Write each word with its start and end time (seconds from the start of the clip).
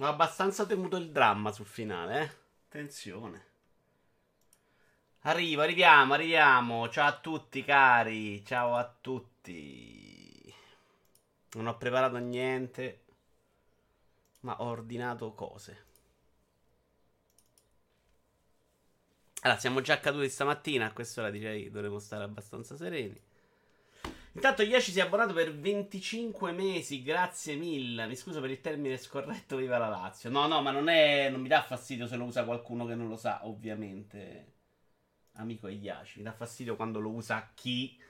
Ho 0.00 0.06
abbastanza 0.06 0.64
temuto 0.64 0.96
il 0.96 1.10
dramma 1.10 1.50
sul 1.50 1.66
finale, 1.66 2.20
eh. 2.22 2.30
Attenzione. 2.68 3.46
Arrivo, 5.22 5.62
arriviamo, 5.62 6.14
arriviamo. 6.14 6.88
Ciao 6.88 7.08
a 7.08 7.18
tutti, 7.18 7.64
cari. 7.64 8.44
Ciao 8.44 8.76
a 8.76 8.94
tutti. 9.00 10.54
Non 11.54 11.66
ho 11.66 11.76
preparato 11.76 12.16
niente, 12.18 13.02
ma 14.40 14.60
ho 14.60 14.66
ordinato 14.66 15.32
cose. 15.34 15.86
Allora, 19.42 19.58
siamo 19.58 19.80
già 19.80 19.98
caduti 19.98 20.28
stamattina. 20.28 20.86
A 20.86 20.92
quest'ora 20.92 21.30
direi 21.30 21.70
dovremmo 21.70 21.98
stare 21.98 22.22
abbastanza 22.22 22.76
sereni. 22.76 23.20
Intanto 24.38 24.62
Yashi 24.62 24.92
si 24.92 25.00
è 25.00 25.02
abbonato 25.02 25.32
per 25.32 25.52
25 25.52 26.52
mesi, 26.52 27.02
grazie 27.02 27.56
mille. 27.56 28.06
Mi 28.06 28.14
scuso 28.14 28.40
per 28.40 28.50
il 28.50 28.60
termine 28.60 28.96
scorretto, 28.96 29.56
viva 29.56 29.78
la 29.78 29.88
Lazio. 29.88 30.30
No, 30.30 30.46
no, 30.46 30.62
ma 30.62 30.70
non 30.70 30.88
è. 30.88 31.28
Non 31.28 31.40
mi 31.40 31.48
dà 31.48 31.60
fastidio 31.60 32.06
se 32.06 32.14
lo 32.14 32.22
usa 32.22 32.44
qualcuno 32.44 32.86
che 32.86 32.94
non 32.94 33.08
lo 33.08 33.16
sa, 33.16 33.40
ovviamente. 33.48 34.52
Amico 35.38 35.66
Yashi. 35.66 36.18
Mi 36.18 36.24
dà 36.24 36.30
fastidio 36.30 36.76
quando 36.76 37.00
lo 37.00 37.10
usa 37.10 37.50
chi. 37.52 38.00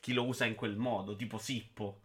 Chi 0.00 0.12
lo 0.12 0.24
usa 0.24 0.44
in 0.44 0.54
quel 0.54 0.76
modo, 0.76 1.16
tipo 1.16 1.36
Sippo. 1.36 2.02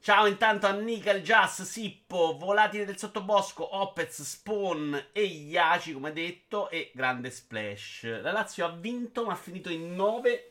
Ciao 0.00 0.26
intanto 0.26 0.66
a 0.66 0.72
Nickel, 0.72 1.22
Jazz, 1.22 1.62
Sippo, 1.62 2.36
Volatile 2.36 2.84
del 2.84 2.98
Sottobosco, 2.98 3.76
Opez, 3.76 4.22
Spawn 4.22 5.10
e 5.12 5.22
Yaci, 5.22 5.92
come 5.92 6.12
detto, 6.12 6.68
e 6.68 6.90
grande 6.94 7.30
splash. 7.30 8.20
La 8.20 8.32
Lazio 8.32 8.66
ha 8.66 8.70
vinto, 8.70 9.24
ma 9.24 9.34
ha 9.34 9.36
finito 9.36 9.70
in 9.70 9.94
9 9.94 10.48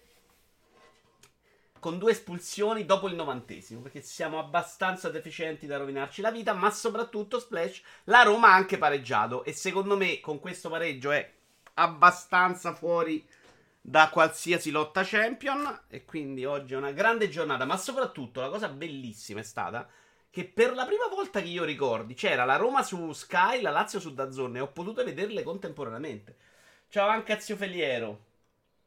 con 1.83 1.97
due 1.97 2.11
espulsioni 2.11 2.85
dopo 2.85 3.09
il 3.09 3.15
novantesimo, 3.15 3.81
perché 3.81 4.01
siamo 4.01 4.39
abbastanza 4.39 5.09
deficienti 5.09 5.65
da 5.65 5.75
rovinarci 5.75 6.21
la 6.21 6.31
vita, 6.31 6.53
ma 6.53 6.71
soprattutto 6.71 7.41
Splash, 7.41 7.81
la 8.05 8.23
Roma 8.23 8.47
ha 8.47 8.53
anche 8.53 8.77
pareggiato 8.77 9.44
e 9.44 9.52
secondo 9.52 9.97
me 9.97 10.21
con 10.21 10.39
questo 10.39 10.69
pareggio 10.69 11.11
è 11.11 11.30
abbastanza 11.73 12.73
fuori 12.73 13.27
da 13.81 14.08
qualsiasi 14.09 14.71
lotta 14.71 15.03
champion 15.03 15.81
e 15.89 16.05
quindi 16.05 16.45
oggi 16.45 16.73
è 16.73 16.77
una 16.77 16.93
grande 16.93 17.27
giornata, 17.27 17.66
ma 17.66 17.75
soprattutto 17.75 18.39
la 18.39 18.47
cosa 18.47 18.69
bellissima 18.69 19.41
è 19.41 19.43
stata 19.43 19.86
che 20.30 20.45
per 20.45 20.73
la 20.75 20.86
prima 20.86 21.08
volta 21.09 21.41
che 21.41 21.49
io 21.49 21.65
ricordi 21.65 22.13
c'era 22.13 22.45
la 22.45 22.55
Roma 22.55 22.81
su 22.81 23.11
Sky, 23.11 23.59
la 23.59 23.71
Lazio 23.71 23.99
su 23.99 24.13
Dazzone 24.13 24.59
e 24.59 24.61
ho 24.61 24.71
potuto 24.71 25.03
vederle 25.03 25.43
contemporaneamente. 25.43 26.38
Ciao 26.88 27.09
anche 27.09 27.33
a 27.33 27.38
Feliero. 27.38 28.23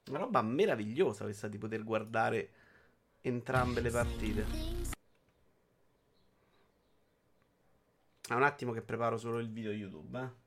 Una 0.09 0.21
roba 0.21 0.41
meravigliosa 0.41 1.25
questa 1.25 1.47
di 1.47 1.59
poter 1.59 1.85
guardare 1.85 2.56
entrambe 3.29 3.81
le 3.81 3.91
partite. 3.91 4.47
È 8.29 8.33
un 8.33 8.43
attimo 8.43 8.73
che 8.73 8.83
preparo 8.83 9.17
solo 9.19 9.39
il 9.39 9.51
video 9.51 9.73
YouTube, 9.73 10.19
eh. 10.21 10.45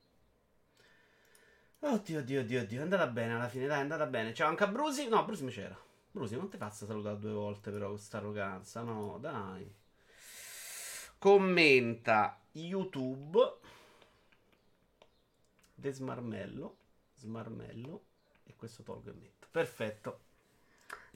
Oddio, 1.81 2.19
oddio, 2.19 2.41
oddio, 2.41 2.61
oddio. 2.61 2.79
È 2.79 2.83
andata 2.83 3.07
bene 3.07 3.35
alla 3.35 3.47
fine, 3.47 3.65
dai, 3.67 3.77
è 3.77 3.81
andata 3.81 4.05
bene. 4.05 4.33
Ciao 4.33 4.49
anche 4.49 4.63
a 4.63 4.67
Brusi. 4.67 5.07
No, 5.07 5.23
Brusi 5.23 5.45
mi 5.45 5.51
c'era. 5.51 5.77
Brusi, 6.11 6.35
non 6.35 6.49
ti 6.49 6.57
faccia 6.57 6.85
salutare 6.85 7.17
due 7.19 7.31
volte, 7.31 7.71
però, 7.71 7.89
questa 7.89 8.17
arroganza. 8.17 8.81
No, 8.81 9.17
dai. 9.17 9.73
Commenta 11.17 12.41
YouTube. 12.51 13.39
De 15.73 15.91
Smarmello. 15.91 16.77
Smarmello. 17.15 18.03
E 18.43 18.55
questo 18.57 18.83
tolgo 18.83 19.11
e 19.11 19.13
metto. 19.13 19.47
Perfetto. 19.49 20.28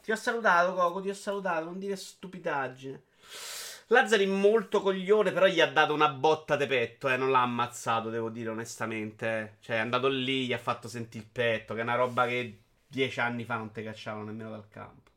Ti 0.03 0.11
ho 0.11 0.15
salutato, 0.17 0.73
Coco, 0.73 0.99
ti 1.01 1.09
ho 1.09 1.13
salutato, 1.13 1.63
non 1.63 1.79
dire 1.79 1.95
stupidaggine. 1.95 3.03
Lazzari 3.87 4.25
molto 4.25 4.81
coglione, 4.81 5.31
però 5.31 5.45
gli 5.47 5.61
ha 5.61 5.71
dato 5.71 5.93
una 5.93 6.09
botta 6.09 6.57
de 6.57 6.67
petto, 6.67 7.07
eh, 7.07 7.15
non 7.15 7.31
l'ha 7.31 7.41
ammazzato, 7.41 8.09
devo 8.09 8.29
dire 8.29 8.49
onestamente. 8.49 9.27
Eh. 9.27 9.53
Cioè, 9.61 9.77
è 9.77 9.79
andato 9.79 10.09
lì, 10.09 10.45
gli 10.45 10.53
ha 10.53 10.57
fatto 10.57 10.89
sentire 10.89 11.23
il 11.23 11.29
petto, 11.31 11.73
che 11.73 11.79
è 11.79 11.83
una 11.83 11.95
roba 11.95 12.25
che 12.27 12.59
dieci 12.85 13.19
anni 13.21 13.45
fa 13.45 13.55
non 13.55 13.71
ti 13.71 13.81
cacciavano 13.81 14.25
nemmeno 14.25 14.49
dal 14.49 14.67
campo. 14.67 15.11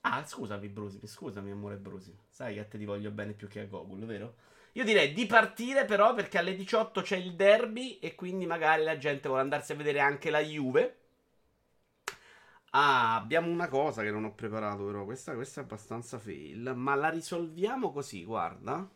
Ah, 0.00 0.24
scusami, 0.24 0.68
Brusi, 0.68 1.06
scusami, 1.06 1.50
amore 1.52 1.76
Brusi. 1.76 2.16
Sai 2.28 2.54
che 2.54 2.60
a 2.60 2.64
te 2.64 2.78
ti 2.78 2.84
voglio 2.84 3.10
bene 3.10 3.34
più 3.34 3.46
che 3.46 3.60
a 3.60 3.64
Gogol, 3.66 4.04
vero? 4.04 4.34
Io 4.72 4.84
direi 4.84 5.12
di 5.12 5.26
partire 5.26 5.84
però 5.84 6.14
perché 6.14 6.38
alle 6.38 6.56
18 6.56 7.02
c'è 7.02 7.16
il 7.16 7.34
derby 7.34 7.98
e 8.00 8.14
quindi 8.16 8.46
magari 8.46 8.82
la 8.84 8.98
gente 8.98 9.28
vuole 9.28 9.42
andarsi 9.42 9.72
a 9.72 9.76
vedere 9.76 10.00
anche 10.00 10.30
la 10.30 10.40
Juve. 10.40 10.96
Ah, 12.70 13.16
abbiamo 13.16 13.48
una 13.50 13.68
cosa 13.68 14.02
che 14.02 14.10
non 14.10 14.24
ho 14.24 14.32
preparato, 14.34 14.84
però. 14.86 15.04
Questa, 15.04 15.34
questa 15.34 15.60
è 15.60 15.64
abbastanza 15.64 16.18
fail. 16.18 16.72
Ma 16.74 16.94
la 16.94 17.08
risolviamo 17.10 17.92
così, 17.92 18.24
guarda. 18.24 18.88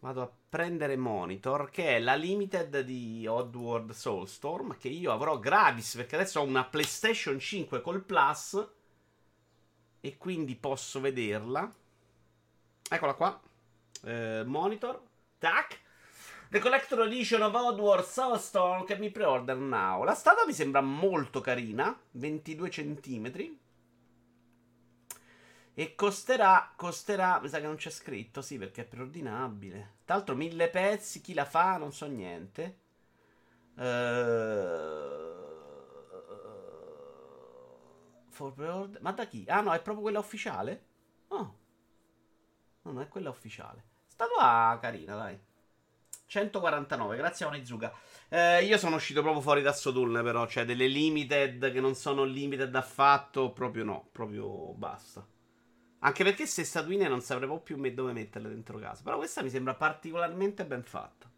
Vado 0.00 0.22
a 0.22 0.30
prendere 0.48 0.96
Monitor, 0.96 1.70
che 1.70 1.96
è 1.96 1.98
la 2.00 2.14
limited 2.14 2.80
di 2.80 3.26
Oddworld 3.28 3.90
Soulstorm, 3.92 4.76
che 4.76 4.88
io 4.88 5.12
avrò 5.12 5.38
gratis, 5.38 5.94
perché 5.96 6.14
adesso 6.16 6.40
ho 6.40 6.44
una 6.44 6.64
PlayStation 6.64 7.38
5 7.38 7.80
col 7.80 8.02
Plus. 8.02 8.68
E 10.00 10.16
quindi 10.16 10.54
posso 10.56 11.00
vederla. 11.00 11.72
Eccola 12.90 13.14
qua. 13.14 13.40
Eh, 14.04 14.42
monitor. 14.46 15.00
Tac. 15.38 15.80
The 16.50 16.60
Collector 16.60 17.00
Edition 17.00 17.42
of 17.42 17.52
Oddworld 17.52 18.06
Soulstorm 18.06 18.86
che 18.86 18.96
mi 18.96 19.10
pre-order 19.10 19.58
now. 19.58 20.02
La 20.02 20.14
statua 20.14 20.46
mi 20.46 20.54
sembra 20.54 20.80
molto 20.80 21.42
carina, 21.42 21.94
22 22.12 22.68
cm. 22.70 23.58
E 25.74 25.94
costerà, 25.94 26.72
costerà, 26.74 27.38
mi 27.40 27.50
sa 27.50 27.60
che 27.60 27.66
non 27.66 27.76
c'è 27.76 27.90
scritto, 27.90 28.40
sì, 28.40 28.56
perché 28.56 28.80
è 28.80 28.86
preordinabile. 28.86 29.96
Tra 30.06 30.14
l'altro 30.14 30.34
mille 30.34 30.70
pezzi, 30.70 31.20
chi 31.20 31.34
la 31.34 31.44
fa, 31.44 31.76
non 31.76 31.92
so 31.92 32.06
niente. 32.06 32.78
Pre-order, 38.54 39.02
ma 39.02 39.12
da 39.12 39.26
chi? 39.26 39.44
Ah 39.48 39.60
no, 39.60 39.74
è 39.74 39.82
proprio 39.82 40.04
quella 40.04 40.20
ufficiale? 40.20 40.84
Oh. 41.28 41.36
No, 41.36 42.92
non 42.92 43.02
è 43.02 43.08
quella 43.08 43.28
ufficiale. 43.28 43.84
Statua 44.06 44.78
carina, 44.80 45.14
dai. 45.14 45.38
149, 46.28 47.16
grazie 47.16 47.46
a 47.46 47.48
Onizuka. 47.48 47.90
Eh, 48.28 48.62
io 48.62 48.76
sono 48.76 48.96
uscito 48.96 49.22
proprio 49.22 49.40
fuori 49.40 49.62
da 49.62 49.72
Sodulne, 49.72 50.22
però. 50.22 50.46
Cioè, 50.46 50.66
delle 50.66 50.86
limited 50.86 51.72
che 51.72 51.80
non 51.80 51.94
sono 51.94 52.24
limited 52.24 52.74
affatto. 52.74 53.50
Proprio 53.52 53.84
no, 53.84 54.08
proprio 54.12 54.74
basta. 54.74 55.26
Anche 56.00 56.24
perché 56.24 56.46
se 56.46 56.64
statuine 56.64 57.08
non 57.08 57.22
saprei 57.22 57.48
più 57.60 57.76
dove 57.92 58.12
metterle 58.12 58.50
dentro 58.50 58.78
casa. 58.78 59.02
Però 59.02 59.16
questa 59.16 59.42
mi 59.42 59.48
sembra 59.48 59.74
particolarmente 59.74 60.66
ben 60.66 60.82
fatta. 60.82 61.30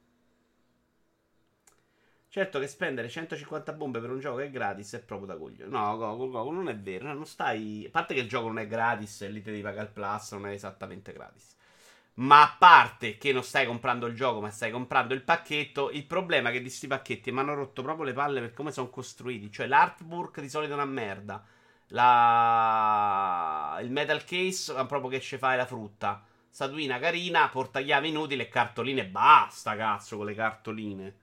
Certo 2.29 2.59
che 2.59 2.67
spendere 2.67 3.09
150 3.09 3.73
bombe 3.73 4.01
per 4.01 4.11
un 4.11 4.19
gioco 4.19 4.39
che 4.39 4.45
è 4.45 4.51
gratis 4.51 4.95
è 4.95 5.03
proprio 5.03 5.29
da 5.29 5.37
cogliere. 5.37 5.69
No, 5.71 5.97
Goku, 5.97 6.31
Goku, 6.31 6.51
non 6.51 6.69
è 6.69 6.77
vero. 6.77 7.13
Non 7.13 7.27
stai. 7.27 7.85
A 7.87 7.91
parte 7.91 8.15
che 8.15 8.21
il 8.21 8.29
gioco 8.29 8.49
non 8.49 8.59
è 8.59 8.67
gratis 8.67 9.23
e 9.23 9.29
lì 9.29 9.41
ti 9.41 9.51
devi 9.51 9.63
pagare 9.63 9.87
il 9.87 9.93
plus, 9.93 10.33
non 10.33 10.49
è 10.49 10.53
esattamente 10.53 11.13
gratis. 11.13 11.59
Ma 12.21 12.43
a 12.43 12.57
parte 12.59 13.17
che 13.17 13.33
non 13.33 13.43
stai 13.43 13.65
comprando 13.65 14.07
il 14.07 14.15
gioco, 14.15 14.41
ma 14.41 14.51
stai 14.51 14.71
comprando 14.71 15.15
il 15.15 15.23
pacchetto, 15.23 15.91
il 15.91 16.05
problema 16.05 16.51
è 16.51 16.53
che 16.53 16.59
di 16.59 16.65
questi 16.65 16.87
pacchetti 16.87 17.33
mi 17.33 17.39
hanno 17.39 17.55
rotto 17.55 17.83
proprio 17.83 18.05
le 18.05 18.13
palle 18.13 18.41
per 18.41 18.53
come 18.53 18.73
sono 18.73 18.91
costruiti. 18.91 19.51
Cioè, 19.51 19.67
l'artwork 19.67 20.41
di 20.41 20.51
solito 20.51 20.73
è 20.73 20.75
una 20.75 20.85
merda. 20.85 21.43
La... 21.89 23.79
Il 23.81 23.91
metal 23.91 24.23
case 24.25 24.73
proprio 24.87 25.09
che 25.09 25.21
ci 25.21 25.39
fai 25.39 25.57
la 25.57 25.65
frutta. 25.65 26.23
Statuina 26.51 26.99
carina, 26.99 27.49
portachiave 27.49 28.09
inutile 28.09 28.45
e 28.45 28.49
cartoline. 28.49 29.07
Basta, 29.07 29.75
cazzo, 29.75 30.19
con 30.19 30.27
le 30.27 30.35
cartoline. 30.35 31.17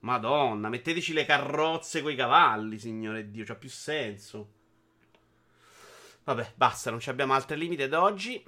Madonna, 0.00 0.68
metteteci 0.68 1.12
le 1.12 1.24
carrozze 1.24 2.02
coi 2.02 2.16
cavalli, 2.16 2.78
signore 2.80 3.30
Dio, 3.30 3.44
c'ha 3.44 3.54
più 3.54 3.68
senso. 3.68 4.54
Vabbè, 6.24 6.54
basta, 6.56 6.90
non 6.90 6.98
abbiamo 7.06 7.34
altre 7.34 7.54
limiti 7.54 7.82
ad 7.82 7.92
oggi. 7.92 8.44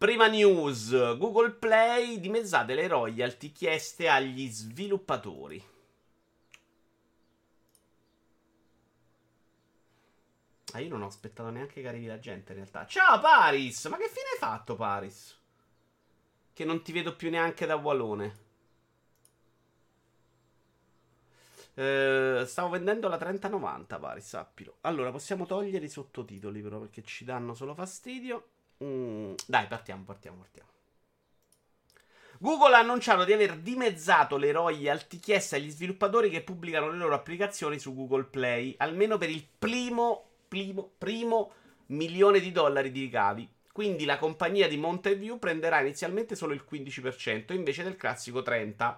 Prima 0.00 0.28
news, 0.28 0.92
Google 1.18 1.50
Play 1.50 2.20
dimezzate 2.20 2.72
le 2.72 2.86
royalty 2.86 3.52
chieste 3.52 4.08
agli 4.08 4.48
sviluppatori. 4.50 5.62
Ah, 10.72 10.80
io 10.80 10.88
non 10.88 11.02
ho 11.02 11.06
aspettato 11.06 11.50
neanche 11.50 11.82
che 11.82 11.88
arrivi 11.88 12.06
la 12.06 12.18
gente 12.18 12.52
in 12.52 12.60
realtà. 12.60 12.86
Ciao 12.86 13.20
Paris! 13.20 13.84
Ma 13.88 13.98
che 13.98 14.08
fine 14.08 14.30
hai 14.32 14.38
fatto 14.38 14.74
Paris? 14.74 15.38
Che 16.54 16.64
non 16.64 16.82
ti 16.82 16.92
vedo 16.92 17.14
più 17.14 17.28
neanche 17.28 17.66
da 17.66 17.74
Wallone. 17.74 18.36
Eh, 21.74 22.44
stavo 22.46 22.70
vendendo 22.70 23.06
la 23.06 23.18
3090 23.18 23.98
Paris, 23.98 24.26
sappilo. 24.26 24.78
Allora, 24.80 25.10
possiamo 25.10 25.44
togliere 25.44 25.84
i 25.84 25.90
sottotitoli 25.90 26.62
però 26.62 26.78
perché 26.78 27.02
ci 27.02 27.26
danno 27.26 27.52
solo 27.52 27.74
fastidio. 27.74 28.52
Mm, 28.82 29.34
dai, 29.46 29.66
partiamo, 29.66 30.04
partiamo, 30.04 30.38
partiamo. 30.38 30.68
Google 32.38 32.74
ha 32.74 32.78
annunciato 32.78 33.24
di 33.24 33.34
aver 33.34 33.58
dimezzato 33.58 34.38
le 34.38 34.50
royalty 34.50 35.18
chieste 35.18 35.56
agli 35.56 35.68
sviluppatori 35.68 36.30
che 36.30 36.42
pubblicano 36.42 36.88
le 36.88 36.96
loro 36.96 37.14
applicazioni 37.14 37.78
su 37.78 37.94
Google 37.94 38.24
Play, 38.24 38.74
almeno 38.78 39.18
per 39.18 39.28
il 39.28 39.46
primo, 39.58 40.24
primo, 40.48 40.90
primo 40.96 41.52
milione 41.88 42.40
di 42.40 42.50
dollari 42.50 42.90
di 42.90 43.00
ricavi. 43.02 43.46
Quindi 43.72 44.06
la 44.06 44.16
compagnia 44.16 44.68
di 44.68 44.78
Mountain 44.78 45.18
View 45.18 45.38
prenderà 45.38 45.80
inizialmente 45.80 46.34
solo 46.34 46.54
il 46.54 46.64
15% 46.68 47.52
invece 47.52 47.82
del 47.82 47.96
classico 47.96 48.40
30%. 48.40 48.96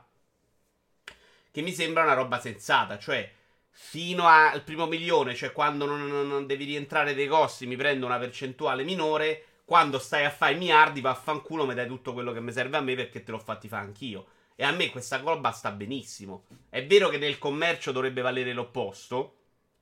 Che 1.50 1.60
mi 1.60 1.72
sembra 1.72 2.04
una 2.04 2.14
roba 2.14 2.40
sensata, 2.40 2.96
cioè 2.98 3.30
fino 3.68 4.26
al 4.26 4.62
primo 4.62 4.86
milione, 4.86 5.34
cioè 5.34 5.52
quando 5.52 5.84
non, 5.84 6.06
non, 6.06 6.28
non 6.28 6.46
devi 6.46 6.64
rientrare 6.64 7.14
dei 7.14 7.26
costi, 7.26 7.66
mi 7.66 7.76
prendo 7.76 8.06
una 8.06 8.18
percentuale 8.18 8.84
minore. 8.84 9.46
Quando 9.64 9.98
stai 9.98 10.24
a 10.24 10.30
fare 10.30 10.54
i 10.54 10.58
miliardi, 10.58 11.00
vaffanculo, 11.00 11.66
mi 11.66 11.74
dai 11.74 11.86
tutto 11.86 12.12
quello 12.12 12.32
che 12.32 12.40
mi 12.40 12.52
serve 12.52 12.76
a 12.76 12.80
me 12.80 12.94
perché 12.94 13.22
te 13.22 13.30
l'ho 13.30 13.38
fatti 13.38 13.68
fare 13.68 13.86
anch'io. 13.86 14.26
E 14.54 14.64
a 14.64 14.72
me 14.72 14.90
questa 14.90 15.18
roba 15.18 15.50
sta 15.50 15.70
benissimo. 15.70 16.44
È 16.68 16.84
vero 16.86 17.08
che 17.08 17.18
nel 17.18 17.38
commercio 17.38 17.92
dovrebbe 17.92 18.20
valere 18.20 18.52
l'opposto, 18.52 19.36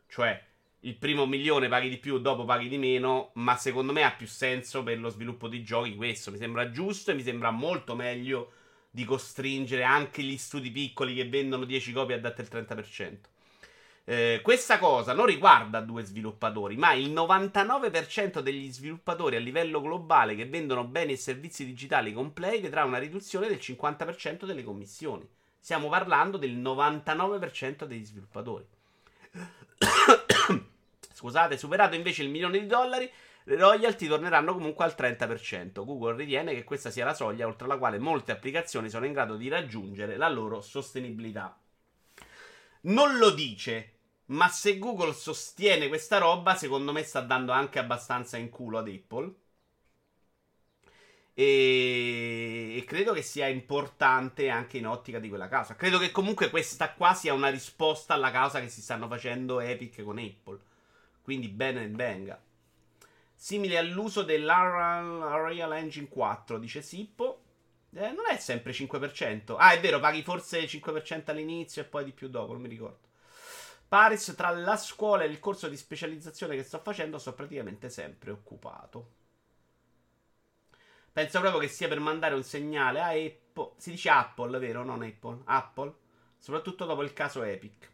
cioè 0.09 0.41
il 0.81 0.97
primo 0.97 1.27
milione 1.27 1.69
paghi 1.69 1.89
di 1.89 1.99
più, 1.99 2.19
dopo 2.19 2.45
paghi 2.45 2.69
di 2.69 2.79
meno, 2.79 3.31
ma 3.35 3.57
secondo 3.57 3.93
me 3.93 4.03
ha 4.05 4.13
più 4.13 4.27
senso 4.27 4.83
per 4.83 4.99
lo 4.99 5.09
sviluppo 5.09 5.49
di 5.49 5.63
giochi 5.63 5.95
questo. 5.97 6.31
Mi 6.31 6.39
sembra 6.39 6.71
giusto 6.71 7.11
e 7.11 7.15
mi 7.15 7.23
sembra 7.23 7.51
molto 7.51 7.95
meglio 7.95 8.53
di 8.91 9.05
costringere 9.05 9.83
anche 9.83 10.23
gli 10.23 10.37
studi 10.37 10.71
piccoli 10.71 11.15
che 11.15 11.29
vendono 11.29 11.65
10 11.65 11.93
copie 11.93 12.17
a 12.17 12.21
date 12.21 12.43
il 12.43 12.49
30%. 12.51 13.19
Eh, 14.11 14.41
questa 14.43 14.81
cosa 14.81 15.13
non 15.13 15.25
riguarda 15.25 15.81
due 15.81 16.03
sviluppatori, 16.03 16.77
ma 16.77 16.95
il 16.95 17.13
99% 17.13 18.41
degli 18.41 18.69
sviluppatori 18.73 19.37
a 19.37 19.39
livello 19.39 19.81
globale 19.81 20.35
che 20.35 20.47
vendono 20.47 20.83
beni 20.83 21.13
e 21.13 21.17
servizi 21.17 21.65
digitali 21.65 22.13
con 22.13 22.33
Play 22.33 22.61
vedrà 22.61 22.83
una 22.83 22.99
riduzione 22.99 23.47
del 23.47 23.59
50% 23.59 24.47
delle 24.47 24.65
commissioni. 24.65 25.25
Stiamo 25.61 25.89
parlando 25.89 26.39
del 26.39 26.57
99% 26.57 27.85
degli 27.85 28.05
sviluppatori. 28.05 28.67
Scusate, 31.15 31.57
superato 31.57 31.95
invece 31.95 32.25
il 32.25 32.31
milione 32.31 32.59
di 32.59 32.67
dollari, 32.67 33.09
le 33.45 33.57
royalty 33.57 34.09
torneranno 34.09 34.55
comunque 34.55 34.87
al 34.87 34.97
30%. 34.99 35.85
Google 35.85 36.17
ritiene 36.17 36.53
che 36.53 36.65
questa 36.65 36.91
sia 36.91 37.05
la 37.05 37.15
soglia 37.15 37.47
oltre 37.47 37.69
la 37.69 37.79
quale 37.79 38.01
molte 38.01 38.33
applicazioni 38.33 38.91
sono 38.91 39.07
in 39.07 39.13
grado 39.13 39.37
di 39.37 39.47
raggiungere 39.47 40.17
la 40.17 40.29
loro 40.29 40.61
sostenibilità. 40.61 41.57
Non 42.83 43.19
lo 43.19 43.31
dice, 43.31 43.99
ma 44.31 44.49
se 44.49 44.79
Google 44.79 45.13
sostiene 45.13 45.89
questa 45.89 46.19
roba, 46.19 46.55
secondo 46.55 46.93
me 46.93 47.03
sta 47.03 47.21
dando 47.21 47.53
anche 47.53 47.79
abbastanza 47.79 48.37
in 48.37 48.49
culo 48.49 48.79
ad 48.79 48.89
Apple. 48.89 49.35
E... 51.35 52.77
e, 52.77 52.85
credo 52.85 53.13
che 53.13 53.23
sia 53.23 53.47
importante 53.49 54.49
anche 54.49 54.79
in 54.79 54.87
ottica 54.87 55.19
di 55.19 55.29
quella 55.29 55.49
causa. 55.49 55.75
Credo 55.75 55.99
che 55.99 56.11
comunque 56.11 56.51
questa 56.51 56.93
qua 56.93 57.15
sia 57.15 57.33
una 57.35 57.49
risposta 57.49 58.15
alla 58.15 58.31
causa 58.31 58.61
che 58.61 58.69
si 58.69 58.83
stanno 58.83 59.09
facendo 59.09 59.61
Epic 59.61 60.03
con 60.03 60.19
Apple. 60.19 60.59
Quindi 61.23 61.49
bene 61.49 61.85
e 61.85 61.89
venga. 61.89 62.41
Simile 63.35 63.79
all'uso 63.79 64.23
dell'Unreal 64.23 65.73
Engine 65.73 66.09
4, 66.09 66.59
dice 66.59 66.83
Sippo. 66.83 67.43
Eh, 67.93 68.13
non 68.13 68.27
è 68.29 68.37
sempre 68.39 68.73
5%. 68.73 69.57
Ah, 69.59 69.73
è 69.73 69.81
vero, 69.81 69.99
paghi 69.99 70.23
forse 70.23 70.67
5% 70.67 71.31
all'inizio 71.31 71.83
e 71.83 71.85
poi 71.87 72.05
di 72.05 72.13
più 72.13 72.29
dopo, 72.29 72.53
non 72.53 72.63
mi 72.63 72.69
ricordo. 72.69 73.10
Paris, 73.91 74.35
tra 74.37 74.51
la 74.51 74.77
scuola 74.77 75.25
e 75.25 75.27
il 75.27 75.41
corso 75.41 75.69
di 75.69 75.77
specializzazione 75.77 76.55
che 76.55 76.63
sto 76.63 76.79
facendo, 76.79 77.19
sto 77.19 77.35
praticamente 77.35 77.91
sempre 77.91 78.31
occupato. 78.31 79.09
Penso 81.13 81.41
proprio 81.41 81.61
che 81.61 81.67
sia 81.67 81.89
per 81.89 81.99
mandare 81.99 82.37
un 82.37 82.45
segnale 82.45 83.01
a 83.01 83.09
Apple. 83.09 83.73
Si 83.79 83.91
dice 83.91 84.09
Apple, 84.09 84.61
vero? 84.61 84.85
Non 84.85 85.03
Apple. 85.03 85.41
Apple. 85.43 85.93
Soprattutto 86.39 86.85
dopo 86.85 87.03
il 87.03 87.13
caso 87.13 87.43
Epic. 87.43 87.91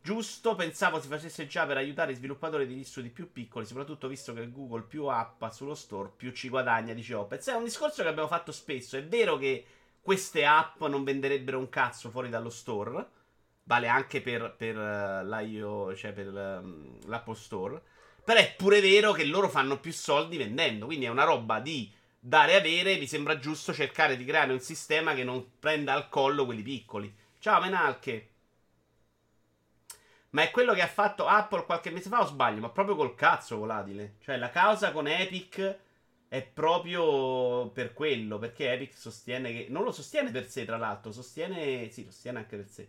Giusto, 0.00 0.54
pensavo 0.54 1.00
si 1.00 1.08
facesse 1.08 1.48
già 1.48 1.66
per 1.66 1.76
aiutare 1.76 2.12
i 2.12 2.14
sviluppatori 2.14 2.64
degli 2.64 2.84
studi 2.84 3.08
più 3.10 3.32
piccoli, 3.32 3.66
soprattutto 3.66 4.06
visto 4.06 4.32
che 4.32 4.48
Google 4.48 4.82
più 4.82 5.06
app 5.06 5.44
sullo 5.50 5.74
store, 5.74 6.12
più 6.14 6.30
ci 6.30 6.50
guadagna, 6.50 6.94
dice 6.94 7.14
Opez. 7.14 7.48
È 7.48 7.54
un 7.54 7.64
discorso 7.64 8.04
che 8.04 8.08
abbiamo 8.08 8.28
fatto 8.28 8.52
spesso. 8.52 8.96
È 8.96 9.04
vero 9.04 9.36
che 9.38 9.66
queste 10.00 10.46
app 10.46 10.80
non 10.82 11.02
venderebbero 11.02 11.58
un 11.58 11.68
cazzo 11.68 12.10
fuori 12.10 12.28
dallo 12.28 12.48
store. 12.48 13.21
Vale 13.64 13.86
anche 13.86 14.20
per, 14.20 14.54
per 14.56 14.76
uh, 14.76 15.94
cioè 15.94 16.12
per 16.12 16.26
um, 16.26 16.98
l'Apple 17.06 17.34
Store. 17.34 17.80
Però 18.24 18.38
è 18.38 18.54
pure 18.56 18.80
vero 18.80 19.12
che 19.12 19.24
loro 19.24 19.48
fanno 19.48 19.80
più 19.80 19.92
soldi 19.92 20.36
vendendo. 20.36 20.86
Quindi 20.86 21.06
è 21.06 21.08
una 21.08 21.24
roba 21.24 21.60
di 21.60 21.92
dare 22.18 22.52
e 22.52 22.56
avere. 22.56 22.98
Mi 22.98 23.06
sembra 23.06 23.38
giusto 23.38 23.72
cercare 23.72 24.16
di 24.16 24.24
creare 24.24 24.52
un 24.52 24.60
sistema 24.60 25.14
che 25.14 25.24
non 25.24 25.58
prenda 25.58 25.92
al 25.92 26.08
collo 26.08 26.44
quelli 26.44 26.62
piccoli. 26.62 27.14
Ciao 27.38 27.60
Menalche. 27.60 28.28
Ma 30.30 30.42
è 30.42 30.50
quello 30.50 30.72
che 30.72 30.82
ha 30.82 30.88
fatto 30.88 31.26
Apple 31.26 31.64
qualche 31.64 31.90
mese 31.90 32.08
fa 32.08 32.22
o 32.22 32.26
sbaglio? 32.26 32.60
Ma 32.60 32.70
proprio 32.70 32.96
col 32.96 33.14
cazzo 33.14 33.58
volatile. 33.58 34.14
Cioè 34.20 34.38
la 34.38 34.50
causa 34.50 34.90
con 34.90 35.06
Epic 35.06 35.78
è 36.28 36.42
proprio 36.42 37.68
per 37.68 37.92
quello. 37.92 38.38
Perché 38.38 38.72
Epic 38.72 38.96
sostiene 38.96 39.52
che... 39.52 39.66
Non 39.68 39.84
lo 39.84 39.92
sostiene 39.92 40.30
per 40.30 40.48
sé, 40.48 40.64
tra 40.64 40.76
l'altro. 40.76 41.12
Sostiene... 41.12 41.90
Sì, 41.90 42.04
lo 42.04 42.10
sostiene 42.10 42.38
anche 42.38 42.56
per 42.56 42.68
sé. 42.68 42.88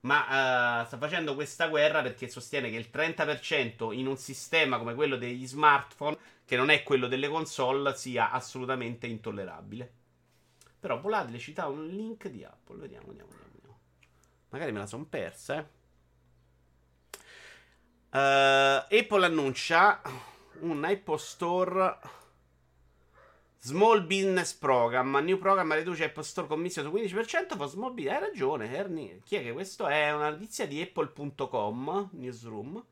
Ma 0.00 0.82
uh, 0.82 0.86
sta 0.86 0.96
facendo 0.96 1.34
questa 1.34 1.68
guerra 1.68 2.02
perché 2.02 2.28
sostiene 2.28 2.70
che 2.70 2.76
il 2.76 2.88
30% 2.92 3.92
in 3.92 4.06
un 4.06 4.16
sistema 4.16 4.78
come 4.78 4.94
quello 4.94 5.16
degli 5.16 5.46
smartphone, 5.46 6.16
che 6.44 6.56
non 6.56 6.70
è 6.70 6.82
quello 6.82 7.08
delle 7.08 7.28
console, 7.28 7.94
sia 7.94 8.30
assolutamente 8.30 9.06
intollerabile. 9.06 9.92
Però 10.78 11.00
volatile 11.00 11.38
cita 11.38 11.66
un 11.66 11.86
link 11.88 12.28
di 12.28 12.44
Apple. 12.44 12.78
Vediamo, 12.78 13.08
vediamo, 13.08 13.30
vediamo. 13.30 13.78
Magari 14.50 14.72
me 14.72 14.78
la 14.78 14.86
sono 14.86 15.04
persa, 15.04 15.58
eh. 15.58 15.76
Uh, 18.10 18.86
Apple 18.88 19.26
annuncia 19.26 20.00
un 20.60 20.82
Apple 20.82 21.18
Store 21.18 21.98
Small 23.60 24.06
Business 24.06 24.54
Program. 24.54 25.16
New 25.16 25.38
program 25.38 25.74
riduce 25.74 26.04
Apple 26.04 26.22
Store 26.22 26.46
commissione 26.46 26.88
su 26.88 26.94
15% 26.94 27.56
for 27.56 27.68
small 27.68 27.92
business. 27.92 28.14
Hai 28.14 28.20
ragione, 28.20 28.72
Ernie. 28.72 29.20
Chi 29.24 29.36
è 29.36 29.42
che 29.42 29.52
questo 29.52 29.88
è 29.88 30.12
una 30.12 30.30
notizia 30.30 30.66
di 30.66 30.80
Apple.com 30.80 32.10
Newsroom. 32.12 32.84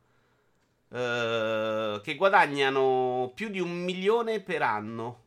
Uh, 0.89 2.01
che 2.01 2.15
guadagnano 2.17 3.33
più 3.35 3.49
di 3.49 3.61
un 3.61 3.71
milione 3.71 4.41
per 4.41 4.63
anno. 4.63 5.25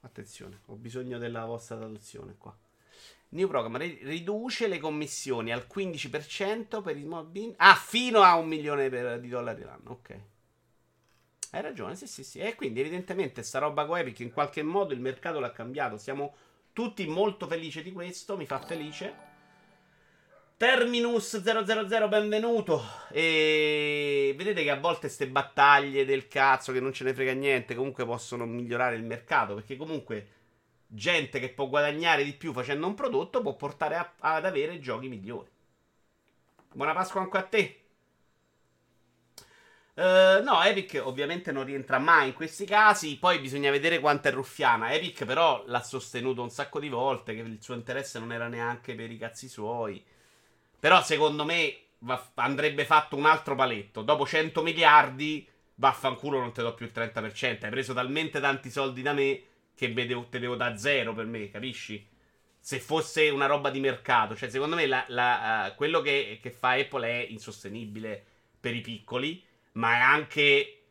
Attenzione, 0.00 0.60
ho 0.66 0.74
bisogno 0.74 1.18
della 1.18 1.44
vostra 1.44 1.76
traduzione 1.76 2.36
qua. 2.36 2.54
New 3.30 3.48
program 3.48 3.78
riduce 3.78 4.68
le 4.68 4.78
commissioni 4.78 5.50
al 5.50 5.66
15% 5.72 6.82
per 6.82 6.96
i 6.96 7.02
small 7.02 7.26
business. 7.26 7.56
Ah, 7.58 7.74
fino 7.74 8.20
a 8.20 8.36
un 8.36 8.46
milione 8.46 8.88
per, 8.90 9.18
di 9.18 9.28
dollari 9.28 9.62
l'anno. 9.62 9.90
Ok. 9.90 10.20
Hai 11.54 11.62
ragione, 11.62 11.94
sì, 11.94 12.08
sì, 12.08 12.24
sì. 12.24 12.40
E 12.40 12.56
quindi, 12.56 12.80
evidentemente, 12.80 13.44
sta 13.44 13.60
roba 13.60 13.86
con 13.86 13.96
Epic 13.96 14.18
in 14.18 14.32
qualche 14.32 14.64
modo 14.64 14.92
il 14.92 14.98
mercato 14.98 15.38
l'ha 15.38 15.52
cambiato. 15.52 15.96
Siamo 15.98 16.34
tutti 16.72 17.06
molto 17.06 17.46
felici 17.46 17.80
di 17.80 17.92
questo. 17.92 18.36
Mi 18.36 18.44
fa 18.44 18.58
felice. 18.58 19.14
Terminus 20.56 21.40
000, 21.40 22.08
benvenuto. 22.08 22.82
E 23.12 24.34
vedete 24.36 24.64
che 24.64 24.70
a 24.70 24.80
volte 24.80 25.02
queste 25.02 25.28
battaglie 25.28 26.04
del 26.04 26.26
cazzo 26.26 26.72
che 26.72 26.80
non 26.80 26.92
ce 26.92 27.04
ne 27.04 27.14
frega 27.14 27.34
niente, 27.34 27.76
comunque 27.76 28.04
possono 28.04 28.46
migliorare 28.46 28.96
il 28.96 29.04
mercato. 29.04 29.54
Perché 29.54 29.76
comunque 29.76 30.26
gente 30.88 31.38
che 31.38 31.50
può 31.50 31.68
guadagnare 31.68 32.24
di 32.24 32.32
più 32.32 32.52
facendo 32.52 32.88
un 32.88 32.94
prodotto 32.94 33.42
può 33.42 33.54
portare 33.54 33.94
a, 33.94 34.12
ad 34.18 34.44
avere 34.44 34.80
giochi 34.80 35.06
migliori. 35.06 35.50
Buona 36.72 36.94
Pasqua 36.94 37.20
anche 37.20 37.38
a 37.38 37.42
te. 37.42 37.83
Uh, 39.94 40.42
no, 40.42 40.60
Epic 40.64 41.00
ovviamente 41.04 41.52
non 41.52 41.64
rientra 41.64 41.98
mai 41.98 42.28
in 42.28 42.34
questi 42.34 42.64
casi. 42.64 43.16
Poi 43.18 43.38
bisogna 43.38 43.70
vedere 43.70 44.00
quanto 44.00 44.28
è 44.28 44.32
ruffiana. 44.32 44.92
Epic, 44.92 45.24
però, 45.24 45.62
l'ha 45.66 45.82
sostenuto 45.82 46.42
un 46.42 46.50
sacco 46.50 46.80
di 46.80 46.88
volte. 46.88 47.34
Che 47.34 47.40
il 47.40 47.62
suo 47.62 47.74
interesse 47.74 48.18
non 48.18 48.32
era 48.32 48.48
neanche 48.48 48.94
per 48.94 49.10
i 49.10 49.18
cazzi 49.18 49.48
suoi. 49.48 50.04
Però, 50.78 51.02
secondo 51.02 51.44
me, 51.44 51.76
va, 52.00 52.30
andrebbe 52.34 52.84
fatto 52.84 53.16
un 53.16 53.26
altro 53.26 53.54
paletto. 53.54 54.02
Dopo 54.02 54.26
100 54.26 54.62
miliardi, 54.62 55.46
vaffanculo, 55.76 56.38
non 56.38 56.52
te 56.52 56.62
do 56.62 56.74
più 56.74 56.86
il 56.86 56.92
30%. 56.94 57.64
Hai 57.64 57.70
preso 57.70 57.94
talmente 57.94 58.40
tanti 58.40 58.70
soldi 58.70 59.02
da 59.02 59.12
me 59.12 59.42
che 59.74 59.92
vedevo, 59.92 60.26
te 60.28 60.38
devo 60.38 60.56
da 60.56 60.76
zero 60.76 61.12
per 61.14 61.26
me, 61.26 61.50
capisci? 61.50 62.06
Se 62.58 62.80
fosse 62.80 63.28
una 63.28 63.46
roba 63.46 63.70
di 63.70 63.80
mercato, 63.80 64.34
cioè 64.34 64.48
secondo 64.48 64.76
me 64.76 64.86
la, 64.86 65.04
la, 65.08 65.68
uh, 65.70 65.74
quello 65.76 66.00
che, 66.00 66.38
che, 66.40 66.50
fa 66.50 66.70
Apple 66.70 67.06
è 67.06 67.26
insostenibile 67.28 68.24
per 68.58 68.74
i 68.74 68.80
piccoli, 68.80 69.44
ma 69.74 69.94
è 69.94 70.00
anche 70.00 70.84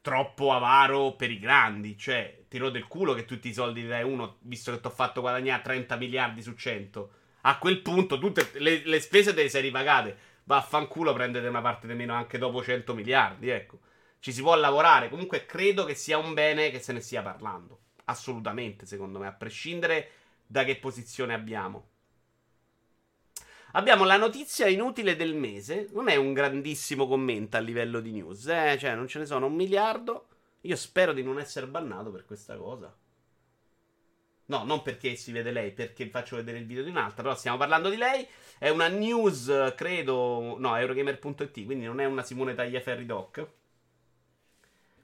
troppo 0.00 0.52
avaro 0.52 1.12
per 1.12 1.30
i 1.30 1.38
grandi. 1.38 1.96
Cioè, 1.96 2.44
ti 2.48 2.58
rode 2.58 2.78
il 2.78 2.86
culo 2.86 3.14
che 3.14 3.24
tutti 3.24 3.48
i 3.48 3.54
soldi 3.54 3.82
li 3.82 3.88
dai 3.88 4.04
uno, 4.04 4.38
visto 4.40 4.72
che 4.72 4.80
ti 4.80 4.86
ho 4.86 4.90
fatto 4.90 5.20
guadagnare 5.20 5.62
30 5.62 5.96
miliardi 5.96 6.42
su 6.42 6.54
100. 6.54 7.10
A 7.42 7.58
quel 7.58 7.80
punto 7.80 8.18
tutte 8.18 8.50
le, 8.54 8.82
le 8.84 9.00
spese 9.00 9.34
te 9.34 9.42
le 9.42 9.48
sei 9.48 9.62
ripagate. 9.62 10.28
Vaffanculo, 10.44 11.12
prendete 11.12 11.46
una 11.46 11.60
parte 11.60 11.86
di 11.86 11.94
meno 11.94 12.14
anche 12.14 12.38
dopo 12.38 12.62
100 12.62 12.94
miliardi, 12.94 13.50
ecco. 13.50 13.80
Ci 14.18 14.32
si 14.32 14.42
può 14.42 14.54
lavorare. 14.54 15.08
Comunque 15.08 15.46
credo 15.46 15.84
che 15.84 15.94
sia 15.94 16.18
un 16.18 16.34
bene 16.34 16.70
che 16.70 16.80
se 16.80 16.92
ne 16.92 17.00
stia 17.00 17.22
parlando. 17.22 17.78
Assolutamente, 18.06 18.84
secondo 18.84 19.18
me, 19.18 19.26
a 19.28 19.32
prescindere 19.32 20.10
da 20.46 20.64
che 20.64 20.76
posizione 20.76 21.34
abbiamo. 21.34 21.89
Abbiamo 23.72 24.04
la 24.04 24.16
notizia 24.16 24.66
inutile 24.66 25.14
del 25.14 25.34
mese. 25.34 25.88
Non 25.92 26.08
è 26.08 26.16
un 26.16 26.32
grandissimo 26.32 27.06
commento 27.06 27.56
a 27.56 27.60
livello 27.60 28.00
di 28.00 28.10
news, 28.10 28.46
eh? 28.46 28.76
Cioè, 28.78 28.94
non 28.94 29.06
ce 29.06 29.20
ne 29.20 29.26
sono 29.26 29.46
un 29.46 29.54
miliardo. 29.54 30.26
Io 30.62 30.76
spero 30.76 31.12
di 31.12 31.22
non 31.22 31.38
essere 31.38 31.66
bannato 31.66 32.10
per 32.10 32.24
questa 32.24 32.56
cosa. 32.56 32.94
No, 34.46 34.64
non 34.64 34.82
perché 34.82 35.14
si 35.14 35.30
vede 35.30 35.52
lei, 35.52 35.70
perché 35.70 36.08
faccio 36.08 36.34
vedere 36.34 36.58
il 36.58 36.66
video 36.66 36.82
di 36.82 36.90
un'altra, 36.90 37.22
però 37.22 37.36
stiamo 37.36 37.56
parlando 37.56 37.88
di 37.88 37.96
lei. 37.96 38.26
È 38.58 38.68
una 38.68 38.88
news, 38.88 39.72
credo, 39.76 40.56
no, 40.58 40.76
Eurogamer.it, 40.76 41.64
quindi 41.64 41.84
non 41.84 42.00
è 42.00 42.04
una 42.04 42.24
Simone 42.24 42.54
Tagliaferri 42.54 43.06
doc. 43.06 43.46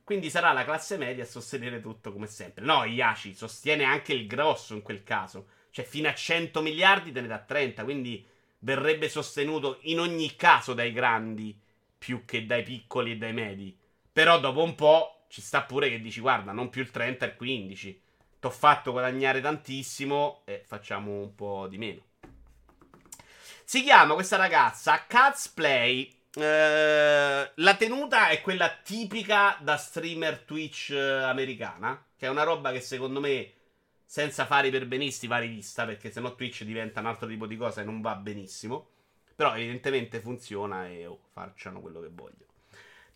Quindi 0.03 0.31
sarà 0.31 0.53
la 0.53 0.65
classe 0.65 0.97
media 0.97 1.23
a 1.23 1.27
sostenere 1.27 1.81
tutto 1.81 2.13
come 2.13 2.27
sempre. 2.27 2.65
No, 2.65 2.85
Iaci 2.85 3.35
sostiene 3.35 3.85
anche 3.85 4.13
il 4.13 4.27
grosso 4.27 4.75
in 4.75 4.83
quel 4.83 5.05
caso. 5.05 5.47
Cioè, 5.71 5.85
fino 5.85 6.09
a 6.09 6.15
100 6.15 6.61
miliardi 6.61 7.13
te 7.13 7.21
ne 7.21 7.29
dà 7.29 7.39
30, 7.39 7.85
quindi 7.85 8.27
verrebbe 8.67 9.09
sostenuto 9.09 9.79
in 9.83 10.01
ogni 10.01 10.35
caso 10.35 10.75
dai 10.75 10.91
grandi 10.91 11.57
più 11.97 12.25
che 12.25 12.47
dai 12.47 12.65
piccoli 12.65 13.13
e 13.13 13.17
dai 13.17 13.33
medi. 13.33 13.79
Però 14.13 14.41
dopo 14.41 14.65
un 14.65 14.75
po' 14.75 15.27
ci 15.29 15.41
sta 15.41 15.63
pure 15.63 15.89
che 15.89 16.01
dici, 16.01 16.19
guarda, 16.21 16.51
non 16.51 16.69
più 16.69 16.83
il 16.83 16.91
30 16.91 17.25
e 17.25 17.29
il 17.29 17.37
15 17.37 18.03
t'ho 18.41 18.51
fatto 18.51 18.91
guadagnare 18.91 19.41
tantissimo 19.41 20.43
e 20.45 20.65
facciamo 20.67 21.13
un 21.13 21.35
po' 21.37 21.69
di 21.69 21.79
meno. 21.79 22.03
Si 23.65 23.83
chiama 23.83 24.15
questa 24.15 24.37
ragazza 24.37 25.05
Cats 25.07 25.49
Play. 25.49 26.13
Eh, 26.35 27.53
la 27.55 27.75
tenuta 27.77 28.29
è 28.29 28.41
quella 28.41 28.69
tipica 28.69 29.59
da 29.61 29.77
streamer 29.77 30.41
Twitch 30.41 30.91
eh, 30.91 31.23
americana, 31.23 32.05
che 32.17 32.27
è 32.27 32.29
una 32.29 32.43
roba 32.43 32.73
che 32.73 32.81
secondo 32.81 33.21
me 33.21 33.53
senza 34.07 34.47
fare 34.47 34.69
i 34.69 34.71
perbenisti 34.71 35.27
va 35.27 35.39
rivista, 35.39 35.85
perché 35.85 36.13
sennò 36.13 36.35
Twitch 36.37 36.63
diventa 36.63 37.01
un 37.01 37.07
altro 37.07 37.27
tipo 37.27 37.47
di 37.47 37.57
cosa 37.57 37.83
e 37.83 37.85
non 37.85 38.01
va 38.01 38.15
benissimo. 38.15 38.91
Però 39.35 39.55
evidentemente 39.55 40.21
funziona 40.21 40.89
e 40.89 41.07
oh, 41.07 41.19
facciano 41.33 41.81
quello 41.81 42.01
che 42.01 42.09
vogliono. 42.11 42.45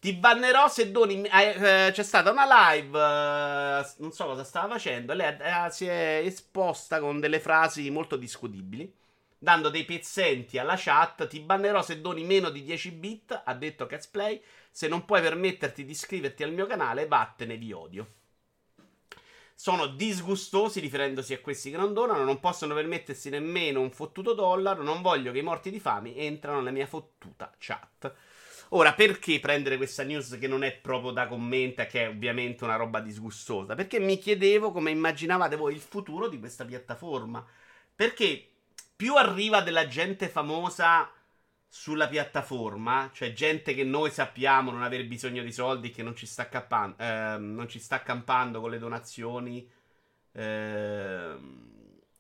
Ti 0.01 0.15
bannerò 0.15 0.69
se 0.69 0.91
doni. 0.91 1.23
Eh, 1.25 1.87
eh, 1.87 1.91
c'è 1.93 2.03
stata 2.03 2.31
una 2.31 2.73
live. 2.73 2.99
Eh, 2.99 3.87
non 3.99 4.13
so 4.13 4.27
cosa 4.27 4.45
stava 4.45 4.75
facendo. 4.75 5.15
Lei 5.15 5.37
si 5.71 5.87
è 5.87 6.23
esposta 6.25 7.01
con 7.01 7.21
delle 7.21 7.41
frasi 7.41 7.89
molto 7.91 8.17
discutibili. 8.17 8.93
Dando 9.39 9.71
dei 9.71 9.85
pezzenti 9.85 10.59
alla 10.59 10.75
chat. 10.77 11.27
Ti 11.27 11.41
bannerò 11.41 11.83
se 11.83 12.01
doni 12.01 12.25
meno 12.25 12.51
di 12.51 12.63
10 12.63 12.91
bit. 12.93 13.43
Ha 13.45 13.55
detto 13.55 13.87
Catsplay. 13.87 14.43
Se 14.71 14.89
non 14.89 15.05
puoi 15.05 15.23
permetterti 15.23 15.85
di 15.85 15.93
iscriverti 15.93 16.43
al 16.43 16.53
mio 16.53 16.67
canale, 16.67 17.07
vattene 17.07 17.57
di 17.57 17.73
odio. 17.73 18.07
Sono 19.61 19.89
disgustosi 19.89 20.81
riferendosi 20.81 21.35
a 21.35 21.41
questi 21.41 21.71
che 21.71 21.77
non 21.77 21.93
donano. 21.93 22.25
Non 22.25 22.41
possono 22.41 22.73
permettersi 22.73 23.29
nemmeno 23.29 23.83
un 23.83 23.91
fottuto 23.91 24.33
dollaro. 24.33 24.83
Non 24.83 25.03
voglio 25.03 25.33
che 25.33 25.41
i 25.41 25.43
morti 25.43 25.71
di 25.71 25.79
fame 25.79 26.17
entrano 26.17 26.61
nella 26.61 26.71
mia 26.71 26.87
fottuta 26.87 27.53
chat. 27.59 28.11
Ora, 28.71 28.95
perché 28.95 29.39
prendere 29.39 29.77
questa 29.77 30.03
news 30.03 30.39
che 30.41 30.49
non 30.49 30.65
è 30.65 30.73
proprio 30.73 31.11
da 31.11 31.27
commenta, 31.27 31.85
che 31.85 32.05
è 32.05 32.09
ovviamente 32.09 32.65
una 32.65 32.77
roba 32.77 33.01
disgustosa? 33.01 33.75
Perché 33.75 34.01
mi 34.01 34.17
chiedevo 34.17 34.73
come 34.73 34.93
immaginavate 34.93 35.57
voi 35.57 35.75
il 35.75 35.81
futuro 35.81 36.29
di 36.29 36.39
questa 36.39 36.65
piattaforma. 36.65 37.47
Perché 37.95 38.43
più 38.97 39.15
arriva 39.17 39.61
della 39.61 39.87
gente 39.87 40.31
famosa 40.31 41.13
sulla 41.73 42.09
piattaforma, 42.09 43.11
cioè 43.13 43.33
gente 43.33 43.75
che 43.75 43.85
noi 43.85 44.11
sappiamo 44.11 44.73
non 44.73 44.83
aver 44.83 45.07
bisogno 45.07 45.45
di 45.45 45.53
soldi, 45.53 45.93
che 45.93 46.03
non 46.03 46.17
ci 46.17 46.27
sta, 46.27 46.43
accappan- 46.43 47.01
eh, 47.01 47.39
non 47.39 47.69
ci 47.69 47.79
sta 47.79 47.95
accampando 47.95 48.61
con 48.61 48.71
le 48.71 48.79
donazioni 48.79 49.71
eh, 50.33 51.37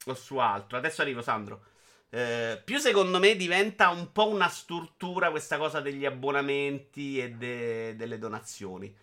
o 0.04 0.14
su 0.14 0.37
altro. 0.37 0.78
Adesso 0.78 1.02
arrivo, 1.02 1.21
Sandro. 1.21 1.64
Eh, 2.11 2.62
più 2.64 2.78
secondo 2.78 3.19
me 3.19 3.35
diventa 3.35 3.88
un 3.88 4.12
po' 4.12 4.28
una 4.28 4.49
struttura 4.49 5.30
questa 5.30 5.59
cosa 5.59 5.80
degli 5.80 6.07
abbonamenti 6.07 7.19
e 7.19 7.30
de- 7.30 7.97
delle 7.97 8.19
donazioni. 8.19 8.95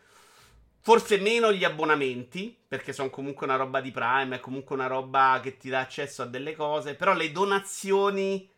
Forse 0.80 1.18
meno 1.18 1.52
gli 1.52 1.66
abbonamenti, 1.66 2.56
perché 2.66 2.94
sono 2.94 3.10
comunque 3.10 3.46
una 3.46 3.58
roba 3.58 3.82
di 3.82 3.92
Prime, 3.92 4.38
è 4.38 4.40
comunque 4.40 4.76
una 4.76 4.88
roba 4.88 5.42
che 5.44 5.58
ti 5.58 5.68
dà 5.68 5.82
accesso 5.82 6.22
a 6.22 6.26
delle 6.26 6.56
cose, 6.56 6.96
però 6.96 7.14
le 7.14 7.34
donazioni, 7.34 8.50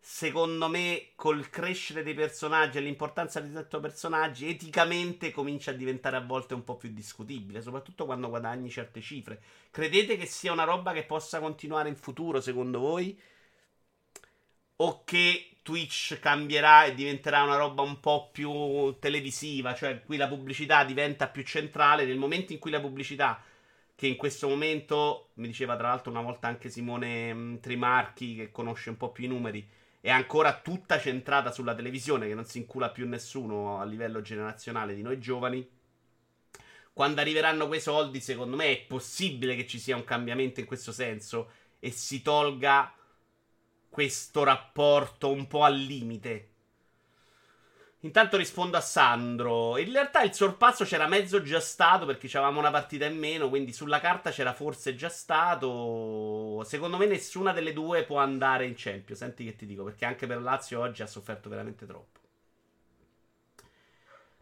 secondo 0.00 0.68
me, 0.68 1.10
col 1.14 1.50
crescere 1.50 2.02
dei 2.02 2.14
personaggi 2.14 2.78
e 2.78 2.80
l'importanza 2.80 3.40
di 3.40 3.52
certi 3.52 3.78
personaggi, 3.78 4.48
eticamente 4.48 5.30
comincia 5.30 5.70
a 5.70 5.74
diventare 5.74 6.16
a 6.16 6.24
volte 6.24 6.54
un 6.54 6.64
po' 6.64 6.76
più 6.76 6.90
discutibile, 6.90 7.62
soprattutto 7.62 8.06
quando 8.06 8.28
guadagni 8.28 8.70
certe 8.70 9.00
cifre. 9.00 9.40
Credete 9.70 10.16
che 10.16 10.26
sia 10.26 10.52
una 10.52 10.64
roba 10.64 10.92
che 10.92 11.04
possa 11.04 11.40
continuare 11.40 11.88
in 11.88 11.96
futuro, 11.96 12.40
secondo 12.40 12.80
voi? 12.80 13.18
o 14.82 15.04
che 15.04 15.56
Twitch 15.62 16.18
cambierà 16.20 16.84
e 16.84 16.94
diventerà 16.94 17.42
una 17.42 17.56
roba 17.56 17.82
un 17.82 18.00
po' 18.00 18.30
più 18.32 18.96
televisiva, 18.98 19.74
cioè 19.74 20.02
qui 20.02 20.16
la 20.16 20.28
pubblicità 20.28 20.84
diventa 20.84 21.28
più 21.28 21.42
centrale 21.42 22.04
nel 22.04 22.16
momento 22.16 22.52
in 22.52 22.58
cui 22.58 22.70
la 22.70 22.80
pubblicità 22.80 23.42
che 23.94 24.06
in 24.06 24.16
questo 24.16 24.48
momento 24.48 25.30
mi 25.34 25.46
diceva 25.46 25.76
tra 25.76 25.88
l'altro 25.88 26.10
una 26.10 26.22
volta 26.22 26.48
anche 26.48 26.70
Simone 26.70 27.58
Trimarchi 27.60 28.34
che 28.34 28.50
conosce 28.50 28.88
un 28.88 28.96
po' 28.96 29.10
più 29.12 29.24
i 29.24 29.28
numeri 29.28 29.68
è 30.00 30.10
ancora 30.10 30.60
tutta 30.60 30.98
centrata 30.98 31.52
sulla 31.52 31.74
televisione 31.74 32.26
che 32.26 32.34
non 32.34 32.46
si 32.46 32.58
incula 32.58 32.90
più 32.90 33.06
nessuno 33.06 33.78
a 33.78 33.84
livello 33.84 34.20
generazionale 34.22 34.94
di 34.94 35.02
noi 35.02 35.18
giovani 35.18 35.68
quando 36.92 37.20
arriveranno 37.20 37.66
quei 37.66 37.80
soldi 37.80 38.20
secondo 38.20 38.56
me 38.56 38.72
è 38.72 38.84
possibile 38.86 39.56
che 39.56 39.66
ci 39.66 39.78
sia 39.78 39.96
un 39.96 40.04
cambiamento 40.04 40.60
in 40.60 40.66
questo 40.66 40.92
senso 40.92 41.50
e 41.78 41.90
si 41.90 42.22
tolga 42.22 42.94
questo 43.88 44.44
rapporto 44.44 45.30
un 45.30 45.46
po' 45.46 45.64
al 45.64 45.76
limite. 45.76 46.49
Intanto 48.02 48.38
rispondo 48.38 48.78
a 48.78 48.80
Sandro. 48.80 49.76
In 49.76 49.92
realtà 49.92 50.22
il 50.22 50.32
sorpasso 50.32 50.84
c'era 50.84 51.06
mezzo 51.06 51.42
già 51.42 51.60
stato 51.60 52.06
perché 52.06 52.28
avevamo 52.28 52.58
una 52.58 52.70
partita 52.70 53.04
in 53.04 53.18
meno, 53.18 53.50
quindi 53.50 53.72
sulla 53.72 54.00
carta 54.00 54.30
c'era 54.30 54.54
forse 54.54 54.94
già 54.94 55.10
stato. 55.10 56.64
Secondo 56.64 56.96
me 56.96 57.06
nessuna 57.06 57.52
delle 57.52 57.74
due 57.74 58.04
può 58.04 58.18
andare 58.18 58.64
in 58.64 58.74
Champions. 58.74 59.20
Senti 59.20 59.44
che 59.44 59.54
ti 59.54 59.66
dico, 59.66 59.84
perché 59.84 60.06
anche 60.06 60.26
per 60.26 60.40
Lazio 60.40 60.80
oggi 60.80 61.02
ha 61.02 61.06
sofferto 61.06 61.50
veramente 61.50 61.84
troppo. 61.84 62.18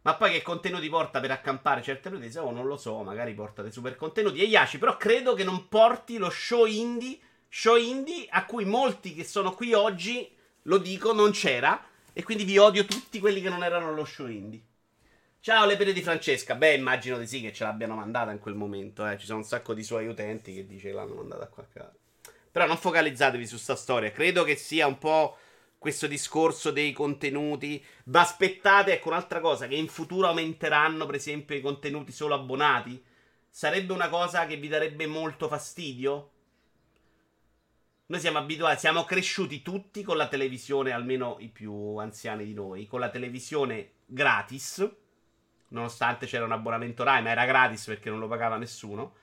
Ma 0.03 0.15
poi 0.15 0.31
che 0.31 0.43
contenuti 0.43 0.89
porta 0.89 1.19
per 1.19 1.33
accampare 1.33 1.83
certe 1.83 2.11
pretese? 2.11 2.39
Oh, 2.39 2.53
non 2.53 2.67
lo 2.67 2.77
so, 2.77 3.03
magari 3.03 3.35
porta 3.35 3.63
dei 3.63 3.73
super 3.73 3.97
contenuti. 3.97 4.41
E 4.41 4.45
Yashi, 4.45 4.79
però 4.79 4.97
credo 4.97 5.35
che 5.35 5.43
non 5.43 5.69
porti 5.69 6.17
lo 6.17 6.31
show 6.31 6.65
indie 6.65 7.19
show 7.49 7.77
indie 7.77 8.27
a 8.29 8.45
cui 8.45 8.65
molti 8.65 9.15
che 9.15 9.25
sono 9.25 9.53
qui 9.53 9.73
oggi, 9.73 10.31
lo 10.63 10.79
dico, 10.79 11.13
non 11.13 11.31
c'era. 11.31 11.83
E 12.19 12.25
quindi 12.25 12.43
vi 12.43 12.59
odio 12.59 12.85
tutti 12.85 13.21
quelli 13.21 13.41
che 13.41 13.49
non 13.49 13.63
erano 13.63 13.91
allo 13.91 14.05
show 14.05 14.27
indie. 14.27 14.61
Ciao 15.39 15.65
le 15.67 15.77
pere 15.77 15.93
di 15.93 16.03
Francesca. 16.03 16.57
Beh, 16.57 16.75
immagino 16.75 17.17
di 17.17 17.29
sì 17.29 17.41
che 17.41 17.53
ce 17.53 17.63
l'abbiano 17.63 17.95
mandata 17.95 18.33
in 18.33 18.41
quel 18.41 18.57
momento. 18.57 19.07
Eh. 19.07 19.17
Ci 19.17 19.25
sono 19.25 19.39
un 19.39 19.45
sacco 19.45 19.73
di 19.73 19.85
suoi 19.85 20.09
utenti 20.09 20.53
che 20.53 20.67
dice 20.67 20.89
che 20.89 20.95
l'hanno 20.95 21.15
mandata 21.15 21.45
a 21.45 21.65
casa. 21.73 21.95
Però 22.51 22.67
non 22.67 22.77
focalizzatevi 22.77 23.47
su 23.47 23.57
sta 23.57 23.77
storia. 23.77 24.11
Credo 24.11 24.43
che 24.43 24.57
sia 24.57 24.89
un 24.89 24.99
po' 24.99 25.37
questo 25.79 26.09
discorso 26.09 26.73
dei 26.73 26.91
contenuti. 26.91 27.81
Ma 28.07 28.23
aspettate, 28.23 28.95
ecco 28.95 29.11
un'altra 29.11 29.39
cosa, 29.39 29.69
che 29.69 29.77
in 29.77 29.87
futuro 29.87 30.27
aumenteranno, 30.27 31.07
per 31.07 31.15
esempio, 31.15 31.55
i 31.55 31.61
contenuti 31.61 32.11
solo 32.11 32.35
abbonati. 32.35 33.01
Sarebbe 33.49 33.93
una 33.93 34.09
cosa 34.09 34.45
che 34.47 34.57
vi 34.57 34.67
darebbe 34.67 35.07
molto 35.07 35.47
fastidio? 35.47 36.31
Noi 38.11 38.21
siamo 38.21 38.39
abituati, 38.39 38.79
siamo 38.79 39.05
cresciuti 39.05 39.61
tutti 39.61 40.03
con 40.03 40.17
la 40.17 40.29
televisione, 40.29 40.93
almeno 40.93 41.37
i 41.41 41.49
più 41.49 41.97
anziani 41.97 42.47
di 42.47 42.55
noi, 42.55 42.87
con 42.87 43.01
la 43.01 43.11
televisione 43.11 43.97
gratis, 44.07 44.91
nonostante 45.69 46.25
c'era 46.25 46.47
un 46.47 46.53
abbonamento 46.53 47.05
Rai, 47.05 47.21
ma 47.21 47.29
era 47.29 47.45
gratis 47.45 47.85
perché 47.85 48.09
non 48.09 48.19
lo 48.19 48.27
pagava 48.27 48.57
nessuno. 48.57 49.15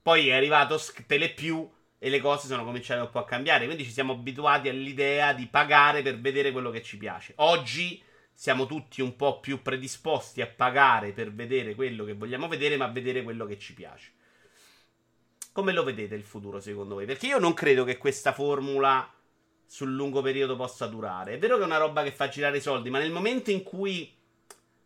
Poi 0.00 0.28
è 0.28 0.32
arrivato 0.32 0.80
Telepiù 1.06 1.70
e 1.98 2.08
le 2.08 2.20
cose 2.20 2.46
sono 2.46 2.64
cominciate 2.64 3.02
un 3.02 3.10
po' 3.10 3.18
a 3.18 3.26
cambiare, 3.26 3.66
quindi 3.66 3.84
ci 3.84 3.92
siamo 3.92 4.14
abituati 4.14 4.70
all'idea 4.70 5.34
di 5.34 5.46
pagare 5.46 6.00
per 6.00 6.18
vedere 6.18 6.52
quello 6.52 6.70
che 6.70 6.82
ci 6.82 6.96
piace. 6.96 7.34
Oggi 7.36 8.02
siamo 8.32 8.64
tutti 8.64 9.02
un 9.02 9.14
po' 9.14 9.40
più 9.40 9.60
predisposti 9.60 10.40
a 10.40 10.46
pagare 10.46 11.12
per 11.12 11.34
vedere 11.34 11.74
quello 11.74 12.06
che 12.06 12.14
vogliamo 12.14 12.48
vedere, 12.48 12.78
ma 12.78 12.86
vedere 12.86 13.22
quello 13.22 13.44
che 13.44 13.58
ci 13.58 13.74
piace. 13.74 14.12
Come 15.52 15.72
lo 15.72 15.84
vedete 15.84 16.14
il 16.14 16.24
futuro 16.24 16.60
secondo 16.60 16.94
voi? 16.94 17.04
Perché 17.04 17.26
io 17.26 17.38
non 17.38 17.52
credo 17.52 17.84
che 17.84 17.98
questa 17.98 18.32
formula 18.32 19.06
sul 19.66 19.94
lungo 19.94 20.22
periodo 20.22 20.56
possa 20.56 20.86
durare. 20.86 21.34
È 21.34 21.38
vero 21.38 21.56
che 21.56 21.62
è 21.62 21.66
una 21.66 21.76
roba 21.76 22.02
che 22.02 22.10
fa 22.10 22.28
girare 22.28 22.56
i 22.56 22.62
soldi, 22.62 22.88
ma 22.88 22.98
nel 22.98 23.10
momento 23.10 23.50
in 23.50 23.62
cui 23.62 24.14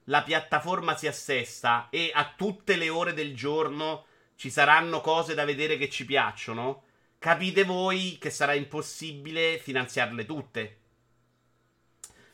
la 0.04 0.22
piattaforma 0.22 0.96
si 0.96 1.06
assesta 1.06 1.88
e 1.90 2.10
a 2.12 2.32
tutte 2.36 2.74
le 2.74 2.88
ore 2.88 3.12
del 3.12 3.34
giorno 3.34 4.06
ci 4.34 4.50
saranno 4.50 5.00
cose 5.00 5.34
da 5.34 5.44
vedere 5.44 5.76
che 5.76 5.88
ci 5.88 6.04
piacciono, 6.04 6.82
capite 7.18 7.62
voi 7.62 8.16
che 8.20 8.30
sarà 8.30 8.54
impossibile 8.54 9.58
finanziarle 9.58 10.26
tutte. 10.26 10.78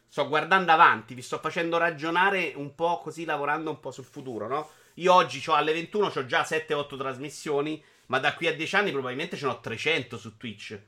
Sto 0.09 0.29
guardando 0.29 0.73
avanti, 0.73 1.15
vi 1.15 1.23
sto 1.23 1.39
facendo 1.39 1.79
ragionare 1.79 2.53
un 2.57 2.75
po' 2.75 3.01
così, 3.01 3.25
lavorando 3.25 3.71
un 3.71 3.81
po' 3.81 3.91
sul 3.91 4.05
futuro, 4.05 4.47
no? 4.49 4.71
Io 4.97 5.13
oggi 5.15 5.43
ho 5.49 5.55
alle 5.55 5.73
21 5.73 6.13
ho 6.15 6.27
già 6.27 6.43
7-8 6.43 6.99
trasmissioni 6.99 7.83
ma 8.07 8.19
da 8.19 8.35
qui 8.35 8.47
a 8.47 8.55
10 8.55 8.77
anni 8.77 8.91
probabilmente 8.91 9.37
ce 9.37 9.47
n'ho 9.47 9.61
300 9.61 10.19
su 10.19 10.37
Twitch. 10.37 10.81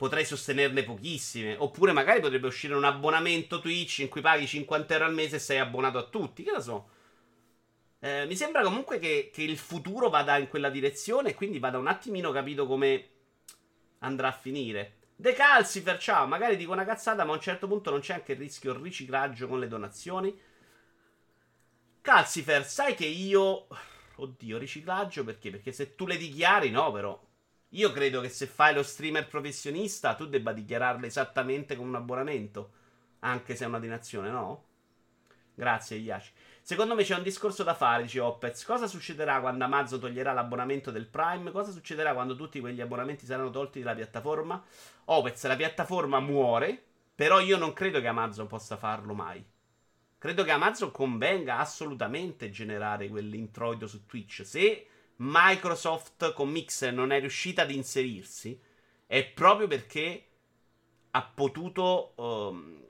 potrei 0.00 0.24
sostenerne 0.24 0.82
pochissime. 0.82 1.56
Oppure 1.58 1.92
magari 1.92 2.20
potrebbe 2.20 2.46
uscire 2.46 2.72
un 2.72 2.84
abbonamento 2.84 3.60
Twitch 3.60 3.98
in 3.98 4.08
cui 4.08 4.22
paghi 4.22 4.46
50 4.46 4.94
euro 4.94 5.04
al 5.04 5.12
mese 5.12 5.36
e 5.36 5.38
sei 5.40 5.58
abbonato 5.58 5.98
a 5.98 6.04
tutti. 6.04 6.42
Che 6.42 6.50
lo 6.50 6.62
so. 6.62 6.88
Eh, 7.98 8.24
mi 8.24 8.34
sembra 8.34 8.62
comunque 8.62 8.98
che, 8.98 9.30
che, 9.30 9.42
il 9.42 9.58
futuro 9.58 10.08
vada 10.08 10.38
in 10.38 10.48
quella 10.48 10.70
direzione 10.70 11.34
quindi 11.34 11.58
vada 11.58 11.76
un 11.76 11.86
attimino 11.86 12.32
capito 12.32 12.66
come 12.66 13.08
andrà 13.98 14.28
a 14.28 14.32
finire. 14.32 14.94
De 15.16 15.34
Calcifer, 15.34 15.98
ciao, 15.98 16.26
magari 16.26 16.56
dico 16.56 16.72
una 16.72 16.86
cazzata, 16.86 17.24
ma 17.24 17.32
a 17.32 17.34
un 17.34 17.42
certo 17.42 17.66
punto 17.66 17.90
non 17.90 18.00
c'è 18.00 18.14
anche 18.14 18.32
il 18.32 18.38
rischio 18.38 18.80
riciclaggio 18.80 19.48
con 19.48 19.58
le 19.58 19.68
donazioni. 19.68 20.34
Calcifer, 22.00 22.64
sai 22.64 22.94
che 22.94 23.04
io... 23.04 23.66
Oddio, 24.20 24.58
riciclaggio 24.58 25.24
perché? 25.24 25.50
Perché 25.50 25.72
se 25.72 25.94
tu 25.94 26.06
le 26.06 26.18
dichiari, 26.18 26.70
no, 26.70 26.92
però. 26.92 27.18
Io 27.70 27.90
credo 27.90 28.20
che 28.20 28.28
se 28.28 28.46
fai 28.46 28.74
lo 28.74 28.82
streamer 28.82 29.26
professionista, 29.28 30.14
tu 30.14 30.26
debba 30.26 30.52
dichiararle 30.52 31.06
esattamente 31.06 31.74
come 31.74 31.88
un 31.88 31.94
abbonamento. 31.94 32.72
Anche 33.20 33.56
se 33.56 33.64
è 33.64 33.66
una 33.66 33.78
donazione, 33.78 34.30
no? 34.30 34.64
Grazie, 35.54 35.96
Iaci. 35.96 36.32
Secondo 36.60 36.94
me 36.94 37.02
c'è 37.02 37.16
un 37.16 37.22
discorso 37.22 37.62
da 37.62 37.74
fare, 37.74 38.02
dice 38.02 38.20
Opez. 38.20 38.64
Cosa 38.64 38.86
succederà 38.86 39.40
quando 39.40 39.64
Amazon 39.64 40.00
toglierà 40.00 40.32
l'abbonamento 40.32 40.90
del 40.90 41.06
Prime? 41.06 41.50
Cosa 41.50 41.70
succederà 41.70 42.12
quando 42.12 42.36
tutti 42.36 42.60
quegli 42.60 42.80
abbonamenti 42.82 43.24
saranno 43.24 43.50
tolti 43.50 43.80
dalla 43.80 43.94
piattaforma? 43.94 44.62
Opez, 45.06 45.46
la 45.46 45.56
piattaforma 45.56 46.20
muore, 46.20 46.82
però 47.14 47.40
io 47.40 47.56
non 47.56 47.72
credo 47.72 48.00
che 48.00 48.06
Amazon 48.06 48.46
possa 48.46 48.76
farlo 48.76 49.14
mai. 49.14 49.42
Credo 50.20 50.44
che 50.44 50.50
Amazon 50.50 50.90
convenga 50.90 51.60
assolutamente 51.60 52.50
generare 52.50 53.08
quell'introito 53.08 53.86
su 53.86 54.04
Twitch. 54.04 54.44
Se 54.44 54.86
Microsoft 55.16 56.34
con 56.34 56.50
Mixer 56.50 56.92
non 56.92 57.10
è 57.10 57.20
riuscita 57.20 57.62
ad 57.62 57.70
inserirsi, 57.70 58.60
è 59.06 59.24
proprio 59.24 59.66
perché 59.66 60.26
ha 61.12 61.22
potuto 61.22 62.12
um, 62.16 62.84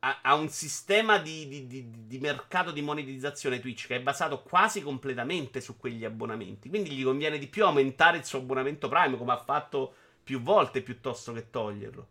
ha, 0.00 0.34
un 0.34 0.48
sistema 0.48 1.18
di, 1.18 1.46
di, 1.46 1.68
di, 1.68 2.06
di, 2.08 2.18
mercato 2.18 2.72
di 2.72 2.82
monetizzazione 2.82 3.60
Twitch 3.60 3.86
che 3.86 3.94
è 3.94 4.02
basato 4.02 4.42
quasi 4.42 4.82
completamente 4.82 5.60
su 5.60 5.76
quegli 5.76 6.04
abbonamenti. 6.04 6.68
Quindi 6.68 6.90
gli 6.90 7.04
conviene 7.04 7.38
di 7.38 7.46
più 7.46 7.64
aumentare 7.64 8.16
il 8.16 8.24
suo 8.24 8.40
abbonamento 8.40 8.88
Prime, 8.88 9.16
come 9.16 9.30
ha 9.30 9.38
fatto 9.38 9.94
più 10.24 10.42
volte, 10.42 10.82
piuttosto 10.82 11.32
che 11.32 11.50
toglierlo. 11.50 12.08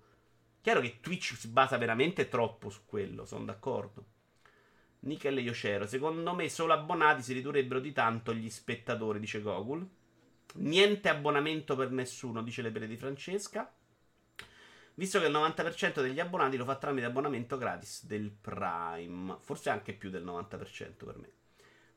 Chiaro 0.61 0.79
che 0.79 1.01
Twitch 1.01 1.35
si 1.35 1.49
basa 1.49 1.75
veramente 1.77 2.29
troppo 2.29 2.69
su 2.69 2.85
quello, 2.85 3.25
sono 3.25 3.43
d'accordo. 3.43 4.12
Nickel 5.03 5.39
Yoshero, 5.39 5.85
secondo 5.85 6.33
me 6.33 6.49
solo 6.49 6.73
abbonati 6.73 7.21
si 7.21 7.33
ridurrebbero 7.33 7.79
di 7.79 7.91
tanto 7.91 8.33
gli 8.33 8.49
spettatori, 8.49 9.19
dice 9.19 9.41
Gogul. 9.41 9.87
Niente 10.55 11.09
abbonamento 11.09 11.75
per 11.75 11.91
nessuno, 11.91 12.43
dice 12.43 12.61
le 12.61 12.71
pere 12.71 12.87
di 12.87 12.97
Francesca 12.97 13.71
visto 14.95 15.19
che 15.19 15.25
il 15.25 15.33
90% 15.33 16.01
degli 16.01 16.19
abbonati 16.19 16.57
lo 16.57 16.65
fa 16.65 16.75
tramite 16.75 17.05
abbonamento 17.05 17.57
gratis 17.57 18.05
del 18.05 18.29
Prime. 18.29 19.37
Forse 19.39 19.69
anche 19.69 19.93
più 19.93 20.09
del 20.09 20.25
90% 20.25 21.05
per 21.05 21.17
me. 21.17 21.31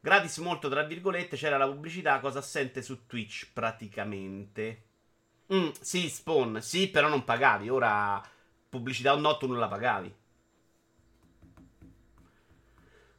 Gratis 0.00 0.38
molto, 0.38 0.68
tra 0.68 0.84
virgolette, 0.84 1.36
c'era 1.36 1.56
la 1.56 1.66
pubblicità, 1.66 2.20
cosa 2.20 2.38
assente 2.38 2.82
su 2.82 3.06
Twitch 3.06 3.50
praticamente. 3.52 4.84
Mm, 5.52 5.70
sì, 5.80 6.08
Spawn, 6.08 6.60
sì, 6.62 6.88
però 6.88 7.08
non 7.08 7.25
pagavi. 7.25 7.68
Ora 7.68 8.22
pubblicità 8.68 9.12
o 9.14 9.18
no 9.18 9.36
tu 9.36 9.46
non 9.46 9.58
la 9.58 9.68
pagavi. 9.68 10.14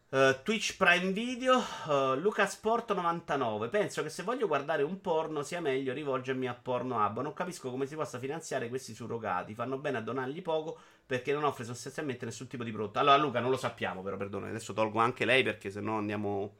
Uh, 0.10 0.42
Twitch 0.42 0.78
Prime 0.78 1.12
Video, 1.12 1.58
uh, 1.58 2.16
Lucasport99. 2.16 3.70
Penso 3.70 4.02
che 4.04 4.10
se 4.10 4.24
voglio 4.24 4.48
guardare 4.48 4.82
un 4.82 5.02
porno 5.02 5.44
sia 5.44 5.60
meglio 5.60 5.92
rivolgermi 5.92 6.48
a 6.48 6.54
Pornohub. 6.54 7.20
Non 7.20 7.34
capisco 7.34 7.70
come 7.70 7.86
si 7.88 7.96
possa 7.96 8.18
finanziare 8.18 8.70
questi 8.70 8.94
surrogati. 8.94 9.54
Fanno 9.54 9.78
bene 9.78 9.98
a 9.98 10.02
donargli 10.02 10.42
poco 10.42 10.80
perché 11.06 11.34
non 11.34 11.44
offre 11.44 11.66
sostanzialmente 11.66 12.24
nessun 12.24 12.48
tipo 12.48 12.64
di 12.64 12.72
prodotto. 12.72 13.00
Allora, 13.00 13.18
Luca, 13.18 13.42
non 13.42 13.50
lo 13.50 13.58
sappiamo, 13.58 14.02
però, 14.02 14.16
perdone. 14.16 14.48
Adesso 14.48 14.72
tolgo 14.72 15.00
anche 15.00 15.26
lei 15.26 15.44
perché 15.44 15.70
se 15.70 15.82
no 15.82 15.98
andiamo. 15.98 16.56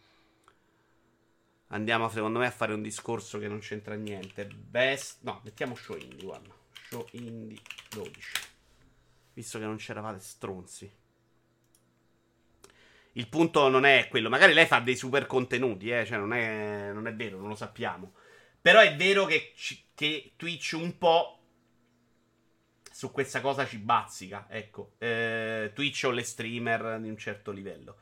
Andiamo, 1.68 2.10
secondo 2.10 2.40
me, 2.40 2.48
a 2.48 2.51
fare 2.51 2.74
un 2.74 2.81
discorso 2.81 3.40
che 3.40 3.48
non 3.48 3.60
c'entra 3.60 3.96
niente. 3.96 4.46
Best. 4.46 5.20
No, 5.22 5.40
mettiamo 5.46 5.74
show 5.74 5.96
indie, 5.96 6.25
guarda. 6.25 6.53
Show 6.90 7.07
indie 7.12 7.62
12. 7.92 8.31
Visto 9.33 9.57
che 9.57 9.66
non 9.66 9.77
c'eravate 9.77 10.20
stronzi. 10.20 10.92
Il 13.18 13.27
punto 13.30 13.68
non 13.68 13.84
è 13.84 14.08
quello. 14.10 14.30
Magari 14.30 14.53
lei 14.53 14.68
fa 14.68 14.80
dei 14.80 14.96
super 14.96 15.25
contenuti, 15.25 15.90
eh? 15.90 16.06
cioè 16.06 16.20
non 16.20 16.34
è, 16.34 16.92
non 16.94 17.08
è 17.08 17.14
vero, 17.16 17.40
non 17.40 17.50
lo 17.50 17.56
sappiamo. 17.56 18.14
Però 18.62 18.80
è 18.80 18.96
vero 18.96 19.25
che, 19.25 19.53
che 19.96 20.34
Twitch 20.36 20.75
un 20.77 20.98
po' 21.00 21.40
su 22.92 23.12
questa 23.12 23.42
cosa 23.42 23.66
ci 23.66 23.77
bazzica. 23.77 24.46
Ecco, 24.48 24.94
eh, 25.00 25.72
Twitch 25.74 26.03
o 26.06 26.12
le 26.12 26.22
streamer 26.22 27.00
di 27.00 27.10
un 27.10 27.18
certo 27.18 27.51
livello. 27.51 27.98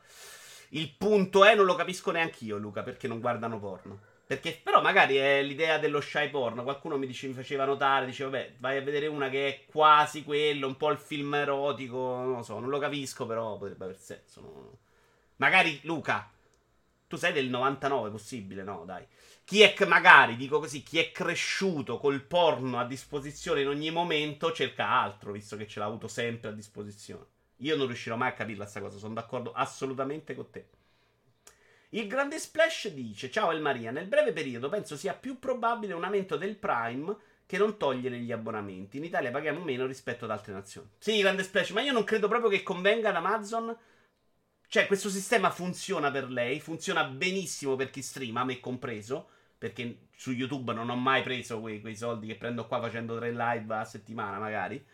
Il 0.70 0.92
punto 0.98 1.46
è, 1.46 1.54
non 1.54 1.64
lo 1.64 1.76
capisco 1.76 2.10
neanche 2.10 2.44
io, 2.44 2.58
Luca, 2.58 2.82
perché 2.82 3.08
non 3.08 3.20
guardano 3.20 3.58
porno. 3.58 4.00
Perché, 4.26 4.60
però, 4.62 4.82
magari 4.82 5.16
è 5.16 5.40
l'idea 5.42 5.78
dello 5.78 6.02
shy 6.02 6.28
porno. 6.28 6.62
Qualcuno 6.62 6.98
mi, 6.98 7.06
dice, 7.06 7.26
mi 7.26 7.32
faceva 7.32 7.64
notare, 7.64 8.04
diceva, 8.04 8.30
vabbè, 8.30 8.56
vai 8.58 8.76
a 8.76 8.82
vedere 8.82 9.06
una 9.06 9.30
che 9.30 9.48
è 9.48 9.64
quasi 9.64 10.24
quello, 10.24 10.66
un 10.66 10.76
po' 10.76 10.90
il 10.90 10.98
film 10.98 11.34
erotico. 11.36 11.96
Non 11.96 12.32
lo 12.32 12.42
so, 12.42 12.58
non 12.58 12.68
lo 12.68 12.78
capisco, 12.78 13.24
però 13.24 13.56
potrebbe 13.56 13.84
aver 13.84 13.98
senso. 13.98 14.40
No? 14.40 14.78
Magari 15.36 15.80
Luca, 15.82 16.30
tu 17.06 17.16
sei 17.16 17.32
del 17.32 17.48
99, 17.48 18.10
possibile, 18.10 18.62
no? 18.62 18.84
Dai. 18.84 19.06
Chi 19.44 19.62
è, 19.62 19.74
magari, 19.86 20.36
dico 20.36 20.58
così, 20.58 20.82
chi 20.82 20.98
è 20.98 21.12
cresciuto 21.12 21.98
col 21.98 22.22
porno 22.22 22.80
a 22.80 22.84
disposizione 22.84 23.60
in 23.60 23.68
ogni 23.68 23.90
momento 23.90 24.50
cerca 24.52 24.88
altro, 24.88 25.32
visto 25.32 25.56
che 25.56 25.68
ce 25.68 25.78
l'ha 25.78 25.84
avuto 25.84 26.08
sempre 26.08 26.50
a 26.50 26.52
disposizione. 26.52 27.26
Io 27.58 27.76
non 27.76 27.86
riuscirò 27.86 28.16
mai 28.16 28.30
a 28.30 28.34
capirla 28.34 28.62
questa 28.62 28.80
cosa, 28.80 28.98
sono 28.98 29.14
d'accordo 29.14 29.52
assolutamente 29.52 30.34
con 30.34 30.50
te. 30.50 30.68
Il 31.90 32.08
grande 32.08 32.38
splash 32.38 32.88
dice: 32.88 33.30
Ciao 33.30 33.52
El 33.52 33.60
Maria, 33.60 33.92
nel 33.92 34.08
breve 34.08 34.32
periodo 34.32 34.68
penso 34.68 34.96
sia 34.96 35.14
più 35.14 35.38
probabile 35.38 35.94
un 35.94 36.02
aumento 36.02 36.36
del 36.36 36.56
Prime 36.56 37.16
che 37.46 37.56
non 37.56 37.76
togliere 37.76 38.18
gli 38.18 38.32
abbonamenti. 38.32 38.96
In 38.96 39.04
Italia 39.04 39.30
paghiamo 39.30 39.60
meno 39.60 39.86
rispetto 39.86 40.24
ad 40.24 40.32
altre 40.32 40.52
nazioni. 40.52 40.88
Sì, 40.98 41.20
grande 41.20 41.44
splash, 41.44 41.70
ma 41.70 41.82
io 41.82 41.92
non 41.92 42.02
credo 42.02 42.26
proprio 42.26 42.50
che 42.50 42.64
convenga 42.64 43.10
ad 43.10 43.16
Amazon 43.16 43.74
cioè, 44.68 44.86
questo 44.86 45.08
sistema 45.08 45.50
funziona 45.50 46.10
per 46.10 46.30
lei, 46.30 46.60
funziona 46.60 47.04
benissimo 47.04 47.76
per 47.76 47.90
chi 47.90 48.02
streama, 48.02 48.44
me 48.44 48.58
compreso, 48.58 49.28
perché 49.56 50.08
su 50.16 50.32
YouTube 50.32 50.72
non 50.72 50.90
ho 50.90 50.96
mai 50.96 51.22
preso 51.22 51.60
quei, 51.60 51.80
quei 51.80 51.96
soldi 51.96 52.26
che 52.26 52.36
prendo 52.36 52.66
qua 52.66 52.80
facendo 52.80 53.16
tre 53.16 53.30
live 53.30 53.74
a 53.74 53.84
settimana, 53.84 54.38
magari. 54.38 54.84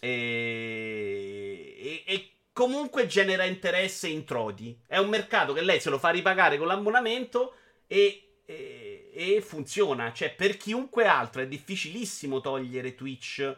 E, 0.00 1.74
e, 1.78 2.04
e 2.06 2.30
comunque 2.52 3.06
genera 3.06 3.44
interesse 3.44 4.06
e 4.06 4.12
introiti. 4.12 4.80
È 4.86 4.98
un 4.98 5.08
mercato 5.08 5.52
che 5.52 5.62
lei 5.62 5.80
se 5.80 5.90
lo 5.90 5.98
fa 5.98 6.10
ripagare 6.10 6.56
con 6.56 6.68
l'abbonamento 6.68 7.54
e, 7.86 8.40
e, 8.44 9.42
funziona. 9.44 10.12
Cioè, 10.12 10.32
per 10.34 10.56
chiunque 10.56 11.06
altro 11.06 11.42
è 11.42 11.48
difficilissimo 11.48 12.40
togliere 12.40 12.94
Twitch 12.94 13.56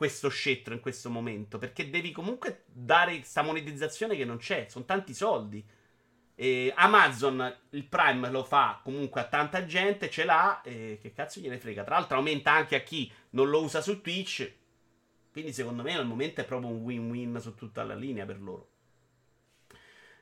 questo 0.00 0.30
scettro 0.30 0.72
in 0.72 0.80
questo 0.80 1.10
momento. 1.10 1.58
Perché 1.58 1.90
devi 1.90 2.10
comunque 2.10 2.64
dare 2.72 3.16
questa 3.16 3.42
monetizzazione 3.42 4.16
che 4.16 4.24
non 4.24 4.38
c'è. 4.38 4.64
Sono 4.66 4.86
tanti 4.86 5.12
soldi. 5.12 5.62
E 6.34 6.72
Amazon 6.74 7.54
il 7.72 7.84
Prime 7.84 8.30
lo 8.30 8.42
fa 8.42 8.80
comunque 8.82 9.20
a 9.20 9.28
tanta 9.28 9.66
gente, 9.66 10.08
ce 10.08 10.24
l'ha. 10.24 10.62
E 10.62 10.98
che 11.02 11.12
cazzo 11.12 11.38
gliene 11.38 11.58
frega? 11.58 11.84
Tra 11.84 11.96
l'altro, 11.96 12.16
aumenta 12.16 12.50
anche 12.50 12.76
a 12.76 12.80
chi 12.80 13.12
non 13.32 13.50
lo 13.50 13.62
usa 13.62 13.82
su 13.82 14.00
Twitch. 14.00 14.50
Quindi, 15.30 15.52
secondo 15.52 15.82
me, 15.82 15.94
al 15.94 16.06
momento 16.06 16.40
è 16.40 16.46
proprio 16.46 16.70
un 16.70 16.80
win-win 16.80 17.38
su 17.38 17.54
tutta 17.54 17.84
la 17.84 17.94
linea 17.94 18.24
per 18.24 18.40
loro. 18.40 18.70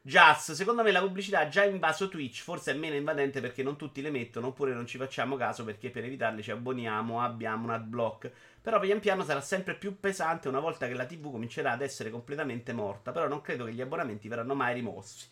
Just, 0.09 0.53
secondo 0.53 0.83
me 0.83 0.91
la 0.91 1.03
pubblicità 1.03 1.41
ha 1.41 1.49
già 1.49 1.65
invaso 1.65 2.09
Twitch, 2.09 2.41
forse 2.43 2.71
è 2.71 2.75
meno 2.75 2.95
invadente 2.95 3.43
perché 3.43 3.63
non 3.63 3.77
tutti 3.77 4.01
le 4.01 4.11
mettono, 4.11 4.47
oppure 4.47 4.73
non 4.73 4.87
ci 4.87 4.97
facciamo 4.97 5.37
caso 5.37 5.65
perché 5.65 5.91
per 5.91 6.03
evitarle 6.03 6.41
ci 6.41 6.51
abboniamo, 6.51 7.21
abbiamo 7.21 7.65
un 7.65 7.73
adblock. 7.73 8.31
Però 8.63 8.81
pian 8.81 9.01
piano 9.01 9.23
sarà 9.23 9.43
sempre 9.43 9.75
più 9.75 10.01
pesante 10.01 10.49
una 10.49 10.61
volta 10.61 10.87
che 10.87 10.95
la 10.95 11.05
TV 11.05 11.31
comincerà 11.31 11.73
ad 11.73 11.83
essere 11.83 12.09
completamente 12.09 12.73
morta. 12.73 13.13
Però 13.13 13.29
non 13.29 13.43
credo 13.43 13.67
che 13.67 13.75
gli 13.75 13.83
abbonamenti 13.83 14.29
verranno 14.29 14.55
mai 14.55 14.73
rimossi. 14.73 15.27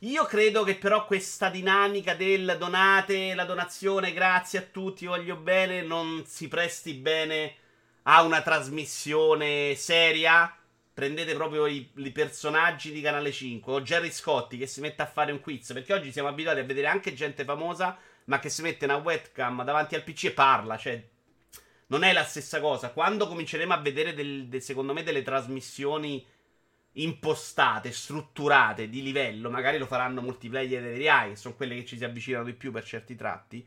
Io 0.00 0.24
credo 0.24 0.64
che 0.64 0.74
però 0.74 1.06
questa 1.06 1.48
dinamica 1.48 2.14
del 2.14 2.56
donate, 2.58 3.36
la 3.36 3.44
donazione, 3.44 4.12
grazie 4.12 4.58
a 4.58 4.66
tutti, 4.68 5.06
voglio 5.06 5.36
bene, 5.36 5.82
non 5.82 6.24
si 6.26 6.48
presti 6.48 6.94
bene 6.94 7.54
a 8.02 8.22
una 8.22 8.42
trasmissione 8.42 9.76
seria 9.76 10.52
prendete 10.92 11.34
proprio 11.34 11.66
i, 11.66 11.90
i, 11.96 12.10
personaggi 12.10 12.92
di 12.92 13.00
Canale 13.00 13.32
5 13.32 13.72
o 13.72 13.80
Jerry 13.80 14.10
Scotti 14.10 14.58
che 14.58 14.66
si 14.66 14.80
mette 14.80 15.02
a 15.02 15.06
fare 15.06 15.32
un 15.32 15.40
quiz. 15.40 15.72
Perché 15.72 15.94
oggi 15.94 16.12
siamo 16.12 16.28
abituati 16.28 16.60
a 16.60 16.64
vedere 16.64 16.88
anche 16.88 17.14
gente 17.14 17.44
famosa, 17.44 17.96
ma 18.24 18.38
che 18.38 18.48
si 18.48 18.62
mette 18.62 18.84
una 18.84 18.96
webcam 18.96 19.64
davanti 19.64 19.94
al 19.94 20.04
PC 20.04 20.24
e 20.24 20.30
parla. 20.32 20.76
Cioè, 20.76 21.02
non 21.86 22.02
è 22.02 22.12
la 22.12 22.24
stessa 22.24 22.60
cosa. 22.60 22.90
Quando 22.90 23.26
cominceremo 23.28 23.72
a 23.72 23.78
vedere, 23.78 24.14
del, 24.14 24.46
del, 24.48 24.62
secondo 24.62 24.92
me, 24.92 25.02
delle 25.02 25.22
trasmissioni 25.22 26.26
impostate, 26.94 27.92
strutturate, 27.92 28.88
di 28.88 29.02
livello, 29.02 29.48
magari 29.48 29.78
lo 29.78 29.86
faranno 29.86 30.20
multiplayer 30.20 30.84
e 30.84 31.08
AI, 31.08 31.30
che 31.30 31.36
sono 31.36 31.54
quelle 31.54 31.76
che 31.76 31.84
ci 31.84 31.96
si 31.96 32.04
avvicinano 32.04 32.44
di 32.44 32.54
più 32.54 32.72
per 32.72 32.84
certi 32.84 33.14
tratti. 33.14 33.66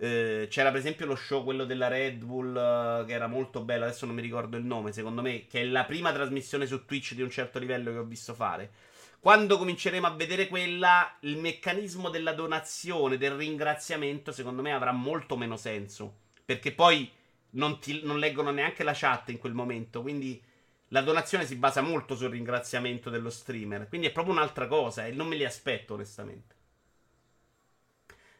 Eh, 0.00 0.46
c'era 0.48 0.70
per 0.70 0.78
esempio 0.78 1.06
lo 1.06 1.16
show, 1.16 1.42
quello 1.42 1.64
della 1.64 1.88
Red 1.88 2.22
Bull, 2.22 2.54
uh, 2.54 3.04
che 3.04 3.12
era 3.12 3.26
molto 3.26 3.62
bello, 3.62 3.84
adesso 3.84 4.06
non 4.06 4.14
mi 4.14 4.22
ricordo 4.22 4.56
il 4.56 4.64
nome, 4.64 4.92
secondo 4.92 5.22
me, 5.22 5.46
che 5.48 5.62
è 5.62 5.64
la 5.64 5.84
prima 5.84 6.12
trasmissione 6.12 6.66
su 6.66 6.84
Twitch 6.84 7.14
di 7.14 7.22
un 7.22 7.30
certo 7.30 7.58
livello 7.58 7.90
che 7.90 7.98
ho 7.98 8.04
visto 8.04 8.32
fare. 8.32 8.70
Quando 9.18 9.58
cominceremo 9.58 10.06
a 10.06 10.14
vedere 10.14 10.46
quella, 10.46 11.16
il 11.20 11.36
meccanismo 11.38 12.10
della 12.10 12.32
donazione, 12.32 13.18
del 13.18 13.32
ringraziamento, 13.32 14.30
secondo 14.30 14.62
me 14.62 14.72
avrà 14.72 14.92
molto 14.92 15.36
meno 15.36 15.56
senso. 15.56 16.14
Perché 16.44 16.70
poi 16.72 17.10
non, 17.50 17.80
ti, 17.80 18.00
non 18.04 18.20
leggono 18.20 18.52
neanche 18.52 18.84
la 18.84 18.94
chat 18.94 19.30
in 19.30 19.38
quel 19.38 19.52
momento, 19.54 20.00
quindi 20.02 20.40
la 20.88 21.00
donazione 21.00 21.44
si 21.44 21.56
basa 21.56 21.80
molto 21.80 22.14
sul 22.14 22.30
ringraziamento 22.30 23.10
dello 23.10 23.30
streamer. 23.30 23.88
Quindi 23.88 24.06
è 24.06 24.12
proprio 24.12 24.34
un'altra 24.34 24.68
cosa 24.68 25.06
e 25.06 25.10
non 25.10 25.26
me 25.26 25.34
li 25.34 25.44
aspetto 25.44 25.94
onestamente. 25.94 26.54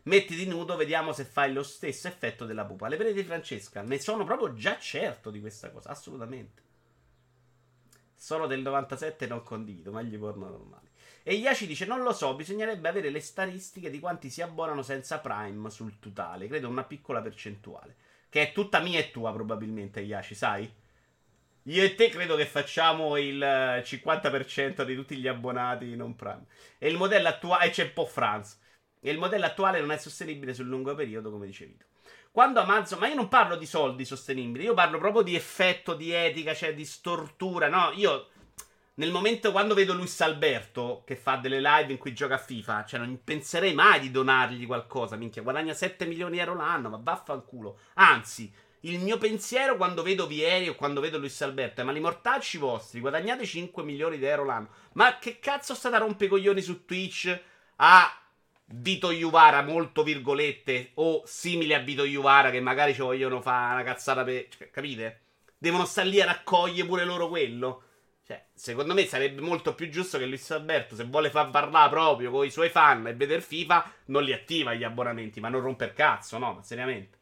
Mettiti 0.08 0.46
nudo, 0.46 0.74
vediamo 0.74 1.12
se 1.12 1.24
fai 1.24 1.52
lo 1.52 1.62
stesso 1.62 2.08
effetto 2.08 2.46
della 2.46 2.64
pupa. 2.64 2.88
Le 2.88 2.96
prede 2.96 3.12
di 3.12 3.22
Francesca, 3.24 3.82
ne 3.82 3.98
sono 3.98 4.24
proprio 4.24 4.54
già 4.54 4.78
certo 4.78 5.30
di 5.30 5.38
questa 5.38 5.70
cosa, 5.70 5.90
assolutamente. 5.90 6.62
Sono 8.16 8.46
del 8.46 8.62
97 8.62 9.26
non 9.26 9.42
condivido, 9.42 9.92
ma 9.92 10.00
gli 10.00 10.16
porno 10.16 10.48
normali. 10.48 10.88
E 11.22 11.34
Yaci 11.34 11.66
dice: 11.66 11.84
Non 11.84 12.00
lo 12.00 12.14
so, 12.14 12.34
bisognerebbe 12.34 12.88
avere 12.88 13.10
le 13.10 13.20
statistiche 13.20 13.90
di 13.90 14.00
quanti 14.00 14.30
si 14.30 14.40
abbonano 14.40 14.80
senza 14.80 15.18
Prime 15.18 15.68
sul 15.68 15.98
totale. 15.98 16.48
Credo 16.48 16.70
una 16.70 16.84
piccola 16.84 17.20
percentuale. 17.20 17.94
Che 18.30 18.40
è 18.40 18.52
tutta 18.52 18.80
mia 18.80 19.00
e 19.00 19.10
tua, 19.10 19.30
probabilmente, 19.34 20.00
Yaci, 20.00 20.34
sai? 20.34 20.72
Io 21.64 21.84
e 21.84 21.94
te 21.94 22.08
credo 22.08 22.34
che 22.34 22.46
facciamo 22.46 23.18
il 23.18 23.38
50% 23.38 24.84
di 24.84 24.94
tutti 24.94 25.18
gli 25.18 25.28
abbonati 25.28 25.94
non 25.96 26.16
Prime. 26.16 26.46
E 26.78 26.88
il 26.88 26.96
modello 26.96 27.28
attuale. 27.28 27.66
E 27.66 27.70
c'è 27.70 27.84
un 27.84 27.92
po' 27.92 28.06
France. 28.06 28.56
E 29.00 29.10
il 29.10 29.18
modello 29.18 29.46
attuale 29.46 29.80
non 29.80 29.92
è 29.92 29.96
sostenibile 29.96 30.54
sul 30.54 30.66
lungo 30.66 30.94
periodo, 30.94 31.30
come 31.30 31.46
dicevi 31.46 31.76
tu. 31.76 31.84
Quando 32.30 32.60
Amazon, 32.60 32.98
ma 32.98 33.08
io 33.08 33.14
non 33.14 33.28
parlo 33.28 33.56
di 33.56 33.66
soldi 33.66 34.04
sostenibili, 34.04 34.64
io 34.64 34.74
parlo 34.74 34.98
proprio 34.98 35.22
di 35.22 35.34
effetto, 35.34 35.94
di 35.94 36.12
etica, 36.12 36.54
cioè 36.54 36.74
di 36.74 36.84
stortura. 36.84 37.68
No, 37.68 37.90
io 37.94 38.28
nel 38.94 39.10
momento 39.10 39.50
quando 39.50 39.74
vedo 39.74 39.94
Luis 39.94 40.20
Alberto 40.20 41.02
che 41.06 41.16
fa 41.16 41.36
delle 41.36 41.60
live 41.60 41.92
in 41.92 41.98
cui 41.98 42.12
gioca 42.12 42.34
a 42.34 42.38
FIFA, 42.38 42.84
cioè 42.84 43.00
non 43.00 43.20
penserei 43.24 43.74
mai 43.74 44.00
di 44.00 44.10
donargli 44.10 44.66
qualcosa. 44.66 45.16
Minchia, 45.16 45.42
guadagna 45.42 45.72
7 45.72 46.04
milioni 46.04 46.32
di 46.32 46.38
euro 46.38 46.54
l'anno, 46.54 46.90
ma 46.90 47.00
vaffanculo. 47.00 47.78
Anzi, 47.94 48.52
il 48.80 49.00
mio 49.00 49.18
pensiero 49.18 49.76
quando 49.76 50.02
vedo 50.02 50.26
Vieri 50.26 50.68
o 50.68 50.74
quando 50.74 51.00
vedo 51.00 51.18
Luis 51.18 51.40
Alberto 51.42 51.80
è: 51.80 51.84
ma 51.84 51.92
li 51.92 52.00
mortacci 52.00 52.58
vostri, 52.58 53.00
guadagnate 53.00 53.44
5 53.44 53.82
milioni 53.82 54.18
di 54.18 54.26
euro 54.26 54.44
l'anno. 54.44 54.68
Ma 54.92 55.18
che 55.18 55.38
cazzo 55.40 55.74
state 55.74 55.96
a 55.96 55.98
rompere 55.98 56.26
i 56.26 56.28
coglioni 56.28 56.60
su 56.60 56.84
Twitch 56.84 57.40
a 57.76 58.12
Vito 58.70 59.10
Iuvara, 59.10 59.62
molto 59.62 60.02
virgolette, 60.02 60.90
o 60.94 61.22
simile 61.24 61.74
a 61.74 61.78
Vito 61.78 62.04
Iuvara 62.04 62.50
che 62.50 62.60
magari 62.60 62.92
ci 62.92 63.00
vogliono 63.00 63.40
fare 63.40 63.74
una 63.74 63.82
cazzata 63.82 64.24
per... 64.24 64.48
Cioè, 64.48 64.70
capite? 64.70 65.20
Devono 65.56 65.86
stare 65.86 66.08
lì 66.08 66.20
a 66.20 66.26
raccogliere 66.26 66.86
pure 66.86 67.04
loro 67.04 67.28
quello. 67.28 67.82
Cioè, 68.24 68.48
secondo 68.52 68.92
me 68.92 69.06
sarebbe 69.06 69.40
molto 69.40 69.74
più 69.74 69.88
giusto 69.88 70.18
che 70.18 70.26
Luis 70.26 70.50
Alberto, 70.50 70.94
se 70.94 71.04
vuole 71.04 71.30
far 71.30 71.48
parlare 71.48 71.88
proprio 71.88 72.30
con 72.30 72.44
i 72.44 72.50
suoi 72.50 72.68
fan 72.68 73.06
e 73.06 73.14
vedere 73.14 73.40
FIFA, 73.40 73.90
non 74.06 74.22
li 74.22 74.34
attiva 74.34 74.74
gli 74.74 74.84
abbonamenti, 74.84 75.40
ma 75.40 75.48
non 75.48 75.62
rompe 75.62 75.86
il 75.86 75.94
cazzo, 75.94 76.36
no? 76.36 76.52
Ma 76.52 76.62
seriamente. 76.62 77.16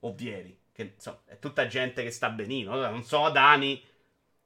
Ovvieri, 0.00 0.58
che 0.72 0.94
insomma, 0.94 1.20
è 1.26 1.38
tutta 1.38 1.68
gente 1.68 2.02
che 2.02 2.10
sta 2.10 2.28
benino. 2.28 2.74
Non 2.74 3.04
so, 3.04 3.28
Dani 3.30 3.80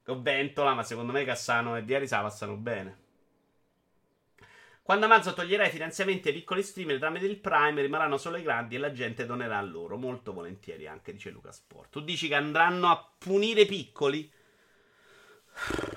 o 0.09 0.21
Ventola, 0.21 0.75
ma 0.75 0.83
secondo 0.83 1.13
me 1.13 1.25
Cassano 1.25 1.77
e 1.77 1.83
Vieri 1.83 2.07
se 2.07 2.15
la 2.15 2.23
passano 2.23 2.57
bene. 2.57 3.05
Quando 4.87 5.07
Amazon 5.07 5.35
toglierà 5.35 5.67
i 5.67 5.71
finanziamenti 5.71 6.29
ai 6.29 6.35
piccoli 6.35 6.63
streamer 6.63 7.01
tramite 7.01 7.27
il 7.27 7.41
Prime, 7.41 7.83
rimarranno 7.83 8.17
solo 8.19 8.37
i 8.37 8.43
grandi 8.43 8.77
e 8.77 8.79
la 8.79 8.93
gente 8.93 9.27
donerà 9.27 9.59
a 9.59 9.63
loro. 9.63 9.97
Molto 9.97 10.33
volentieri, 10.33 10.87
anche 10.87 11.13
dice 11.13 11.31
Luca 11.31 11.51
Sport. 11.51 11.91
Tu 11.91 12.05
dici 12.05 12.29
che 12.29 12.37
andranno 12.37 12.89
a 12.89 13.13
punire 13.19 13.63
i 13.63 13.67
piccoli? 13.67 14.31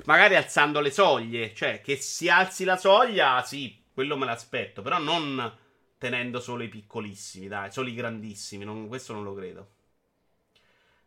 Magari 0.05 0.35
alzando 0.35 0.79
le 0.79 0.89
soglie. 0.89 1.53
Cioè, 1.53 1.81
che 1.81 1.97
si 1.97 2.29
alzi 2.29 2.63
la 2.63 2.77
soglia, 2.77 3.43
sì, 3.43 3.79
quello 3.93 4.17
me 4.17 4.25
l'aspetto. 4.25 4.81
Però 4.81 4.97
non 4.97 5.55
tenendo 5.99 6.39
solo 6.39 6.63
i 6.63 6.67
piccolissimi, 6.67 7.47
dai, 7.47 7.71
solo 7.71 7.89
i 7.89 7.93
grandissimi. 7.93 8.65
Non, 8.65 8.87
questo 8.87 9.13
non 9.13 9.23
lo 9.23 9.35
credo. 9.35 9.69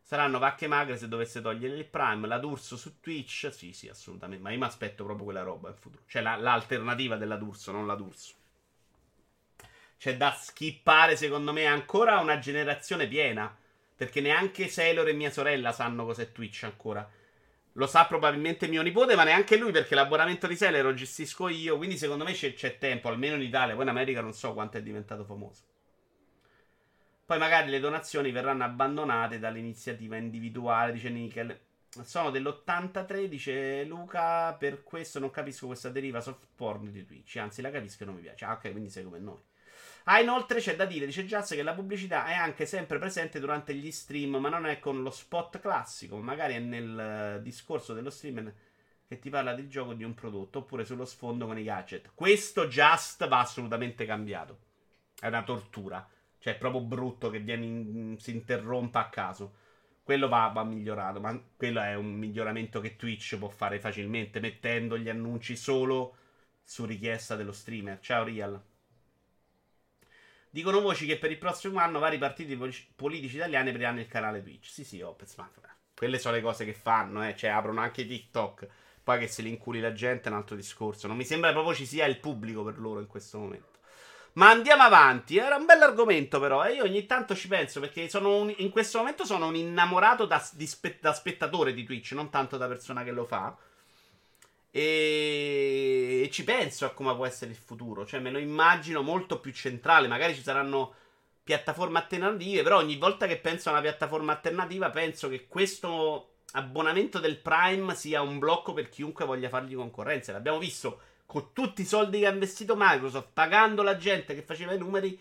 Saranno 0.02 0.38
vacche 0.38 0.66
magre 0.66 0.98
se 0.98 1.08
dovesse 1.08 1.40
togliere 1.40 1.76
il 1.76 1.86
Prime. 1.86 2.26
La 2.26 2.38
D'Urso 2.38 2.76
su 2.76 3.00
Twitch. 3.00 3.50
Sì, 3.52 3.72
sì, 3.72 3.88
assolutamente. 3.88 4.42
Ma 4.42 4.50
io 4.50 4.58
mi 4.58 4.64
aspetto 4.64 5.04
proprio 5.04 5.24
quella 5.24 5.42
roba 5.42 5.68
in 5.70 5.76
futuro. 5.76 6.02
Cioè 6.06 6.20
la, 6.20 6.36
l'alternativa 6.36 7.16
della 7.16 7.36
D'Urso, 7.36 7.72
non 7.72 7.86
la 7.86 7.94
D'Urso. 7.94 8.34
C'è 9.96 10.16
da 10.16 10.32
skippare, 10.32 11.16
secondo 11.16 11.52
me, 11.52 11.66
ancora 11.66 12.18
una 12.18 12.38
generazione 12.38 13.06
piena. 13.06 13.56
Perché 13.96 14.20
neanche 14.20 14.68
Sailor 14.68 15.08
e 15.08 15.12
mia 15.12 15.30
sorella 15.30 15.72
sanno 15.72 16.04
cos'è 16.04 16.32
Twitch 16.32 16.64
ancora. 16.64 17.08
Lo 17.74 17.86
sa 17.86 18.04
probabilmente 18.04 18.66
mio 18.66 18.82
nipote, 18.82 19.14
ma 19.14 19.24
neanche 19.24 19.56
lui 19.56 19.70
perché 19.70 19.94
l'abbonamento 19.94 20.46
di 20.46 20.56
Sailor 20.56 20.82
lo 20.82 20.94
gestisco 20.94 21.48
io. 21.48 21.76
Quindi 21.76 21.96
secondo 21.96 22.24
me 22.24 22.32
c'è, 22.32 22.52
c'è 22.52 22.76
tempo, 22.76 23.08
almeno 23.08 23.36
in 23.36 23.42
Italia. 23.42 23.74
Poi 23.74 23.84
in 23.84 23.88
America 23.88 24.20
non 24.20 24.34
so 24.34 24.52
quanto 24.52 24.76
è 24.76 24.82
diventato 24.82 25.24
famoso. 25.24 25.62
Poi 27.24 27.38
magari 27.38 27.70
le 27.70 27.80
donazioni 27.80 28.30
verranno 28.30 28.64
abbandonate 28.64 29.38
dall'iniziativa 29.38 30.16
individuale, 30.16 30.92
dice 30.92 31.08
Nickel. 31.08 31.58
Sono 32.02 32.30
dell'83, 32.30 33.24
dice 33.24 33.84
Luca, 33.84 34.54
per 34.54 34.82
questo 34.82 35.18
non 35.18 35.30
capisco 35.30 35.66
questa 35.66 35.90
deriva 35.90 36.20
soft 36.20 36.46
porn 36.54 36.90
di 36.90 37.04
Twitch, 37.04 37.36
anzi 37.36 37.60
la 37.60 37.70
capisco 37.70 38.02
e 38.02 38.06
non 38.06 38.14
mi 38.14 38.22
piace. 38.22 38.44
Ah, 38.44 38.52
ok, 38.52 38.70
quindi 38.70 38.88
sei 38.88 39.04
come 39.04 39.18
noi. 39.18 39.40
Ah, 40.04 40.20
inoltre 40.20 40.58
c'è 40.58 40.74
da 40.74 40.84
dire, 40.84 41.06
dice 41.06 41.26
Jazz, 41.26 41.52
che 41.52 41.62
la 41.62 41.74
pubblicità 41.74 42.26
è 42.26 42.34
anche 42.34 42.66
sempre 42.66 42.98
presente 42.98 43.38
durante 43.38 43.74
gli 43.74 43.90
stream, 43.92 44.36
ma 44.36 44.48
non 44.48 44.66
è 44.66 44.80
con 44.80 45.02
lo 45.02 45.10
spot 45.10 45.60
classico, 45.60 46.16
magari 46.16 46.54
è 46.54 46.58
nel 46.58 47.36
uh, 47.38 47.42
discorso 47.42 47.92
dello 47.94 48.10
streamer 48.10 48.52
che 49.06 49.18
ti 49.20 49.30
parla 49.30 49.54
del 49.54 49.68
gioco 49.68 49.92
di 49.92 50.02
un 50.02 50.14
prodotto, 50.14 50.60
oppure 50.60 50.84
sullo 50.84 51.04
sfondo 51.04 51.46
con 51.46 51.58
i 51.58 51.62
gadget. 51.62 52.10
Questo 52.14 52.66
Just 52.66 53.28
va 53.28 53.40
assolutamente 53.40 54.04
cambiato. 54.04 54.58
È 55.20 55.28
una 55.28 55.44
tortura. 55.44 56.08
Cioè, 56.42 56.54
è 56.54 56.58
proprio 56.58 56.80
brutto 56.82 57.30
che 57.30 57.36
in, 57.36 58.16
si 58.18 58.32
interrompa 58.32 58.98
a 59.00 59.08
caso. 59.08 59.54
Quello 60.02 60.26
va, 60.26 60.50
va, 60.52 60.64
migliorato, 60.64 61.20
ma 61.20 61.40
quello 61.56 61.80
è 61.80 61.94
un 61.94 62.14
miglioramento 62.14 62.80
che 62.80 62.96
Twitch 62.96 63.38
può 63.38 63.48
fare 63.48 63.78
facilmente, 63.78 64.40
mettendo 64.40 64.98
gli 64.98 65.08
annunci 65.08 65.54
solo 65.54 66.16
su 66.64 66.84
richiesta 66.84 67.36
dello 67.36 67.52
streamer. 67.52 68.00
Ciao 68.00 68.24
Real. 68.24 68.60
Dicono 70.50 70.80
voci 70.80 71.06
che 71.06 71.16
per 71.16 71.30
il 71.30 71.38
prossimo 71.38 71.78
anno 71.78 72.00
vari 72.00 72.18
partiti 72.18 72.56
politici 72.96 73.36
italiani 73.36 73.68
apriranno 73.68 74.00
il 74.00 74.08
canale 74.08 74.42
Twitch. 74.42 74.68
Sì, 74.68 74.82
sì, 74.82 75.00
Opez, 75.00 75.36
ma 75.36 75.48
quelle 75.94 76.18
sono 76.18 76.34
le 76.34 76.42
cose 76.42 76.64
che 76.64 76.74
fanno, 76.74 77.24
eh. 77.24 77.36
Cioè, 77.36 77.50
aprono 77.50 77.80
anche 77.80 78.04
TikTok. 78.04 78.66
Poi 79.04 79.20
che 79.20 79.28
se 79.28 79.42
li 79.42 79.48
inculi 79.48 79.78
la 79.78 79.92
gente 79.92 80.28
è 80.28 80.32
un 80.32 80.38
altro 80.38 80.56
discorso. 80.56 81.06
Non 81.06 81.16
mi 81.16 81.24
sembra 81.24 81.52
proprio 81.52 81.72
ci 81.72 81.86
sia 81.86 82.06
il 82.06 82.18
pubblico 82.18 82.64
per 82.64 82.80
loro 82.80 82.98
in 82.98 83.06
questo 83.06 83.38
momento. 83.38 83.71
Ma 84.34 84.50
andiamo 84.50 84.82
avanti. 84.82 85.36
Era 85.36 85.56
un 85.56 85.66
bell'argomento, 85.66 86.40
però. 86.40 86.64
E 86.64 86.74
io 86.74 86.84
ogni 86.84 87.06
tanto 87.06 87.34
ci 87.34 87.48
penso 87.48 87.80
perché 87.80 88.08
un, 88.14 88.52
in 88.58 88.70
questo 88.70 88.98
momento 88.98 89.24
sono 89.24 89.46
un 89.46 89.56
innamorato 89.56 90.24
da, 90.24 90.38
spe, 90.38 90.98
da, 91.00 91.12
spettatore 91.12 91.74
di 91.74 91.84
Twitch, 91.84 92.12
non 92.12 92.30
tanto 92.30 92.56
da 92.56 92.66
persona 92.66 93.04
che 93.04 93.10
lo 93.10 93.24
fa. 93.24 93.56
E, 94.70 96.22
e 96.24 96.30
ci 96.30 96.44
penso 96.44 96.86
a 96.86 96.90
come 96.90 97.14
può 97.14 97.26
essere 97.26 97.50
il 97.50 97.56
futuro. 97.56 98.06
Cioè, 98.06 98.20
me 98.20 98.30
lo 98.30 98.38
immagino 98.38 99.02
molto 99.02 99.38
più 99.38 99.52
centrale. 99.52 100.08
Magari 100.08 100.34
ci 100.34 100.42
saranno 100.42 100.94
piattaforme 101.44 101.98
alternative. 101.98 102.62
Però 102.62 102.78
ogni 102.78 102.96
volta 102.96 103.26
che 103.26 103.36
penso 103.36 103.68
a 103.68 103.72
una 103.72 103.82
piattaforma 103.82 104.32
alternativa, 104.32 104.90
penso 104.90 105.28
che 105.28 105.46
questo 105.46 106.28
abbonamento 106.52 107.18
del 107.18 107.38
Prime 107.38 107.94
sia 107.94 108.22
un 108.22 108.38
blocco 108.38 108.72
per 108.72 108.88
chiunque 108.88 109.24
voglia 109.24 109.48
fargli 109.50 109.74
concorrenza. 109.74 110.32
L'abbiamo 110.32 110.58
visto 110.58 111.00
con 111.26 111.52
tutti 111.52 111.82
i 111.82 111.86
soldi 111.86 112.20
che 112.20 112.26
ha 112.26 112.32
investito 112.32 112.74
Microsoft, 112.76 113.28
pagando 113.32 113.82
la 113.82 113.96
gente 113.96 114.34
che 114.34 114.42
faceva 114.42 114.72
i 114.72 114.78
numeri, 114.78 115.18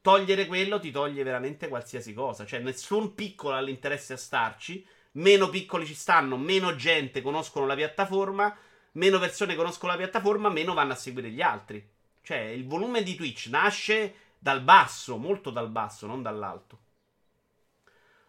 togliere 0.00 0.46
quello 0.46 0.80
ti 0.80 0.90
toglie 0.90 1.22
veramente 1.22 1.68
qualsiasi 1.68 2.12
cosa. 2.12 2.44
Cioè, 2.44 2.60
nessun 2.60 3.14
piccolo 3.14 3.54
ha 3.54 3.60
l'interesse 3.60 4.14
a 4.14 4.16
starci. 4.18 4.84
Meno 5.12 5.48
piccoli 5.48 5.86
ci 5.86 5.94
stanno, 5.94 6.36
meno 6.36 6.74
gente 6.74 7.22
conoscono 7.22 7.66
la 7.66 7.74
piattaforma, 7.74 8.54
meno 8.92 9.18
persone 9.18 9.54
conoscono 9.54 9.92
la 9.92 9.98
piattaforma, 9.98 10.48
meno 10.48 10.74
vanno 10.74 10.92
a 10.92 10.96
seguire 10.96 11.30
gli 11.30 11.42
altri. 11.42 11.86
Cioè, 12.22 12.38
il 12.38 12.66
volume 12.66 13.02
di 13.02 13.14
Twitch 13.14 13.48
nasce 13.48 14.14
dal 14.38 14.62
basso, 14.62 15.16
molto 15.18 15.50
dal 15.50 15.68
basso, 15.68 16.06
non 16.06 16.22
dall'alto. 16.22 16.78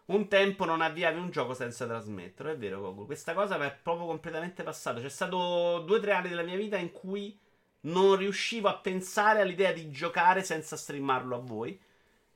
Un 0.06 0.28
tempo 0.28 0.64
non 0.66 0.82
avviavi 0.82 1.18
un 1.18 1.30
gioco 1.30 1.54
senza 1.54 1.86
trasmetterlo, 1.86 2.52
è 2.52 2.56
vero, 2.58 2.80
Goku. 2.80 3.06
Questa 3.06 3.32
cosa 3.32 3.56
mi 3.56 3.64
è 3.64 3.74
proprio 3.74 4.06
completamente 4.06 4.62
passata. 4.62 5.00
C'è 5.00 5.08
stato 5.08 5.78
due 5.86 5.96
o 5.96 6.00
tre 6.00 6.12
anni 6.12 6.28
della 6.28 6.42
mia 6.42 6.56
vita 6.56 6.76
in 6.76 6.92
cui 6.92 7.38
non 7.82 8.16
riuscivo 8.16 8.68
a 8.68 8.76
pensare 8.76 9.40
all'idea 9.40 9.72
di 9.72 9.90
giocare 9.90 10.42
senza 10.42 10.76
streamarlo 10.76 11.36
a 11.36 11.40
voi. 11.40 11.80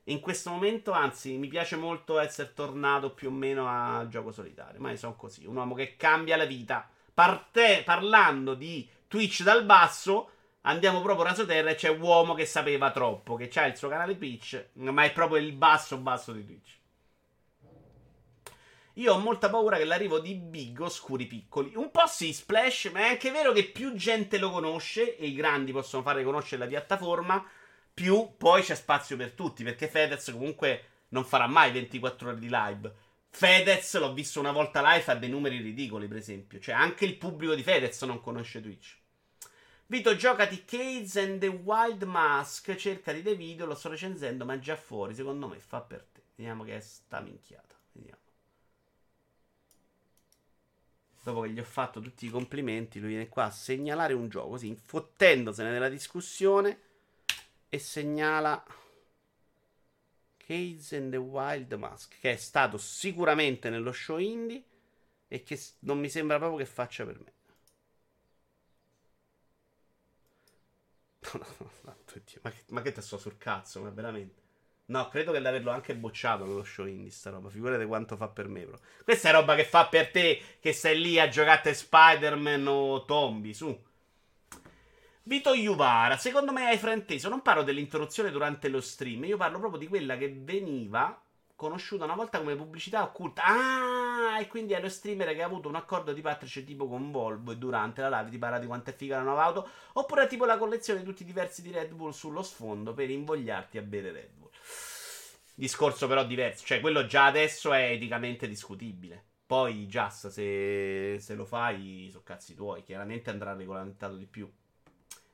In 0.05 0.21
questo 0.21 0.51
momento, 0.51 0.93
anzi, 0.93 1.37
mi 1.37 1.49
piace 1.49 1.77
molto 1.77 2.19
essere 2.19 2.55
tornato 2.55 3.13
più 3.13 3.29
o 3.29 3.33
meno 3.33 3.67
a 3.69 4.07
gioco 4.09 4.33
solitario. 4.33 4.81
Ma 4.81 4.91
io 4.91 4.97
sono 4.97 5.17
così, 5.17 5.45
un 5.45 5.57
uomo 5.57 5.75
che 5.75 5.97
cambia 5.97 6.39
la 6.39 6.47
vita. 6.47 6.89
Parte, 7.13 7.83
parlando 7.85 8.55
di 8.55 8.89
Twitch 9.07 9.43
dal 9.43 9.65
basso, 9.67 10.31
Andiamo 10.63 11.01
proprio 11.01 11.25
rasoterra 11.25 11.71
e 11.71 11.77
c'è 11.77 11.89
uomo 11.89 12.35
che 12.35 12.45
sapeva 12.45 12.91
troppo, 12.91 13.37
che 13.37 13.49
ha 13.55 13.65
il 13.65 13.77
suo 13.77 13.89
canale 13.89 14.19
Twitch, 14.19 14.71
ma 14.75 15.05
è 15.05 15.13
proprio 15.13 15.41
il 15.41 15.53
basso 15.53 15.97
basso 15.97 16.33
di 16.33 16.45
Twitch. 16.45 16.78
Io 18.99 19.15
ho 19.15 19.19
molta 19.19 19.49
paura 19.49 19.77
che 19.77 19.85
l'arrivo 19.85 20.19
di 20.19 20.35
Big 20.35 20.81
oscuri 20.81 21.27
piccoli. 21.27 21.73
Un 21.77 21.93
po' 21.93 22.09
sì, 22.09 22.33
Splash, 22.33 22.91
ma 22.93 23.01
è 23.01 23.09
anche 23.11 23.31
vero 23.31 23.53
che 23.53 23.65
più 23.65 23.95
gente 23.95 24.39
lo 24.39 24.51
conosce 24.51 25.17
e 25.17 25.27
i 25.27 25.35
grandi 25.35 25.71
possono 25.71 26.03
fare 26.03 26.25
conoscere 26.25 26.63
la 26.63 26.69
piattaforma, 26.69 27.45
più 27.95 28.35
poi 28.37 28.63
c'è 28.63 28.75
spazio 28.75 29.17
per 29.17 29.33
tutti, 29.33 29.63
perché 29.63 29.87
Fedez 29.87 30.33
comunque 30.33 30.85
non 31.11 31.25
farà 31.25 31.47
mai 31.47 31.71
24 31.71 32.31
ore 32.31 32.39
di 32.41 32.49
live. 32.51 32.93
Fedez 33.31 33.97
l'ho 33.99 34.13
visto 34.13 34.41
una 34.41 34.51
volta 34.51 34.81
live, 34.83 35.13
ha 35.13 35.15
dei 35.15 35.29
numeri 35.29 35.61
ridicoli, 35.61 36.09
per 36.09 36.17
esempio. 36.17 36.59
Cioè, 36.59 36.75
anche 36.75 37.05
il 37.05 37.17
pubblico 37.17 37.55
di 37.55 37.63
Fedez 37.63 38.03
non 38.03 38.21
conosce 38.21 38.61
Twitch. 38.61 38.97
Vito, 39.87 40.17
giocati 40.17 40.65
Cades 40.65 41.17
and 41.17 41.39
the 41.39 41.47
Wild 41.47 42.03
Mask. 42.03 42.75
Cercati 42.75 43.23
dei 43.23 43.37
video, 43.37 43.65
lo 43.65 43.77
sto 43.77 43.91
recensendo, 43.91 44.45
ma 44.45 44.55
è 44.55 44.59
già 44.59 44.75
fuori. 44.75 45.15
Secondo 45.15 45.47
me 45.47 45.61
fa 45.61 45.81
per 45.83 46.05
te. 46.13 46.23
Vediamo 46.35 46.65
che 46.65 46.77
è 46.77 46.81
sta 46.81 47.21
minchiata. 47.21 47.77
Vediamo. 47.93 48.27
Dopo 51.29 51.43
che 51.43 51.51
gli 51.51 51.61
ho 51.61 51.65
fatto 51.65 52.01
tutti 52.01 52.25
i 52.25 52.31
complimenti, 52.31 53.01
lui 53.01 53.11
viene 53.11 53.29
qua 53.29 53.45
a 53.45 53.51
segnalare 53.51 54.15
un 54.15 54.31
gioco, 54.31 54.49
così, 54.49 54.69
infottendosene 54.69 55.71
nella 55.71 55.91
discussione. 55.91 56.81
E 57.69 57.79
segnala. 57.79 58.65
Cades 60.39 60.93
and 60.93 61.11
the 61.11 61.19
Wild 61.19 61.71
Mask, 61.75 62.19
che 62.19 62.33
è 62.33 62.37
stato 62.37 62.79
sicuramente 62.79 63.69
nello 63.69 63.93
show 63.93 64.17
indie 64.17 64.65
e 65.29 65.43
che 65.43 65.61
non 65.81 65.99
mi 65.99 66.09
sembra 66.09 66.39
proprio 66.39 66.61
che 66.61 66.65
faccia 66.65 67.05
per 67.05 67.21
me. 67.21 67.33
Ma, 72.41 72.51
che, 72.51 72.65
ma 72.69 72.81
che 72.81 72.93
te 72.93 73.03
sto 73.03 73.19
sul 73.19 73.37
cazzo, 73.37 73.83
ma 73.83 73.91
veramente. 73.91 74.48
No, 74.91 75.09
credo 75.09 75.33
che 75.33 75.39
l'averlo 75.39 75.71
anche 75.71 75.95
bocciato 75.95 76.47
nello 76.47 76.65
show 76.65 76.87
indie 76.87 77.11
sta 77.11 77.29
roba. 77.29 77.51
Figurate 77.51 77.85
quanto 77.85 78.17
fa 78.17 78.29
per 78.29 78.49
me, 78.49 78.65
bro. 78.65 78.79
Questa 79.05 79.29
è 79.29 79.33
roba 79.33 79.55
che 79.55 79.65
fa 79.65 79.87
per 79.87 80.11
te 80.11 80.41
che 80.61 80.73
stai 80.73 80.99
lì 80.99 81.21
a 81.21 81.29
giocare 81.29 81.75
Spider-Man 81.75 82.67
o 82.67 83.05
Tombi, 83.05 83.53
su. 83.53 83.87
Vito 85.25 85.55
Juvara, 85.55 86.17
secondo 86.17 86.53
me 86.53 86.69
hai 86.69 86.79
frainteso. 86.79 87.29
Non 87.29 87.43
parlo 87.43 87.63
dell'interruzione 87.63 88.31
durante 88.31 88.69
lo 88.69 88.81
stream, 88.81 89.25
io 89.25 89.37
parlo 89.37 89.59
proprio 89.59 89.79
di 89.79 89.89
quella 89.89 90.17
che 90.17 90.35
veniva 90.35 91.21
conosciuta 91.55 92.05
una 92.05 92.15
volta 92.15 92.39
come 92.39 92.57
pubblicità 92.57 93.03
occulta. 93.03 93.43
Ah, 93.45 94.41
e 94.41 94.47
quindi 94.47 94.73
è 94.73 94.81
lo 94.81 94.89
streamer 94.89 95.35
che 95.35 95.43
ha 95.43 95.47
avuto 95.47 95.69
un 95.69 95.75
accordo 95.75 96.15
di 96.15 96.23
partnership 96.23 96.65
tipo 96.65 96.89
con 96.89 97.11
Volvo 97.11 97.53
e 97.53 97.57
durante 97.57 98.01
la 98.01 98.21
live 98.21 98.31
ti 98.31 98.39
parla 98.39 98.59
di 98.59 98.67
quanto 98.67 98.89
è 98.89 98.95
figa 98.95 99.19
la 99.19 99.25
nuova 99.25 99.43
auto. 99.45 99.69
Oppure 99.95 100.27
tipo 100.29 100.47
la 100.47 100.57
collezione 100.57 101.01
di 101.01 101.05
tutti 101.05 101.25
i 101.25 101.27
diversi 101.27 101.61
di 101.61 101.73
Red 101.73 101.93
Bull 101.93 102.13
sullo 102.13 102.43
sfondo 102.43 102.95
per 102.95 103.11
invogliarti 103.11 103.77
a 103.77 103.83
bere 103.83 104.13
Red 104.13 104.31
Bull. 104.35 104.48
Discorso 105.59 106.07
però 106.07 106.25
diverso, 106.25 106.65
cioè 106.65 106.79
quello 106.79 107.05
già 107.05 107.25
adesso 107.25 107.73
è 107.73 107.91
eticamente 107.91 108.47
discutibile. 108.47 109.25
Poi, 109.45 109.87
just 109.87 110.29
se, 110.29 111.17
se 111.19 111.35
lo 111.35 111.45
fai, 111.45 112.11
sono 112.13 112.23
cazzi 112.23 112.55
tuoi. 112.55 112.85
Chiaramente 112.85 113.31
andrà 113.31 113.55
regolamentato 113.55 114.15
di 114.15 114.27
più. 114.27 114.49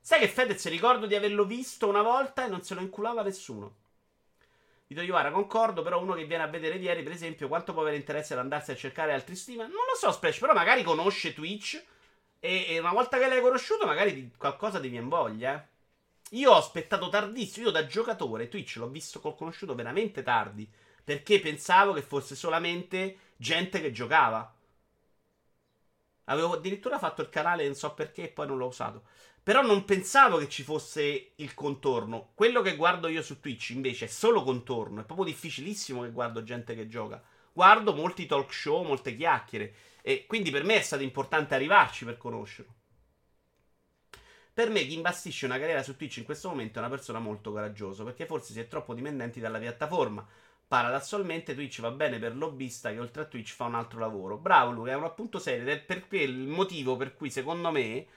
Sai 0.01 0.19
che 0.21 0.27
Fedez 0.27 0.67
ricordo 0.67 1.05
di 1.05 1.13
averlo 1.13 1.45
visto 1.45 1.87
una 1.87 2.01
volta 2.01 2.43
e 2.43 2.49
non 2.49 2.63
se 2.63 2.73
lo 2.73 2.81
inculava 2.81 3.21
nessuno. 3.21 3.75
Vito 4.87 5.01
Iovara, 5.01 5.29
concordo, 5.29 5.83
però 5.83 6.01
uno 6.01 6.15
che 6.15 6.25
viene 6.25 6.41
a 6.41 6.47
vedere 6.47 6.77
ieri, 6.77 7.03
per 7.03 7.11
esempio, 7.11 7.47
quanto 7.47 7.73
può 7.73 7.83
avere 7.83 7.97
interesse 7.97 8.33
ad 8.33 8.39
andarsi 8.39 8.71
a 8.71 8.75
cercare 8.75 9.13
altri 9.13 9.35
stream? 9.35 9.59
Non 9.59 9.69
lo 9.69 9.95
so, 9.95 10.11
Splash, 10.11 10.39
però 10.39 10.53
magari 10.53 10.81
conosce 10.81 11.35
Twitch 11.35 11.79
e, 12.39 12.65
e 12.67 12.79
una 12.79 12.93
volta 12.93 13.19
che 13.19 13.27
l'hai 13.27 13.41
conosciuto 13.41 13.85
magari 13.85 14.15
di, 14.15 14.31
qualcosa 14.35 14.79
ti 14.79 14.87
viene 14.87 15.05
voglia, 15.05 15.53
eh. 15.53 15.73
Io 16.31 16.51
ho 16.51 16.57
aspettato 16.57 17.09
tardissimo, 17.09 17.67
io 17.67 17.71
da 17.71 17.85
giocatore 17.85 18.47
Twitch 18.47 18.77
l'ho 18.77 18.89
visto, 18.89 19.21
l'ho 19.23 19.35
conosciuto 19.35 19.75
veramente 19.75 20.23
tardi, 20.23 20.69
perché 21.03 21.39
pensavo 21.39 21.93
che 21.93 22.01
fosse 22.01 22.35
solamente 22.35 23.17
gente 23.37 23.79
che 23.79 23.91
giocava. 23.91 24.53
Avevo 26.25 26.53
addirittura 26.53 26.97
fatto 26.97 27.21
il 27.21 27.29
canale, 27.29 27.65
non 27.65 27.75
so 27.75 27.93
perché, 27.93 28.23
e 28.23 28.27
poi 28.29 28.47
non 28.47 28.57
l'ho 28.57 28.67
usato. 28.67 29.03
Però 29.43 29.61
non 29.61 29.85
pensavo 29.85 30.37
che 30.37 30.49
ci 30.49 30.63
fosse 30.63 31.33
il 31.35 31.53
contorno. 31.53 32.31
Quello 32.33 32.63
che 32.63 32.75
guardo 32.75 33.07
io 33.07 33.21
su 33.21 33.39
Twitch 33.39 33.69
invece 33.69 34.05
è 34.05 34.07
solo 34.07 34.41
contorno. 34.41 35.01
È 35.01 35.05
proprio 35.05 35.27
difficilissimo 35.27 36.01
che 36.01 36.09
guardo 36.09 36.41
gente 36.41 36.73
che 36.73 36.87
gioca. 36.87 37.21
Guardo 37.53 37.93
molti 37.93 38.25
talk 38.25 38.51
show, 38.51 38.83
molte 38.83 39.15
chiacchiere. 39.15 39.75
E 40.01 40.25
quindi 40.25 40.49
per 40.49 40.63
me 40.63 40.77
è 40.77 40.81
stato 40.81 41.03
importante 41.03 41.53
arrivarci 41.53 42.05
per 42.05 42.17
conoscerlo. 42.17 42.73
Per 44.55 44.69
me 44.69 44.85
chi 44.85 44.93
imbastisce 44.93 45.47
una 45.47 45.59
carriera 45.59 45.83
su 45.83 45.97
Twitch 45.97 46.15
in 46.15 46.23
questo 46.23 46.47
momento 46.47 46.77
è 46.77 46.79
una 46.79 46.89
persona 46.89 47.19
molto 47.19 47.51
coraggiosa, 47.51 48.05
perché 48.05 48.25
forse 48.25 48.53
si 48.53 48.61
è 48.61 48.69
troppo 48.69 48.93
dipendenti 48.93 49.41
dalla 49.41 49.59
piattaforma. 49.59 50.25
Paradossalmente 50.65 51.53
Twitch 51.53 51.81
va 51.81 51.91
bene 51.91 52.19
per 52.19 52.37
lobbista 52.37 52.89
che 52.89 52.99
oltre 52.99 53.23
a 53.23 53.25
Twitch 53.25 53.53
fa 53.53 53.65
un 53.65 53.75
altro 53.75 53.99
lavoro. 53.99 54.37
Bravo 54.37 54.71
Luca, 54.71 54.91
è 54.91 54.95
un 54.95 55.03
appunto 55.03 55.39
serio 55.39 55.63
ed 55.63 55.67
è 55.67 55.79
per 55.81 56.07
quel 56.07 56.37
motivo 56.37 56.95
per 56.95 57.15
cui 57.15 57.29
secondo 57.29 57.69
me 57.69 58.07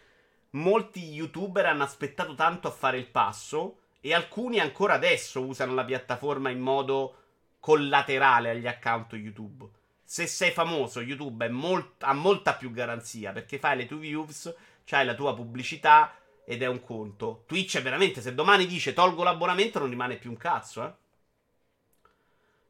molti 0.50 1.12
youtuber 1.12 1.66
hanno 1.66 1.82
aspettato 1.82 2.36
tanto 2.36 2.68
a 2.68 2.70
fare 2.70 2.98
il 2.98 3.08
passo 3.08 3.78
e 4.00 4.14
alcuni 4.14 4.60
ancora 4.60 4.94
adesso 4.94 5.44
usano 5.44 5.74
la 5.74 5.84
piattaforma 5.84 6.50
in 6.50 6.60
modo 6.60 7.16
collaterale 7.58 8.50
agli 8.50 8.68
account 8.68 9.12
YouTube. 9.14 9.68
Se 10.04 10.28
sei 10.28 10.52
famoso, 10.52 11.00
YouTube 11.00 11.48
molt- 11.48 12.04
ha 12.04 12.12
molta 12.12 12.54
più 12.54 12.70
garanzia 12.70 13.32
perché 13.32 13.58
fai 13.58 13.76
le 13.76 13.86
tue 13.86 13.98
views, 13.98 14.54
c'hai 14.84 15.04
la 15.04 15.16
tua 15.16 15.34
pubblicità 15.34 16.12
ed 16.50 16.62
è 16.62 16.66
un 16.66 16.80
conto. 16.80 17.44
Twitch 17.46 17.76
è 17.76 17.82
veramente, 17.82 18.22
se 18.22 18.34
domani 18.34 18.66
dice 18.66 18.94
tolgo 18.94 19.22
l'abbonamento 19.22 19.78
non 19.78 19.90
rimane 19.90 20.16
più 20.16 20.30
un 20.30 20.38
cazzo, 20.38 20.82
eh. 20.82 20.92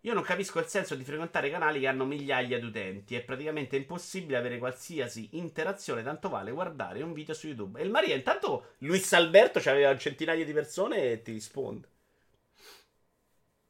Io 0.02 0.14
non 0.14 0.24
capisco 0.24 0.58
il 0.58 0.66
senso 0.66 0.96
di 0.96 1.04
frequentare 1.04 1.48
canali 1.48 1.80
che 1.80 1.86
hanno 1.86 2.04
migliaia 2.04 2.58
di 2.58 2.64
utenti. 2.64 3.14
È 3.14 3.22
praticamente 3.22 3.76
impossibile 3.76 4.36
avere 4.36 4.58
qualsiasi 4.58 5.28
interazione, 5.32 6.02
tanto 6.02 6.28
vale 6.28 6.50
guardare 6.50 7.02
un 7.02 7.12
video 7.12 7.34
su 7.34 7.46
YouTube. 7.48 7.78
E 7.80 7.84
il 7.84 7.90
Maria, 7.90 8.14
intanto 8.14 8.74
Luis 8.78 9.12
Alberto 9.12 9.60
c'aveva 9.60 9.90
un 9.90 9.98
centinaio 9.98 10.44
di 10.44 10.52
persone 10.52 11.12
e 11.12 11.22
ti 11.22 11.32
risponde. 11.32 11.88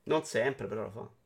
Non 0.04 0.24
sempre, 0.24 0.66
però 0.66 0.82
lo 0.82 0.90
fa. 0.90 1.17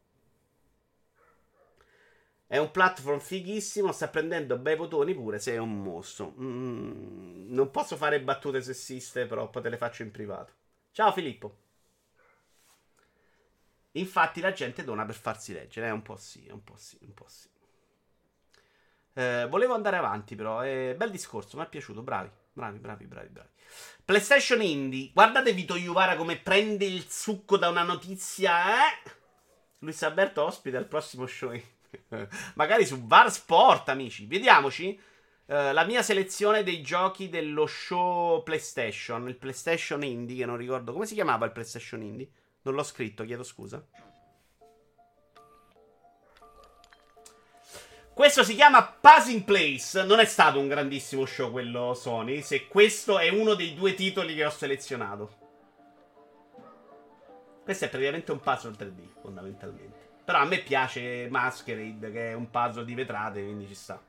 È 2.53 2.59
un 2.59 2.71
platform 2.71 3.19
fighissimo, 3.19 3.93
sta 3.93 4.09
prendendo 4.09 4.59
bei 4.59 4.77
votoni 4.77 5.15
pure 5.15 5.39
se 5.39 5.55
è 5.55 5.57
un 5.57 5.81
mostro. 5.81 6.35
Mm, 6.39 7.51
non 7.51 7.71
posso 7.71 7.97
fare 7.97 8.21
battute 8.21 8.61
sessiste, 8.61 9.25
però 9.25 9.49
te 9.49 9.71
le 9.71 9.79
faccio 9.79 10.03
in 10.03 10.11
privato. 10.11 10.53
Ciao 10.91 11.13
Filippo. 11.13 11.57
Infatti 13.93 14.43
la 14.43 14.53
gente 14.53 14.85
dona 14.85 15.07
per 15.07 15.15
farsi 15.15 15.55
leggere, 15.55 15.87
è 15.87 15.93
un 15.93 16.03
po' 16.03 16.17
sì, 16.17 16.47
un 16.51 16.63
po' 16.63 16.77
sì, 16.77 16.99
un 17.01 17.15
po' 17.15 17.25
sì. 17.27 17.49
Eh, 19.15 19.47
volevo 19.49 19.73
andare 19.73 19.97
avanti 19.97 20.35
però, 20.35 20.63
eh, 20.63 20.95
bel 20.95 21.11
discorso, 21.11 21.57
mi 21.57 21.65
è 21.65 21.69
piaciuto, 21.71 22.03
bravi, 22.03 22.29
bravi, 22.53 22.79
bravi, 22.79 23.07
bravi, 23.07 23.29
bravi. 23.29 23.49
PlayStation 24.05 24.61
Indie, 24.61 25.11
guardate 25.15 25.55
Vito 25.55 25.75
Iuvara 25.75 26.17
come 26.17 26.37
prende 26.37 26.85
il 26.85 27.09
succo 27.09 27.57
da 27.57 27.71
una 27.71 27.83
notizia, 27.83 28.91
eh? 28.91 29.11
Luis 29.79 30.03
Alberto 30.03 30.45
ospite 30.45 30.77
al 30.77 30.85
prossimo 30.87 31.27
show. 31.27 31.59
Magari 32.55 32.87
su 32.87 33.07
Var 33.07 33.31
Sport, 33.31 33.89
amici. 33.89 34.27
Vediamoci. 34.27 34.99
Uh, 35.45 35.73
la 35.73 35.85
mia 35.85 36.03
selezione 36.03 36.63
dei 36.63 36.81
giochi 36.83 37.29
dello 37.29 37.67
show 37.67 38.43
PlayStation, 38.43 39.29
il 39.29 39.37
PlayStation 39.37 40.03
Indie, 40.03 40.37
che 40.37 40.47
non 40.47 40.57
ricordo 40.57 40.93
come 40.93 41.05
si 41.05 41.15
chiamava 41.15 41.45
il 41.47 41.53
PlayStation 41.53 42.03
Indie. 42.03 42.31
Non 42.63 42.75
l'ho 42.75 42.85
scritto, 42.85 43.25
chiedo 43.25 43.43
scusa. 43.43 43.85
Questo 48.15 48.45
si 48.45 48.55
chiama 48.55 48.85
Passing 48.85 49.43
Place. 49.43 50.05
Non 50.05 50.21
è 50.21 50.27
stato 50.27 50.59
un 50.59 50.69
grandissimo 50.69 51.25
show 51.25 51.51
quello 51.51 51.95
Sony. 51.95 52.43
Se 52.43 52.69
questo 52.69 53.19
è 53.19 53.29
uno 53.31 53.55
dei 53.55 53.75
due 53.75 53.95
titoli 53.95 54.35
che 54.35 54.45
ho 54.45 54.51
selezionato. 54.51 55.41
Questo 57.65 57.85
è 57.85 57.89
praticamente 57.89 58.33
un 58.33 58.41
puzzle 58.41 58.73
3D, 58.73 59.21
fondamentalmente. 59.21 60.02
Però 60.25 60.39
a 60.39 60.45
me 60.45 60.59
piace 60.59 61.29
Masquerade, 61.29 62.13
che 62.13 62.31
è 62.31 62.33
un 62.35 62.49
puzzle 62.51 62.85
di 62.85 62.95
vetrate, 62.95 63.43
quindi 63.43 63.67
ci 63.67 63.75
sta. 63.75 64.01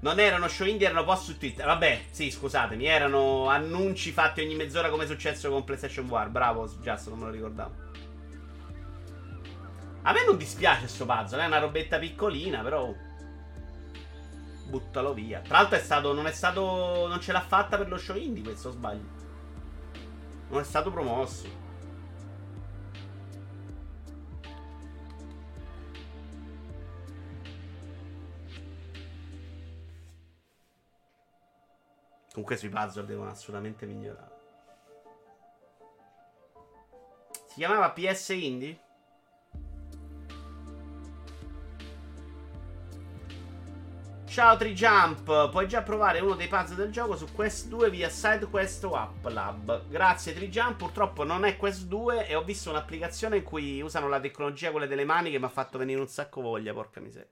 Non 0.00 0.20
erano 0.20 0.46
show 0.46 0.66
indie, 0.66 0.86
erano 0.86 1.04
post 1.04 1.24
su 1.24 1.38
Twitter. 1.38 1.66
Vabbè, 1.66 2.02
sì, 2.10 2.30
scusatemi, 2.30 2.84
erano 2.84 3.48
annunci 3.48 4.12
fatti 4.12 4.40
ogni 4.40 4.54
mezz'ora 4.54 4.90
come 4.90 5.04
è 5.04 5.06
successo 5.06 5.50
con 5.50 5.64
PlayStation 5.64 6.06
War. 6.08 6.28
Bravo, 6.28 6.68
Just, 6.80 7.08
non 7.08 7.18
me 7.18 7.24
lo 7.24 7.30
ricordavo. 7.30 7.74
A 10.02 10.12
me 10.12 10.24
non 10.24 10.36
dispiace 10.36 10.86
sto 10.86 11.06
puzzle, 11.06 11.42
è 11.42 11.46
una 11.46 11.58
robetta 11.58 11.98
piccolina, 11.98 12.60
però 12.62 12.94
buttalo 14.68 15.14
via. 15.14 15.40
Tra 15.40 15.58
l'altro 15.58 15.76
è 15.76 15.80
stato, 15.80 16.12
non 16.12 16.26
è 16.26 16.32
stato, 16.32 17.06
non 17.06 17.20
ce 17.20 17.32
l'ha 17.32 17.40
fatta 17.40 17.76
per 17.76 17.88
lo 17.88 17.96
show 17.96 18.16
indie 18.16 18.42
questo, 18.42 18.70
sbaglio. 18.70 19.24
Non 20.48 20.60
è 20.60 20.64
stato 20.64 20.90
promosso. 20.90 21.64
Comunque 32.30 32.58
sui 32.58 32.68
puzzle 32.68 33.06
devono 33.06 33.30
assolutamente 33.30 33.86
migliorare. 33.86 34.34
Si 37.48 37.54
chiamava 37.54 37.90
PS 37.92 38.28
Indie? 38.28 38.85
Ciao 44.36 44.54
Trijump, 44.58 45.48
puoi 45.48 45.66
già 45.66 45.80
provare 45.80 46.20
uno 46.20 46.34
dei 46.34 46.46
puzzle 46.46 46.76
del 46.76 46.92
gioco 46.92 47.16
su 47.16 47.32
Quest 47.32 47.68
2 47.68 47.88
via 47.88 48.10
SideQuest 48.10 48.84
o 48.84 48.94
App 48.94 49.24
Lab. 49.28 49.88
Grazie 49.88 50.34
Trijump, 50.34 50.76
purtroppo 50.76 51.24
non 51.24 51.46
è 51.46 51.56
Quest 51.56 51.84
2 51.84 52.28
e 52.28 52.34
ho 52.34 52.44
visto 52.44 52.68
un'applicazione 52.68 53.38
in 53.38 53.42
cui 53.42 53.80
usano 53.80 54.08
la 54.08 54.20
tecnologia 54.20 54.72
quella 54.72 54.84
delle 54.84 55.06
mani 55.06 55.30
che 55.30 55.38
mi 55.38 55.46
ha 55.46 55.48
fatto 55.48 55.78
venire 55.78 56.00
un 56.00 56.08
sacco 56.08 56.42
voglia, 56.42 56.74
porca 56.74 57.00
miseria. 57.00 57.30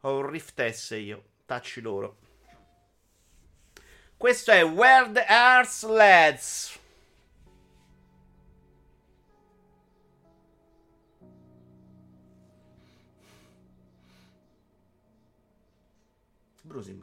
Ho 0.00 0.16
un 0.16 0.28
Rift 0.28 0.68
S 0.68 0.96
io, 0.98 1.22
tacci 1.46 1.80
loro. 1.80 2.16
Questo 4.16 4.50
è 4.50 4.68
the 5.12 5.26
Earth 5.28 5.82
Leads. 5.84 6.76
Brusim, 16.76 17.02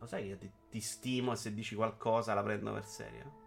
lo 0.00 0.06
sai 0.06 0.26
che 0.26 0.36
ti, 0.36 0.50
ti 0.68 0.80
stimo 0.80 1.30
e 1.30 1.36
se 1.36 1.54
dici 1.54 1.76
qualcosa 1.76 2.34
la 2.34 2.42
prendo 2.42 2.72
per 2.72 2.84
serio? 2.84 3.38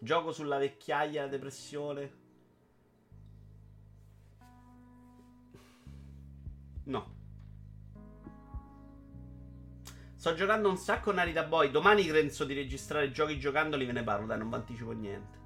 Gioco 0.00 0.32
sulla 0.32 0.58
vecchiaia, 0.58 1.22
la 1.22 1.28
depressione. 1.28 2.12
No. 6.84 7.16
Sto 10.14 10.34
giocando 10.34 10.68
un 10.68 10.76
sacco 10.76 11.10
Narita 11.10 11.44
Boy. 11.44 11.70
Domani 11.70 12.04
penso 12.08 12.44
di 12.44 12.52
registrare 12.52 13.10
giochi 13.10 13.40
giocandoli, 13.40 13.86
ve 13.86 13.92
ne 13.92 14.02
parlo, 14.02 14.26
dai, 14.26 14.36
non 14.36 14.50
vi 14.50 14.56
anticipo 14.56 14.92
niente. 14.92 15.37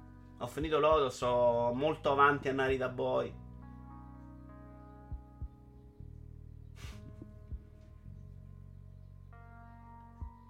Ho 0.43 0.47
finito 0.47 0.77
Lodo, 0.77 1.09
sto 1.09 1.71
molto 1.73 2.11
avanti 2.11 2.49
a 2.49 2.51
Narita 2.51 2.89
Boy. 2.89 3.33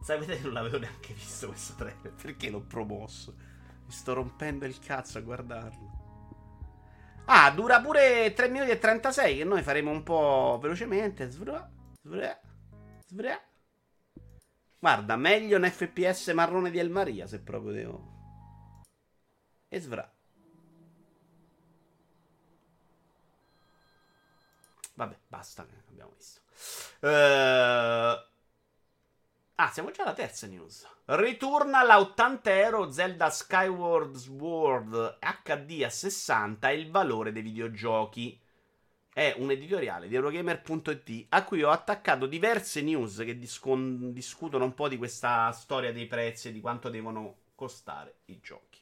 Sapete 0.02 0.38
che 0.38 0.44
non 0.46 0.54
l'avevo 0.54 0.80
neanche 0.80 1.14
visto 1.14 1.50
questo 1.50 1.76
trailer? 1.76 2.12
Perché 2.12 2.50
l'ho 2.50 2.62
promosso? 2.62 3.36
Mi 3.86 3.92
sto 3.92 4.14
rompendo 4.14 4.66
il 4.66 4.80
cazzo 4.80 5.20
a 5.20 5.22
guardarlo. 5.22 6.02
Ah, 7.26 7.52
dura 7.52 7.80
pure 7.80 8.34
3 8.34 8.50
minuti 8.50 8.72
e 8.72 8.80
36, 8.80 9.38
che 9.38 9.44
noi 9.44 9.62
faremo 9.62 9.92
un 9.92 10.02
po' 10.02 10.58
velocemente. 10.60 11.30
Svra, 11.30 11.72
svra, 12.02 12.42
svra. 13.06 13.40
Guarda, 14.80 15.16
meglio 15.18 15.58
un 15.58 15.70
FPS 15.70 16.30
marrone 16.30 16.72
di 16.72 16.80
Elmaria, 16.80 17.28
se 17.28 17.40
proprio 17.42 17.72
devo 17.74 18.13
e 19.74 19.80
svra. 19.80 20.08
Vabbè, 24.94 25.18
basta, 25.28 25.66
abbiamo 25.90 26.14
visto. 26.16 26.42
Uh... 27.00 28.32
Ah, 29.56 29.70
siamo 29.72 29.90
già 29.90 30.04
alla 30.04 30.14
terza 30.14 30.46
news. 30.46 30.88
Ritorna 31.06 31.82
la 31.82 32.00
80 32.00 32.60
euro 32.60 32.92
Zelda 32.92 33.32
Skyward 33.32 34.16
Sword 34.16 35.18
HD 35.20 35.84
a 35.84 35.90
60 35.90 36.70
e 36.70 36.76
il 36.76 36.92
valore 36.92 37.32
dei 37.32 37.42
videogiochi. 37.42 38.40
È 39.12 39.34
un 39.38 39.50
editoriale 39.50 40.08
di 40.08 40.16
Eurogamer.it 40.16 41.26
a 41.30 41.44
cui 41.44 41.64
ho 41.64 41.70
attaccato 41.72 42.28
diverse 42.28 42.82
news 42.82 43.18
che 43.18 43.38
discon- 43.40 44.14
discutono 44.14 44.66
un 44.66 44.74
po' 44.76 44.88
di 44.88 44.98
questa 44.98 45.52
storia 45.52 45.92
dei 45.92 46.06
prezzi 46.06 46.50
e 46.50 46.52
di 46.52 46.62
quanto 46.62 46.90
devono 46.90 47.38
costare 47.56 48.18
i 48.26 48.40
giochi. 48.40 48.82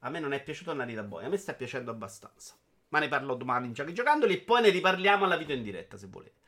A 0.00 0.10
me 0.10 0.18
non 0.18 0.32
è 0.32 0.42
piaciuto 0.42 0.72
Narita 0.72 1.02
Boy, 1.02 1.24
a 1.24 1.28
me 1.28 1.36
sta 1.36 1.52
piacendo 1.52 1.90
abbastanza. 1.90 2.54
Ma 2.88 2.98
ne 3.00 3.08
parlo 3.08 3.34
domani 3.34 3.66
in 3.66 3.74
giochi 3.74 3.92
giocandoli 3.92 4.34
e 4.34 4.40
poi 4.40 4.62
ne 4.62 4.70
riparliamo 4.70 5.24
alla 5.24 5.36
video 5.36 5.54
in 5.54 5.62
diretta 5.62 5.98
se 5.98 6.06
volete. 6.06 6.38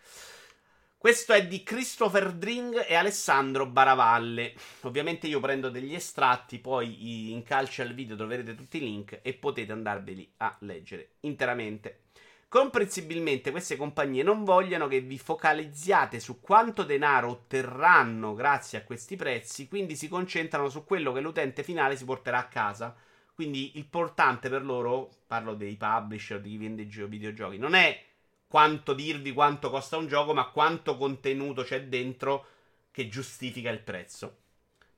Questo 0.97 1.33
è 1.33 1.47
di 1.47 1.62
Christopher 1.62 2.33
Dring 2.33 2.85
e 2.87 2.95
Alessandro 2.95 3.67
Baravalle. 3.67 4.55
Ovviamente 4.83 5.27
io 5.27 5.41
prendo 5.41 5.69
degli 5.69 5.95
estratti, 5.95 6.61
poi 6.61 7.33
in 7.33 7.43
calcio 7.43 7.83
al 7.83 7.93
video 7.93 8.17
troverete 8.17 8.55
tutti 8.55 8.79
i 8.79 8.81
link 8.81 9.19
e 9.21 9.35
potete 9.35 9.73
andarveli 9.73 10.33
a 10.38 10.57
leggere 10.61 11.17
interamente. 11.21 12.05
Comprensibilmente 12.49 13.51
queste 13.51 13.77
compagnie 13.77 14.23
non 14.23 14.45
vogliono 14.45 14.87
che 14.87 15.01
vi 15.01 15.19
focalizziate 15.19 16.21
su 16.21 16.41
quanto 16.41 16.85
denaro 16.85 17.29
otterranno 17.29 18.35
grazie 18.35 18.79
a 18.79 18.85
questi 18.85 19.17
prezzi, 19.17 19.69
quindi 19.69 19.97
si 19.97 20.09
concentrano 20.09 20.69
su 20.69 20.85
quello 20.85 21.12
che 21.12 21.21
l'utente 21.21 21.62
finale 21.62 21.97
si 21.97 22.05
porterà 22.05 22.38
a 22.38 22.49
casa 22.49 22.97
quindi 23.42 23.76
importante 23.78 24.48
per 24.48 24.64
loro, 24.64 25.11
parlo 25.26 25.55
dei 25.55 25.74
publisher, 25.76 26.40
di 26.40 26.50
chi 26.50 26.59
vende 26.59 26.85
videogiochi, 26.85 27.59
non 27.59 27.74
è 27.74 28.00
quanto 28.46 28.92
dirvi 28.94 29.33
quanto 29.33 29.68
costa 29.68 29.96
un 29.96 30.07
gioco, 30.07 30.33
ma 30.33 30.46
quanto 30.50 30.96
contenuto 30.96 31.64
c'è 31.64 31.87
dentro 31.87 32.46
che 32.92 33.09
giustifica 33.09 33.68
il 33.70 33.81
prezzo. 33.81 34.37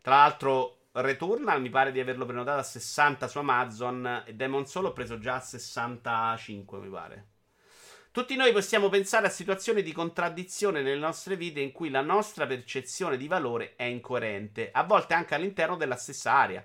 Tra 0.02 0.16
l'altro, 0.16 0.88
Returnal 0.92 1.62
mi 1.62 1.70
pare 1.70 1.90
di 1.90 2.00
averlo 2.00 2.26
prenotato 2.26 2.60
a 2.60 2.64
60 2.64 3.28
su 3.28 3.38
Amazon 3.38 4.24
e 4.26 4.34
Demon 4.34 4.66
Soul 4.66 4.86
ho 4.86 4.92
preso 4.92 5.18
già 5.18 5.36
a 5.36 5.40
65, 5.40 6.78
mi 6.78 6.90
pare. 6.90 7.26
Tutti 8.10 8.36
noi 8.36 8.52
possiamo 8.52 8.90
pensare 8.90 9.26
a 9.26 9.30
situazioni 9.30 9.82
di 9.82 9.92
contraddizione 9.92 10.82
nelle 10.82 11.00
nostre 11.00 11.36
vite 11.36 11.60
in 11.60 11.72
cui 11.72 11.88
la 11.88 12.02
nostra 12.02 12.46
percezione 12.46 13.16
di 13.16 13.26
valore 13.26 13.74
è 13.74 13.84
incoerente, 13.84 14.70
a 14.70 14.84
volte 14.84 15.14
anche 15.14 15.34
all'interno 15.34 15.76
della 15.76 15.96
stessa 15.96 16.32
area. 16.32 16.62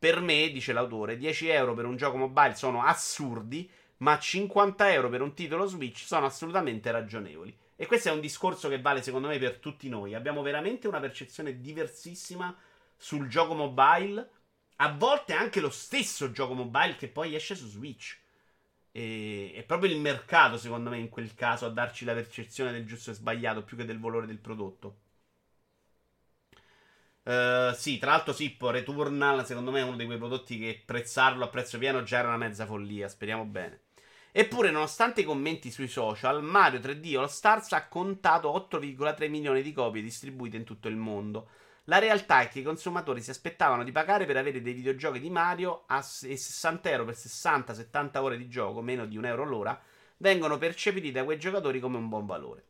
Per 0.00 0.18
me, 0.22 0.48
dice 0.50 0.72
l'autore, 0.72 1.18
10 1.18 1.48
euro 1.48 1.74
per 1.74 1.84
un 1.84 1.94
gioco 1.94 2.16
mobile 2.16 2.54
sono 2.54 2.82
assurdi, 2.82 3.70
ma 3.98 4.18
50 4.18 4.92
euro 4.94 5.10
per 5.10 5.20
un 5.20 5.34
titolo 5.34 5.66
Switch 5.66 5.98
sono 5.98 6.24
assolutamente 6.24 6.90
ragionevoli. 6.90 7.54
E 7.76 7.84
questo 7.84 8.08
è 8.08 8.12
un 8.12 8.20
discorso 8.20 8.70
che 8.70 8.80
vale 8.80 9.02
secondo 9.02 9.28
me 9.28 9.38
per 9.38 9.58
tutti 9.58 9.90
noi. 9.90 10.14
Abbiamo 10.14 10.40
veramente 10.40 10.88
una 10.88 11.00
percezione 11.00 11.60
diversissima 11.60 12.56
sul 12.96 13.28
gioco 13.28 13.52
mobile. 13.52 14.30
A 14.76 14.90
volte 14.90 15.34
anche 15.34 15.60
lo 15.60 15.68
stesso 15.68 16.30
gioco 16.30 16.54
mobile 16.54 16.96
che 16.96 17.08
poi 17.08 17.34
esce 17.34 17.54
su 17.54 17.66
Switch. 17.66 18.18
E 18.92 19.52
è 19.54 19.62
proprio 19.64 19.92
il 19.92 20.00
mercato, 20.00 20.56
secondo 20.56 20.88
me, 20.88 20.96
in 20.98 21.10
quel 21.10 21.34
caso 21.34 21.66
a 21.66 21.70
darci 21.70 22.06
la 22.06 22.14
percezione 22.14 22.72
del 22.72 22.86
giusto 22.86 23.10
e 23.10 23.14
sbagliato 23.14 23.64
più 23.64 23.76
che 23.76 23.84
del 23.84 24.00
valore 24.00 24.26
del 24.26 24.38
prodotto. 24.38 24.99
Uh, 27.30 27.72
sì, 27.74 27.98
tra 27.98 28.10
l'altro 28.10 28.32
Sippo 28.32 28.70
Returnal 28.70 29.46
secondo 29.46 29.70
me 29.70 29.78
è 29.78 29.84
uno 29.84 29.94
di 29.94 30.04
quei 30.04 30.18
prodotti 30.18 30.58
che 30.58 30.82
prezzarlo 30.84 31.44
a 31.44 31.48
prezzo 31.48 31.78
pieno 31.78 32.02
già 32.02 32.18
era 32.18 32.26
una 32.26 32.36
mezza 32.36 32.66
follia, 32.66 33.06
speriamo 33.06 33.44
bene. 33.44 33.82
Eppure, 34.32 34.72
nonostante 34.72 35.20
i 35.20 35.24
commenti 35.24 35.70
sui 35.70 35.86
social, 35.86 36.42
Mario 36.42 36.80
3D 36.80 37.16
All 37.16 37.26
Stars 37.26 37.70
ha 37.70 37.86
contato 37.86 38.50
8,3 38.68 39.30
milioni 39.30 39.62
di 39.62 39.72
copie 39.72 40.02
distribuite 40.02 40.56
in 40.56 40.64
tutto 40.64 40.88
il 40.88 40.96
mondo. 40.96 41.50
La 41.84 41.98
realtà 41.98 42.40
è 42.40 42.48
che 42.48 42.58
i 42.60 42.64
consumatori 42.64 43.22
si 43.22 43.30
aspettavano 43.30 43.84
di 43.84 43.92
pagare 43.92 44.26
per 44.26 44.36
avere 44.36 44.60
dei 44.60 44.72
videogiochi 44.72 45.20
di 45.20 45.30
Mario 45.30 45.84
a 45.86 46.02
60 46.02 46.90
euro 46.90 47.04
per 47.04 47.14
60-70 47.14 48.18
ore 48.18 48.38
di 48.38 48.48
gioco, 48.48 48.82
meno 48.82 49.06
di 49.06 49.16
un 49.16 49.24
euro 49.24 49.44
l'ora, 49.44 49.80
vengono 50.16 50.58
percepiti 50.58 51.12
da 51.12 51.22
quei 51.22 51.38
giocatori 51.38 51.78
come 51.78 51.96
un 51.96 52.08
buon 52.08 52.26
valore. 52.26 52.64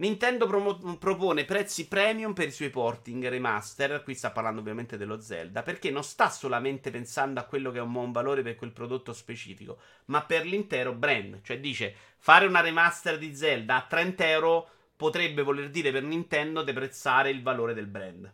Nintendo 0.00 0.46
promo- 0.46 0.96
propone 0.96 1.44
prezzi 1.44 1.88
premium 1.88 2.32
per 2.32 2.48
i 2.48 2.52
suoi 2.52 2.70
porting 2.70 3.26
remaster. 3.26 4.02
Qui 4.04 4.14
sta 4.14 4.30
parlando 4.30 4.60
ovviamente 4.60 4.96
dello 4.96 5.20
Zelda. 5.20 5.62
Perché 5.62 5.90
non 5.90 6.04
sta 6.04 6.30
solamente 6.30 6.92
pensando 6.92 7.40
a 7.40 7.44
quello 7.44 7.72
che 7.72 7.78
è 7.78 7.82
un 7.82 7.90
buon 7.90 8.12
valore 8.12 8.42
per 8.42 8.54
quel 8.54 8.70
prodotto 8.70 9.12
specifico, 9.12 9.78
ma 10.06 10.22
per 10.22 10.46
l'intero 10.46 10.92
brand. 10.92 11.42
Cioè, 11.42 11.58
dice 11.58 11.94
fare 12.18 12.46
una 12.46 12.60
remaster 12.60 13.18
di 13.18 13.34
Zelda 13.34 13.76
a 13.76 13.86
30 13.88 14.28
euro 14.28 14.68
potrebbe 14.94 15.42
voler 15.42 15.68
dire 15.68 15.90
per 15.90 16.02
Nintendo 16.04 16.62
deprezzare 16.62 17.30
il 17.30 17.42
valore 17.42 17.74
del 17.74 17.86
brand. 17.86 18.32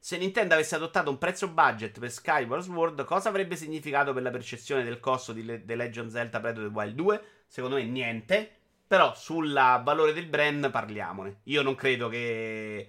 Se 0.00 0.18
Nintendo 0.18 0.54
avesse 0.54 0.74
adottato 0.74 1.10
un 1.10 1.18
prezzo 1.18 1.46
budget 1.46 2.00
per 2.00 2.10
Skyward 2.10 2.64
Sword, 2.64 3.04
cosa 3.04 3.28
avrebbe 3.28 3.54
significato 3.54 4.12
per 4.12 4.24
la 4.24 4.30
percezione 4.30 4.82
del 4.82 4.98
costo 4.98 5.32
di 5.32 5.44
The 5.64 5.76
Legend 5.76 6.10
Zelda 6.10 6.40
Breath 6.40 6.58
of 6.58 6.64
the 6.64 6.70
Wild 6.70 6.94
2? 6.96 7.24
Secondo 7.46 7.76
me 7.76 7.84
niente. 7.84 8.56
Però 8.92 9.14
sul 9.14 9.54
valore 9.54 10.12
del 10.12 10.26
brand 10.26 10.70
parliamone. 10.70 11.40
Io 11.44 11.62
non 11.62 11.74
credo 11.74 12.10
che 12.10 12.86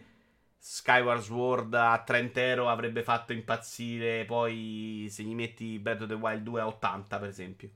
Skyward 0.57 1.21
Sword 1.21 1.73
a 1.73 2.03
30 2.05 2.41
euro 2.41 2.67
avrebbe 2.67 3.03
fatto 3.03 3.31
impazzire 3.31 4.25
poi 4.25 5.07
se 5.09 5.23
gli 5.23 5.33
metti 5.33 5.79
Breath 5.79 6.01
of 6.01 6.07
the 6.09 6.15
Wild 6.15 6.43
2 6.43 6.59
a 6.59 6.67
80 6.67 7.19
per 7.19 7.29
esempio. 7.29 7.69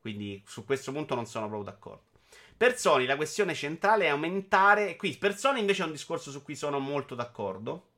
Quindi 0.00 0.42
su 0.44 0.64
questo 0.64 0.90
punto 0.90 1.14
non 1.14 1.26
sono 1.26 1.46
proprio 1.46 1.70
d'accordo. 1.70 2.06
Per 2.56 2.76
Sony 2.76 3.06
la 3.06 3.14
questione 3.14 3.54
centrale 3.54 4.06
è 4.06 4.08
aumentare. 4.08 4.96
Qui 4.96 5.16
per 5.16 5.38
Sony 5.38 5.60
invece 5.60 5.82
è 5.82 5.86
un 5.86 5.92
discorso 5.92 6.32
su 6.32 6.42
cui 6.42 6.56
sono 6.56 6.80
molto 6.80 7.14
d'accordo. 7.14 7.90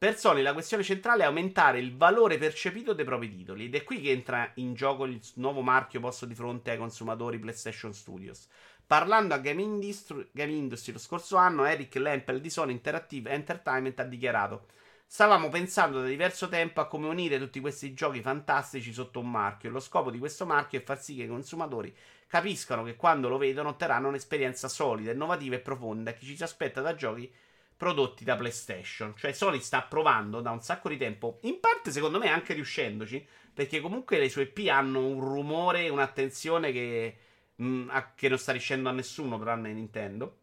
Per 0.00 0.18
Sony 0.18 0.42
la 0.42 0.54
questione 0.54 0.82
centrale 0.82 1.22
è 1.22 1.26
aumentare 1.26 1.78
il 1.78 1.96
valore 1.96 2.38
percepito 2.38 2.92
dei 2.92 3.04
propri 3.04 3.28
titoli 3.28 3.66
ed 3.66 3.74
è 3.74 3.84
qui 3.84 4.00
che 4.00 4.10
entra 4.10 4.50
in 4.54 4.74
gioco 4.74 5.04
il 5.04 5.20
nuovo 5.34 5.60
marchio 5.60 6.00
posto 6.00 6.26
di 6.26 6.34
fronte 6.34 6.72
ai 6.72 6.78
consumatori 6.78 7.38
PlayStation 7.38 7.92
Studios. 7.92 8.48
Parlando 8.90 9.34
a 9.34 9.38
Game 9.38 9.62
Industry, 9.62 10.30
Game 10.32 10.50
Industry 10.50 10.92
lo 10.92 10.98
scorso 10.98 11.36
anno, 11.36 11.64
Eric 11.64 11.94
Lempel 11.94 12.40
di 12.40 12.50
Sony 12.50 12.72
Interactive 12.72 13.30
Entertainment 13.30 14.00
ha 14.00 14.02
dichiarato 14.02 14.66
Stavamo 15.06 15.48
pensando 15.48 16.00
da 16.00 16.08
diverso 16.08 16.48
tempo 16.48 16.80
a 16.80 16.88
come 16.88 17.06
unire 17.06 17.38
tutti 17.38 17.60
questi 17.60 17.94
giochi 17.94 18.20
fantastici 18.20 18.92
sotto 18.92 19.20
un 19.20 19.30
marchio. 19.30 19.70
Lo 19.70 19.78
scopo 19.78 20.10
di 20.10 20.18
questo 20.18 20.44
marchio 20.44 20.80
è 20.80 20.82
far 20.82 21.00
sì 21.00 21.14
che 21.14 21.22
i 21.22 21.28
consumatori 21.28 21.94
capiscano 22.26 22.82
che 22.82 22.96
quando 22.96 23.28
lo 23.28 23.38
vedono 23.38 23.68
otterranno 23.68 24.08
un'esperienza 24.08 24.66
solida, 24.66 25.12
innovativa 25.12 25.54
e 25.54 25.60
profonda 25.60 26.12
che 26.12 26.26
ci 26.26 26.34
si 26.34 26.42
aspetta 26.42 26.80
da 26.80 26.96
giochi 26.96 27.32
prodotti 27.76 28.24
da 28.24 28.34
PlayStation. 28.34 29.14
Cioè 29.16 29.32
Sony 29.32 29.60
sta 29.60 29.82
provando 29.82 30.40
da 30.40 30.50
un 30.50 30.62
sacco 30.62 30.88
di 30.88 30.96
tempo, 30.96 31.38
in 31.42 31.60
parte 31.60 31.92
secondo 31.92 32.18
me 32.18 32.28
anche 32.28 32.54
riuscendoci, 32.54 33.24
perché 33.54 33.78
comunque 33.78 34.18
le 34.18 34.28
sue 34.28 34.50
IP 34.52 34.68
hanno 34.68 35.06
un 35.06 35.20
rumore, 35.20 35.88
un'attenzione 35.88 36.72
che, 36.72 37.16
mh, 37.60 37.64
mm, 37.64 37.88
a, 37.90 38.12
che 38.14 38.28
non 38.28 38.38
sta 38.38 38.52
riuscendo 38.52 38.88
a 38.88 38.92
nessuno 38.92 39.38
tranne 39.38 39.72
Nintendo. 39.72 40.38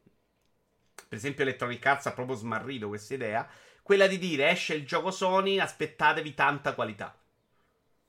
Per 1.08 1.18
esempio 1.18 1.44
Electronic 1.44 1.86
Arts 1.86 2.06
ha 2.08 2.14
proprio 2.14 2.36
smarrito 2.36 2.88
questa 2.88 3.14
idea, 3.14 3.48
quella 3.82 4.08
di 4.08 4.18
dire 4.18 4.50
esce 4.50 4.74
il 4.74 4.86
gioco 4.86 5.12
Sony, 5.12 5.60
aspettatevi 5.60 6.34
tanta 6.34 6.74
qualità. 6.74 7.18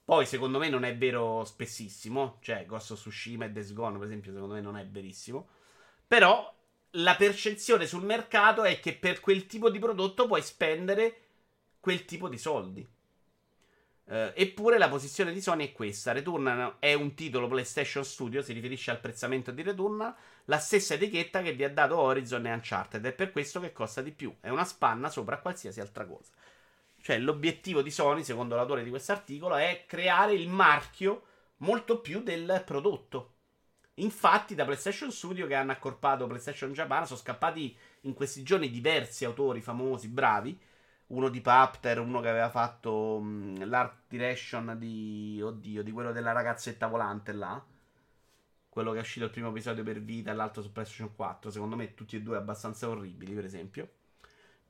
Poi 0.04 0.26
secondo 0.26 0.59
me 0.59 0.68
non 0.68 0.84
è 0.84 0.96
vero 0.96 1.44
spessissimo, 1.44 2.38
cioè 2.40 2.64
Ghost 2.66 2.92
of 2.92 2.98
Tsushima 2.98 3.44
e 3.44 3.50
Days 3.50 3.72
Gone 3.74 3.98
per 3.98 4.06
esempio 4.06 4.32
secondo 4.32 4.54
me 4.54 4.61
non 4.61 4.76
è 4.76 4.86
verissimo. 4.86 5.48
Però 6.06 6.52
la 6.92 7.14
percezione 7.14 7.86
sul 7.86 8.04
mercato 8.04 8.64
è 8.64 8.80
che 8.80 8.94
per 8.94 9.20
quel 9.20 9.46
tipo 9.46 9.70
di 9.70 9.78
prodotto 9.78 10.26
puoi 10.26 10.42
spendere 10.42 11.20
quel 11.78 12.06
tipo 12.06 12.28
di 12.28 12.38
soldi. 12.38 12.88
Uh, 14.09 14.32
eppure 14.34 14.78
la 14.78 14.88
posizione 14.88 15.34
di 15.34 15.40
Sony 15.42 15.66
è 15.66 15.72
questa: 15.72 16.12
Returnal 16.12 16.76
è 16.78 16.94
un 16.94 17.12
titolo 17.12 17.46
PlayStation 17.46 18.02
Studio, 18.04 18.40
si 18.40 18.54
riferisce 18.54 18.90
al 18.90 19.00
prezzamento 19.00 19.50
di 19.50 19.61
Returnal, 19.61 20.14
la 20.46 20.59
stessa 20.59 20.94
etichetta 20.94 21.42
che 21.42 21.52
vi 21.52 21.62
ha 21.62 21.70
dato 21.70 21.98
Horizon 21.98 22.46
e 22.46 22.52
Uncharted, 22.54 23.04
è 23.04 23.12
per 23.12 23.32
questo 23.32 23.61
che 23.61 23.70
costa 23.70 24.00
di 24.00 24.12
più, 24.12 24.34
è 24.40 24.48
una 24.48 24.64
spanna 24.64 25.11
sopra 25.11 25.40
qualsiasi 25.40 25.80
altra 25.80 26.06
cosa. 26.06 26.32
Cioè, 27.02 27.18
l'obiettivo 27.18 27.82
di 27.82 27.90
Sony, 27.90 28.24
secondo 28.24 28.56
l'autore 28.56 28.82
di 28.82 28.88
questo 28.88 29.12
articolo, 29.12 29.56
è 29.56 29.84
creare 29.86 30.32
il 30.32 30.48
marchio 30.48 31.24
molto 31.59 32.00
più 32.00 32.22
del 32.22 32.62
prodotto. 32.64 33.34
Infatti, 33.96 34.54
da 34.54 34.64
PlayStation 34.64 35.12
Studio 35.12 35.46
che 35.46 35.54
hanno 35.54 35.72
accorpato 35.72 36.26
PlayStation 36.26 36.72
Japan 36.72 37.04
sono 37.04 37.18
scappati 37.18 37.76
in 38.02 38.14
questi 38.14 38.42
giorni 38.42 38.70
diversi 38.70 39.26
autori 39.26 39.61
famosi, 39.61 40.09
bravi. 40.09 40.59
Uno 41.09 41.28
di 41.28 41.40
Papter, 41.40 42.00
uno 42.00 42.20
che 42.20 42.28
aveva 42.28 42.50
fatto 42.50 43.18
mh, 43.20 43.66
l'art 43.66 44.02
direction 44.09 44.76
di. 44.78 45.40
Oddio, 45.42 45.82
di 45.82 45.90
quello 45.90 46.12
della 46.12 46.32
ragazzetta 46.32 46.86
volante 46.86 47.32
là. 47.32 47.62
Quello 48.68 48.92
che 48.92 48.98
è 48.98 49.00
uscito 49.00 49.24
il 49.24 49.30
primo 49.30 49.48
episodio 49.48 49.82
per 49.82 50.00
Vita 50.00 50.30
e 50.30 50.34
l'altro 50.34 50.62
su 50.62 50.70
PlayStation 50.72 51.14
4. 51.14 51.50
Secondo 51.50 51.76
me, 51.76 51.94
tutti 51.94 52.16
e 52.16 52.22
due 52.22 52.36
abbastanza 52.36 52.88
orribili, 52.88 53.34
per 53.34 53.44
esempio. 53.44 53.88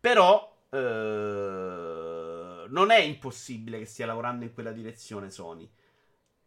Però. 0.01 0.57
Eh, 0.71 0.79
non 2.69 2.91
è 2.91 2.99
impossibile 2.99 3.79
che 3.79 3.87
stia 3.87 4.05
lavorando 4.05 4.45
in 4.45 4.53
quella 4.53 4.73
direzione 4.73 5.31
Sony 5.31 5.69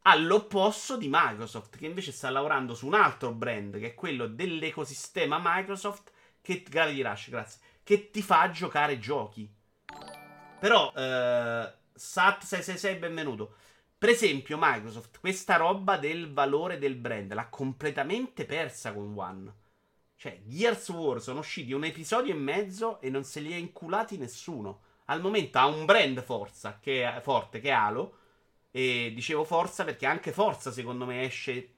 all'opposto 0.03 0.97
di 0.97 1.07
Microsoft, 1.09 1.77
che 1.77 1.85
invece 1.85 2.11
sta 2.11 2.29
lavorando 2.29 2.73
su 2.73 2.87
un 2.87 2.93
altro 2.93 3.31
brand, 3.33 3.77
che 3.77 3.87
è 3.87 3.93
quello 3.93 4.27
dell'ecosistema 4.27 5.39
Microsoft, 5.41 6.11
che, 6.41 6.63
Rush, 6.69 7.29
grazie, 7.29 7.61
che 7.83 8.09
ti 8.09 8.21
fa 8.21 8.49
giocare 8.49 8.97
giochi. 8.97 9.49
Però, 10.59 10.93
eh, 10.95 11.73
SAT666, 11.97 12.99
benvenuto. 12.99 13.55
Per 13.97 14.09
esempio, 14.09 14.57
Microsoft, 14.59 15.19
questa 15.19 15.57
roba 15.57 15.97
del 15.97 16.31
valore 16.33 16.77
del 16.77 16.95
brand 16.95 17.33
l'ha 17.33 17.49
completamente 17.49 18.45
persa 18.45 18.93
con 18.93 19.13
One. 19.15 19.53
Cioè, 20.15 20.41
Gears 20.43 20.89
War 20.89 21.21
sono 21.21 21.39
usciti 21.39 21.73
un 21.73 21.83
episodio 21.83 22.33
e 22.33 22.37
mezzo 22.37 23.01
e 23.01 23.09
non 23.09 23.23
se 23.23 23.39
li 23.39 23.53
ha 23.53 23.57
inculati 23.57 24.17
nessuno. 24.17 24.81
Al 25.05 25.21
momento 25.21 25.57
ha 25.57 25.65
un 25.65 25.85
brand 25.85 26.21
forza, 26.21 26.77
che 26.79 27.03
è, 27.03 27.21
forte, 27.21 27.59
che 27.59 27.69
è 27.69 27.73
Halo, 27.73 28.17
e 28.71 29.11
dicevo 29.13 29.43
Forza 29.43 29.83
perché 29.83 30.05
anche 30.05 30.31
Forza, 30.31 30.71
secondo 30.71 31.05
me, 31.05 31.23
esce 31.23 31.75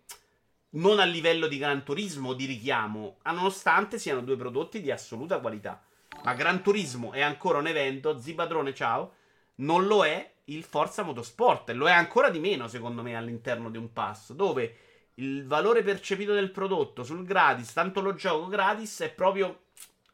non 0.71 0.99
a 0.99 1.05
livello 1.05 1.47
di 1.47 1.57
Gran 1.57 1.83
Turismo 1.83 2.29
o 2.29 2.33
di 2.33 2.45
richiamo, 2.45 3.17
nonostante 3.25 3.99
siano 3.99 4.21
due 4.21 4.35
prodotti 4.35 4.81
di 4.81 4.91
assoluta 4.91 5.39
qualità. 5.39 5.83
Ma 6.23 6.33
Gran 6.33 6.63
Turismo 6.63 7.11
è 7.11 7.21
ancora 7.21 7.59
un 7.59 7.67
evento, 7.67 8.19
Zipadrone 8.19 8.73
ciao, 8.73 9.13
non 9.55 9.85
lo 9.85 10.05
è 10.05 10.31
il 10.45 10.63
Forza 10.63 11.03
Motorsport, 11.03 11.69
lo 11.71 11.87
è 11.87 11.91
ancora 11.91 12.29
di 12.29 12.39
meno, 12.39 12.67
secondo 12.67 13.01
me, 13.01 13.15
all'interno 13.15 13.69
di 13.69 13.77
un 13.77 13.91
pass, 13.93 14.31
dove 14.33 14.77
il 15.15 15.45
valore 15.45 15.83
percepito 15.83 16.33
del 16.33 16.51
prodotto 16.51 17.03
sul 17.03 17.25
gratis, 17.25 17.73
tanto 17.73 18.01
lo 18.01 18.13
gioco 18.13 18.47
gratis, 18.47 19.01
è 19.01 19.11
proprio 19.11 19.63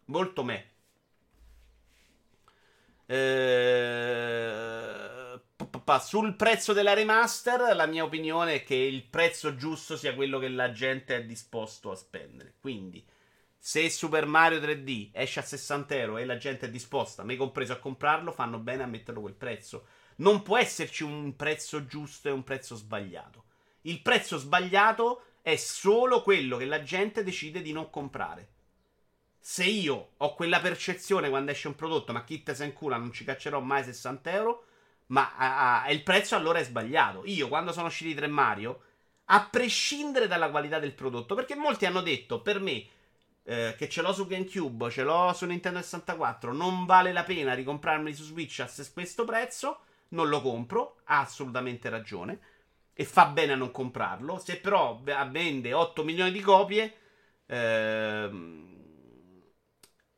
molto 0.06 0.44
me. 0.44 0.70
Ehm 3.06 4.80
sul 5.98 6.36
prezzo 6.36 6.74
della 6.74 6.94
remaster, 6.94 7.76
la 7.76 7.88
mia 7.88 8.04
opinione 8.04 8.56
è 8.56 8.64
che 8.64 8.76
il 8.76 9.04
prezzo 9.04 9.56
giusto 9.56 9.98
sia 9.98 10.14
quello 10.14 10.38
che 10.38 10.50
la 10.50 10.72
gente 10.72 11.16
è 11.16 11.24
disposto 11.24 11.90
a 11.90 11.96
spendere. 11.96 12.54
Quindi, 12.60 13.04
se 13.62 13.90
Super 13.90 14.26
Mario 14.26 14.60
3D 14.60 15.10
esce 15.12 15.42
a 15.42 15.44
60 15.44 15.96
euro 15.96 16.18
e 16.18 16.26
la 16.26 16.38
gente 16.38 16.66
è 16.66 16.70
disposta, 16.70 17.24
me 17.24 17.36
compreso, 17.36 17.74
a 17.74 17.78
comprarlo, 17.78 18.32
fanno 18.32 18.58
bene 18.58 18.84
a 18.84 18.88
metterlo 18.88 19.22
quel 19.22 19.34
prezzo. 19.34 19.86
Non 20.18 20.42
può 20.42 20.58
esserci 20.58 21.04
un 21.04 21.36
prezzo 21.36 21.86
giusto 21.86 22.30
e 22.30 22.32
un 22.32 22.44
prezzo 22.44 22.76
sbagliato. 22.76 23.44
Il 23.82 24.02
prezzo 24.02 24.38
sbagliato 24.38 25.24
è 25.42 25.56
solo 25.56 26.22
quello 26.24 26.58
che 26.58 26.66
la 26.66 26.82
gente 26.82 27.24
decide 27.24 27.62
di 27.62 27.72
non 27.72 27.90
comprare. 27.90 28.54
Se 29.40 29.66
io 29.66 30.12
ho 30.18 30.34
quella 30.34 30.60
percezione 30.60 31.30
quando 31.30 31.52
esce 31.52 31.68
un 31.68 31.76
prodotto, 31.76 32.14
ma 32.14 32.24
chi 32.24 32.42
te 32.44 32.56
se 32.56 32.66
in 32.66 32.74
cura 32.74 32.98
non 32.98 33.12
ci 33.12 33.24
caccerò 33.24 33.60
mai 33.60 33.84
60 33.84 34.32
euro 34.32 34.64
ma 35.10 35.36
ah, 35.36 35.84
ah, 35.84 35.92
il 35.92 36.04
prezzo 36.04 36.36
allora 36.36 36.60
è 36.60 36.64
sbagliato. 36.64 37.24
Io, 37.26 37.48
quando 37.48 37.72
sono 37.72 37.88
usciti 37.88 38.12
i 38.12 38.16
tre 38.16 38.28
Mario, 38.28 38.82
a 39.26 39.48
prescindere 39.50 40.28
dalla 40.28 40.50
qualità 40.50 40.80
del 40.80 40.94
prodotto, 40.94 41.36
perché 41.36 41.56
molti 41.56 41.86
hanno 41.86 42.02
detto, 42.02 42.42
per 42.42 42.60
me, 42.60 42.86
eh, 43.50 43.74
che 43.76 43.90
ce 43.90 44.04
l'ho 44.04 44.14
su 44.14 44.28
GameCube, 44.28 44.92
ce 44.92 45.02
l'ho 45.02 45.34
su 45.34 45.44
Nintendo 45.48 45.82
64, 45.82 46.54
non 46.54 46.86
vale 46.86 47.12
la 47.12 47.24
pena 47.24 47.56
ricomprarmeli 47.56 48.14
su 48.14 48.24
Switch 48.24 48.60
a 48.60 48.70
questo 48.94 49.26
prezzo, 49.26 49.80
non 50.10 50.30
lo 50.30 50.40
compro, 50.40 50.98
ha 51.06 51.22
assolutamente 51.22 51.90
ragione. 51.90 52.40
E 52.94 53.06
fa 53.06 53.26
bene 53.26 53.54
a 53.54 53.56
non 53.56 53.72
comprarlo. 53.72 54.38
Se 54.38 54.58
però 54.58 55.02
vende 55.02 55.74
8 55.74 56.04
milioni 56.04 56.32
di 56.32 56.42
copie, 56.42 56.94
ehm, 57.48 58.68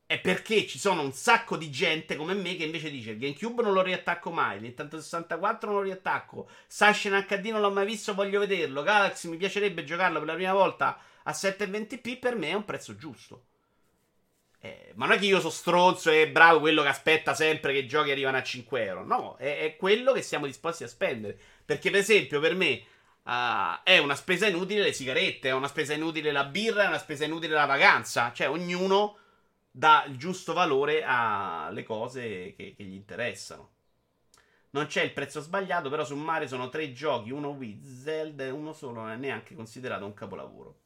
è 0.05 0.19
perché 0.19 0.67
ci 0.67 0.77
sono 0.77 1.01
un 1.01 1.13
sacco 1.13 1.55
di 1.55 1.71
gente 1.71 2.17
come 2.17 2.33
me 2.33 2.57
che 2.57 2.65
invece 2.65 2.91
dice 2.91 3.11
il 3.11 3.17
GameCube 3.17 3.63
non 3.63 3.71
lo 3.71 3.81
riattacco 3.81 4.29
mai, 4.29 4.59
Nintendo 4.59 4.99
64 4.99 5.69
non 5.69 5.77
lo 5.79 5.85
riattacco, 5.85 6.49
Sashin 6.67 7.25
HD 7.25 7.45
non 7.45 7.61
l'ho 7.61 7.71
mai 7.71 7.85
visto, 7.85 8.13
voglio 8.13 8.41
vederlo, 8.41 8.83
Galaxy 8.83 9.29
mi 9.29 9.37
piacerebbe 9.37 9.85
giocarlo 9.85 10.19
per 10.19 10.27
la 10.27 10.33
prima 10.33 10.53
volta 10.53 10.99
a 11.23 11.31
720p, 11.31 12.19
per 12.19 12.35
me 12.35 12.49
è 12.49 12.53
un 12.53 12.65
prezzo 12.65 12.95
giusto. 12.95 13.45
Eh, 14.59 14.91
ma 14.95 15.07
non 15.07 15.15
è 15.15 15.19
che 15.19 15.25
io 15.25 15.39
sono 15.39 15.51
stronzo 15.51 16.11
e 16.11 16.29
bravo 16.29 16.59
quello 16.59 16.83
che 16.83 16.89
aspetta 16.89 17.33
sempre 17.33 17.73
che 17.73 17.79
i 17.79 17.87
giochi 17.87 18.11
arrivano 18.11 18.37
a 18.37 18.43
5 18.43 18.83
euro, 18.83 19.03
no, 19.03 19.35
è, 19.37 19.59
è 19.59 19.75
quello 19.75 20.13
che 20.13 20.21
siamo 20.21 20.45
disposti 20.45 20.83
a 20.83 20.87
spendere. 20.87 21.37
Perché 21.65 21.89
per 21.89 21.99
esempio 21.99 22.39
per 22.39 22.55
me 22.55 22.83
Uh, 23.23 23.77
è 23.83 23.99
una 23.99 24.15
spesa 24.15 24.47
inutile 24.47 24.81
le 24.81 24.93
sigarette, 24.93 25.49
è 25.49 25.53
una 25.53 25.67
spesa 25.67 25.93
inutile 25.93 26.31
la 26.31 26.43
birra, 26.43 26.85
è 26.85 26.87
una 26.87 26.97
spesa 26.97 27.23
inutile 27.23 27.53
la 27.53 27.65
vacanza. 27.65 28.31
Cioè, 28.33 28.49
ognuno 28.49 29.17
dà 29.69 30.03
il 30.07 30.17
giusto 30.17 30.53
valore 30.53 31.03
alle 31.05 31.83
cose 31.83 32.53
che, 32.55 32.73
che, 32.75 32.83
gli 32.83 32.93
interessano. 32.93 33.69
Non 34.71 34.87
c'è 34.87 35.03
il 35.03 35.13
prezzo 35.13 35.41
sbagliato, 35.41 35.89
però 35.89 36.03
su 36.03 36.15
Mario 36.15 36.47
sono 36.47 36.69
tre 36.69 36.91
giochi, 36.93 37.29
uno 37.31 37.49
Wii, 37.49 37.81
Zelda 37.83 38.45
e 38.45 38.49
uno 38.49 38.73
solo 38.73 39.01
non 39.01 39.11
è 39.11 39.15
neanche 39.17 39.53
considerato 39.53 40.05
un 40.05 40.13
capolavoro. 40.13 40.79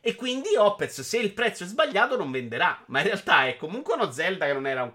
E 0.00 0.14
quindi 0.14 0.56
Opez, 0.56 1.00
se 1.02 1.18
il 1.18 1.32
prezzo 1.32 1.64
è 1.64 1.66
sbagliato, 1.66 2.16
non 2.16 2.30
venderà. 2.30 2.82
Ma 2.86 3.00
in 3.00 3.06
realtà 3.06 3.46
è 3.46 3.56
comunque 3.56 3.94
uno 3.94 4.10
Zelda 4.10 4.46
che 4.46 4.52
non 4.52 4.66
era 4.66 4.82
un... 4.82 4.92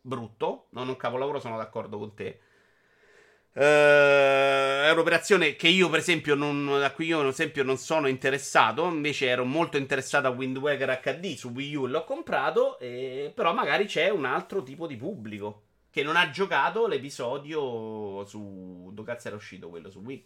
brutto, 0.00 0.66
non 0.70 0.88
un 0.88 0.96
capolavoro, 0.96 1.40
sono 1.40 1.56
d'accordo 1.56 1.98
con 1.98 2.14
te. 2.14 2.40
Uh, 3.56 4.84
è 4.84 4.90
un'operazione 4.92 5.56
che 5.56 5.68
io, 5.68 5.88
per 5.88 6.00
esempio, 6.00 6.34
non, 6.34 6.68
a 6.82 6.90
cui 6.90 7.06
io, 7.06 7.18
per 7.20 7.28
esempio, 7.28 7.62
non 7.64 7.78
sono 7.78 8.06
interessato. 8.06 8.84
Invece, 8.86 9.26
ero 9.28 9.44
molto 9.44 9.78
interessato 9.78 10.26
a 10.26 10.30
Wind 10.30 10.58
Waker 10.58 11.00
HD 11.02 11.34
su 11.36 11.48
Wii 11.48 11.74
U. 11.74 11.86
L'ho 11.86 12.04
comprato. 12.04 12.78
E, 12.78 13.32
però, 13.34 13.54
magari 13.54 13.86
c'è 13.86 14.10
un 14.10 14.26
altro 14.26 14.62
tipo 14.62 14.86
di 14.86 14.96
pubblico 14.96 15.62
che 15.90 16.02
non 16.02 16.16
ha 16.16 16.28
giocato 16.30 16.86
l'episodio 16.86 18.24
su. 18.26 18.90
Dove 18.92 19.10
cazzo 19.10 19.28
era 19.28 19.36
uscito 19.36 19.70
quello 19.70 19.90
su 19.90 20.00
Wii? 20.00 20.24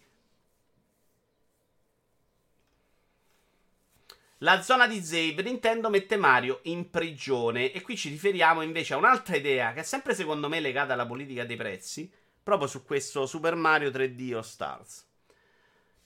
La 4.43 4.63
zona 4.63 4.87
di 4.87 5.05
Zabe 5.05 5.43
Nintendo 5.43 5.91
mette 5.91 6.17
Mario 6.17 6.61
in 6.63 6.89
prigione. 6.89 7.73
E 7.73 7.83
qui 7.83 7.95
ci 7.95 8.09
riferiamo 8.09 8.63
invece 8.63 8.95
a 8.95 8.97
un'altra 8.97 9.37
idea 9.37 9.75
che 9.75 9.81
è 9.81 9.83
sempre 9.83 10.15
secondo 10.15 10.49
me 10.49 10.61
legata 10.61 10.95
alla 10.95 11.05
politica 11.05 11.45
dei 11.45 11.57
prezzi. 11.57 12.11
Proprio 12.43 12.67
su 12.67 12.83
questo 12.83 13.27
Super 13.27 13.55
Mario 13.55 13.91
3D 13.91 14.35
All 14.35 14.41
Stars. 14.41 15.07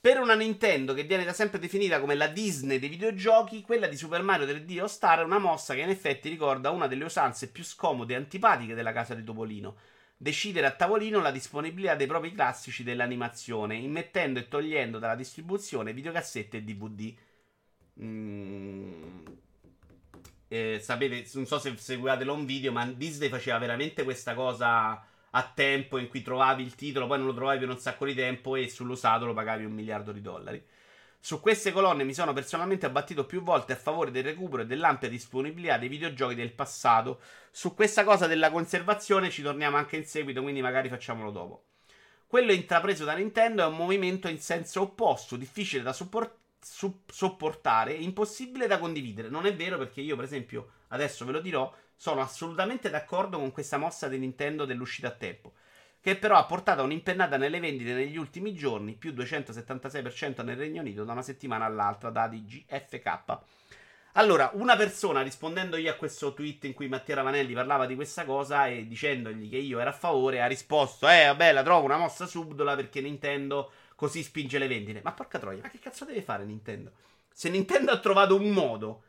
Per 0.00 0.18
una 0.18 0.34
Nintendo 0.34 0.94
che 0.94 1.04
viene 1.04 1.22
da 1.24 1.32
sempre 1.32 1.60
definita 1.60 2.00
come 2.00 2.16
la 2.16 2.26
Disney 2.26 2.80
dei 2.80 2.88
videogiochi, 2.88 3.62
quella 3.62 3.86
di 3.86 3.96
Super 3.96 4.22
Mario 4.22 4.46
3D 4.46 4.80
All 4.80 4.86
Star 4.86 5.20
è 5.20 5.24
una 5.24 5.38
mossa 5.38 5.74
che 5.74 5.82
in 5.82 5.90
effetti 5.90 6.28
ricorda 6.28 6.70
una 6.70 6.88
delle 6.88 7.04
usanze 7.04 7.52
più 7.52 7.62
scomode 7.62 8.14
e 8.14 8.16
antipatiche 8.16 8.74
della 8.74 8.92
casa 8.92 9.14
di 9.14 9.22
Topolino. 9.22 9.76
Decidere 10.16 10.66
a 10.66 10.72
tavolino 10.72 11.20
la 11.20 11.30
disponibilità 11.30 11.94
dei 11.94 12.08
propri 12.08 12.32
classici 12.32 12.82
dell'animazione, 12.82 13.76
immettendo 13.76 14.40
e 14.40 14.48
togliendo 14.48 14.98
dalla 14.98 15.14
distribuzione 15.14 15.92
videocassette 15.92 16.56
e 16.56 16.62
DVD. 16.62 17.14
Eh, 20.48 20.78
sapete, 20.80 21.28
non 21.34 21.46
so 21.46 21.58
se 21.58 21.76
seguite 21.76 22.24
l'on 22.24 22.44
video, 22.44 22.72
ma 22.72 22.84
Disney 22.86 23.28
faceva 23.28 23.58
veramente 23.58 24.04
questa 24.04 24.34
cosa 24.34 25.06
a 25.36 25.52
tempo 25.52 25.98
in 25.98 26.08
cui 26.08 26.22
trovavi 26.22 26.62
il 26.62 26.76
titolo, 26.76 27.06
poi 27.06 27.18
non 27.18 27.26
lo 27.26 27.34
trovavi 27.34 27.58
per 27.58 27.68
un 27.68 27.78
sacco 27.78 28.04
di 28.04 28.14
tempo 28.14 28.54
e 28.54 28.68
sull'usato 28.68 29.26
lo 29.26 29.32
pagavi 29.32 29.64
un 29.64 29.72
miliardo 29.72 30.12
di 30.12 30.20
dollari. 30.20 30.64
Su 31.18 31.40
queste 31.40 31.72
colonne 31.72 32.04
mi 32.04 32.14
sono 32.14 32.32
personalmente 32.32 32.86
abbattuto 32.86 33.24
più 33.24 33.42
volte 33.42 33.72
a 33.72 33.76
favore 33.76 34.10
del 34.10 34.24
recupero 34.24 34.62
e 34.62 34.66
dell'ampia 34.66 35.08
disponibilità 35.08 35.78
dei 35.78 35.88
videogiochi 35.88 36.34
del 36.34 36.52
passato. 36.52 37.20
Su 37.50 37.74
questa 37.74 38.04
cosa 38.04 38.26
della 38.26 38.50
conservazione 38.50 39.30
ci 39.30 39.42
torniamo 39.42 39.76
anche 39.76 39.96
in 39.96 40.04
seguito, 40.04 40.42
quindi 40.42 40.60
magari 40.60 40.88
facciamolo 40.88 41.30
dopo. 41.30 41.64
Quello 42.26 42.52
intrapreso 42.52 43.04
da 43.04 43.14
Nintendo 43.14 43.62
è 43.62 43.66
un 43.66 43.76
movimento 43.76 44.28
in 44.28 44.38
senso 44.38 44.82
opposto, 44.82 45.36
difficile 45.36 45.82
da 45.82 45.92
supportare 45.92 46.42
su- 46.64 47.02
sopportare 47.06 47.92
impossibile 47.92 48.66
da 48.66 48.78
condividere. 48.78 49.28
Non 49.28 49.46
è 49.46 49.54
vero 49.54 49.78
perché 49.78 50.00
io, 50.00 50.16
per 50.16 50.24
esempio, 50.24 50.70
adesso 50.88 51.24
ve 51.24 51.32
lo 51.32 51.40
dirò, 51.40 51.72
sono 51.94 52.20
assolutamente 52.20 52.90
d'accordo 52.90 53.38
con 53.38 53.52
questa 53.52 53.78
mossa 53.78 54.08
di 54.08 54.18
Nintendo 54.18 54.64
dell'uscita 54.64 55.08
a 55.08 55.12
tempo. 55.12 55.52
Che 56.00 56.16
però 56.16 56.36
ha 56.36 56.44
portato 56.44 56.80
a 56.80 56.84
un'impennata 56.84 57.36
nelle 57.36 57.60
vendite 57.60 57.94
negli 57.94 58.18
ultimi 58.18 58.54
giorni, 58.54 58.94
più 58.94 59.12
276% 59.12 60.44
nel 60.44 60.56
Regno 60.56 60.80
Unito 60.80 61.04
da 61.04 61.12
una 61.12 61.22
settimana 61.22 61.64
all'altra, 61.64 62.10
dati 62.10 62.44
GFK. 62.44 63.38
Allora, 64.16 64.50
una 64.54 64.76
persona 64.76 65.22
rispondendogli 65.22 65.88
a 65.88 65.96
questo 65.96 66.34
tweet 66.34 66.64
in 66.64 66.72
cui 66.72 66.88
Mattia 66.88 67.16
Ravanelli 67.16 67.52
parlava 67.52 67.84
di 67.84 67.96
questa 67.96 68.24
cosa 68.24 68.68
e 68.68 68.86
dicendogli 68.86 69.48
che 69.50 69.56
io 69.56 69.80
ero 69.80 69.90
a 69.90 69.94
favore, 69.94 70.40
ha 70.40 70.46
risposto: 70.46 71.08
Eh, 71.08 71.24
vabbè, 71.24 71.52
la 71.52 71.64
trovo 71.64 71.86
una 71.86 71.96
mossa 71.96 72.26
subdola 72.26 72.76
perché 72.76 73.00
Nintendo 73.00 73.72
così 73.94 74.22
spinge 74.22 74.58
le 74.58 74.68
vendite. 74.68 75.00
Ma 75.02 75.12
porca 75.12 75.38
troia, 75.38 75.62
ma 75.62 75.70
che 75.70 75.78
cazzo 75.78 76.04
deve 76.04 76.22
fare 76.22 76.44
Nintendo? 76.44 76.92
Se 77.32 77.48
Nintendo 77.48 77.90
ha 77.90 77.98
trovato 77.98 78.36
un 78.36 78.50
modo 78.50 79.02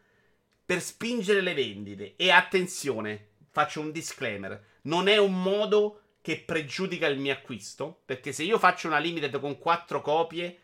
per 0.65 0.81
spingere 0.81 1.41
le 1.41 1.53
vendite, 1.53 2.15
e 2.15 2.31
attenzione, 2.31 3.29
faccio 3.51 3.81
un 3.81 3.91
disclaimer, 3.91 4.79
non 4.83 5.07
è 5.07 5.17
un 5.17 5.41
modo 5.41 6.01
che 6.21 6.39
pregiudica 6.39 7.05
il 7.05 7.19
mio 7.19 7.33
acquisto, 7.33 8.01
perché 8.03 8.31
se 8.31 8.41
io 8.43 8.57
faccio 8.57 8.87
una 8.87 8.97
limited 8.97 9.39
con 9.39 9.59
4 9.59 10.01
copie, 10.01 10.59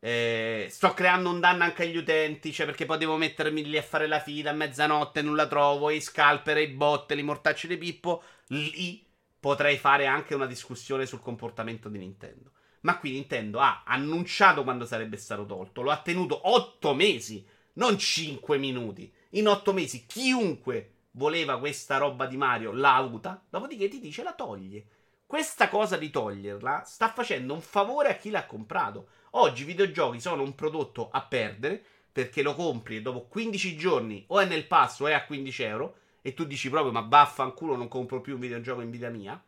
eh, 0.00 0.66
sto 0.70 0.92
creando 0.92 1.30
un 1.30 1.38
danno 1.38 1.62
anche 1.62 1.84
agli 1.84 1.96
utenti, 1.96 2.52
cioè 2.52 2.66
perché 2.66 2.84
poi 2.84 2.98
devo 2.98 3.16
mettermi 3.16 3.64
lì 3.64 3.76
a 3.76 3.82
fare 3.82 4.08
la 4.08 4.18
fila 4.20 4.50
a 4.50 4.54
mezzanotte, 4.54 5.22
non 5.22 5.36
la 5.36 5.46
trovo, 5.46 5.90
i 5.90 6.00
scalper, 6.00 6.56
e 6.56 6.62
i 6.62 6.68
bot, 6.68 7.12
i 7.12 7.22
mortacci 7.22 7.68
di 7.68 7.76
Pippo, 7.76 8.22
lì 8.48 9.04
potrei 9.38 9.76
fare 9.76 10.06
anche 10.06 10.34
una 10.34 10.46
discussione 10.46 11.06
sul 11.06 11.20
comportamento 11.20 11.88
di 11.88 11.98
Nintendo. 11.98 12.50
Ma 12.80 12.98
qui 12.98 13.12
Nintendo 13.12 13.60
ha 13.60 13.82
annunciato 13.84 14.62
quando 14.62 14.84
sarebbe 14.84 15.16
stato 15.16 15.46
tolto, 15.46 15.82
lo 15.82 15.90
ha 15.90 16.00
tenuto 16.00 16.48
8 16.48 16.94
mesi, 16.94 17.44
non 17.74 17.98
5 17.98 18.58
minuti. 18.58 19.12
In 19.30 19.48
8 19.48 19.72
mesi 19.72 20.06
chiunque 20.06 20.92
voleva 21.12 21.58
questa 21.58 21.96
roba 21.96 22.26
di 22.26 22.36
Mario 22.36 22.72
l'ha 22.72 22.94
avuta, 22.94 23.44
dopodiché 23.48 23.88
ti 23.88 24.00
dice 24.00 24.22
la 24.22 24.34
toglie. 24.34 24.86
Questa 25.26 25.68
cosa 25.68 25.96
di 25.98 26.08
toglierla 26.08 26.84
sta 26.86 27.12
facendo 27.12 27.52
un 27.52 27.60
favore 27.60 28.08
a 28.08 28.16
chi 28.16 28.30
l'ha 28.30 28.46
comprato. 28.46 29.08
Oggi 29.32 29.62
i 29.62 29.66
videogiochi 29.66 30.20
sono 30.20 30.42
un 30.42 30.54
prodotto 30.54 31.10
a 31.10 31.20
perdere 31.20 31.82
perché 32.10 32.40
lo 32.40 32.54
compri 32.54 32.96
e 32.96 33.02
dopo 33.02 33.26
15 33.26 33.76
giorni 33.76 34.24
o 34.28 34.40
è 34.40 34.46
nel 34.46 34.66
passo 34.66 35.04
o 35.04 35.06
è 35.06 35.12
a 35.12 35.26
15 35.26 35.62
euro 35.64 35.96
e 36.22 36.32
tu 36.32 36.44
dici 36.44 36.70
proprio 36.70 36.92
ma 36.92 37.00
vaffanculo 37.00 37.76
non 37.76 37.88
compro 37.88 38.20
più 38.20 38.34
un 38.34 38.40
videogioco 38.40 38.80
in 38.80 38.90
vita 38.90 39.10
mia. 39.10 39.40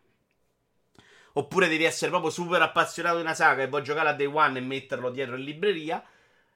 Oppure 1.35 1.69
devi 1.69 1.85
essere 1.85 2.11
proprio 2.11 2.31
super 2.31 2.61
appassionato 2.61 3.17
di 3.17 3.23
una 3.23 3.35
saga 3.35 3.63
e 3.63 3.69
vuoi 3.69 3.83
giocare 3.83 4.09
a 4.09 4.15
Day 4.15 4.27
One 4.27 4.59
e 4.59 4.63
metterlo 4.63 5.11
dietro 5.11 5.37
in 5.37 5.45
libreria. 5.45 6.05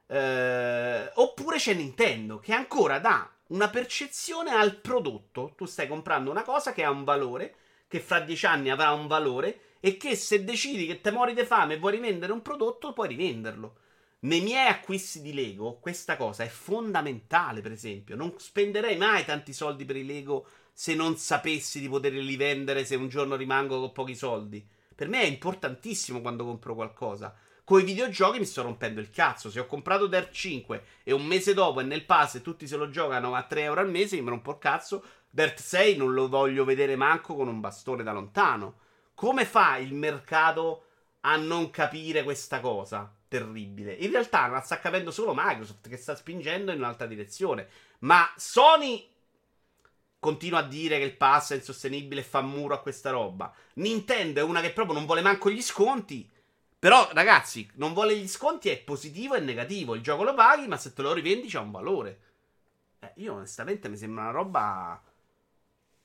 Eh, 0.07 1.11
oppure 1.15 1.57
c'è 1.57 1.75
Nintendo 1.75 2.39
che 2.39 2.53
ancora 2.53 2.99
dà 2.99 3.31
una 3.49 3.69
percezione 3.69 4.51
al 4.51 4.77
prodotto. 4.77 5.53
Tu 5.57 5.67
stai 5.67 5.87
comprando 5.87 6.31
una 6.31 6.43
cosa 6.43 6.73
che 6.73 6.85
ha 6.85 6.91
un 6.91 7.05
valore, 7.05 7.55
che 7.89 8.01
fra 8.01 8.21
dieci 8.21 8.47
anni 8.47 8.71
avrà 8.71 8.93
un 8.93 9.07
valore 9.07 9.59
e 9.81 9.97
che 9.97 10.17
se 10.17 10.45
decidi 10.45 10.87
che 10.87 11.01
te 11.01 11.11
muori 11.11 11.35
di 11.35 11.45
fame 11.45 11.75
e 11.75 11.79
vuoi 11.79 11.93
rivendere 11.93 12.33
un 12.33 12.43
prodotto, 12.43 12.93
puoi 12.93 13.09
rivenderlo. 13.09 13.77
Nei 14.21 14.41
miei 14.41 14.69
acquisti 14.69 15.21
di 15.21 15.35
Lego 15.35 15.79
questa 15.79 16.17
cosa 16.17 16.45
è 16.45 16.49
fondamentale, 16.49 17.61
per 17.61 17.73
esempio. 17.73 18.17
Non 18.17 18.35
spenderei 18.39 18.97
mai 18.97 19.25
tanti 19.25 19.53
soldi 19.53 19.85
per 19.85 19.97
i 19.97 20.07
Lego 20.07 20.47
se 20.77 20.97
non 20.97 21.17
sapessi 21.17 21.81
di 21.81 21.89
poterli 21.89 22.27
rivendere 22.27 22.85
se 22.85 22.97
un 22.97 23.09
giorno 23.09 23.37
rimango 23.37 23.79
con 23.79 23.93
pochi 23.93 24.17
soldi. 24.17 24.67
Per 24.93 25.09
me 25.09 25.23
è 25.23 25.27
importantissimo 25.27 26.21
quando 26.21 26.45
compro 26.45 26.75
qualcosa. 26.75 27.33
Con 27.63 27.81
i 27.81 27.85
videogiochi 27.85 28.41
mi 28.41 28.45
sto 28.45 28.63
rompendo 28.63 29.01
il 29.01 29.11
cazzo. 29.11 29.51
Se 29.51 29.61
ho 29.61 29.67
comprato 29.67 30.09
Dirt 30.09 30.33
5 30.33 30.85
e 31.05 31.13
un 31.13 31.25
mese 31.25 31.55
dopo 31.55 31.81
è 31.81 31.85
nel 31.85 32.05
pass 32.05 32.35
e 32.35 32.43
tutti 32.43 32.67
se 32.67 32.77
lo 32.77 32.91
giocano 32.91 33.35
a 33.35 33.45
3 33.45 33.63
euro 33.63 33.81
al 33.81 33.89
mese, 33.89 34.21
mi 34.21 34.29
rompo 34.29 34.51
il 34.51 34.59
cazzo. 34.59 35.03
Dirt 35.31 35.59
6 35.59 35.97
non 35.97 36.13
lo 36.13 36.29
voglio 36.29 36.65
vedere 36.65 36.97
manco 36.97 37.35
con 37.35 37.49
un 37.49 37.61
bastone 37.61 38.03
da 38.03 38.13
lontano. 38.13 38.81
Come 39.15 39.45
fa 39.45 39.79
il 39.79 39.95
mercato 39.95 40.87
a 41.21 41.37
non 41.37 41.71
capire 41.71 42.23
questa 42.25 42.61
cosa? 42.61 43.11
Terribile. 43.29 43.93
In 43.93 44.11
realtà 44.11 44.47
la 44.49 44.61
sta 44.61 44.79
capendo 44.79 45.11
solo 45.11 45.33
Microsoft 45.35 45.89
che 45.89 45.97
sta 45.97 46.15
spingendo 46.15 46.73
in 46.73 46.79
un'altra 46.79 47.07
direzione. 47.07 47.69
Ma 48.01 48.31
Sony 48.37 49.09
continua 50.25 50.61
a 50.61 50.67
dire 50.67 50.97
che 50.97 51.05
il 51.05 51.19
pass 51.19 51.53
è 51.53 51.57
insostenibile 51.57 52.23
e 52.23 52.25
fa 52.25 52.41
muro 52.41 52.73
a 52.73 52.81
questa 52.81 53.11
roba. 53.11 53.53
Nintendo 53.75 54.41
è 54.41 54.43
una 54.43 54.63
che 54.63 54.73
proprio 54.73 54.95
non 54.95 55.05
vuole 55.05 55.21
manco 55.21 55.51
gli 55.51 55.61
sconti. 55.61 56.27
Però, 56.79 57.11
ragazzi, 57.13 57.71
non 57.75 57.93
vuole 57.93 58.17
gli 58.17 58.27
sconti 58.27 58.71
è 58.71 58.79
positivo 58.79 59.35
e 59.35 59.41
negativo. 59.41 59.95
Il 59.95 60.01
gioco 60.01 60.25
lo 60.25 60.33
paghi, 60.33 60.67
ma 60.67 60.79
se 60.79 60.95
te 60.95 61.03
lo 61.03 61.13
rivendi 61.13 61.49
c'ha 61.49 61.61
un 61.61 61.71
valore. 61.71 62.21
Eh, 63.01 63.13
io 63.17 63.35
onestamente 63.35 63.91
mi 63.91 63.99
sembra 63.99 64.23
una 64.23 64.33
roba 64.33 65.03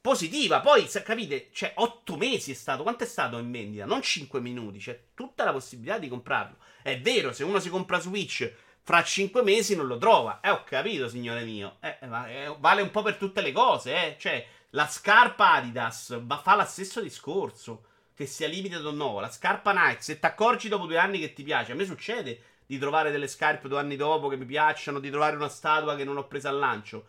positiva. 0.02 0.60
Poi, 0.60 0.90
se 0.90 1.02
capite, 1.02 1.48
cioè 1.54 1.72
8 1.76 2.18
mesi 2.18 2.52
è 2.52 2.56
stato. 2.56 2.84
Quanto 2.84 3.06
è 3.06 3.08
stato 3.08 3.38
in 3.38 3.50
vendita? 3.50 3.86
Non 3.86 4.02
5 4.02 4.42
minuti. 4.42 4.80
C'è 4.80 5.02
tutta 5.14 5.46
la 5.46 5.54
possibilità 5.54 5.98
di 5.98 6.10
comprarlo. 6.10 6.58
È 6.82 7.00
vero, 7.00 7.32
se 7.32 7.46
uno 7.46 7.62
si 7.62 7.70
compra 7.70 8.00
Switch 8.00 8.54
fra 8.90 9.04
cinque 9.04 9.44
mesi 9.44 9.76
non 9.76 9.86
lo 9.86 10.00
trova. 10.00 10.40
Eh, 10.42 10.50
ho 10.50 10.64
capito, 10.64 11.08
signore 11.08 11.44
mio. 11.44 11.78
Eh, 11.80 12.00
eh, 12.02 12.56
vale 12.58 12.82
un 12.82 12.90
po' 12.90 13.04
per 13.04 13.18
tutte 13.18 13.42
le 13.42 13.52
cose, 13.52 13.94
eh. 13.94 14.16
Cioè, 14.18 14.44
la 14.72 14.88
scarpa 14.88 15.52
Adidas 15.52 16.20
fa 16.42 16.56
lo 16.56 16.66
stesso 16.66 17.00
discorso. 17.00 17.84
Che 18.16 18.26
sia 18.26 18.48
limited 18.48 18.84
o 18.84 18.90
no. 18.90 19.20
La 19.20 19.30
scarpa 19.30 19.74
Nike, 19.74 20.02
se 20.02 20.18
ti 20.18 20.26
accorgi 20.26 20.70
dopo 20.70 20.88
due 20.88 20.98
anni 20.98 21.20
che 21.20 21.34
ti 21.34 21.44
piace, 21.44 21.74
a 21.74 21.76
me 21.76 21.86
succede 21.86 22.42
di 22.66 22.80
trovare 22.80 23.12
delle 23.12 23.28
scarpe 23.28 23.68
due 23.68 23.78
anni 23.78 23.96
dopo 23.96 24.28
che 24.28 24.38
mi 24.38 24.46
piacciono, 24.46 25.00
di 25.00 25.12
trovare 25.12 25.36
una 25.36 25.50
statua 25.50 25.96
che 25.96 26.04
non 26.04 26.18
ho 26.18 26.26
preso 26.26 26.48
al 26.48 26.58
lancio. 26.58 27.06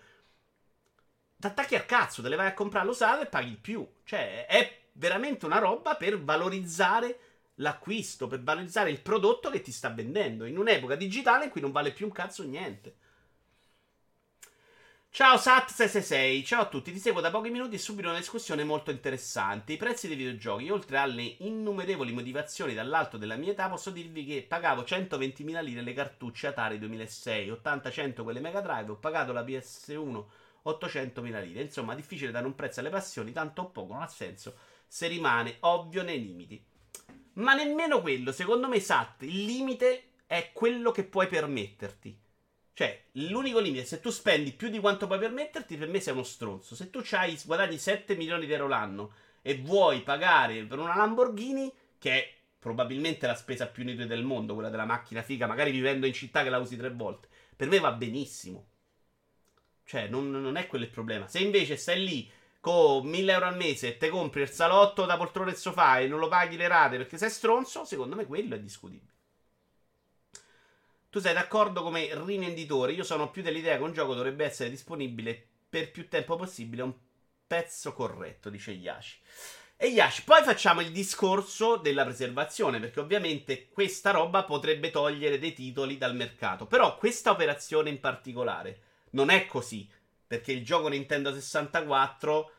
T'attacchi 1.40 1.76
al 1.76 1.86
cazzo, 1.86 2.20
te 2.20 2.28
le 2.28 2.36
vai 2.36 2.48
a 2.48 2.52
comprare 2.52 2.84
l'usato 2.84 3.22
e 3.22 3.26
paghi 3.26 3.56
più. 3.56 3.90
Cioè, 4.04 4.44
è 4.44 4.82
veramente 4.92 5.46
una 5.46 5.58
roba 5.58 5.94
per 5.94 6.22
valorizzare 6.22 7.29
l'acquisto, 7.60 8.26
per 8.26 8.42
valorizzare 8.42 8.90
il 8.90 9.00
prodotto 9.00 9.50
che 9.50 9.62
ti 9.62 9.72
sta 9.72 9.88
vendendo 9.90 10.44
in 10.44 10.58
un'epoca 10.58 10.96
digitale 10.96 11.44
in 11.44 11.50
cui 11.50 11.60
non 11.60 11.72
vale 11.72 11.92
più 11.92 12.06
un 12.06 12.12
cazzo 12.12 12.42
niente. 12.42 12.96
Ciao 15.12 15.36
Sat666, 15.36 16.44
ciao 16.44 16.62
a 16.62 16.68
tutti, 16.68 16.92
ti 16.92 17.00
seguo 17.00 17.20
da 17.20 17.30
pochi 17.30 17.50
minuti 17.50 17.74
e 17.74 17.78
subito 17.78 18.08
una 18.08 18.18
discussione 18.18 18.62
molto 18.62 18.92
interessante. 18.92 19.72
I 19.72 19.76
prezzi 19.76 20.06
dei 20.06 20.16
videogiochi, 20.16 20.70
oltre 20.70 20.98
alle 20.98 21.34
innumerevoli 21.38 22.12
motivazioni 22.12 22.74
dall'alto 22.74 23.16
della 23.16 23.34
mia 23.34 23.50
età, 23.50 23.68
posso 23.68 23.90
dirvi 23.90 24.24
che 24.24 24.44
pagavo 24.48 24.82
120.000 24.82 25.64
lire 25.64 25.82
le 25.82 25.94
cartucce 25.94 26.46
Atari 26.46 26.78
2006, 26.78 27.50
80-100 27.50 28.22
quelle 28.22 28.38
Mega 28.38 28.60
Drive, 28.60 28.92
ho 28.92 28.96
pagato 28.96 29.32
la 29.32 29.42
PS1 29.42 30.24
800.000 30.64 31.42
lire. 31.42 31.62
Insomma, 31.62 31.94
difficile 31.94 32.30
dare 32.30 32.46
un 32.46 32.54
prezzo 32.54 32.80
alle 32.80 32.90
passioni, 32.90 33.32
tanto 33.32 33.62
o 33.62 33.70
poco 33.70 33.94
non 33.94 34.02
ha 34.02 34.08
senso 34.08 34.56
se 34.86 35.08
rimane 35.08 35.56
ovvio 35.60 36.02
nei 36.02 36.20
limiti. 36.20 36.64
Ma 37.34 37.54
nemmeno 37.54 38.00
quello, 38.00 38.32
secondo 38.32 38.68
me, 38.68 38.80
Sat, 38.80 39.22
il 39.22 39.44
limite 39.44 40.04
è 40.26 40.50
quello 40.52 40.90
che 40.90 41.04
puoi 41.04 41.26
permetterti. 41.26 42.18
Cioè, 42.72 43.04
l'unico 43.12 43.58
limite, 43.58 43.84
se 43.84 44.00
tu 44.00 44.10
spendi 44.10 44.52
più 44.52 44.68
di 44.68 44.78
quanto 44.78 45.06
puoi 45.06 45.18
permetterti, 45.18 45.76
per 45.76 45.88
me 45.88 46.00
sei 46.00 46.14
uno 46.14 46.22
stronzo. 46.22 46.74
Se 46.74 46.90
tu 46.90 47.02
hai, 47.10 47.38
guadagni 47.44 47.78
7 47.78 48.16
milioni 48.16 48.46
di 48.46 48.52
euro 48.52 48.68
l'anno 48.68 49.12
e 49.42 49.56
vuoi 49.58 50.00
pagare 50.02 50.64
per 50.64 50.78
una 50.78 50.96
Lamborghini, 50.96 51.72
che 51.98 52.12
è 52.12 52.34
probabilmente 52.58 53.26
la 53.26 53.34
spesa 53.34 53.66
più 53.66 53.82
inutile 53.82 54.06
del 54.06 54.24
mondo, 54.24 54.54
quella 54.54 54.70
della 54.70 54.84
macchina 54.84 55.22
figa, 55.22 55.46
magari 55.46 55.70
vivendo 55.70 56.06
in 56.06 56.12
città 56.12 56.42
che 56.42 56.50
la 56.50 56.58
usi 56.58 56.76
tre 56.76 56.90
volte, 56.90 57.28
per 57.54 57.68
me 57.68 57.78
va 57.78 57.92
benissimo. 57.92 58.68
Cioè, 59.84 60.08
non, 60.08 60.30
non 60.30 60.56
è 60.56 60.66
quello 60.66 60.84
il 60.84 60.90
problema. 60.90 61.26
Se 61.28 61.40
invece 61.40 61.76
stai 61.76 62.04
lì 62.04 62.30
con 62.60 63.06
1000 63.06 63.32
euro 63.32 63.46
al 63.46 63.56
mese 63.56 63.88
e 63.88 63.96
te 63.96 64.08
compri 64.10 64.42
il 64.42 64.50
salotto 64.50 65.06
da 65.06 65.16
poltrone 65.16 65.52
e 65.52 65.56
sofà 65.56 65.98
e 65.98 66.06
non 66.06 66.18
lo 66.18 66.28
paghi 66.28 66.56
le 66.56 66.68
rate 66.68 66.98
perché 66.98 67.16
sei 67.16 67.30
stronzo, 67.30 67.84
secondo 67.84 68.14
me 68.14 68.26
quello 68.26 68.54
è 68.54 68.60
discutibile. 68.60 69.08
Tu 71.08 71.18
sei 71.18 71.34
d'accordo 71.34 71.82
come 71.82 72.08
rivenditore? 72.24 72.92
Io 72.92 73.02
sono 73.02 73.30
più 73.30 73.42
dell'idea 73.42 73.76
che 73.76 73.82
un 73.82 73.92
gioco 73.92 74.14
dovrebbe 74.14 74.44
essere 74.44 74.70
disponibile 74.70 75.48
per 75.68 75.90
più 75.90 76.08
tempo 76.08 76.36
possibile 76.36 76.82
a 76.82 76.84
un 76.84 76.94
pezzo 77.46 77.92
corretto, 77.92 78.48
dice 78.48 78.70
Yashi. 78.70 79.18
E 79.76 79.88
Yashi, 79.88 80.22
poi 80.22 80.42
facciamo 80.44 80.82
il 80.82 80.92
discorso 80.92 81.76
della 81.76 82.04
preservazione, 82.04 82.78
perché 82.78 83.00
ovviamente 83.00 83.70
questa 83.70 84.10
roba 84.12 84.44
potrebbe 84.44 84.90
togliere 84.90 85.38
dei 85.38 85.52
titoli 85.52 85.96
dal 85.96 86.14
mercato. 86.14 86.66
Però 86.66 86.96
questa 86.96 87.30
operazione 87.30 87.88
in 87.88 87.98
particolare 87.98 88.82
non 89.12 89.30
è 89.30 89.46
così, 89.46 89.90
perché 90.30 90.52
il 90.52 90.64
gioco 90.64 90.86
Nintendo 90.86 91.32
64 91.32 92.52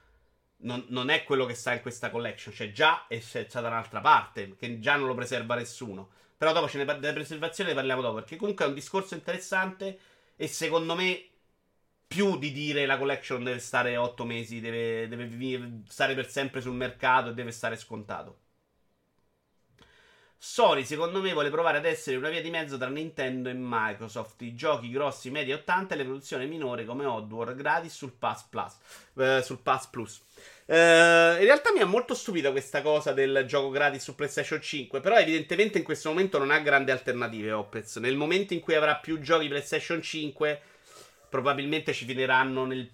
non, 0.63 0.83
non 0.89 1.07
è 1.09 1.23
quello 1.23 1.45
che 1.45 1.53
sta 1.53 1.71
in 1.71 1.79
questa 1.79 2.09
collection, 2.09 2.53
cioè 2.53 2.73
già 2.73 3.07
è 3.07 3.17
stata 3.21 3.61
da 3.61 3.69
un'altra 3.69 4.01
parte, 4.01 4.57
che 4.57 4.79
già 4.79 4.97
non 4.97 5.07
lo 5.07 5.13
preserva 5.13 5.55
nessuno. 5.55 6.09
Però 6.35 6.51
dopo 6.51 6.67
ce 6.67 6.83
ne, 6.83 6.99
della 6.99 7.13
preservazione 7.13 7.69
ne 7.69 7.75
parliamo 7.77 8.01
dopo, 8.01 8.15
perché 8.15 8.35
comunque 8.35 8.65
è 8.65 8.67
un 8.67 8.73
discorso 8.73 9.13
interessante 9.13 9.97
e 10.35 10.47
secondo 10.49 10.95
me 10.95 11.29
più 12.05 12.37
di 12.37 12.51
dire 12.51 12.85
la 12.85 12.97
collection 12.97 13.41
deve 13.41 13.59
stare 13.59 13.95
8 13.95 14.25
mesi, 14.25 14.59
deve, 14.59 15.07
deve 15.07 15.83
stare 15.87 16.13
per 16.13 16.29
sempre 16.29 16.59
sul 16.59 16.73
mercato 16.73 17.29
e 17.29 17.33
deve 17.33 17.51
stare 17.51 17.77
scontato. 17.77 18.40
Sony, 20.43 20.85
secondo 20.85 21.21
me, 21.21 21.33
vuole 21.33 21.51
provare 21.51 21.77
ad 21.77 21.85
essere 21.85 22.17
una 22.17 22.29
via 22.29 22.41
di 22.41 22.49
mezzo 22.49 22.75
tra 22.75 22.89
Nintendo 22.89 23.47
e 23.47 23.53
Microsoft. 23.53 24.41
I 24.41 24.55
giochi 24.55 24.89
grossi, 24.89 25.29
medi 25.29 25.53
80 25.53 25.93
e 25.93 25.97
le 25.97 26.03
produzioni 26.03 26.47
minori 26.47 26.83
come 26.83 27.05
Oddworld 27.05 27.55
gratis 27.55 27.93
sul 27.93 28.13
Pass 28.13 28.47
Plus. 28.49 28.75
Eh, 29.17 29.43
sul 29.43 29.59
Pass 29.59 29.85
Plus. 29.85 30.19
Eh, 30.65 30.73
in 30.73 31.45
realtà 31.45 31.71
mi 31.71 31.81
ha 31.81 31.85
molto 31.85 32.15
stupito 32.15 32.49
questa 32.49 32.81
cosa 32.81 33.13
del 33.13 33.43
gioco 33.45 33.69
gratis 33.69 34.01
su 34.01 34.15
PlayStation 34.15 34.59
5. 34.59 34.99
Però, 34.99 35.15
evidentemente, 35.15 35.77
in 35.77 35.83
questo 35.83 36.09
momento 36.09 36.39
non 36.39 36.49
ha 36.49 36.57
grandi 36.57 36.89
alternative. 36.89 37.51
Opez. 37.51 37.97
Nel 37.97 38.15
momento 38.15 38.55
in 38.55 38.61
cui 38.61 38.73
avrà 38.73 38.95
più 38.95 39.19
giochi 39.19 39.47
PlayStation 39.47 40.01
5 40.01 40.61
probabilmente 41.29 41.93
ci 41.93 42.05
finiranno 42.05 42.65
nel 42.65 42.89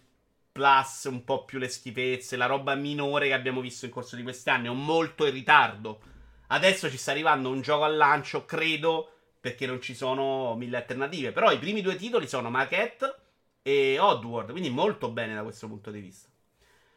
plus 0.52 1.06
un 1.06 1.24
po' 1.24 1.46
più 1.46 1.60
le 1.60 1.70
schifezze, 1.70 2.36
la 2.36 2.46
roba 2.46 2.76
minore 2.76 3.28
che 3.28 3.34
abbiamo 3.34 3.62
visto 3.62 3.86
in 3.86 3.92
corso 3.92 4.18
di 4.18 4.24
questi 4.24 4.50
anni, 4.50 4.68
o 4.68 4.74
molto 4.74 5.26
in 5.26 5.32
ritardo. 5.32 6.16
Adesso 6.48 6.90
ci 6.90 6.98
sta 6.98 7.12
arrivando 7.12 7.50
un 7.50 7.62
gioco 7.62 7.84
al 7.84 7.98
lancio, 7.98 8.46
credo, 8.46 9.12
perché 9.40 9.66
non 9.66 9.82
ci 9.82 9.94
sono 9.94 10.56
mille 10.56 10.78
alternative. 10.78 11.32
Però 11.32 11.52
i 11.52 11.60
primi 11.60 11.82
due 11.82 11.96
titoli 11.96 12.28
sono 12.28 12.50
Maquette 12.50 13.16
e 13.62 14.00
Oddworld, 14.00 14.52
quindi 14.52 14.70
molto 14.70 15.10
bene 15.10 15.34
da 15.34 15.44
questo 15.44 15.68
punto 15.68 15.92
di 15.92 16.00
vista. 16.00 16.30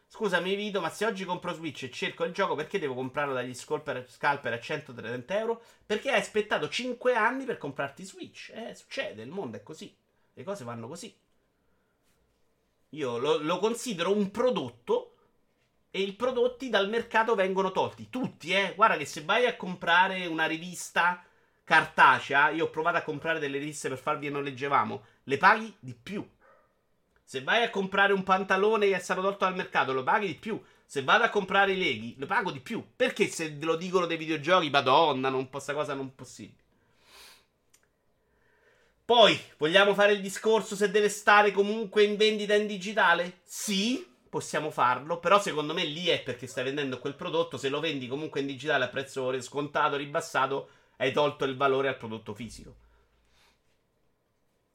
Scusami 0.07 0.57
Vito, 0.57 0.81
ma 0.81 0.91
se 0.91 1.05
oggi 1.05 1.25
compro 1.25 1.53
Switch 1.53 1.85
e 1.85 1.91
cerco 1.91 2.25
il 2.25 2.33
gioco, 2.33 2.57
perché 2.57 2.81
devo 2.81 2.95
comprarlo 2.95 3.33
dagli 3.33 3.55
scalper, 3.55 4.07
scalper 4.09 4.53
a 4.53 4.59
130 4.59 5.39
euro? 5.39 5.63
Perché 5.87 6.11
hai 6.11 6.19
aspettato 6.19 6.69
5 6.69 7.15
anni 7.15 7.45
per 7.45 7.59
comprarti 7.59 8.05
Switch. 8.05 8.51
Eh, 8.53 8.75
succede, 8.75 9.23
il 9.23 9.31
mondo 9.31 9.57
è 9.57 9.63
così. 9.63 9.95
Le 10.33 10.43
cose 10.43 10.65
vanno 10.65 10.89
così. 10.89 11.17
Io 12.91 13.19
lo, 13.19 13.39
lo 13.39 13.59
considero 13.59 14.13
un 14.13 14.33
prodotto 14.33 15.10
e 15.91 16.01
i 16.01 16.13
prodotti 16.13 16.69
dal 16.69 16.89
mercato 16.89 17.35
vengono 17.35 17.73
tolti. 17.73 18.09
Tutti, 18.11 18.53
eh. 18.53 18.75
Guarda 18.77 18.97
che 18.97 19.05
se 19.05 19.23
vai 19.23 19.47
a 19.47 19.57
comprare 19.57 20.27
una 20.27 20.47
rivista 20.47 21.25
cartacea, 21.65 22.51
io 22.51 22.67
ho 22.67 22.71
provato 22.71 22.97
a 22.97 23.03
comprare 23.03 23.39
delle 23.39 23.59
riviste 23.59 23.89
per 23.89 23.99
farvi 23.99 24.27
e 24.27 24.31
non 24.31 24.43
leggevamo, 24.43 25.05
le 25.25 25.37
paghi 25.37 25.75
di 25.79 25.95
più. 25.95 26.29
Se 27.23 27.43
vai 27.43 27.63
a 27.63 27.71
comprare 27.71 28.13
un 28.13 28.25
pantalone 28.25 28.89
che 28.89 28.97
è 28.97 29.01
stato 29.01 29.21
tolto 29.21 29.45
dal 29.45 29.55
mercato, 29.55 29.93
lo 29.93 30.03
paghi 30.03 30.27
di 30.27 30.35
più. 30.35 30.61
Se 30.85 31.05
vado 31.05 31.23
a 31.23 31.31
comprare 31.31 31.73
i 31.73 31.79
leghi, 31.79 32.17
lo 32.19 32.27
pago 32.27 32.51
di 32.51 32.59
più. 32.59 32.85
Perché 32.97 33.29
se 33.29 33.57
lo 33.61 33.77
dicono 33.77 34.07
dei 34.07 34.17
videogiochi, 34.17 34.71
madonna, 34.71 35.29
non 35.29 35.49
questa 35.49 35.73
cosa 35.73 35.95
non 35.95 36.15
possibile. 36.17 36.59
Poi, 39.05 39.41
vogliamo 39.59 39.95
fare 39.95 40.13
il 40.13 40.21
discorso 40.21 40.75
se 40.75 40.91
deve 40.91 41.09
stare 41.09 41.53
comunque 41.53 42.03
in 42.03 42.17
vendita 42.17 42.55
in 42.55 42.67
digitale? 42.67 43.41
Sì, 43.45 44.05
possiamo 44.31 44.71
farlo, 44.71 45.19
però 45.19 45.41
secondo 45.41 45.75
me 45.75 45.85
lì 45.85 46.07
è 46.07 46.23
perché 46.23 46.47
stai 46.47 46.65
vendendo 46.65 46.99
quel 47.01 47.17
prodotto, 47.17 47.59
se 47.59 47.69
lo 47.69 47.81
vendi 47.81 48.07
comunque 48.07 48.41
in 48.41 48.47
digitale 48.47 48.85
a 48.85 48.89
prezzo 48.89 49.39
scontato, 49.43 49.97
ribassato, 49.97 50.71
hai 50.99 51.13
tolto 51.13 51.45
il 51.45 51.57
valore 51.57 51.89
al 51.89 51.97
prodotto 51.97 52.33
fisico. 52.33 52.77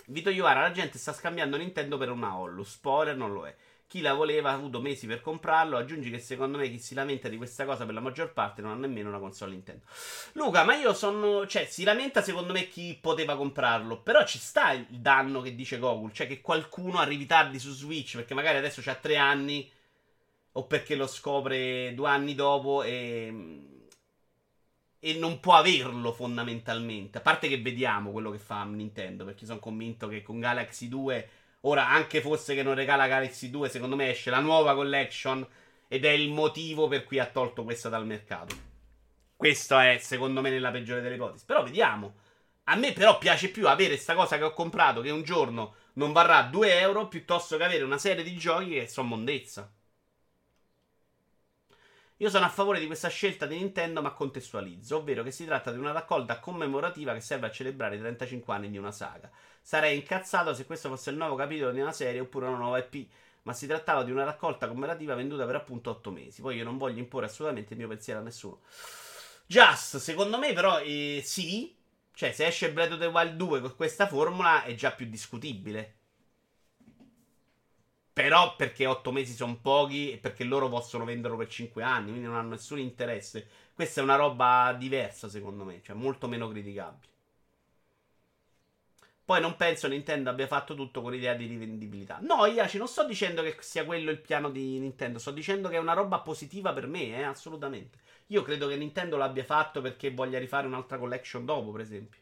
Vito 0.07 0.29
Iovara, 0.29 0.61
la 0.61 0.71
gente 0.71 0.97
sta 0.99 1.13
scambiando 1.13 1.57
Nintendo 1.57 1.97
per 1.97 2.11
una 2.11 2.37
Hollow, 2.37 2.63
spoiler 2.63 3.15
non 3.15 3.33
lo 3.33 3.47
è. 3.47 3.55
Chi 3.87 4.01
la 4.01 4.13
voleva 4.13 4.49
ha 4.49 4.53
avuto 4.53 4.81
mesi 4.81 5.05
per 5.05 5.21
comprarlo. 5.21 5.77
Aggiungi 5.77 6.09
che 6.09 6.17
secondo 6.19 6.57
me 6.57 6.69
chi 6.69 6.79
si 6.79 6.95
lamenta 6.95 7.29
di 7.29 7.37
questa 7.37 7.65
cosa 7.65 7.85
per 7.85 7.93
la 7.93 7.99
maggior 7.99 8.33
parte 8.33 8.61
non 8.61 8.71
ha 8.71 8.75
nemmeno 8.75 9.09
una 9.09 9.19
console 9.19 9.51
Nintendo. 9.51 9.85
Luca, 10.33 10.63
ma 10.63 10.75
io 10.75 10.93
sono. 10.93 11.45
Cioè, 11.45 11.65
si 11.65 11.83
lamenta 11.83 12.23
secondo 12.23 12.51
me 12.51 12.67
chi 12.67 12.97
poteva 12.99 13.35
comprarlo. 13.35 14.01
Però 14.01 14.25
ci 14.25 14.39
sta 14.39 14.71
il 14.71 14.87
danno 14.89 15.41
che 15.41 15.53
dice 15.53 15.77
Gogol. 15.77 16.11
Cioè, 16.11 16.25
che 16.27 16.41
qualcuno 16.41 16.97
arrivi 16.97 17.27
tardi 17.27 17.59
su 17.59 17.71
Switch. 17.71 18.15
Perché 18.15 18.33
magari 18.33 18.57
adesso 18.57 18.81
c'ha 18.81 18.95
tre 18.95 19.17
anni. 19.17 19.71
O 20.53 20.65
perché 20.65 20.95
lo 20.95 21.05
scopre 21.05 21.93
due 21.93 22.09
anni 22.09 22.33
dopo 22.33 22.81
e. 22.81 23.33
E 24.99 25.13
non 25.13 25.39
può 25.39 25.53
averlo 25.53 26.11
fondamentalmente. 26.11 27.19
A 27.19 27.21
parte 27.21 27.47
che 27.47 27.61
vediamo 27.61 28.11
quello 28.11 28.31
che 28.31 28.39
fa 28.39 28.63
Nintendo. 28.63 29.25
Perché 29.25 29.45
sono 29.45 29.59
convinto 29.59 30.07
che 30.07 30.23
con 30.23 30.39
Galaxy 30.39 30.87
2 30.87 31.29
Ora, 31.67 31.89
anche 31.89 32.21
fosse 32.21 32.53
che 32.53 32.61
non 32.61 32.75
regala 32.75 33.07
Galaxy 33.07 33.49
2, 33.49 33.69
secondo 33.69 33.95
me 33.95 34.11
esce 34.11 34.29
la 34.29 34.39
nuova 34.39 34.75
collection 34.75 35.45
ed 35.87 36.05
è 36.05 36.11
il 36.11 36.29
motivo 36.29 36.87
per 36.87 37.03
cui 37.03 37.17
ha 37.17 37.25
tolto 37.25 37.63
questa 37.63 37.89
dal 37.89 38.05
mercato. 38.05 38.55
Questo 39.35 39.77
è, 39.79 39.97
secondo 39.99 40.41
me, 40.41 40.51
nella 40.51 40.69
peggiore 40.69 41.01
delle 41.01 41.15
ipotesi. 41.15 41.43
Però 41.45 41.63
vediamo. 41.63 42.17
A 42.65 42.75
me 42.75 42.93
però 42.93 43.17
piace 43.17 43.49
più 43.49 43.67
avere 43.67 43.93
questa 43.93 44.13
cosa 44.13 44.37
che 44.37 44.43
ho 44.43 44.53
comprato 44.53 45.01
che 45.01 45.09
un 45.09 45.23
giorno 45.23 45.75
non 45.93 46.11
varrà 46.11 46.43
2 46.43 46.79
euro 46.79 47.07
piuttosto 47.07 47.57
che 47.57 47.63
avere 47.63 47.83
una 47.83 47.97
serie 47.97 48.23
di 48.23 48.35
giochi 48.37 48.69
che 48.69 48.87
sono 48.87 49.07
mondezza. 49.07 49.71
Io 52.19 52.29
sono 52.29 52.45
a 52.45 52.49
favore 52.49 52.79
di 52.79 52.85
questa 52.85 53.09
scelta 53.09 53.45
di 53.45 53.57
Nintendo, 53.57 54.01
ma 54.01 54.11
contestualizzo, 54.11 54.95
ovvero 54.97 55.21
che 55.21 55.31
si 55.31 55.43
tratta 55.43 55.71
di 55.71 55.77
una 55.77 55.91
raccolta 55.91 56.39
commemorativa 56.39 57.13
che 57.13 57.19
serve 57.19 57.47
a 57.47 57.51
celebrare 57.51 57.95
i 57.95 57.99
35 57.99 58.53
anni 58.53 58.69
di 58.69 58.77
una 58.77 58.93
saga. 58.93 59.29
Sarei 59.61 59.97
incazzato 59.97 60.53
se 60.53 60.65
questo 60.65 60.87
fosse 60.87 61.09
il 61.09 61.17
nuovo 61.17 61.35
capitolo 61.35 61.71
di 61.71 61.81
una 61.81 61.91
serie 61.91 62.21
oppure 62.21 62.47
una 62.47 62.55
nuova 62.57 62.77
EP. 62.77 63.05
Ma 63.43 63.51
si 63.51 63.67
trattava 63.67 64.03
di 64.03 64.11
una 64.11 64.23
raccolta 64.23 64.67
commemorativa 64.67 65.13
venduta 65.13 65.45
per 65.45 65.55
appunto 65.55 65.89
8 65.89 66.09
mesi. 66.11 66.41
Poi 66.41 66.55
io 66.55 66.63
non 66.63 66.77
voglio 66.77 66.99
imporre 66.99 67.25
assolutamente 67.25 67.73
il 67.73 67.79
mio 67.79 67.89
pensiero 67.89 68.21
a 68.21 68.23
nessuno. 68.23 68.61
Just, 69.45 69.97
secondo 69.97 70.37
me, 70.37 70.53
però, 70.53 70.79
eh, 70.79 71.21
sì. 71.23 71.75
Cioè, 72.13 72.31
se 72.31 72.45
esce 72.45 72.71
Breath 72.71 72.93
of 72.93 72.99
the 72.99 73.07
Wild 73.07 73.35
2 73.35 73.59
con 73.59 73.75
questa 73.75 74.07
formula 74.07 74.63
è 74.63 74.73
già 74.73 74.91
più 74.91 75.05
discutibile. 75.05 75.95
Però 78.15 78.55
perché 78.55 78.85
8 78.85 79.11
mesi 79.11 79.33
sono 79.33 79.57
pochi 79.57 80.13
e 80.13 80.17
perché 80.17 80.45
loro 80.45 80.69
possono 80.69 81.03
venderlo 81.03 81.35
per 81.35 81.49
5 81.49 81.83
anni, 81.83 82.11
quindi 82.11 82.25
non 82.27 82.37
hanno 82.37 82.51
nessun 82.51 82.79
interesse. 82.79 83.45
Questa 83.73 83.99
è 83.99 84.03
una 84.05 84.15
roba 84.15 84.73
diversa, 84.79 85.27
secondo 85.27 85.65
me, 85.65 85.81
cioè 85.83 85.97
molto 85.97 86.29
meno 86.29 86.47
criticabile. 86.47 87.09
Poi 89.25 89.41
non 89.41 89.57
penso 89.57 89.89
Nintendo 89.89 90.29
abbia 90.29 90.47
fatto 90.47 90.75
tutto 90.75 91.01
con 91.01 91.11
l'idea 91.11 91.33
di 91.33 91.45
rivendibilità. 91.45 92.19
No, 92.21 92.45
Iaci, 92.45 92.77
non 92.77 92.87
sto 92.87 93.05
dicendo 93.05 93.41
che 93.41 93.57
sia 93.59 93.83
quello 93.83 94.11
il 94.11 94.21
piano 94.21 94.49
di 94.49 94.79
Nintendo, 94.79 95.19
sto 95.19 95.31
dicendo 95.31 95.67
che 95.67 95.75
è 95.75 95.79
una 95.79 95.91
roba 95.91 96.19
positiva 96.19 96.71
per 96.71 96.87
me, 96.87 97.17
eh, 97.17 97.23
assolutamente. 97.23 97.97
Io 98.27 98.43
credo 98.43 98.67
che 98.69 98.77
Nintendo 98.77 99.17
l'abbia 99.17 99.43
fatto 99.43 99.81
perché 99.81 100.11
voglia 100.11 100.39
rifare 100.39 100.67
un'altra 100.67 100.97
collection 100.97 101.43
dopo, 101.43 101.71
per 101.71 101.81
esempio. 101.81 102.21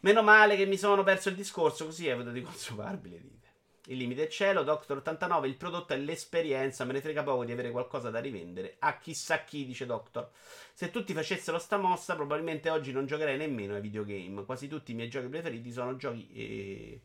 Meno 0.00 0.22
male 0.22 0.56
che 0.56 0.66
mi 0.66 0.76
sono 0.76 1.02
perso 1.02 1.30
il 1.30 1.34
discorso, 1.34 1.86
così 1.86 2.08
evito 2.08 2.30
di 2.30 2.42
consumarvi 2.42 3.08
le 3.08 3.20
dite. 3.22 3.43
Il 3.86 3.98
limite 3.98 4.24
è 4.24 4.28
cielo, 4.28 4.62
Doctor 4.62 4.96
89, 4.98 5.46
il 5.46 5.56
prodotto 5.56 5.92
è 5.92 5.98
l'esperienza, 5.98 6.86
me 6.86 6.94
ne 6.94 7.02
frega 7.02 7.22
poco 7.22 7.44
di 7.44 7.52
avere 7.52 7.70
qualcosa 7.70 8.08
da 8.08 8.18
rivendere. 8.18 8.76
A 8.78 8.96
chissà 8.98 9.44
chi, 9.44 9.66
dice 9.66 9.84
Doctor. 9.84 10.30
Se 10.72 10.90
tutti 10.90 11.12
facessero 11.12 11.58
sta 11.58 11.76
mossa, 11.76 12.14
probabilmente 12.14 12.70
oggi 12.70 12.92
non 12.92 13.04
giocherei 13.04 13.36
nemmeno 13.36 13.74
ai 13.74 13.82
videogame. 13.82 14.46
Quasi 14.46 14.68
tutti 14.68 14.92
i 14.92 14.94
miei 14.94 15.10
giochi 15.10 15.28
preferiti 15.28 15.70
sono 15.70 15.96
giochi 15.96 16.32
eh, 16.32 17.00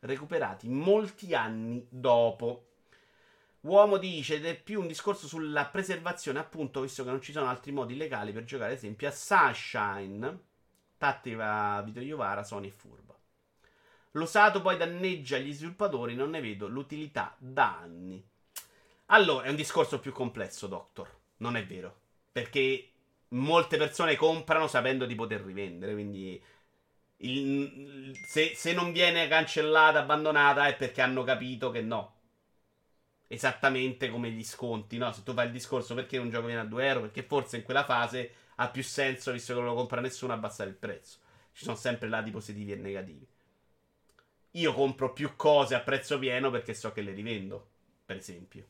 recuperati 0.00 0.68
molti 0.68 1.34
anni 1.34 1.86
dopo. 1.88 2.64
Uomo 3.60 3.96
dice 3.96 4.36
ed 4.36 4.46
è 4.46 4.60
più 4.60 4.80
un 4.80 4.88
discorso 4.88 5.28
sulla 5.28 5.66
preservazione, 5.66 6.40
appunto, 6.40 6.80
visto 6.80 7.04
che 7.04 7.10
non 7.10 7.20
ci 7.20 7.32
sono 7.32 7.46
altri 7.46 7.70
modi 7.70 7.96
legali 7.96 8.32
per 8.32 8.42
giocare, 8.44 8.72
ad 8.72 8.78
esempio, 8.78 9.06
a 9.06 9.12
Sunshine, 9.12 10.40
tattica 10.96 11.80
Vito 11.82 12.00
Iovara, 12.00 12.42
Sony 12.42 12.68
e 12.68 12.70
Furbo. 12.72 13.07
L'usato 14.18 14.60
poi 14.60 14.76
danneggia 14.76 15.38
gli 15.38 15.52
sviluppatori, 15.52 16.14
non 16.14 16.30
ne 16.30 16.40
vedo 16.40 16.68
l'utilità 16.68 17.34
da 17.38 17.78
anni. 17.78 18.22
Allora, 19.06 19.46
è 19.46 19.50
un 19.50 19.56
discorso 19.56 20.00
più 20.00 20.12
complesso, 20.12 20.66
Doctor. 20.66 21.08
Non 21.38 21.56
è 21.56 21.66
vero. 21.66 21.96
Perché 22.32 22.90
molte 23.28 23.76
persone 23.76 24.16
comprano 24.16 24.66
sapendo 24.68 25.06
di 25.06 25.14
poter 25.14 25.42
rivendere, 25.42 25.92
quindi 25.92 26.40
Il, 27.18 28.16
se, 28.26 28.54
se 28.54 28.72
non 28.72 28.92
viene 28.92 29.28
cancellata, 29.28 30.00
abbandonata, 30.00 30.66
è 30.68 30.76
perché 30.76 31.02
hanno 31.02 31.24
capito 31.24 31.70
che 31.70 31.82
no. 31.82 32.14
Esattamente 33.30 34.08
come 34.10 34.30
gli 34.30 34.42
sconti, 34.42 34.96
no? 34.98 35.12
Se 35.12 35.22
tu 35.22 35.32
fai 35.34 35.46
il 35.46 35.52
discorso 35.52 35.94
perché 35.94 36.16
un 36.18 36.30
gioco 36.30 36.46
viene 36.46 36.62
a 36.62 36.64
2 36.64 36.86
euro, 36.86 37.00
perché 37.02 37.22
forse 37.22 37.56
in 37.58 37.62
quella 37.62 37.84
fase 37.84 38.32
ha 38.56 38.68
più 38.70 38.82
senso, 38.82 39.32
visto 39.32 39.52
che 39.52 39.60
non 39.60 39.68
lo 39.68 39.74
compra 39.74 40.00
nessuno, 40.00 40.32
abbassare 40.32 40.70
il 40.70 40.76
prezzo. 40.76 41.18
Ci 41.52 41.64
sono 41.64 41.76
sempre 41.76 42.08
lati 42.08 42.30
positivi 42.30 42.72
e 42.72 42.76
negativi. 42.76 43.26
Io 44.58 44.72
compro 44.74 45.12
più 45.12 45.34
cose 45.36 45.74
a 45.74 45.80
prezzo 45.80 46.18
pieno 46.18 46.50
perché 46.50 46.74
so 46.74 46.92
che 46.92 47.00
le 47.00 47.12
rivendo, 47.12 47.68
per 48.04 48.16
esempio. 48.16 48.66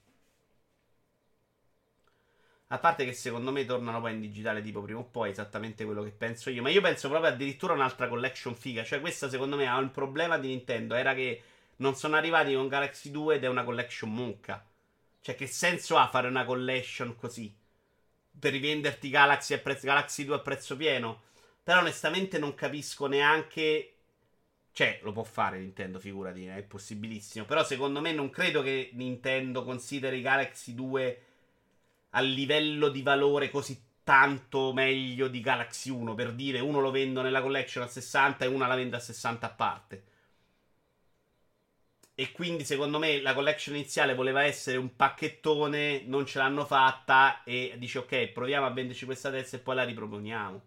A 2.71 2.79
parte 2.79 3.07
che 3.07 3.15
secondo 3.15 3.51
me 3.51 3.65
tornano 3.65 3.99
poi 4.01 4.13
in 4.13 4.21
digitale 4.21 4.61
tipo 4.61 4.83
prima 4.83 4.99
o 4.99 5.05
poi, 5.05 5.31
esattamente 5.31 5.87
quello 5.87 6.03
che 6.03 6.11
penso 6.11 6.51
io. 6.51 6.61
Ma 6.61 6.69
io 6.69 6.83
penso 6.83 7.09
proprio 7.09 7.31
addirittura 7.31 7.73
un'altra 7.73 8.09
collection 8.09 8.55
figa. 8.55 8.85
Cioè, 8.85 9.01
questa 9.01 9.31
secondo 9.31 9.57
me 9.57 9.67
ha 9.67 9.79
un 9.79 9.91
problema 9.91 10.37
di 10.37 10.49
Nintendo. 10.49 10.95
Era 10.95 11.15
che 11.15 11.43
non 11.77 11.95
sono 11.95 12.17
arrivati 12.17 12.53
con 12.55 12.69
Galaxy 12.69 13.11
2 13.11 13.37
ed 13.37 13.45
è 13.45 13.49
una 13.49 13.65
collection 13.65 14.13
monca. 14.13 14.63
Cioè, 15.23 15.35
che 15.35 15.47
senso 15.47 15.97
ha 15.97 16.09
fare 16.09 16.29
una 16.29 16.45
collection 16.45 17.17
così? 17.17 17.55
Per 18.39 18.53
rivenderti 18.53 19.09
Galaxy, 19.09 19.59
prezzo, 19.61 19.87
Galaxy 19.87 20.25
2 20.27 20.35
a 20.37 20.41
prezzo 20.41 20.77
pieno? 20.77 21.23
Però 21.63 21.81
onestamente 21.81 22.39
non 22.39 22.55
capisco 22.55 23.07
neanche... 23.07 23.95
Cioè, 24.79 25.01
lo 25.03 25.11
può 25.11 25.25
fare 25.25 25.59
Nintendo, 25.59 25.99
figurati, 25.99 26.47
è 26.47 26.63
possibilissimo. 26.63 27.45
Però 27.45 27.65
secondo 27.65 28.01
me 28.01 28.13
non 28.13 28.31
credo 28.31 28.63
che 28.63 28.91
Nintendo 28.93 29.65
consideri 29.65 30.21
Galaxy 30.21 30.73
2 30.73 31.23
a 32.11 32.21
livello 32.21 32.89
di 32.89 33.03
valore 33.03 33.51
così 33.51 33.77
tanto 34.05 34.73
meglio 34.73 35.27
di 35.27 35.41
Galaxy 35.41 35.91
1. 35.91 36.15
Per 36.15 36.33
dire, 36.33 36.61
uno 36.61 36.79
lo 36.79 36.93
vendo 36.93 37.23
nella 37.23 37.43
collection 37.43 37.83
a 37.83 37.89
60 37.89 38.45
e 38.45 38.47
una 38.47 38.69
la 38.69 38.77
vende 38.77 38.95
a 38.95 39.01
60 39.01 39.47
a 39.47 39.51
parte. 39.51 40.05
E 42.15 42.31
quindi 42.31 42.65
secondo 42.65 43.01
me 43.01 43.21
la 43.21 43.35
collection 43.35 43.75
iniziale 43.75 44.15
voleva 44.15 44.45
essere 44.45 44.77
un 44.77 44.95
pacchettone, 44.95 46.05
non 46.05 46.25
ce 46.25 46.39
l'hanno 46.39 46.65
fatta 46.65 47.43
e 47.43 47.75
dice 47.79 47.99
ok, 47.99 48.29
proviamo 48.29 48.67
a 48.67 48.71
venderci 48.71 49.07
questa 49.07 49.29
terza 49.33 49.57
e 49.57 49.61
poi 49.61 49.75
la 49.75 49.83
riproponiamo. 49.83 50.63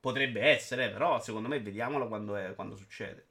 Potrebbe 0.00 0.40
essere, 0.40 0.90
però 0.90 1.20
secondo 1.20 1.46
me 1.46 1.60
vediamolo 1.60 2.08
quando, 2.08 2.34
è, 2.34 2.54
quando 2.56 2.74
succede. 2.74 3.27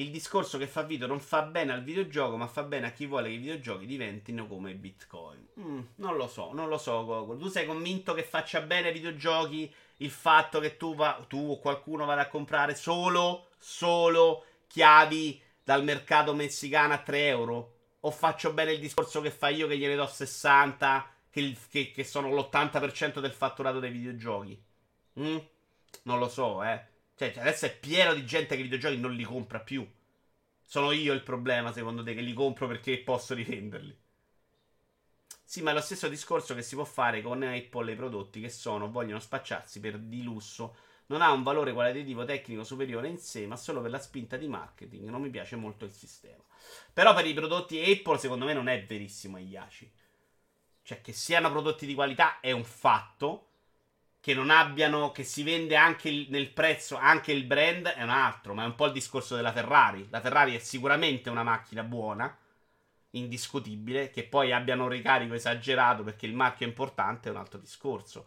Il 0.00 0.10
discorso 0.10 0.56
che 0.56 0.66
fa 0.66 0.82
Vito 0.82 1.06
non 1.06 1.20
fa 1.20 1.42
bene 1.42 1.74
al 1.74 1.82
videogioco, 1.82 2.38
ma 2.38 2.46
fa 2.46 2.62
bene 2.62 2.86
a 2.86 2.90
chi 2.90 3.04
vuole 3.04 3.28
che 3.28 3.34
i 3.34 3.38
videogiochi 3.38 3.84
diventino 3.84 4.46
come 4.46 4.72
Bitcoin. 4.72 5.48
Mm, 5.60 5.80
non 5.96 6.16
lo 6.16 6.26
so, 6.26 6.54
non 6.54 6.70
lo 6.70 6.78
so, 6.78 7.04
Gogol. 7.04 7.38
Tu 7.38 7.48
sei 7.48 7.66
convinto 7.66 8.14
che 8.14 8.22
faccia 8.22 8.62
bene 8.62 8.86
ai 8.86 8.94
videogiochi 8.94 9.70
il 9.98 10.10
fatto 10.10 10.58
che 10.58 10.78
tu, 10.78 10.94
va, 10.94 11.22
tu 11.28 11.50
o 11.50 11.58
qualcuno 11.58 12.06
vada 12.06 12.22
a 12.22 12.28
comprare 12.28 12.74
solo, 12.74 13.48
solo 13.58 14.44
chiavi 14.68 15.38
dal 15.62 15.84
mercato 15.84 16.32
messicano 16.32 16.94
a 16.94 16.98
3 16.98 17.26
euro? 17.26 17.74
O 18.00 18.10
faccio 18.10 18.54
bene 18.54 18.72
il 18.72 18.80
discorso 18.80 19.20
che 19.20 19.30
fa 19.30 19.50
io 19.50 19.66
che 19.66 19.76
gliene 19.76 19.96
do 19.96 20.06
60, 20.06 21.12
che, 21.28 21.54
che, 21.68 21.90
che 21.90 22.04
sono 22.04 22.34
l'80% 22.34 23.20
del 23.20 23.32
fatturato 23.32 23.78
dei 23.78 23.90
videogiochi? 23.90 24.64
Mm? 25.20 25.36
Non 26.04 26.18
lo 26.18 26.28
so, 26.30 26.62
eh. 26.64 26.88
Cioè, 27.20 27.34
adesso 27.38 27.66
è 27.66 27.78
pieno 27.78 28.14
di 28.14 28.24
gente 28.24 28.54
che 28.54 28.60
i 28.60 28.64
videogiochi 28.64 28.96
non 28.96 29.12
li 29.12 29.24
compra 29.24 29.60
più. 29.60 29.86
Sono 30.62 30.92
io 30.92 31.12
il 31.12 31.22
problema, 31.22 31.72
secondo 31.72 32.02
te, 32.02 32.14
che 32.14 32.22
li 32.22 32.32
compro 32.32 32.66
perché 32.66 32.98
posso 33.00 33.34
rivenderli. 33.34 33.94
Sì, 35.44 35.60
ma 35.60 35.72
è 35.72 35.74
lo 35.74 35.80
stesso 35.80 36.08
discorso 36.08 36.54
che 36.54 36.62
si 36.62 36.76
può 36.76 36.84
fare 36.84 37.20
con 37.20 37.42
Apple 37.42 37.90
e 37.90 37.94
i 37.94 37.96
prodotti 37.96 38.40
che 38.40 38.48
sono, 38.48 38.90
vogliono 38.90 39.20
spacciarsi 39.20 39.80
per 39.80 39.98
di 39.98 40.22
lusso 40.22 40.76
non 41.10 41.22
ha 41.22 41.32
un 41.32 41.42
valore 41.42 41.72
qualitativo 41.72 42.24
tecnico 42.24 42.62
superiore 42.64 43.08
in 43.08 43.18
sé, 43.18 43.46
ma 43.46 43.56
solo 43.56 43.82
per 43.82 43.90
la 43.90 43.98
spinta 43.98 44.36
di 44.36 44.46
marketing. 44.46 45.08
Non 45.08 45.20
mi 45.20 45.28
piace 45.28 45.56
molto 45.56 45.84
il 45.84 45.90
sistema. 45.90 46.42
Però 46.92 47.12
per 47.14 47.26
i 47.26 47.34
prodotti 47.34 47.82
Apple, 47.82 48.16
secondo 48.16 48.44
me, 48.44 48.52
non 48.52 48.68
è 48.68 48.84
verissimo 48.84 49.36
Iaci. 49.36 49.92
Cioè, 50.82 51.00
che 51.00 51.12
siano 51.12 51.50
prodotti 51.50 51.84
di 51.84 51.94
qualità 51.94 52.38
è 52.38 52.52
un 52.52 52.64
fatto. 52.64 53.49
Che 54.20 54.34
non 54.34 54.50
abbiano, 54.50 55.12
che 55.12 55.24
si 55.24 55.42
vende 55.42 55.76
anche 55.76 56.08
il, 56.10 56.26
nel 56.28 56.50
prezzo, 56.50 56.96
anche 56.96 57.32
il 57.32 57.44
brand 57.44 57.86
è 57.86 58.02
un 58.02 58.10
altro, 58.10 58.52
ma 58.54 58.64
è 58.64 58.66
un 58.66 58.74
po' 58.74 58.86
il 58.86 58.92
discorso 58.92 59.34
della 59.34 59.52
Ferrari. 59.52 60.06
La 60.10 60.20
Ferrari 60.20 60.54
è 60.54 60.58
sicuramente 60.58 61.30
una 61.30 61.42
macchina 61.42 61.82
buona, 61.82 62.36
indiscutibile, 63.12 64.10
che 64.10 64.24
poi 64.24 64.52
abbiano 64.52 64.84
un 64.84 64.90
ricarico 64.90 65.34
esagerato 65.34 66.02
perché 66.02 66.26
il 66.26 66.34
marchio 66.34 66.66
è 66.66 66.68
importante 66.68 67.28
è 67.28 67.32
un 67.32 67.38
altro 67.38 67.58
discorso. 67.58 68.26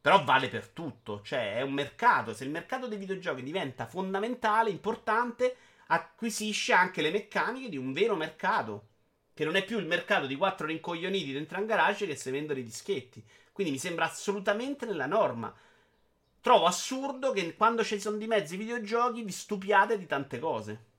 Però 0.00 0.24
vale 0.24 0.48
per 0.48 0.68
tutto, 0.68 1.22
cioè 1.22 1.56
è 1.56 1.62
un 1.62 1.72
mercato, 1.72 2.34
se 2.34 2.44
il 2.44 2.50
mercato 2.50 2.88
dei 2.88 2.98
videogiochi 2.98 3.42
diventa 3.42 3.86
fondamentale, 3.86 4.68
importante, 4.68 5.56
acquisisce 5.86 6.72
anche 6.72 7.02
le 7.02 7.10
meccaniche 7.10 7.68
di 7.68 7.76
un 7.76 7.92
vero 7.92 8.16
mercato, 8.16 8.88
che 9.32 9.44
non 9.44 9.56
è 9.56 9.64
più 9.64 9.78
il 9.78 9.86
mercato 9.86 10.26
di 10.26 10.36
quattro 10.36 10.66
rincoglioniti 10.66 11.32
dentro 11.32 11.58
un 11.58 11.66
garage 11.66 12.06
che 12.06 12.16
si 12.16 12.30
vendono 12.30 12.58
i 12.58 12.64
dischetti. 12.64 13.24
Quindi 13.52 13.72
mi 13.72 13.78
sembra 13.78 14.06
assolutamente 14.06 14.86
nella 14.86 15.06
norma. 15.06 15.54
Trovo 16.40 16.66
assurdo 16.66 17.32
che 17.32 17.54
quando 17.54 17.84
ci 17.84 18.00
sono 18.00 18.16
di 18.16 18.26
mezzo 18.26 18.54
i 18.54 18.56
videogiochi 18.56 19.22
vi 19.22 19.30
stupiate 19.30 19.98
di 19.98 20.06
tante 20.06 20.38
cose. 20.38 20.90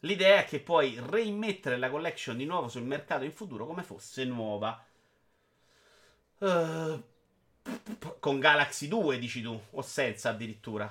L'idea 0.00 0.40
è 0.40 0.44
che 0.46 0.60
puoi 0.60 0.98
reimmettere 0.98 1.76
la 1.76 1.90
collection 1.90 2.36
di 2.36 2.46
nuovo 2.46 2.68
sul 2.68 2.84
mercato 2.84 3.24
in 3.24 3.32
futuro 3.32 3.66
come 3.66 3.82
fosse 3.82 4.24
nuova. 4.24 4.82
Uh, 6.38 7.02
con 8.18 8.38
Galaxy 8.38 8.88
2, 8.88 9.18
dici 9.18 9.42
tu, 9.42 9.60
o 9.72 9.82
senza 9.82 10.30
addirittura. 10.30 10.90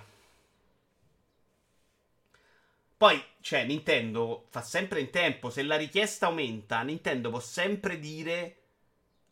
Poi, 3.00 3.24
cioè, 3.40 3.64
Nintendo 3.64 4.48
fa 4.50 4.62
sempre 4.62 5.00
in 5.00 5.10
tempo. 5.10 5.50
Se 5.50 5.64
la 5.64 5.78
richiesta 5.78 6.26
aumenta, 6.26 6.82
Nintendo 6.82 7.30
può 7.30 7.40
sempre 7.40 7.98
dire. 7.98 8.56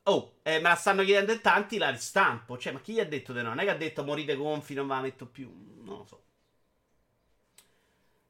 Oh, 0.03 0.37
eh, 0.43 0.59
me 0.59 0.69
la 0.69 0.75
stanno 0.75 1.03
chiedendo 1.03 1.33
in 1.33 1.41
tanti, 1.41 1.77
la 1.77 1.89
ristampo. 1.89 2.57
Cioè, 2.57 2.71
ma 2.71 2.79
chi 2.79 2.93
gli 2.93 3.01
ha 3.01 3.05
detto 3.05 3.33
di 3.33 3.41
no? 3.41 3.49
Non 3.49 3.59
è 3.59 3.63
che 3.65 3.71
ha 3.71 3.75
detto 3.75 4.05
morite 4.05 4.35
gonfi, 4.35 4.73
non 4.73 4.87
ve 4.87 4.93
la 4.93 5.01
metto 5.01 5.25
più. 5.25 5.51
Non 5.83 5.97
lo 5.97 6.05
so 6.05 6.21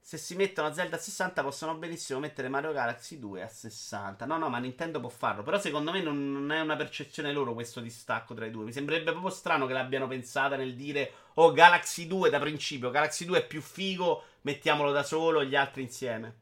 se 0.07 0.17
si 0.17 0.35
mettono 0.35 0.69
a 0.69 0.73
Zelda 0.73 0.95
a 0.95 0.99
60 0.99 1.43
possono 1.43 1.75
benissimo 1.75 2.19
mettere 2.19 2.47
Mario 2.47 2.71
Galaxy 2.71 3.19
2 3.19 3.41
a 3.41 3.49
60. 3.49 4.25
No, 4.25 4.37
no, 4.37 4.47
ma 4.47 4.57
Nintendo 4.57 5.01
può 5.01 5.09
farlo. 5.09 5.43
Però 5.43 5.59
secondo 5.59 5.91
me 5.91 6.01
non, 6.01 6.31
non, 6.31 6.49
è 6.53 6.61
una 6.61 6.77
percezione 6.77 7.33
loro 7.33 7.53
questo 7.53 7.81
distacco 7.81 8.33
tra 8.33 8.45
i 8.45 8.51
due. 8.51 8.63
Mi 8.63 8.71
sembrerebbe 8.71 9.11
proprio 9.11 9.33
strano 9.33 9.65
che 9.65 9.73
l'abbiano 9.73 10.07
pensata 10.07 10.55
nel 10.55 10.75
dire 10.75 11.11
oh 11.33 11.51
Galaxy 11.51 12.07
2 12.07 12.29
da 12.29 12.39
principio. 12.39 12.89
Galaxy 12.89 13.25
2 13.25 13.39
è 13.39 13.47
più 13.47 13.59
figo, 13.59 14.23
mettiamolo 14.43 14.93
da 14.93 15.03
solo, 15.03 15.43
gli 15.43 15.57
altri 15.57 15.81
insieme. 15.81 16.35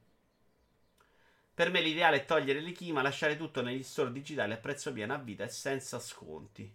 Per 1.55 1.71
me 1.71 1.81
l'ideale 1.81 2.17
è 2.17 2.25
togliere 2.25 2.61
le 2.61 2.71
chi, 2.71 2.91
ma 2.91 3.01
lasciare 3.01 3.35
tutto 3.35 3.63
negli 3.63 3.81
store 3.81 4.11
digitali 4.11 4.53
a 4.53 4.57
prezzo 4.57 4.93
pieno 4.93 5.15
a 5.15 5.17
vita 5.17 5.43
e 5.43 5.49
senza 5.49 5.97
sconti. 5.97 6.71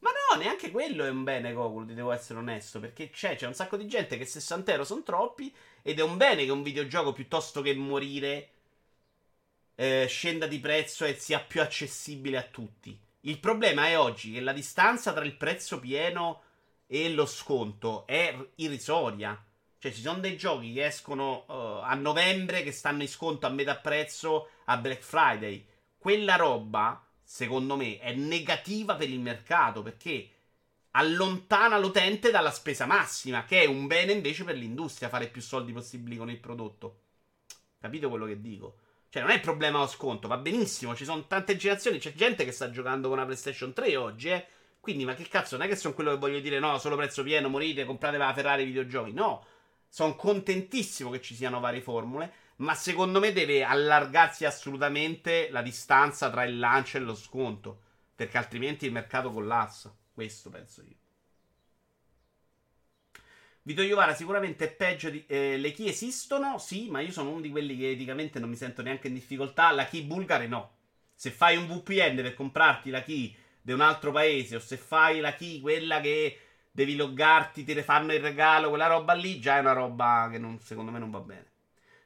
Ma 0.00 0.10
no, 0.10 0.38
neanche 0.38 0.70
quello 0.70 1.04
è 1.04 1.10
un 1.10 1.24
bene, 1.24 1.52
Gogol, 1.52 1.86
devo 1.86 2.12
essere 2.12 2.38
onesto. 2.38 2.80
Perché 2.80 3.10
c'è, 3.10 3.36
c'è 3.36 3.46
un 3.46 3.54
sacco 3.54 3.76
di 3.76 3.86
gente 3.86 4.18
che 4.18 4.26
60 4.26 4.72
euro 4.72 4.84
sono 4.84 5.02
troppi. 5.02 5.54
Ed 5.82 5.98
è 5.98 6.02
un 6.02 6.16
bene 6.16 6.44
che 6.44 6.50
un 6.50 6.62
videogioco, 6.62 7.12
piuttosto 7.12 7.62
che 7.62 7.74
morire, 7.74 8.50
eh, 9.74 10.06
scenda 10.08 10.46
di 10.46 10.58
prezzo 10.58 11.04
e 11.04 11.14
sia 11.14 11.40
più 11.40 11.60
accessibile 11.60 12.36
a 12.36 12.42
tutti. 12.42 12.98
Il 13.22 13.38
problema 13.38 13.86
è 13.86 13.98
oggi 13.98 14.32
che 14.32 14.40
la 14.40 14.52
distanza 14.52 15.12
tra 15.12 15.24
il 15.24 15.36
prezzo 15.36 15.78
pieno 15.78 16.42
e 16.86 17.10
lo 17.10 17.26
sconto 17.26 18.06
è 18.06 18.34
irrisoria. 18.56 19.42
Cioè, 19.78 19.92
ci 19.92 20.00
sono 20.02 20.18
dei 20.18 20.36
giochi 20.36 20.72
che 20.72 20.86
escono 20.86 21.44
uh, 21.46 21.82
a 21.82 21.94
novembre 21.94 22.62
che 22.62 22.72
stanno 22.72 23.02
in 23.02 23.08
sconto 23.08 23.46
a 23.46 23.50
metà 23.50 23.76
prezzo 23.76 24.48
a 24.66 24.76
Black 24.76 25.02
Friday. 25.02 25.66
Quella 25.96 26.36
roba 26.36 27.02
secondo 27.32 27.76
me, 27.76 28.00
è 28.00 28.12
negativa 28.12 28.96
per 28.96 29.08
il 29.08 29.20
mercato 29.20 29.82
perché 29.82 30.28
allontana 30.90 31.78
l'utente 31.78 32.32
dalla 32.32 32.50
spesa 32.50 32.86
massima, 32.86 33.44
che 33.44 33.62
è 33.62 33.66
un 33.66 33.86
bene 33.86 34.10
invece 34.10 34.42
per 34.42 34.56
l'industria 34.56 35.08
fare 35.08 35.28
più 35.28 35.40
soldi 35.40 35.70
possibili 35.70 36.16
con 36.16 36.28
il 36.28 36.40
prodotto. 36.40 37.02
Capito 37.78 38.08
quello 38.08 38.26
che 38.26 38.40
dico? 38.40 38.78
Cioè, 39.08 39.22
non 39.22 39.30
è 39.30 39.34
il 39.34 39.40
problema 39.40 39.78
lo 39.78 39.86
sconto, 39.86 40.26
va 40.26 40.38
benissimo, 40.38 40.96
ci 40.96 41.04
sono 41.04 41.24
tante 41.28 41.54
generazioni, 41.54 42.00
c'è 42.00 42.12
gente 42.14 42.44
che 42.44 42.50
sta 42.50 42.68
giocando 42.72 43.06
con 43.06 43.18
una 43.18 43.26
PlayStation 43.26 43.72
3 43.72 43.94
oggi, 43.94 44.30
eh. 44.30 44.44
Quindi, 44.80 45.04
ma 45.04 45.14
che 45.14 45.28
cazzo, 45.28 45.56
non 45.56 45.66
è 45.66 45.68
che 45.68 45.76
sono 45.76 45.94
quello 45.94 46.10
che 46.10 46.18
voglio 46.18 46.40
dire, 46.40 46.58
no, 46.58 46.78
solo 46.78 46.96
prezzo 46.96 47.22
pieno, 47.22 47.48
morite, 47.48 47.84
comprate 47.84 48.16
la 48.16 48.34
Ferrari 48.34 48.64
videogiochi. 48.64 49.12
No, 49.12 49.46
sono 49.88 50.16
contentissimo 50.16 51.10
che 51.10 51.20
ci 51.20 51.36
siano 51.36 51.60
varie 51.60 51.80
formule. 51.80 52.32
Ma 52.60 52.74
secondo 52.74 53.20
me 53.20 53.32
deve 53.32 53.62
allargarsi 53.62 54.44
assolutamente 54.44 55.48
la 55.50 55.62
distanza 55.62 56.30
tra 56.30 56.44
il 56.44 56.58
lancio 56.58 56.98
e 56.98 57.00
lo 57.00 57.14
sconto. 57.14 57.82
Perché 58.14 58.36
altrimenti 58.36 58.84
il 58.84 58.92
mercato 58.92 59.30
collassa. 59.30 59.94
Questo 60.12 60.50
penso 60.50 60.82
io. 60.82 60.96
Vito 63.62 63.82
Iovara 63.82 64.14
sicuramente 64.14 64.66
è 64.66 64.72
peggio 64.72 65.08
di... 65.08 65.24
Eh, 65.26 65.56
le 65.56 65.72
key 65.72 65.88
esistono? 65.88 66.58
Sì, 66.58 66.90
ma 66.90 67.00
io 67.00 67.12
sono 67.12 67.30
uno 67.30 67.40
di 67.40 67.50
quelli 67.50 67.76
che 67.76 67.90
eticamente 67.92 68.38
non 68.38 68.50
mi 68.50 68.56
sento 68.56 68.82
neanche 68.82 69.08
in 69.08 69.14
difficoltà. 69.14 69.70
La 69.70 69.86
key 69.86 70.02
bulgare 70.02 70.46
no. 70.46 70.76
Se 71.14 71.30
fai 71.30 71.56
un 71.56 71.66
VPN 71.66 72.16
per 72.16 72.34
comprarti 72.34 72.90
la 72.90 73.02
key 73.02 73.34
di 73.62 73.72
un 73.72 73.80
altro 73.80 74.12
paese, 74.12 74.56
o 74.56 74.60
se 74.60 74.76
fai 74.76 75.20
la 75.20 75.34
key, 75.34 75.60
quella 75.60 76.00
che 76.00 76.38
devi 76.70 76.96
loggarti, 76.96 77.64
ti 77.64 77.74
fanno 77.82 78.12
il 78.12 78.20
regalo, 78.20 78.68
quella 78.68 78.86
roba 78.86 79.12
lì, 79.12 79.40
già 79.40 79.56
è 79.56 79.60
una 79.60 79.72
roba 79.72 80.28
che 80.30 80.38
non, 80.38 80.60
secondo 80.60 80.90
me 80.90 80.98
non 80.98 81.10
va 81.10 81.20
bene. 81.20 81.49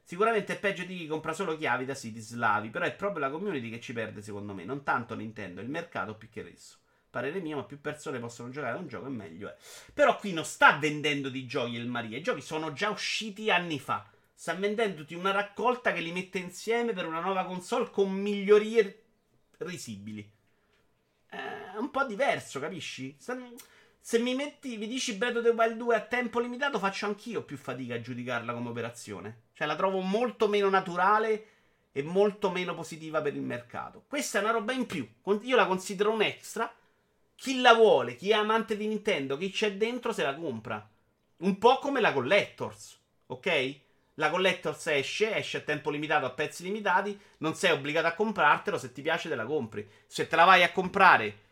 Sicuramente 0.07 0.53
è 0.53 0.59
peggio 0.61 0.85
di 0.85 0.99
chi 0.99 1.07
compra 1.07 1.33
solo 1.33 1.57
chiavi 1.57 1.87
da 1.87 1.95
siti 1.95 2.21
slavi, 2.21 2.69
però 2.69 2.85
è 2.85 2.95
proprio 2.95 3.21
la 3.21 3.31
community 3.31 3.71
che 3.71 3.81
ci 3.81 3.95
perde, 3.95 4.21
secondo 4.21 4.53
me, 4.53 4.63
non 4.65 4.83
tanto 4.83 5.15
Nintendo, 5.15 5.63
il 5.63 5.71
mercato 5.71 6.15
più 6.15 6.29
che 6.29 6.47
esso. 6.53 6.77
Parere 7.09 7.41
mio, 7.41 7.57
ma 7.57 7.65
più 7.65 7.81
persone 7.81 8.19
possono 8.19 8.51
giocare 8.51 8.77
a 8.77 8.81
un 8.81 8.87
gioco 8.87 9.07
e 9.07 9.11
meglio 9.11 9.49
è. 9.49 9.57
Però 9.95 10.19
qui 10.19 10.35
non 10.35 10.45
sta 10.45 10.77
vendendo 10.77 11.31
di 11.31 11.47
giochi 11.47 11.77
il 11.77 11.87
Maria, 11.87 12.19
i 12.19 12.23
giochi 12.23 12.43
sono 12.43 12.75
già 12.75 12.91
usciti 12.91 13.51
anni 13.51 13.81
fa. 13.81 14.07
Sta 14.35 14.53
vendendoti 14.53 15.15
una 15.15 15.31
raccolta 15.31 15.93
che 15.93 16.01
li 16.01 16.13
mette 16.13 16.39
insieme 16.39 16.93
per 16.93 17.07
una 17.07 17.21
nuova 17.21 17.47
console 17.47 17.89
con 17.89 18.13
migliorie 18.13 19.05
risibili. 19.59 20.31
È 21.27 21.77
un 21.79 21.91
po' 21.91 22.05
diverso, 22.05 22.61
capisci? 22.61 23.17
Se 24.07 24.19
mi 24.19 24.35
metti, 24.35 24.77
mi 24.77 24.87
dici 24.87 25.15
Breath 25.15 25.37
of 25.37 25.45
the 25.45 25.49
Wild 25.49 25.79
2 25.79 25.95
a 25.95 26.01
tempo 26.03 26.39
limitato, 26.39 26.79
faccio 26.79 27.07
anch'io 27.07 27.43
più 27.43 27.57
fatica 27.57 27.95
a 27.95 28.03
giudicarla 28.03 28.53
come 28.53 28.69
operazione. 28.69 29.45
Cioè, 29.55 29.67
la 29.67 29.77
trovo 29.77 30.01
molto 30.01 30.47
meno 30.47 30.69
naturale 30.69 31.47
e 31.91 32.03
molto 32.03 32.51
meno 32.51 32.75
positiva 32.75 33.23
per 33.23 33.35
il 33.35 33.41
mercato. 33.41 34.05
Questa 34.07 34.39
è 34.39 34.43
una 34.43 34.51
roba 34.51 34.73
in 34.73 34.85
più. 34.85 35.09
Io 35.45 35.57
la 35.57 35.65
considero 35.65 36.13
un 36.13 36.21
extra. 36.21 36.71
Chi 37.35 37.63
la 37.63 37.73
vuole, 37.73 38.15
chi 38.15 38.29
è 38.29 38.35
amante 38.35 38.77
di 38.77 38.87
Nintendo, 38.87 39.39
chi 39.39 39.51
c'è 39.51 39.75
dentro, 39.75 40.13
se 40.13 40.23
la 40.23 40.35
compra. 40.35 40.87
Un 41.39 41.57
po' 41.57 41.79
come 41.79 42.03
la 42.03 42.13
Collectors, 42.13 43.01
ok? 43.29 43.79
La 44.17 44.29
Collectors 44.29 44.87
esce, 44.89 45.35
esce 45.35 45.57
a 45.57 45.63
tempo 45.63 45.89
limitato, 45.89 46.27
a 46.27 46.31
pezzi 46.31 46.63
limitati. 46.63 47.19
Non 47.39 47.55
sei 47.55 47.71
obbligato 47.71 48.07
a 48.07 48.13
comprartelo. 48.13 48.77
Se 48.77 48.93
ti 48.93 49.01
piace, 49.01 49.31
te 49.31 49.35
la 49.35 49.47
compri. 49.47 49.89
Se 50.07 50.29
te 50.29 50.37
la 50.37 50.45
vai 50.45 50.63
a 50.63 50.73
comprare 50.73 51.44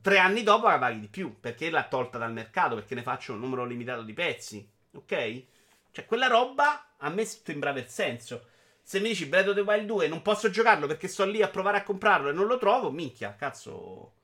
tre 0.00 0.18
anni 0.18 0.42
dopo, 0.42 0.68
la 0.68 0.78
paghi 0.78 1.00
di 1.00 1.08
più. 1.08 1.38
Perché 1.40 1.70
l'ha 1.70 1.86
tolta 1.88 2.18
dal 2.18 2.32
mercato. 2.32 2.74
Perché 2.74 2.94
ne 2.94 3.02
faccio 3.02 3.32
un 3.32 3.40
numero 3.40 3.64
limitato 3.64 4.02
di 4.02 4.12
pezzi. 4.12 4.68
Ok? 4.92 5.44
Cioè, 5.90 6.06
quella 6.06 6.26
roba 6.26 6.94
a 6.98 7.08
me 7.10 7.24
sembra 7.24 7.70
aver 7.70 7.88
senso. 7.88 8.46
Se 8.82 8.98
mi 9.00 9.08
dici 9.08 9.26
Breath 9.26 9.48
of 9.48 9.54
the 9.54 9.60
Wild 9.60 9.86
2 9.86 10.08
non 10.08 10.22
posso 10.22 10.50
giocarlo 10.50 10.86
perché 10.86 11.06
sto 11.06 11.24
lì 11.24 11.40
a 11.40 11.48
provare 11.48 11.78
a 11.78 11.82
comprarlo 11.82 12.30
e 12.30 12.32
non 12.32 12.46
lo 12.46 12.58
trovo, 12.58 12.90
minchia, 12.90 13.36
cazzo, 13.36 14.14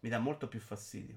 mi 0.00 0.08
dà 0.08 0.18
molto 0.18 0.46
più 0.46 0.60
fastidio. 0.60 1.16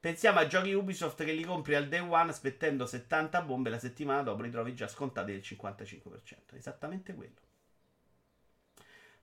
Pensiamo 0.00 0.38
a 0.38 0.46
giochi 0.46 0.72
Ubisoft 0.72 1.24
che 1.24 1.32
li 1.32 1.42
compri 1.44 1.74
al 1.74 1.88
day 1.88 2.00
one 2.00 2.30
aspettando 2.30 2.86
70 2.86 3.42
bombe 3.42 3.70
la 3.70 3.78
settimana 3.78 4.22
dopo 4.22 4.42
li 4.42 4.50
trovi 4.50 4.74
già 4.74 4.88
scontati 4.88 5.32
del 5.32 5.40
55%. 5.40 6.54
Esattamente 6.56 7.14
quello. 7.14 7.45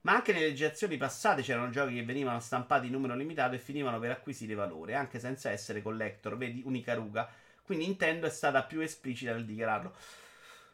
Ma 0.04 0.12
anche 0.12 0.32
nelle 0.34 0.52
generazioni 0.52 0.98
passate 0.98 1.40
c'erano 1.42 1.70
giochi 1.70 1.94
che 1.94 2.04
venivano 2.04 2.38
stampati 2.38 2.86
in 2.86 2.92
numero 2.92 3.14
limitato 3.14 3.54
e 3.54 3.58
finivano 3.58 3.98
per 3.98 4.10
acquisire 4.10 4.54
valore, 4.54 4.94
anche 4.94 5.18
senza 5.18 5.50
essere 5.50 5.80
collector. 5.80 6.36
Vedi 6.36 6.62
Unicaruga. 6.64 7.26
Qui 7.62 7.76
Nintendo 7.76 8.26
è 8.26 8.30
stata 8.30 8.62
più 8.64 8.80
esplicita 8.80 9.32
nel 9.32 9.46
dichiararlo. 9.46 9.94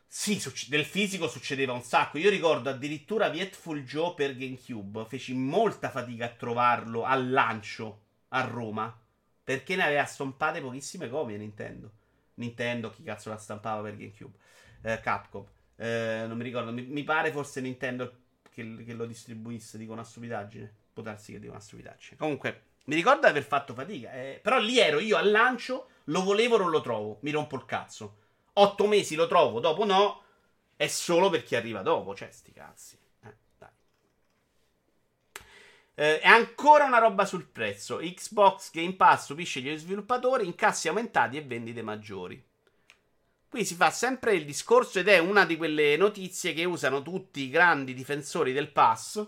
Sì, 0.05 0.43
del 0.69 0.85
fisico 0.85 1.29
succedeva 1.29 1.73
un 1.73 1.83
sacco. 1.83 2.19
Io 2.19 2.31
ricordo 2.31 2.71
addirittura 2.71 3.29
Vietful 3.29 3.85
Joe 3.85 4.15
per 4.15 4.35
GameCube. 4.35 5.07
Feci 5.07 5.35
molta 5.35 5.91
fatica 5.91 6.25
a 6.25 6.31
trovarlo 6.31 7.05
al 7.05 7.31
lancio 7.31 8.01
a 8.31 8.41
Roma. 8.41 8.93
Perché 9.45 9.77
ne 9.77 9.85
aveva 9.85 10.05
stampate 10.05 10.61
pochissime 10.61 11.09
copie 11.09 11.37
Nintendo. 11.37 11.93
Nintendo, 12.35 12.91
chi 12.91 13.05
cazzo 13.05 13.29
la 13.29 13.37
stampava 13.37 13.83
per 13.83 13.97
GameCube? 13.97 14.37
Eh, 14.83 14.99
Capcom. 14.99 15.47
Eh, 15.77 16.25
non 16.27 16.37
mi 16.37 16.43
ricordo. 16.43 16.73
Mi, 16.73 16.83
mi, 16.83 17.05
pare 17.05 17.31
forse 17.31 17.61
Nintendo 17.61 18.20
che, 18.63 18.85
che, 18.85 18.95
lo 18.95 19.07
distribuisse. 19.07 19.79
Dico 19.79 19.93
una 19.93 20.05
stupidaggine. 20.05 20.73
Può 20.93 21.03
darsi 21.03 21.33
che 21.33 21.39
dico 21.39 21.53
una 21.53 21.61
stupidaggine. 21.61 22.17
Comunque, 22.17 22.63
mi 22.85 22.95
ricordo 22.95 23.21
di 23.21 23.27
aver 23.27 23.45
fatto 23.45 23.75
fatica. 23.75 24.13
Eh, 24.13 24.41
però 24.43 24.59
lì 24.59 24.79
ero 24.79 25.01
io 25.01 25.17
al 25.17 25.31
lancio. 25.31 25.89
Lo 26.05 26.23
volevo, 26.23 26.57
non 26.57 26.71
lo 26.71 26.81
trovo. 26.81 27.19
Mi 27.23 27.31
rompo 27.31 27.57
il 27.57 27.65
cazzo. 27.65 28.17
Otto 28.55 28.87
mesi 28.87 29.15
lo 29.15 29.27
trovo, 29.27 29.61
dopo 29.61 29.85
no. 29.85 30.23
È 30.77 30.87
solo 30.87 31.31
per 31.31 31.43
chi 31.43 31.57
arriva 31.57 31.83
dopo. 31.83 32.15
Cioè, 32.15 32.31
sti 32.31 32.53
cazzi. 32.53 32.99
Eh, 36.01 36.19
è 36.21 36.29
ancora 36.29 36.85
una 36.85 36.97
roba 36.97 37.27
sul 37.27 37.47
prezzo. 37.47 37.99
Xbox 37.99 38.71
Game 38.71 38.95
Pass 38.95 39.25
stupisce 39.25 39.61
gli 39.61 39.77
sviluppatori, 39.77 40.47
incassi 40.47 40.89
aumentati 40.89 41.37
e 41.37 41.43
vendite 41.43 41.83
maggiori. 41.83 42.43
Qui 43.51 43.65
si 43.65 43.75
fa 43.75 43.91
sempre 43.91 44.35
il 44.35 44.45
discorso 44.45 45.01
ed 45.01 45.09
è 45.09 45.19
una 45.19 45.45
di 45.45 45.57
quelle 45.57 45.97
notizie 45.97 46.55
che 46.55 46.65
usano 46.65 47.03
tutti 47.03 47.41
i 47.43 47.51
grandi 47.51 47.95
difensori 47.95 48.53
del 48.53 48.71
pass 48.71 49.27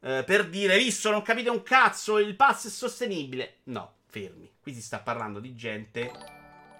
eh, 0.00 0.22
per 0.22 0.48
dire, 0.50 0.76
visto, 0.76 1.10
non 1.10 1.22
capite 1.22 1.48
un 1.48 1.62
cazzo, 1.62 2.18
il 2.18 2.36
pass 2.36 2.66
è 2.66 2.70
sostenibile. 2.70 3.56
No, 3.64 3.94
fermi. 4.06 4.50
Qui 4.60 4.74
si 4.74 4.82
sta 4.82 4.98
parlando 4.98 5.40
di 5.40 5.54
gente. 5.54 6.10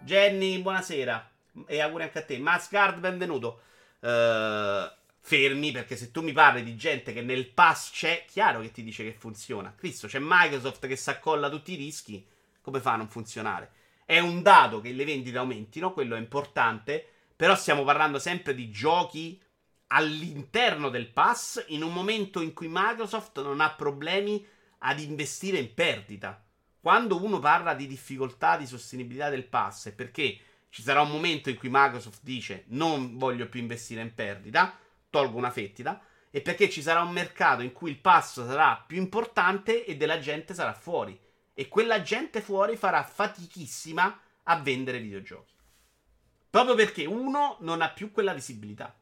Jenny, 0.00 0.60
buonasera. 0.60 1.30
E 1.66 1.80
auguri 1.80 2.02
anche 2.02 2.18
a 2.18 2.22
te. 2.22 2.38
Mascard, 2.38 2.98
benvenuto. 2.98 3.60
Uh, 4.00 4.90
fermi 5.20 5.72
perché 5.72 5.96
se 5.96 6.10
tu 6.10 6.20
mi 6.20 6.32
parli 6.32 6.62
di 6.62 6.76
gente 6.76 7.14
che 7.14 7.22
nel 7.22 7.48
pass 7.48 7.92
c'è, 7.92 8.26
chiaro 8.28 8.60
che 8.60 8.70
ti 8.70 8.82
dice 8.82 9.04
che 9.04 9.12
funziona. 9.12 9.74
Cristo, 9.74 10.06
c'è 10.06 10.18
Microsoft 10.20 10.86
che 10.86 10.96
si 10.96 11.08
accolla 11.08 11.48
tutti 11.48 11.72
i 11.72 11.76
rischi, 11.76 12.26
come 12.60 12.80
fa 12.80 12.92
a 12.92 12.96
non 12.96 13.08
funzionare? 13.08 13.72
È 14.04 14.18
un 14.18 14.42
dato 14.42 14.80
che 14.80 14.92
le 14.92 15.04
vendite 15.04 15.38
aumentino, 15.38 15.92
quello 15.92 16.16
è 16.16 16.18
importante, 16.18 17.06
però 17.34 17.54
stiamo 17.54 17.84
parlando 17.84 18.18
sempre 18.18 18.54
di 18.54 18.70
giochi 18.70 19.40
all'interno 19.88 20.88
del 20.88 21.10
pass 21.10 21.64
in 21.68 21.82
un 21.82 21.92
momento 21.92 22.40
in 22.40 22.52
cui 22.52 22.68
Microsoft 22.70 23.40
non 23.42 23.60
ha 23.60 23.72
problemi 23.72 24.44
ad 24.78 25.00
investire 25.00 25.58
in 25.58 25.72
perdita. 25.72 26.42
Quando 26.80 27.22
uno 27.22 27.38
parla 27.38 27.74
di 27.74 27.86
difficoltà 27.86 28.56
di 28.56 28.66
sostenibilità 28.66 29.30
del 29.30 29.46
pass 29.46 29.88
è 29.88 29.92
perché 29.94 30.38
ci 30.68 30.82
sarà 30.82 31.00
un 31.00 31.10
momento 31.10 31.48
in 31.48 31.56
cui 31.56 31.68
Microsoft 31.70 32.20
dice 32.22 32.64
non 32.68 33.16
voglio 33.16 33.48
più 33.48 33.60
investire 33.60 34.02
in 34.02 34.14
perdita 34.14 34.78
tolgo 35.14 35.38
una 35.38 35.52
fettida, 35.52 36.02
e 36.28 36.40
perché 36.40 36.68
ci 36.68 36.82
sarà 36.82 37.02
un 37.02 37.12
mercato 37.12 37.62
in 37.62 37.72
cui 37.72 37.90
il 37.90 38.00
passo 38.00 38.44
sarà 38.44 38.82
più 38.84 38.96
importante 38.96 39.84
e 39.84 39.96
della 39.96 40.18
gente 40.18 40.52
sarà 40.52 40.74
fuori. 40.74 41.16
E 41.54 41.68
quella 41.68 42.02
gente 42.02 42.40
fuori 42.40 42.76
farà 42.76 43.02
fatichissima 43.04 44.20
a 44.42 44.58
vendere 44.58 44.98
videogiochi. 44.98 45.52
Proprio 46.50 46.74
perché 46.74 47.04
uno 47.04 47.56
non 47.60 47.80
ha 47.80 47.90
più 47.90 48.10
quella 48.12 48.34
visibilità. 48.34 48.94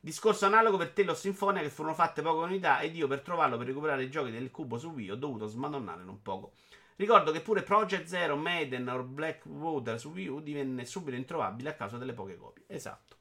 Discorso 0.00 0.46
analogo 0.46 0.76
per 0.76 0.90
Tello 0.90 1.14
Sinfonia 1.14 1.60
che 1.60 1.70
furono 1.70 1.94
fatte 1.94 2.22
poche 2.22 2.44
unità 2.44 2.80
ed 2.80 2.94
io 2.94 3.08
per 3.08 3.20
trovarlo 3.20 3.58
per 3.58 3.66
recuperare 3.66 4.04
i 4.04 4.10
giochi 4.10 4.30
del 4.30 4.50
cubo 4.50 4.78
su 4.78 4.90
Wii 4.90 5.10
ho 5.10 5.16
dovuto 5.16 5.46
smadonnare 5.46 6.02
un 6.02 6.22
poco. 6.22 6.52
Ricordo 6.96 7.30
che 7.30 7.40
pure 7.40 7.62
Project 7.62 8.06
Zero, 8.06 8.36
Maiden 8.36 8.88
o 8.88 9.02
Blackwater 9.02 9.98
su 9.98 10.10
Wii 10.10 10.28
U 10.28 10.40
divenne 10.40 10.84
subito 10.84 11.16
introvabile 11.16 11.70
a 11.70 11.74
causa 11.74 11.96
delle 11.96 12.12
poche 12.12 12.36
copie. 12.36 12.64
Esatto. 12.68 13.16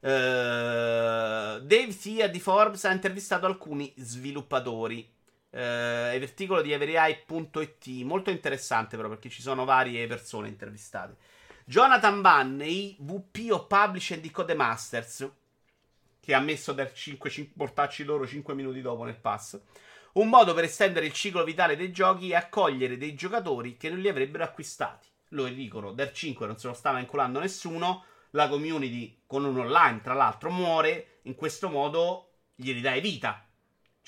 Uh, 0.00 1.58
Dave 1.60 1.90
Sia 1.90 2.28
di 2.28 2.38
Forbes 2.38 2.84
ha 2.84 2.92
intervistato 2.92 3.46
alcuni 3.46 3.92
sviluppatori. 3.96 5.16
È 5.58 6.16
l'articolo 6.16 6.62
di 6.62 6.70
everai.it, 6.70 7.86
molto 8.04 8.30
interessante 8.30 8.96
però 8.96 9.08
perché 9.08 9.28
ci 9.28 9.42
sono 9.42 9.64
varie 9.64 10.06
persone 10.06 10.46
intervistate. 10.46 11.16
Jonathan 11.64 12.20
Banney, 12.20 12.96
VP 13.00 13.50
of 13.50 13.66
Publisher 13.66 14.20
di 14.20 14.30
Codemasters, 14.30 15.28
che 16.20 16.32
ha 16.32 16.38
messo 16.38 16.74
per 16.76 16.92
5, 16.92 17.28
5 17.28 17.54
portarci 17.56 18.04
loro 18.04 18.24
5 18.24 18.54
minuti 18.54 18.80
dopo 18.80 19.02
nel 19.02 19.18
pass. 19.18 19.58
Un 20.12 20.28
modo 20.28 20.54
per 20.54 20.62
estendere 20.62 21.06
il 21.06 21.12
ciclo 21.12 21.42
vitale 21.42 21.74
dei 21.74 21.90
giochi 21.90 22.30
e 22.30 22.36
accogliere 22.36 22.96
dei 22.96 23.14
giocatori 23.14 23.76
che 23.76 23.90
non 23.90 23.98
li 23.98 24.08
avrebbero 24.08 24.44
acquistati. 24.44 25.08
Loro 25.30 25.50
dicono, 25.50 25.92
del 25.92 26.12
5 26.12 26.46
non 26.46 26.56
se 26.56 26.68
lo 26.68 26.72
stava 26.72 27.00
inculando 27.00 27.40
nessuno 27.40 28.04
la 28.30 28.48
community 28.48 29.22
con 29.26 29.44
un 29.44 29.58
online, 29.58 30.02
tra 30.02 30.14
l'altro, 30.14 30.52
muore, 30.52 31.18
in 31.22 31.34
questo 31.34 31.68
modo 31.68 32.34
gli 32.54 32.72
ridai 32.72 33.00
vita. 33.00 33.42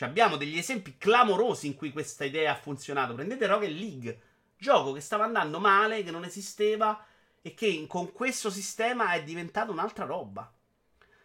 Cioè, 0.00 0.08
abbiamo 0.08 0.36
degli 0.36 0.56
esempi 0.56 0.96
clamorosi 0.96 1.66
in 1.66 1.74
cui 1.74 1.92
questa 1.92 2.24
idea 2.24 2.52
ha 2.52 2.56
funzionato. 2.56 3.12
Prendete 3.12 3.46
Rocket 3.46 3.68
League, 3.68 4.20
gioco 4.56 4.92
che 4.92 5.00
stava 5.00 5.24
andando 5.24 5.60
male, 5.60 6.02
che 6.02 6.10
non 6.10 6.24
esisteva 6.24 7.04
e 7.42 7.52
che 7.52 7.84
con 7.86 8.10
questo 8.10 8.48
sistema 8.48 9.12
è 9.12 9.22
diventato 9.22 9.72
un'altra 9.72 10.06
roba. 10.06 10.50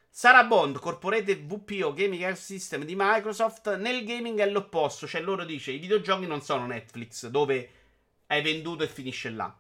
Sarah 0.10 0.44
Bond, 0.44 0.80
corporate 0.80 1.38
VPO 1.38 1.94
Gaming 1.94 2.24
Ecosystem 2.24 2.84
di 2.84 2.96
Microsoft, 2.98 3.78
nel 3.78 4.04
gaming 4.04 4.40
è 4.40 4.50
l'opposto, 4.50 5.08
cioè 5.08 5.22
loro 5.22 5.46
dice 5.46 5.72
i 5.72 5.80
videogiochi 5.80 6.28
non 6.28 6.42
sono 6.42 6.66
Netflix 6.66 7.28
dove 7.28 7.70
hai 8.28 8.42
venduto 8.42 8.84
e 8.84 8.90
finisce 8.90 9.30
là. 9.30 9.58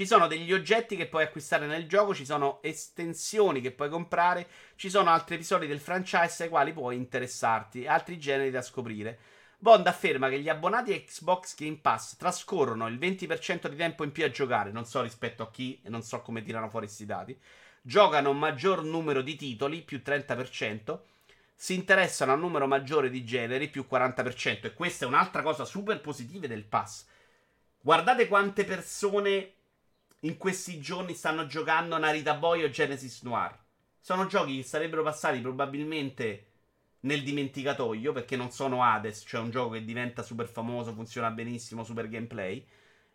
Ci 0.00 0.06
sono 0.06 0.28
degli 0.28 0.50
oggetti 0.50 0.96
che 0.96 1.08
puoi 1.08 1.24
acquistare 1.24 1.66
nel 1.66 1.86
gioco, 1.86 2.14
ci 2.14 2.24
sono 2.24 2.60
estensioni 2.62 3.60
che 3.60 3.70
puoi 3.70 3.90
comprare, 3.90 4.48
ci 4.76 4.88
sono 4.88 5.10
altri 5.10 5.34
episodi 5.34 5.66
del 5.66 5.78
franchise 5.78 6.44
ai 6.44 6.48
quali 6.48 6.72
puoi 6.72 6.96
interessarti, 6.96 7.86
altri 7.86 8.18
generi 8.18 8.50
da 8.50 8.62
scoprire. 8.62 9.18
Bond 9.58 9.86
afferma 9.86 10.30
che 10.30 10.40
gli 10.40 10.48
abbonati 10.48 10.94
a 10.94 10.98
Xbox 10.98 11.54
Game 11.54 11.80
Pass 11.82 12.16
trascorrono 12.16 12.86
il 12.86 12.96
20% 12.98 13.68
di 13.68 13.76
tempo 13.76 14.02
in 14.02 14.10
più 14.10 14.24
a 14.24 14.30
giocare, 14.30 14.70
non 14.72 14.86
so 14.86 15.02
rispetto 15.02 15.42
a 15.42 15.50
chi 15.50 15.78
e 15.84 15.90
non 15.90 16.00
so 16.02 16.22
come 16.22 16.42
tirano 16.42 16.70
fuori 16.70 16.86
questi 16.86 17.04
dati. 17.04 17.38
Giocano 17.82 18.30
un 18.30 18.38
maggior 18.38 18.82
numero 18.82 19.20
di 19.20 19.36
titoli, 19.36 19.82
più 19.82 20.00
30%, 20.02 20.98
si 21.54 21.74
interessano 21.74 22.32
a 22.32 22.36
un 22.36 22.40
numero 22.40 22.66
maggiore 22.66 23.10
di 23.10 23.22
generi, 23.22 23.68
più 23.68 23.84
40%. 23.86 24.64
E 24.64 24.72
questa 24.72 25.04
è 25.04 25.08
un'altra 25.08 25.42
cosa 25.42 25.66
super 25.66 26.00
positiva 26.00 26.46
del 26.46 26.64
pass. 26.64 27.04
Guardate 27.82 28.28
quante 28.28 28.64
persone 28.64 29.56
in 30.20 30.36
questi 30.36 30.80
giorni 30.80 31.14
stanno 31.14 31.46
giocando 31.46 31.96
Narita 31.96 32.34
Boy 32.34 32.62
o 32.62 32.70
Genesis 32.70 33.22
Noir. 33.22 33.56
Sono 33.98 34.26
giochi 34.26 34.56
che 34.56 34.62
sarebbero 34.62 35.02
passati 35.02 35.40
probabilmente 35.40 36.46
nel 37.00 37.22
dimenticatoio 37.22 38.12
perché 38.12 38.36
non 38.36 38.50
sono 38.50 38.82
Hades, 38.82 39.24
cioè 39.26 39.40
un 39.40 39.50
gioco 39.50 39.70
che 39.70 39.84
diventa 39.84 40.22
super 40.22 40.48
famoso, 40.48 40.92
funziona 40.92 41.30
benissimo, 41.30 41.84
super 41.84 42.08
gameplay. 42.08 42.66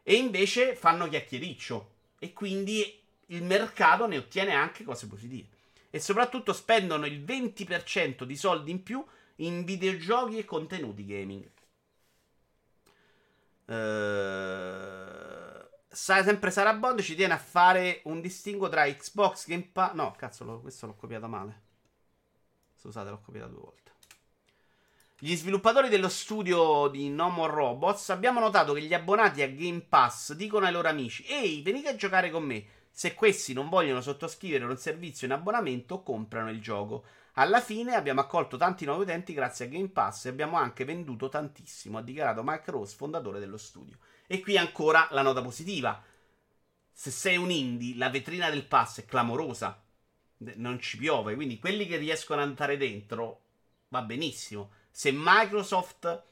E 0.01 0.15
invece 0.15 0.75
fanno 0.75 1.07
chiacchiericcio. 1.07 1.93
E 2.19 2.33
quindi 2.33 3.01
il 3.27 3.43
mercato 3.43 4.07
ne 4.07 4.17
ottiene 4.17 4.53
anche 4.53 4.83
cose 4.83 5.07
positive. 5.07 5.47
E 5.89 5.99
soprattutto 5.99 6.53
spendono 6.53 7.05
il 7.05 7.23
20% 7.23 8.23
di 8.23 8.35
soldi 8.35 8.71
in 8.71 8.83
più 8.83 9.03
in 9.37 9.63
videogiochi 9.63 10.37
e 10.37 10.45
contenuti 10.45 11.05
gaming. 11.05 11.49
Uh, 15.95 16.23
sempre 16.23 16.51
Sara 16.51 16.73
Bond 16.73 16.99
ci 16.99 17.15
tiene 17.15 17.33
a 17.33 17.37
fare 17.37 18.01
un 18.03 18.19
distinguo 18.19 18.67
tra 18.67 18.83
Xbox 18.83 19.47
Game 19.47 19.69
Pass. 19.71 19.93
No, 19.93 20.13
cazzo, 20.17 20.59
questo 20.59 20.87
l'ho 20.87 20.95
copiato 20.95 21.29
male. 21.29 21.61
Scusate, 22.75 23.09
l'ho 23.09 23.21
copiato 23.23 23.51
due 23.51 23.61
volte. 23.61 23.91
Gli 25.17 25.33
sviluppatori 25.33 25.87
dello 25.87 26.09
studio 26.09 26.89
di 26.89 27.09
No 27.09 27.29
More 27.29 27.53
Robots 27.53 28.09
abbiamo 28.09 28.41
notato 28.41 28.73
che 28.73 28.81
gli 28.81 28.93
abbonati 28.93 29.41
a 29.41 29.47
Game 29.47 29.85
Pass 29.87 30.33
dicono 30.33 30.65
ai 30.65 30.73
loro 30.73 30.89
amici: 30.89 31.23
Ehi, 31.25 31.61
venite 31.61 31.87
a 31.87 31.95
giocare 31.95 32.29
con 32.29 32.43
me. 32.43 32.65
Se 32.91 33.13
questi 33.13 33.53
non 33.53 33.69
vogliono 33.69 34.01
sottoscrivere 34.01 34.65
un 34.65 34.77
servizio 34.77 35.25
in 35.25 35.33
abbonamento, 35.33 36.03
comprano 36.03 36.49
il 36.49 36.61
gioco. 36.61 37.05
Alla 37.35 37.61
fine 37.61 37.95
abbiamo 37.95 38.19
accolto 38.19 38.57
tanti 38.57 38.83
nuovi 38.83 39.03
utenti 39.03 39.33
grazie 39.33 39.65
a 39.65 39.67
Game 39.69 39.87
Pass 39.89 40.25
e 40.25 40.29
abbiamo 40.29 40.57
anche 40.57 40.83
venduto 40.83 41.29
tantissimo, 41.29 41.97
ha 41.97 42.01
dichiarato 42.01 42.43
Mike 42.43 42.71
Rose, 42.71 42.95
fondatore 42.95 43.39
dello 43.39 43.57
studio. 43.57 43.97
E 44.27 44.39
qui 44.39 44.57
ancora 44.57 45.07
la 45.11 45.21
nota 45.21 45.41
positiva. 45.41 46.03
Se 46.91 47.11
sei 47.11 47.37
un 47.37 47.51
indie, 47.51 47.95
la 47.95 48.09
vetrina 48.09 48.49
del 48.49 48.65
pass 48.65 49.01
è 49.01 49.05
clamorosa. 49.05 49.83
Non 50.37 50.79
ci 50.79 50.97
piove, 50.97 51.35
quindi 51.35 51.59
quelli 51.59 51.87
che 51.87 51.97
riescono 51.97 52.41
ad 52.41 52.47
andare 52.47 52.77
dentro 52.77 53.41
va 53.89 54.01
benissimo. 54.01 54.71
Se 54.91 55.11
Microsoft 55.13 56.23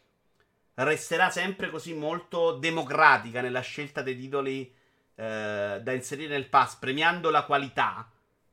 resterà 0.76 1.30
sempre 1.30 1.70
così 1.70 1.94
molto 1.94 2.54
democratica 2.54 3.41
nella 3.41 3.62
scelta 3.62 4.02
dei 4.02 4.18
titoli 4.18 4.74
eh, 5.16 5.80
da 5.82 5.91
inserire 5.91 6.30
nel 6.30 6.48
pass 6.48 6.76
premiando 6.76 7.30
la 7.30 7.44
qualità, 7.44 8.10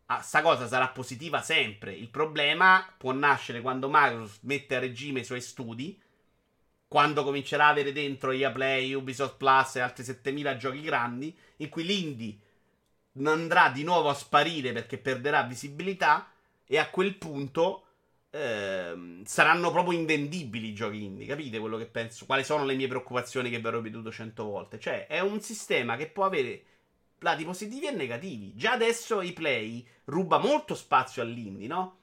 ah, 0.07 0.21
sta 0.21 0.43
cosa 0.43 0.67
sarà 0.67 0.89
positiva 0.89 1.41
sempre. 1.41 1.95
Il 1.95 2.09
problema 2.09 2.87
può 2.97 3.13
nascere 3.13 3.61
quando 3.61 3.89
Microsoft 3.91 4.41
mette 4.43 4.77
a 4.77 4.81
regime 4.81 5.21
i 5.21 5.25
suoi 5.25 5.41
studi, 5.41 6.01
quando 6.91 7.23
comincerà 7.23 7.67
a 7.67 7.69
avere 7.69 7.93
dentro 7.93 8.33
EA 8.33 8.51
Play, 8.51 8.93
Ubisoft 8.95 9.37
Plus 9.37 9.77
e 9.77 9.81
altri 9.81 10.03
7000 10.03 10.57
giochi 10.57 10.81
grandi, 10.81 11.33
in 11.59 11.69
cui 11.69 11.85
l'indie 11.85 12.37
andrà 13.23 13.69
di 13.69 13.85
nuovo 13.85 14.09
a 14.09 14.15
sparire 14.15 14.73
perché 14.73 14.99
perderà 14.99 15.45
visibilità 15.45 16.33
e 16.67 16.79
a 16.79 16.91
quel 16.91 17.15
punto 17.15 17.85
Ehm, 18.33 19.25
saranno 19.25 19.73
proprio 19.73 19.99
invendibili 19.99 20.69
i 20.69 20.75
giochi 20.75 21.03
indie. 21.03 21.27
Capite 21.27 21.59
quello 21.59 21.77
che 21.77 21.87
penso? 21.87 22.27
Quali 22.27 22.45
sono 22.45 22.65
le 22.65 22.75
mie 22.75 22.87
preoccupazioni 22.87 23.51
che 23.51 23.59
vi 23.59 23.67
ho 23.67 23.71
ripetuto 23.71 24.13
cento 24.13 24.45
volte? 24.45 24.79
Cioè, 24.79 25.07
è 25.07 25.21
un 25.21 25.41
sistema 25.41 25.97
che 25.97 26.09
può 26.09 26.25
avere 26.25 26.63
lati 27.19 27.45
positivi 27.45 27.87
e 27.87 27.91
negativi. 27.93 28.55
Già 28.55 28.73
adesso 28.73 29.21
i 29.21 29.33
play 29.33 29.85
ruba 30.05 30.39
molto 30.39 30.75
spazio 30.75 31.23
all'indie, 31.23 31.67
no? 31.67 31.99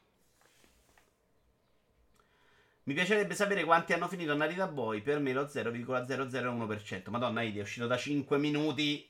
Mi 2.87 2.93
piacerebbe 2.93 3.35
sapere 3.35 3.65
quanti 3.65 3.91
hanno 3.91 4.07
finito 4.07 4.33
Narita 4.33 4.65
Boy. 4.65 5.01
Per 5.01 5.19
me 5.19 5.33
lo 5.33 5.43
0,001%. 5.43 7.09
Madonna, 7.09 7.41
Idi, 7.41 7.59
è 7.59 7.61
uscito 7.61 7.85
da 7.85 7.97
5 7.97 8.37
minuti. 8.37 9.05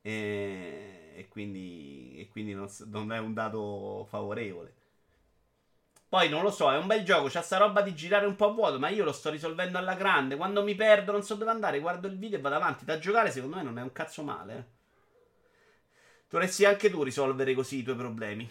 E, 0.00 1.12
e 1.14 1.28
quindi, 1.28 2.14
e 2.16 2.28
quindi 2.28 2.54
non, 2.54 2.68
non 2.86 3.12
è 3.12 3.18
un 3.18 3.34
dato 3.34 4.06
favorevole. 4.08 4.74
Poi 6.08 6.30
non 6.30 6.42
lo 6.42 6.50
so, 6.50 6.72
è 6.72 6.78
un 6.78 6.86
bel 6.86 7.04
gioco, 7.04 7.28
c'ha 7.30 7.42
sta 7.42 7.58
roba 7.58 7.80
di 7.82 7.94
girare 7.94 8.26
un 8.26 8.36
po' 8.36 8.50
a 8.50 8.52
vuoto, 8.52 8.78
ma 8.78 8.88
io 8.88 9.04
lo 9.04 9.12
sto 9.12 9.30
risolvendo 9.30 9.76
alla 9.76 9.94
grande. 9.94 10.36
Quando 10.36 10.62
mi 10.62 10.74
perdo, 10.74 11.12
non 11.12 11.22
so 11.22 11.34
dove 11.34 11.50
andare, 11.50 11.80
guardo 11.80 12.06
il 12.06 12.16
video 12.16 12.38
e 12.38 12.40
vado 12.40 12.54
avanti. 12.54 12.86
Da 12.86 12.98
giocare, 12.98 13.30
secondo 13.30 13.56
me, 13.56 13.62
non 13.62 13.78
è 13.78 13.82
un 13.82 13.92
cazzo 13.92 14.22
male. 14.22 14.56
Eh. 14.56 14.64
Dovresti 16.30 16.64
anche 16.64 16.88
tu 16.88 17.02
risolvere 17.02 17.52
così 17.52 17.78
i 17.78 17.82
tuoi 17.82 17.96
problemi. 17.96 18.48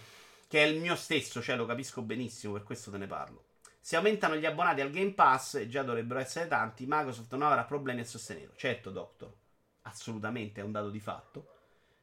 Che 0.48 0.64
è 0.64 0.68
il 0.68 0.80
mio 0.80 0.96
stesso, 0.96 1.42
cioè 1.42 1.56
lo 1.56 1.66
capisco 1.66 2.04
benissimo, 2.04 2.54
per 2.54 2.64
questo 2.64 2.92
te 2.92 2.98
ne 2.98 3.08
parlo. 3.08 3.50
Se 3.84 3.96
aumentano 3.96 4.36
gli 4.36 4.46
abbonati 4.46 4.80
al 4.82 4.92
Game 4.92 5.14
Pass, 5.14 5.56
e 5.56 5.68
già 5.68 5.82
dovrebbero 5.82 6.20
essere 6.20 6.48
tanti, 6.48 6.86
Microsoft 6.88 7.32
non 7.32 7.48
avrà 7.48 7.64
problemi 7.64 8.02
a 8.02 8.06
sostenerlo. 8.06 8.54
Certo, 8.56 8.92
Doctor, 8.92 9.34
assolutamente 9.82 10.62
è 10.62 10.64
un 10.64 10.72
dato 10.72 10.92
di 10.92 11.00
fatto. 11.00 11.48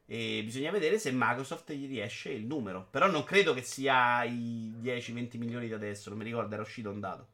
E 0.05 0.43
bisogna 0.43 0.73
vedere 0.73 0.99
se 0.99 1.13
Microsoft 1.13 1.71
gli 1.73 1.87
riesce 1.87 2.31
il 2.31 2.47
numero. 2.47 2.89
Però 2.91 3.07
non 3.09 3.23
credo 3.23 3.55
che 3.55 3.63
sia 3.63 4.25
i 4.25 4.75
10-20 4.83 5.39
milioni 5.39 5.69
di 5.69 5.75
adesso. 5.75 6.09
Non 6.09 6.19
mi 6.19 6.25
ricordo, 6.25 6.55
era 6.55 6.63
uscito 6.63 6.91
un 6.91 6.99
dato. 6.99 7.29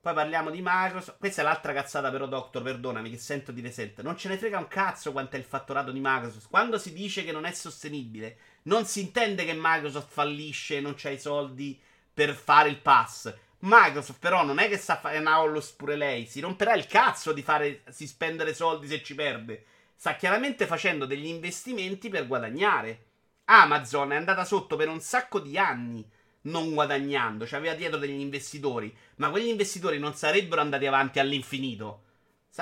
Poi 0.00 0.14
parliamo 0.14 0.50
di 0.50 0.60
Microsoft. 0.62 1.18
Questa 1.18 1.42
è 1.42 1.44
l'altra 1.44 1.72
cazzata, 1.72 2.10
però, 2.10 2.26
Doctor, 2.26 2.62
perdonami, 2.62 3.10
che 3.10 3.18
sento 3.18 3.52
di 3.52 3.60
reset. 3.60 4.00
Non 4.00 4.16
ce 4.16 4.28
ne 4.28 4.38
frega 4.38 4.58
un 4.58 4.68
cazzo 4.68 5.12
quanto 5.12 5.36
è 5.36 5.38
il 5.38 5.44
fatturato 5.44 5.90
di 5.90 6.00
Microsoft. 6.00 6.48
Quando 6.48 6.78
si 6.78 6.92
dice 6.92 7.24
che 7.24 7.32
non 7.32 7.44
è 7.44 7.52
sostenibile, 7.52 8.38
non 8.62 8.86
si 8.86 9.00
intende 9.00 9.44
che 9.44 9.54
Microsoft 9.54 10.10
fallisce 10.10 10.80
non 10.80 10.94
c'ha 10.96 11.10
i 11.10 11.18
soldi 11.18 11.80
per 12.14 12.34
fare 12.34 12.70
il 12.70 12.78
pass. 12.78 13.34
Microsoft, 13.58 14.18
però, 14.18 14.44
non 14.44 14.58
è 14.58 14.68
che 14.68 14.78
sta 14.78 14.94
a 14.94 15.00
fare 15.00 15.18
una 15.18 15.40
Hollus 15.40 15.72
pure 15.72 15.96
lei. 15.96 16.26
Si 16.26 16.40
romperà 16.40 16.74
il 16.74 16.86
cazzo 16.86 17.32
di 17.32 17.42
fare, 17.42 17.82
si 17.90 18.06
spendere 18.06 18.54
soldi 18.54 18.86
se 18.86 19.02
ci 19.02 19.14
perde 19.14 19.64
sta 20.04 20.16
chiaramente 20.16 20.66
facendo 20.66 21.06
degli 21.06 21.26
investimenti 21.26 22.08
per 22.08 22.26
guadagnare. 22.26 23.06
Amazon 23.46 24.12
è 24.12 24.16
andata 24.16 24.44
sotto 24.44 24.76
per 24.76 24.88
un 24.88 25.00
sacco 25.00 25.40
di 25.40 25.56
anni 25.56 26.06
non 26.42 26.74
guadagnando, 26.74 27.46
cioè 27.46 27.58
aveva 27.58 27.74
dietro 27.74 27.98
degli 27.98 28.20
investitori, 28.20 28.94
ma 29.16 29.30
quegli 29.30 29.48
investitori 29.48 29.98
non 29.98 30.14
sarebbero 30.14 30.60
andati 30.60 30.86
avanti 30.86 31.18
all'infinito. 31.18 32.02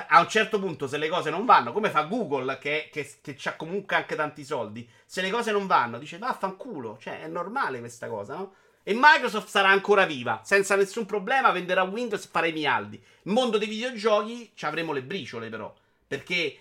A 0.07 0.21
un 0.21 0.29
certo 0.29 0.57
punto, 0.57 0.87
se 0.87 0.97
le 0.97 1.09
cose 1.09 1.29
non 1.29 1.43
vanno, 1.43 1.73
come 1.73 1.89
fa 1.89 2.03
Google, 2.03 2.57
che, 2.59 2.89
che, 2.91 3.17
che 3.21 3.37
ha 3.43 3.55
comunque 3.57 3.97
anche 3.97 4.15
tanti 4.15 4.45
soldi, 4.45 4.89
se 5.05 5.21
le 5.21 5.29
cose 5.29 5.51
non 5.51 5.67
vanno, 5.67 5.99
dice 5.99 6.17
vaffanculo, 6.17 6.97
cioè 6.97 7.21
è 7.21 7.27
normale 7.27 7.79
questa 7.79 8.07
cosa, 8.07 8.35
no? 8.35 8.53
E 8.83 8.93
Microsoft 8.93 9.47
sarà 9.47 9.69
ancora 9.69 10.05
viva, 10.05 10.41
senza 10.43 10.75
nessun 10.75 11.05
problema, 11.05 11.51
venderà 11.51 11.83
Windows 11.83 12.25
e 12.25 12.29
farà 12.29 12.47
i 12.47 12.51
mialdi. 12.51 13.01
Nel 13.23 13.33
mondo 13.33 13.57
dei 13.57 13.67
videogiochi 13.67 14.51
ci 14.53 14.65
avremo 14.65 14.91
le 14.91 15.03
briciole, 15.03 15.49
però, 15.49 15.73
perché 16.05 16.57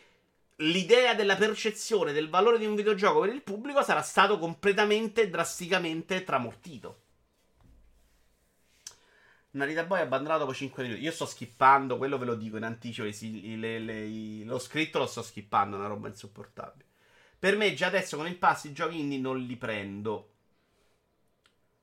l'idea 0.57 1.15
della 1.15 1.37
percezione 1.37 2.13
del 2.13 2.29
valore 2.29 2.59
di 2.59 2.67
un 2.67 2.77
videogioco 2.77 3.21
per 3.21 3.31
il 3.31 3.43
pubblico 3.43 3.83
sarà 3.83 4.03
stato 4.03 4.39
completamente, 4.39 5.29
drasticamente 5.29 6.23
tramortito. 6.23 7.01
Narita 9.55 9.85
Boy 9.85 10.01
abbandonato 10.01 10.41
dopo 10.41 10.55
5 10.55 10.83
minuti. 10.83 11.03
Io 11.03 11.11
sto 11.11 11.27
skippando, 11.27 11.99
quello 11.99 12.17
ve 12.17 12.25
lo 12.25 12.35
dico 12.35 12.57
in 12.57 12.63
anticipo. 12.63 13.07
I, 13.07 13.59
le, 13.59 13.79
le, 13.81 14.05
i, 14.07 14.45
l'ho 14.45 14.59
scritto, 14.59 14.99
lo 14.99 15.07
sto 15.07 15.23
skippando, 15.23 15.77
è 15.77 15.79
una 15.79 15.89
roba 15.89 16.09
insopportabile. 16.09 16.87
Per 17.39 17.57
me, 17.57 17.75
già 17.75 17.89
adesso 17.89 18.17
con 18.17 18.27
il 18.27 18.39
pass 18.39 18.65
i 18.65 18.73
giochi 18.73 19.01
indie 19.01 19.19
non 19.19 19.39
li 19.39 19.57
prendo. 19.57 20.32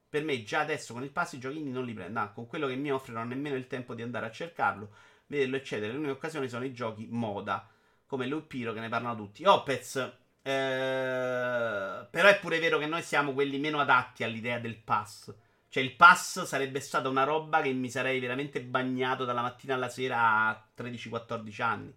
Per 0.09 0.23
me, 0.23 0.43
già 0.43 0.61
adesso 0.61 0.93
con 0.93 1.03
il 1.03 1.11
pass 1.11 1.33
i 1.33 1.39
giochi 1.39 1.57
indie 1.57 1.71
non 1.71 1.85
li 1.85 1.93
prendo. 1.93 2.19
Ah, 2.19 2.29
con 2.29 2.47
quello 2.47 2.67
che 2.67 2.75
mi 2.75 2.91
offre 2.91 3.13
non 3.13 3.23
ho 3.23 3.27
nemmeno 3.27 3.55
il 3.55 3.67
tempo 3.67 3.93
di 3.93 4.01
andare 4.01 4.25
a 4.25 4.31
cercarlo, 4.31 4.89
vederlo, 5.27 5.55
eccetera. 5.55 5.91
Le 5.91 5.97
uniche 5.97 6.13
occasioni 6.13 6.49
sono 6.49 6.65
i 6.65 6.73
giochi 6.73 7.07
moda 7.09 7.69
come 8.07 8.25
Lupiro 8.25 8.73
che 8.73 8.79
ne 8.79 8.89
parlano 8.89 9.15
tutti. 9.15 9.45
Opez, 9.45 9.95
eh, 10.41 12.07
però 12.09 12.27
è 12.27 12.39
pure 12.39 12.59
vero 12.59 12.79
che 12.79 12.87
noi 12.87 13.03
siamo 13.03 13.33
quelli 13.33 13.59
meno 13.59 13.79
adatti 13.79 14.23
all'idea 14.23 14.57
del 14.59 14.77
pass. 14.77 15.31
Cioè 15.69 15.83
il 15.83 15.95
pass 15.95 16.43
sarebbe 16.43 16.79
stata 16.79 17.07
una 17.09 17.23
roba 17.23 17.61
che 17.61 17.71
mi 17.71 17.89
sarei 17.91 18.19
veramente 18.19 18.63
bagnato 18.63 19.25
dalla 19.25 19.43
mattina 19.43 19.75
alla 19.75 19.89
sera 19.89 20.47
a 20.47 20.67
13-14 20.75 21.61
anni. 21.61 21.95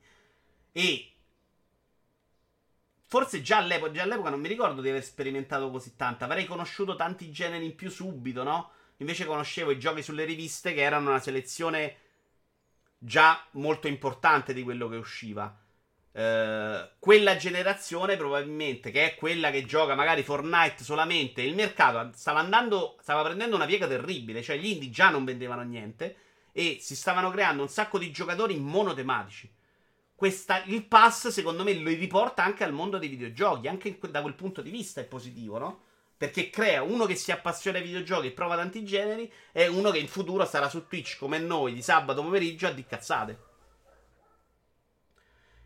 E 0.70 1.11
forse 3.12 3.42
già 3.42 3.58
all'epoca, 3.58 3.92
già 3.92 4.04
all'epoca 4.04 4.30
non 4.30 4.40
mi 4.40 4.48
ricordo 4.48 4.80
di 4.80 4.88
aver 4.88 5.04
sperimentato 5.04 5.70
così 5.70 5.96
tanto. 5.96 6.24
Avrei 6.24 6.46
conosciuto 6.46 6.96
tanti 6.96 7.30
generi 7.30 7.66
in 7.66 7.74
più 7.74 7.90
subito, 7.90 8.42
no? 8.42 8.70
Invece 8.96 9.26
conoscevo 9.26 9.70
i 9.70 9.78
giochi 9.78 10.02
sulle 10.02 10.24
riviste 10.24 10.72
che 10.72 10.80
erano 10.80 11.10
una 11.10 11.18
selezione 11.18 11.96
già 12.96 13.44
molto 13.50 13.86
importante 13.86 14.54
di 14.54 14.62
quello 14.62 14.88
che 14.88 14.96
usciva. 14.96 15.54
Uh, 16.12 16.88
quella 16.98 17.36
generazione 17.36 18.16
probabilmente 18.16 18.90
che 18.90 19.04
è 19.04 19.14
quella 19.14 19.50
che 19.50 19.64
gioca 19.64 19.94
magari 19.94 20.22
Fortnite 20.22 20.84
solamente 20.84 21.40
il 21.40 21.54
mercato 21.54 22.10
stava 22.12 22.38
andando 22.38 22.98
stava 23.00 23.22
prendendo 23.22 23.56
una 23.56 23.64
piega 23.64 23.86
terribile 23.86 24.42
cioè 24.42 24.58
gli 24.58 24.66
indie 24.66 24.90
già 24.90 25.08
non 25.08 25.24
vendevano 25.24 25.62
niente 25.62 26.16
e 26.52 26.76
si 26.82 26.94
stavano 26.94 27.30
creando 27.30 27.62
un 27.62 27.70
sacco 27.70 27.96
di 27.96 28.10
giocatori 28.10 28.58
monotematici 28.58 29.50
Questa, 30.22 30.62
il 30.66 30.84
pass 30.84 31.30
secondo 31.30 31.64
me 31.64 31.74
lo 31.74 31.88
riporta 31.88 32.44
anche 32.44 32.62
al 32.62 32.72
mondo 32.72 32.96
dei 32.96 33.08
videogiochi 33.08 33.66
anche 33.66 33.98
da 34.08 34.22
quel 34.22 34.34
punto 34.34 34.62
di 34.62 34.70
vista 34.70 35.00
è 35.00 35.04
positivo 35.04 35.58
no? 35.58 35.82
Perché 36.16 36.48
crea 36.48 36.84
uno 36.84 37.06
che 37.06 37.16
si 37.16 37.32
appassiona 37.32 37.78
ai 37.78 37.82
videogiochi 37.82 38.28
e 38.28 38.30
prova 38.30 38.54
tanti 38.54 38.84
generi 38.84 39.28
e 39.50 39.66
uno 39.66 39.90
che 39.90 39.98
in 39.98 40.06
futuro 40.06 40.44
sarà 40.44 40.68
su 40.68 40.86
Twitch 40.86 41.18
come 41.18 41.40
noi 41.40 41.74
di 41.74 41.82
sabato 41.82 42.22
pomeriggio 42.22 42.68
a 42.68 42.70
di 42.70 42.86
cazzate. 42.86 43.42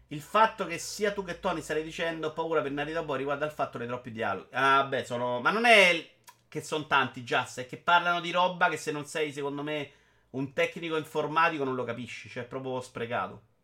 Il 0.06 0.22
fatto 0.22 0.64
che 0.64 0.78
sia 0.78 1.12
tu 1.12 1.22
che 1.22 1.38
Tony 1.38 1.60
stai 1.60 1.82
dicendo 1.82 2.28
ho 2.28 2.32
paura 2.32 2.62
per 2.62 2.70
Nari 2.70 2.94
dopo 2.94 3.14
riguarda 3.14 3.44
il 3.44 3.52
fatto 3.52 3.76
dei 3.76 3.86
troppi 3.86 4.10
dialoghi. 4.10 4.48
Ah, 4.52 4.84
beh, 4.84 5.04
sono. 5.04 5.38
Ma 5.38 5.50
non 5.50 5.66
è 5.66 6.12
che 6.48 6.62
sono 6.62 6.86
tanti, 6.86 7.22
Just, 7.24 7.60
è 7.60 7.66
che 7.66 7.76
parlano 7.76 8.22
di 8.22 8.30
roba 8.30 8.70
che 8.70 8.78
se 8.78 8.90
non 8.90 9.04
sei, 9.04 9.32
secondo 9.32 9.62
me, 9.62 9.90
un 10.30 10.54
tecnico 10.54 10.96
informatico 10.96 11.62
non 11.62 11.74
lo 11.74 11.84
capisci. 11.84 12.30
Cioè, 12.30 12.44
è 12.44 12.46
proprio 12.46 12.80
sprecato. 12.80 13.54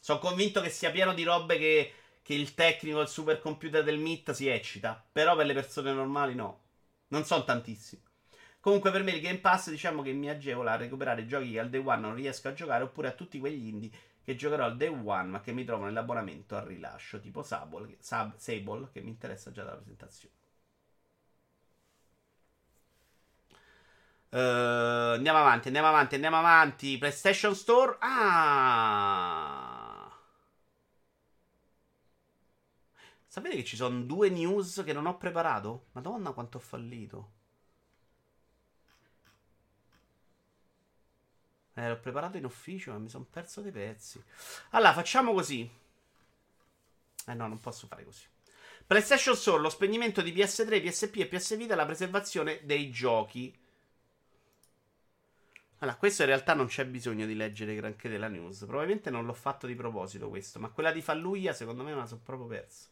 Sono 0.00 0.18
convinto 0.18 0.60
che 0.60 0.70
sia 0.70 0.90
pieno 0.90 1.14
di 1.14 1.22
robe 1.22 1.58
che 1.58 1.92
che 2.22 2.34
il 2.34 2.54
tecnico, 2.54 3.00
il 3.00 3.08
supercomputer 3.08 3.82
del 3.82 3.98
MIT 3.98 4.30
si 4.30 4.46
eccita. 4.48 5.02
Però 5.10 5.34
per 5.36 5.46
le 5.46 5.54
persone 5.54 5.92
normali 5.92 6.34
no. 6.34 6.60
Non 7.08 7.24
sono 7.24 7.44
tantissimi. 7.44 8.02
Comunque 8.60 8.90
per 8.90 9.02
me 9.02 9.12
il 9.12 9.20
Game 9.20 9.38
Pass 9.38 9.70
diciamo 9.70 10.02
che 10.02 10.12
mi 10.12 10.28
agevola 10.28 10.72
a 10.72 10.76
recuperare 10.76 11.26
giochi 11.26 11.52
che 11.52 11.58
al 11.60 11.70
day 11.70 11.82
one 11.84 12.00
non 12.00 12.14
riesco 12.14 12.48
a 12.48 12.52
giocare 12.52 12.84
oppure 12.84 13.08
a 13.08 13.12
tutti 13.12 13.38
quegli 13.38 13.66
indie 13.66 13.90
che 14.22 14.36
giocherò 14.36 14.64
al 14.64 14.76
day 14.76 14.88
one 14.88 15.24
ma 15.24 15.40
che 15.40 15.52
mi 15.52 15.64
trovano 15.64 15.86
nell'abbonamento 15.86 16.56
al 16.56 16.66
rilascio 16.66 17.18
tipo 17.20 17.42
Sable, 17.42 17.96
Sab, 18.00 18.36
Sable 18.36 18.90
che 18.92 19.00
mi 19.00 19.08
interessa 19.08 19.50
già 19.50 19.64
dalla 19.64 19.76
presentazione. 19.76 20.34
Uh, 24.32 25.14
andiamo 25.16 25.38
avanti, 25.38 25.66
andiamo 25.68 25.88
avanti, 25.88 26.14
andiamo 26.14 26.38
avanti. 26.38 26.98
PlayStation 26.98 27.54
Store. 27.54 27.96
Ah! 28.00 29.69
Sapete 33.30 33.54
che 33.54 33.64
ci 33.64 33.76
sono 33.76 34.02
due 34.02 34.28
news 34.28 34.82
che 34.84 34.92
non 34.92 35.06
ho 35.06 35.16
preparato? 35.16 35.86
Madonna 35.92 36.32
quanto 36.32 36.56
ho 36.56 36.60
fallito. 36.60 37.30
Eh, 41.74 41.88
l'ho 41.88 42.00
preparato 42.00 42.38
in 42.38 42.44
ufficio 42.44 42.92
e 42.92 42.98
mi 42.98 43.08
sono 43.08 43.24
perso 43.30 43.60
dei 43.60 43.70
pezzi. 43.70 44.20
Allora, 44.70 44.94
facciamo 44.94 45.32
così. 45.32 45.70
Eh 47.26 47.34
no, 47.34 47.46
non 47.46 47.60
posso 47.60 47.86
fare 47.86 48.04
così. 48.04 48.24
PlayStation 48.84 49.36
Store, 49.36 49.62
lo 49.62 49.68
spegnimento 49.68 50.22
di 50.22 50.32
PS3, 50.32 50.82
PSP 50.82 51.16
e 51.18 51.26
PS 51.28 51.56
Vita 51.56 51.76
la 51.76 51.86
preservazione 51.86 52.58
dei 52.64 52.90
giochi. 52.90 53.56
Allora, 55.78 55.96
questo 55.96 56.22
in 56.22 56.28
realtà 56.28 56.54
non 56.54 56.66
c'è 56.66 56.84
bisogno 56.84 57.26
di 57.26 57.36
leggere 57.36 57.76
granché 57.76 58.08
della 58.08 58.26
news. 58.26 58.64
Probabilmente 58.64 59.08
non 59.08 59.24
l'ho 59.24 59.34
fatto 59.34 59.68
di 59.68 59.76
proposito 59.76 60.28
questo, 60.28 60.58
ma 60.58 60.70
quella 60.70 60.90
di 60.90 61.00
Falluia 61.00 61.52
secondo 61.52 61.84
me 61.84 61.92
me 61.92 61.98
la 61.98 62.06
sono 62.06 62.22
proprio 62.24 62.48
persa. 62.48 62.89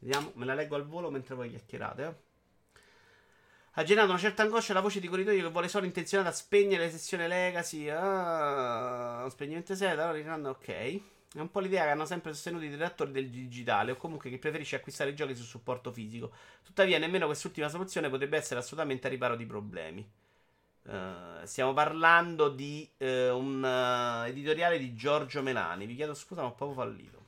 Vediamo, 0.00 0.32
me 0.34 0.46
la 0.46 0.54
leggo 0.54 0.76
al 0.76 0.86
volo 0.86 1.10
mentre 1.10 1.34
voi 1.34 1.50
chiacchierate. 1.50 2.04
Eh. 2.04 2.28
Ha 3.74 3.84
generato 3.84 4.10
una 4.10 4.20
certa 4.20 4.42
angoscia 4.42 4.72
la 4.72 4.80
voce 4.80 4.98
di 4.98 5.08
corridoio 5.08 5.42
che 5.42 5.50
vuole 5.50 5.68
solo 5.68 5.86
intenzionata 5.86 6.30
a 6.30 6.32
spegnere 6.32 6.84
le 6.84 6.90
sessioni 6.90 7.28
Legacy. 7.28 7.88
Ah, 7.88 9.26
spegnimento 9.30 9.74
sera, 9.74 10.10
ok. 10.10 10.68
È 11.32 11.38
un 11.38 11.50
po' 11.50 11.60
l'idea 11.60 11.84
che 11.84 11.90
hanno 11.90 12.06
sempre 12.06 12.32
sostenuto 12.32 12.64
i 12.64 12.68
direttori 12.68 13.12
del 13.12 13.30
digitale 13.30 13.92
o 13.92 13.96
comunque 13.96 14.30
chi 14.30 14.38
preferisce 14.38 14.76
acquistare 14.76 15.10
i 15.10 15.14
giochi 15.14 15.36
su 15.36 15.44
supporto 15.44 15.92
fisico. 15.92 16.32
Tuttavia, 16.64 16.98
nemmeno 16.98 17.26
quest'ultima 17.26 17.68
soluzione 17.68 18.08
potrebbe 18.08 18.36
essere 18.36 18.58
assolutamente 18.58 19.06
a 19.06 19.10
riparo 19.10 19.36
di 19.36 19.46
problemi. 19.46 20.10
Uh, 20.82 21.44
stiamo 21.44 21.72
parlando 21.72 22.48
di 22.48 22.90
uh, 22.98 23.04
un 23.04 23.62
uh, 23.62 24.26
editoriale 24.26 24.78
di 24.78 24.94
Giorgio 24.94 25.42
Melani. 25.42 25.86
Vi 25.86 25.94
chiedo 25.94 26.14
scusa, 26.14 26.40
ma 26.40 26.48
ho 26.48 26.54
proprio 26.54 26.82
fallito. 26.82 27.19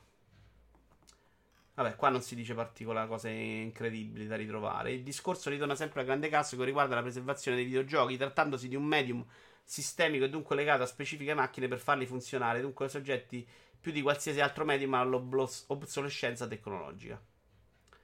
Vabbè, 1.74 1.96
qua 1.96 2.10
non 2.10 2.20
si 2.20 2.34
dice 2.34 2.54
particolari 2.54 3.08
cose 3.08 3.30
incredibili 3.30 4.26
da 4.26 4.36
ritrovare. 4.36 4.92
Il 4.92 5.02
discorso 5.02 5.48
ritorna 5.48 5.74
sempre 5.74 6.00
al 6.00 6.06
grande 6.06 6.28
caso 6.28 6.56
che 6.56 6.64
riguarda 6.64 6.94
la 6.94 7.00
preservazione 7.02 7.56
dei 7.56 7.64
videogiochi, 7.64 8.18
trattandosi 8.18 8.68
di 8.68 8.76
un 8.76 8.84
medium 8.84 9.24
sistemico 9.64 10.24
e 10.24 10.28
dunque 10.28 10.54
legato 10.54 10.82
a 10.82 10.86
specifiche 10.86 11.32
macchine 11.32 11.68
per 11.68 11.78
farli 11.78 12.04
funzionare, 12.04 12.60
dunque 12.60 12.88
soggetti 12.88 13.46
più 13.80 13.90
di 13.90 14.02
qualsiasi 14.02 14.40
altro 14.40 14.64
medium 14.66 14.94
all'obsolescenza 14.94 16.46
tecnologica. 16.46 17.20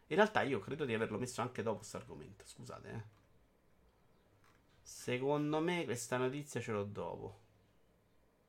In 0.06 0.16
realtà 0.16 0.40
io 0.42 0.60
credo 0.60 0.86
di 0.86 0.94
averlo 0.94 1.18
messo 1.18 1.42
anche 1.42 1.62
dopo 1.62 1.78
questo 1.78 1.98
argomento, 1.98 2.44
scusate. 2.46 2.88
Eh. 2.90 3.02
Secondo 4.80 5.60
me 5.60 5.84
questa 5.84 6.16
notizia 6.16 6.60
ce 6.60 6.72
l'ho 6.72 6.84
dopo. 6.84 7.40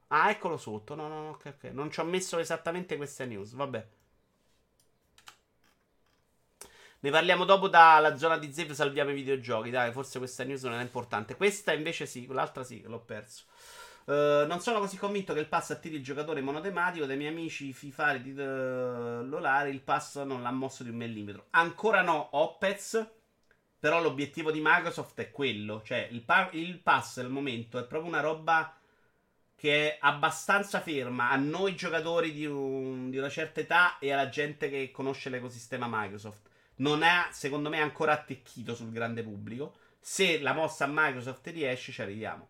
Ah, 0.07 0.29
eccolo 0.29 0.55
sotto. 0.57 0.95
No, 0.95 1.07
no, 1.09 1.23
no, 1.23 1.29
ok, 1.31 1.53
ok. 1.57 1.63
Non 1.73 1.91
ci 1.91 1.99
ho 1.99 2.05
messo 2.05 2.39
esattamente 2.39 2.95
queste 2.95 3.25
news, 3.25 3.53
vabbè. 3.53 3.87
Ne 7.01 7.11
parliamo 7.11 7.45
dopo 7.45 7.69
dalla 7.69 8.17
zona 8.17 8.37
di 8.37 8.51
Zave, 8.51 8.73
salviamo 8.73 9.11
i 9.11 9.13
videogiochi. 9.13 9.69
Dai, 9.69 9.93
forse 9.93 10.17
questa 10.17 10.43
news 10.43 10.63
non 10.63 10.79
è 10.79 10.81
importante. 10.81 11.37
Questa 11.37 11.71
invece 11.71 12.05
sì, 12.05 12.27
l'altra 12.27 12.63
sì, 12.63 12.81
l'ho 12.85 12.99
perso. 12.99 13.45
Uh, 14.03 14.45
non 14.47 14.59
sono 14.59 14.79
così 14.79 14.97
convinto 14.97 15.33
che 15.33 15.39
il 15.39 15.47
pass 15.47 15.69
attiri 15.69 15.95
il 15.95 16.03
giocatore 16.03 16.41
monotematico. 16.41 17.05
Dai 17.05 17.15
miei 17.15 17.31
amici 17.31 17.71
fifari 17.71 18.21
di 18.21 18.31
uh, 18.31 19.23
Lolare, 19.23 19.69
il 19.69 19.81
pass 19.81 20.21
non 20.23 20.41
l'ha 20.41 20.51
mosso 20.51 20.83
di 20.83 20.89
un 20.89 20.97
millimetro. 20.97 21.45
Ancora 21.51 22.01
no, 22.01 22.29
Opez. 22.31 23.11
Però 23.79 24.01
l'obiettivo 24.01 24.51
di 24.51 24.59
Microsoft 24.61 25.17
è 25.21 25.31
quello. 25.31 25.81
Cioè, 25.81 26.09
il, 26.11 26.21
pa- 26.21 26.49
il 26.51 26.79
pass 26.79 27.19
al 27.19 27.29
momento 27.29 27.79
è 27.79 27.85
proprio 27.85 28.09
una 28.09 28.19
roba 28.19 28.75
che 29.55 29.91
è 29.91 29.97
abbastanza 30.01 30.81
ferma 30.81 31.29
a 31.29 31.37
noi 31.37 31.75
giocatori 31.75 32.33
di, 32.33 32.45
un, 32.45 33.09
di 33.09 33.17
una 33.17 33.29
certa 33.29 33.61
età 33.61 33.97
e 33.99 34.11
alla 34.11 34.27
gente 34.27 34.69
che 34.69 34.91
conosce 34.91 35.29
l'ecosistema 35.29 35.87
Microsoft 35.89 36.48
non 36.79 37.03
ha, 37.03 37.29
secondo 37.31 37.69
me, 37.69 37.79
ancora 37.79 38.13
attecchito 38.13 38.75
sul 38.75 38.91
grande 38.91 39.23
pubblico. 39.23 39.77
Se 39.99 40.39
la 40.39 40.53
mossa 40.53 40.85
a 40.85 40.89
Microsoft 40.91 41.47
riesce, 41.47 41.91
ci 41.91 42.01
arriviamo. 42.01 42.47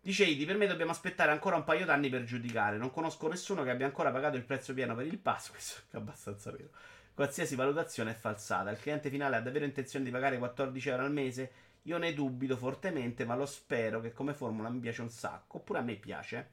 Dice 0.00 0.24
Idi, 0.24 0.44
per 0.44 0.56
me 0.56 0.66
dobbiamo 0.66 0.90
aspettare 0.90 1.32
ancora 1.32 1.56
un 1.56 1.64
paio 1.64 1.84
d'anni 1.84 2.08
per 2.08 2.24
giudicare. 2.24 2.78
Non 2.78 2.90
conosco 2.90 3.28
nessuno 3.28 3.62
che 3.62 3.70
abbia 3.70 3.86
ancora 3.86 4.10
pagato 4.10 4.36
il 4.36 4.44
prezzo 4.44 4.72
pieno 4.74 4.94
per 4.94 5.06
il 5.06 5.18
pass. 5.18 5.50
Questo 5.50 5.82
è 5.90 5.96
abbastanza 5.96 6.50
vero. 6.50 6.70
Qualsiasi 7.14 7.54
valutazione 7.56 8.12
è 8.12 8.14
falsata. 8.14 8.70
Il 8.70 8.78
cliente 8.78 9.10
finale 9.10 9.36
ha 9.36 9.40
davvero 9.40 9.64
intenzione 9.64 10.04
di 10.04 10.10
pagare 10.10 10.38
14 10.38 10.88
euro 10.88 11.04
al 11.04 11.12
mese? 11.12 11.52
Io 11.82 11.98
ne 11.98 12.14
dubito 12.14 12.56
fortemente, 12.56 13.24
ma 13.24 13.34
lo 13.36 13.46
spero 13.46 14.00
che 14.00 14.12
come 14.12 14.34
formula 14.34 14.68
mi 14.68 14.80
piace 14.80 15.02
un 15.02 15.10
sacco. 15.10 15.58
Oppure 15.58 15.78
a 15.80 15.82
me 15.82 15.94
piace. 15.94 16.52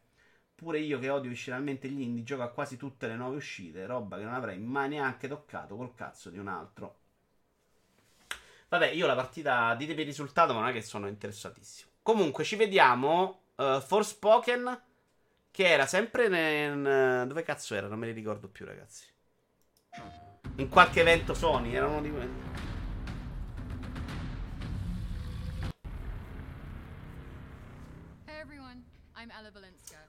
Pure 0.56 0.80
io 0.80 1.00
che 1.00 1.10
odio 1.10 1.30
visceralmente 1.30 1.90
gli 1.90 2.02
indie 2.02 2.24
gioco 2.24 2.44
a 2.44 2.50
quasi 2.50 2.78
tutte 2.78 3.08
le 3.08 3.16
nuove 3.16 3.36
uscite, 3.36 3.86
roba 3.86 4.18
che 4.18 4.24
non 4.24 4.34
avrei 4.34 4.58
mai 4.58 4.88
neanche 4.88 5.28
toccato 5.28 5.76
col 5.76 5.94
cazzo 5.94 6.30
di 6.30 6.38
un 6.38 6.48
altro. 6.48 6.96
Vabbè, 8.70 8.88
io 8.88 9.06
la 9.06 9.16
partita, 9.16 9.76
ditemi 9.76 10.02
il 10.02 10.08
risultato, 10.08 10.54
ma 10.54 10.62
non 10.62 10.70
è 10.70 10.74
che 10.74 10.82
sono 10.82 11.08
interessatissimo. 11.08 11.92
Comunque, 12.02 12.44
ci 12.44 12.56
vediamo. 12.56 13.42
Uh, 13.56 13.80
Forspoken, 13.80 14.82
che 15.52 15.68
era 15.68 15.86
sempre 15.86 16.28
nel... 16.28 17.28
Dove 17.28 17.44
cazzo 17.44 17.76
era? 17.76 17.88
Non 17.88 18.00
me 18.00 18.08
li 18.08 18.12
ricordo 18.14 18.48
più, 18.48 18.66
ragazzi. 18.66 19.06
In 20.56 20.68
qualche 20.68 21.02
evento 21.02 21.34
Sony, 21.34 21.74
era 21.74 21.88
uno 21.88 22.02
di 22.02 22.12
quelli. 22.12 22.65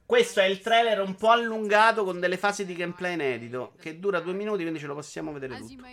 Questo 0.06 0.38
è 0.38 0.44
il 0.44 0.60
trailer 0.60 1.00
un 1.00 1.16
po' 1.16 1.30
allungato 1.30 2.04
con 2.04 2.20
delle 2.20 2.36
fasi 2.36 2.64
di 2.64 2.74
gameplay 2.74 3.14
inedito. 3.14 3.74
Che 3.80 3.98
dura 3.98 4.20
due 4.20 4.34
minuti, 4.34 4.62
quindi 4.62 4.78
ce 4.78 4.86
lo 4.86 4.94
possiamo 4.94 5.32
vedere 5.32 5.58
tutto. 5.58 5.84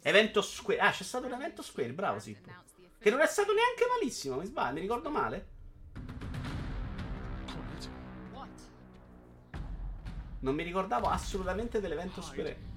Evento 0.00 0.40
Square. 0.40 0.80
Ah, 0.80 0.90
c'è 0.90 1.02
stato 1.02 1.26
un 1.26 1.32
evento 1.32 1.62
Square, 1.62 1.92
bravo 1.92 2.18
sì. 2.18 2.34
Che 2.98 3.10
non 3.10 3.20
è 3.20 3.26
stato 3.26 3.52
neanche 3.52 3.84
malissimo, 3.98 4.36
mi 4.36 4.46
sbaglio, 4.46 4.74
mi 4.74 4.80
ricordo 4.80 5.10
male. 5.10 5.48
Non 10.40 10.54
mi 10.54 10.62
ricordavo 10.62 11.08
assolutamente 11.08 11.80
dell'evento 11.80 12.22
Square. 12.22 12.72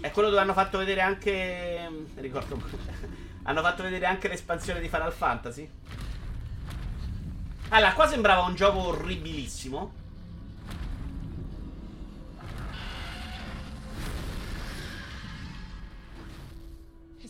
È 0.00 0.10
quello 0.10 0.28
dove 0.30 0.40
hanno 0.40 0.54
fatto 0.54 0.78
vedere 0.78 1.02
anche. 1.02 1.88
Mi 1.90 2.22
ricordo. 2.22 2.60
hanno 3.44 3.60
fatto 3.60 3.82
vedere 3.82 4.06
anche 4.06 4.28
l'espansione 4.28 4.80
di 4.80 4.88
Final 4.88 5.12
Fantasy. 5.12 5.70
Allora, 7.70 7.92
qua 7.92 8.06
sembrava 8.06 8.42
un 8.42 8.54
gioco 8.54 8.78
orribilissimo. 8.78 10.02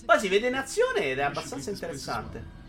Poi 0.04 0.18
si 0.20 0.28
vede 0.28 0.48
in 0.48 0.54
azione 0.54 1.10
ed 1.10 1.18
è 1.18 1.22
abbastanza 1.22 1.70
interessante. 1.70 2.62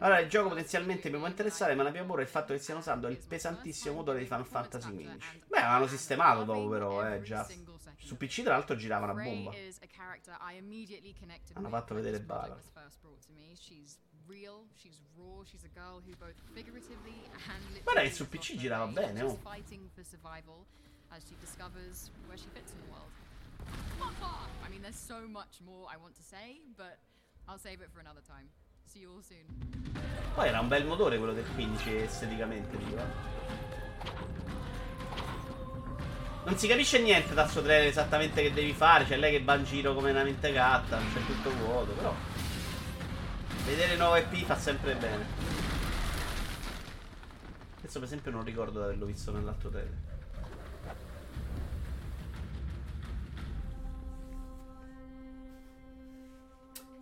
Allora, 0.00 0.20
il 0.20 0.28
gioco 0.28 0.48
potenzialmente 0.50 1.10
mi 1.10 1.18
può 1.18 1.26
interessare, 1.26 1.74
ma 1.74 1.82
la 1.82 1.90
mia 1.90 2.04
paura 2.04 2.20
è 2.20 2.24
il 2.24 2.30
fatto 2.30 2.52
che 2.52 2.58
stiano 2.60 2.80
usando 2.80 3.08
il 3.08 3.16
pesantissimo 3.16 3.94
motore 3.94 4.18
di 4.18 4.24
Final 4.26 4.44
Fantasy 4.46 4.88
XV. 5.16 5.46
Beh, 5.46 5.58
avevano 5.58 5.86
sistemato 5.86 6.44
dopo, 6.44 6.68
però, 6.68 7.08
eh, 7.14 7.22
già. 7.22 7.44
Su 7.96 8.16
PC, 8.16 8.42
tra 8.42 8.52
l'altro, 8.54 8.76
giravano 8.76 9.12
a 9.12 9.14
bomba. 9.24 9.50
Hanno 11.54 11.68
fatto 11.70 11.94
vedere 11.94 12.20
Bala. 12.20 12.56
Guarda 17.82 18.02
che 18.02 18.10
su 18.10 18.28
PC 18.28 18.56
girava 18.56 18.86
bene, 18.86 19.22
oh. 19.22 19.38
As 21.10 21.24
she 21.26 21.34
discovers 21.40 22.10
where 22.26 22.36
she 22.36 22.48
fits 22.52 22.72
in 22.72 22.80
the 22.84 22.90
world. 22.90 23.10
I 24.62 24.68
mean, 24.68 24.82
there's 24.82 24.94
so 24.94 25.26
much 25.26 25.62
more 25.64 25.88
I 25.90 25.96
want 25.96 26.14
to 26.16 26.22
say, 26.22 26.60
but 26.76 26.98
I'll 27.48 27.58
save 27.58 27.80
it 27.80 27.90
for 27.90 28.00
another 28.00 28.20
time. 28.20 28.50
See 28.84 29.00
you 29.00 29.12
all 29.14 29.22
soon. 29.22 29.46
Poi 30.34 30.48
era 30.48 30.60
un 30.60 30.68
bel 30.68 30.84
motore 30.84 31.16
quello 31.16 31.32
del 31.32 31.46
15 31.54 31.96
esteticamente, 31.96 32.76
dico, 32.76 32.98
eh. 32.98 33.06
Non 36.44 36.56
si 36.56 36.66
capisce 36.66 36.98
niente 37.00 37.34
dal 37.34 37.48
suo 37.50 37.62
trailer 37.62 37.88
esattamente 37.88 38.42
che 38.42 38.52
devi 38.52 38.72
fare. 38.72 39.04
C'è 39.04 39.16
lei 39.16 39.32
che 39.32 39.44
va 39.44 39.54
in 39.54 39.64
giro 39.64 39.94
come 39.94 40.10
una 40.10 40.22
mente 40.22 40.52
gatta. 40.52 40.98
C'è 40.98 41.24
tutto 41.26 41.50
vuoto. 41.56 41.92
Però. 41.92 42.14
Vedere 43.68 43.96
nuove 43.96 44.20
EP 44.20 44.46
fa 44.46 44.56
sempre 44.56 44.94
bene. 44.94 45.26
Questo, 47.78 47.98
per 47.98 48.08
esempio, 48.08 48.30
non 48.30 48.42
ricordo 48.42 48.78
di 48.78 48.84
averlo 48.86 49.04
visto 49.04 49.30
nell'altro 49.30 49.68
trailer. 49.68 49.94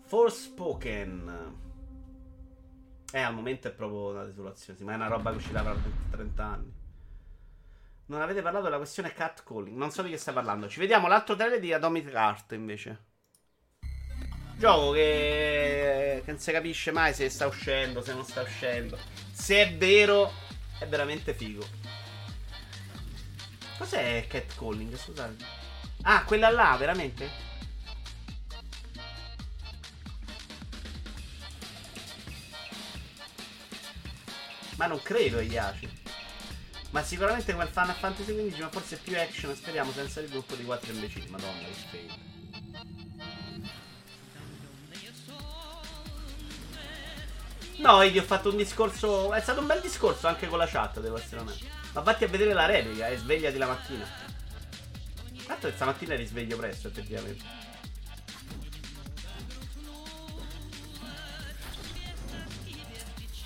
Forspoken. 0.06 1.55
Eh, 3.12 3.20
al 3.20 3.32
momento 3.32 3.68
è 3.68 3.70
proprio 3.70 4.10
una 4.10 4.24
desolazione. 4.24 4.80
Ma 4.82 4.93
è 4.93 4.97
una 4.97 5.06
roba 5.06 5.30
che 5.30 5.36
uscirà 5.36 5.62
tra 5.62 5.76
30 6.10 6.44
anni. 6.44 6.74
Non 8.06 8.20
avete 8.20 8.43
parlato 8.43 8.64
della 8.64 8.78
questione 8.78 9.12
catcalling. 9.12 9.76
Non 9.76 9.93
so 9.93 10.02
di 10.02 10.10
che 10.10 10.16
stai 10.16 10.34
parlando. 10.34 10.68
Ci 10.68 10.80
vediamo 10.80 11.06
l'altro 11.06 11.36
trailer 11.36 11.60
di 11.60 11.72
Atomic 11.72 12.12
Heart 12.12 12.52
invece. 12.52 13.14
Gioco 14.58 14.92
che... 14.92 16.22
che 16.24 16.30
non 16.30 16.40
si 16.40 16.50
capisce 16.50 16.90
mai 16.90 17.12
se 17.12 17.28
sta 17.28 17.46
uscendo, 17.46 18.02
se 18.02 18.14
non 18.14 18.24
sta 18.24 18.40
uscendo. 18.40 18.98
Se 19.32 19.62
è 19.62 19.74
vero, 19.74 20.32
è 20.78 20.86
veramente 20.86 21.34
figo. 21.34 21.66
Cos'è 23.76 24.26
catcalling? 24.26 24.96
Scusate. 24.96 25.44
Ah, 26.02 26.24
quella 26.24 26.48
là, 26.48 26.76
veramente? 26.78 27.28
Ma 34.76 34.86
non 34.86 35.02
credo, 35.02 35.40
Iaci. 35.40 36.04
Ma 36.90 37.02
sicuramente 37.02 37.50
il 37.50 37.68
Final 37.70 37.94
Fantasy 37.94 38.50
XV, 38.50 38.60
ma 38.60 38.68
forse 38.70 38.96
più 38.96 39.18
action, 39.18 39.54
speriamo, 39.54 39.92
senza 39.92 40.20
il 40.20 40.30
gruppo 40.30 40.54
di 40.54 40.64
4 40.64 40.92
imbecilli. 40.92 41.28
Madonna, 41.28 41.58
che 41.58 41.72
fail. 41.90 42.35
No, 47.78 48.02
Idi, 48.02 48.18
ho 48.18 48.22
fatto 48.22 48.50
un 48.50 48.56
discorso. 48.56 49.32
È 49.32 49.40
stato 49.40 49.60
un 49.60 49.66
bel 49.66 49.80
discorso 49.80 50.26
anche 50.26 50.48
con 50.48 50.58
la 50.58 50.66
chat, 50.66 51.00
devo 51.00 51.18
essere 51.18 51.40
onesto. 51.40 51.66
Ma 51.92 52.00
vatti 52.00 52.24
a 52.24 52.28
vedere 52.28 52.52
la 52.52 52.66
replica 52.66 53.08
e 53.08 53.16
svegliati 53.16 53.58
la 53.58 53.66
mattina. 53.66 54.06
Tanto 55.46 55.70
stamattina 55.70 56.14
eri 56.14 56.26
sveglio 56.26 56.56
presto, 56.56 56.88
effettivamente. 56.88 57.44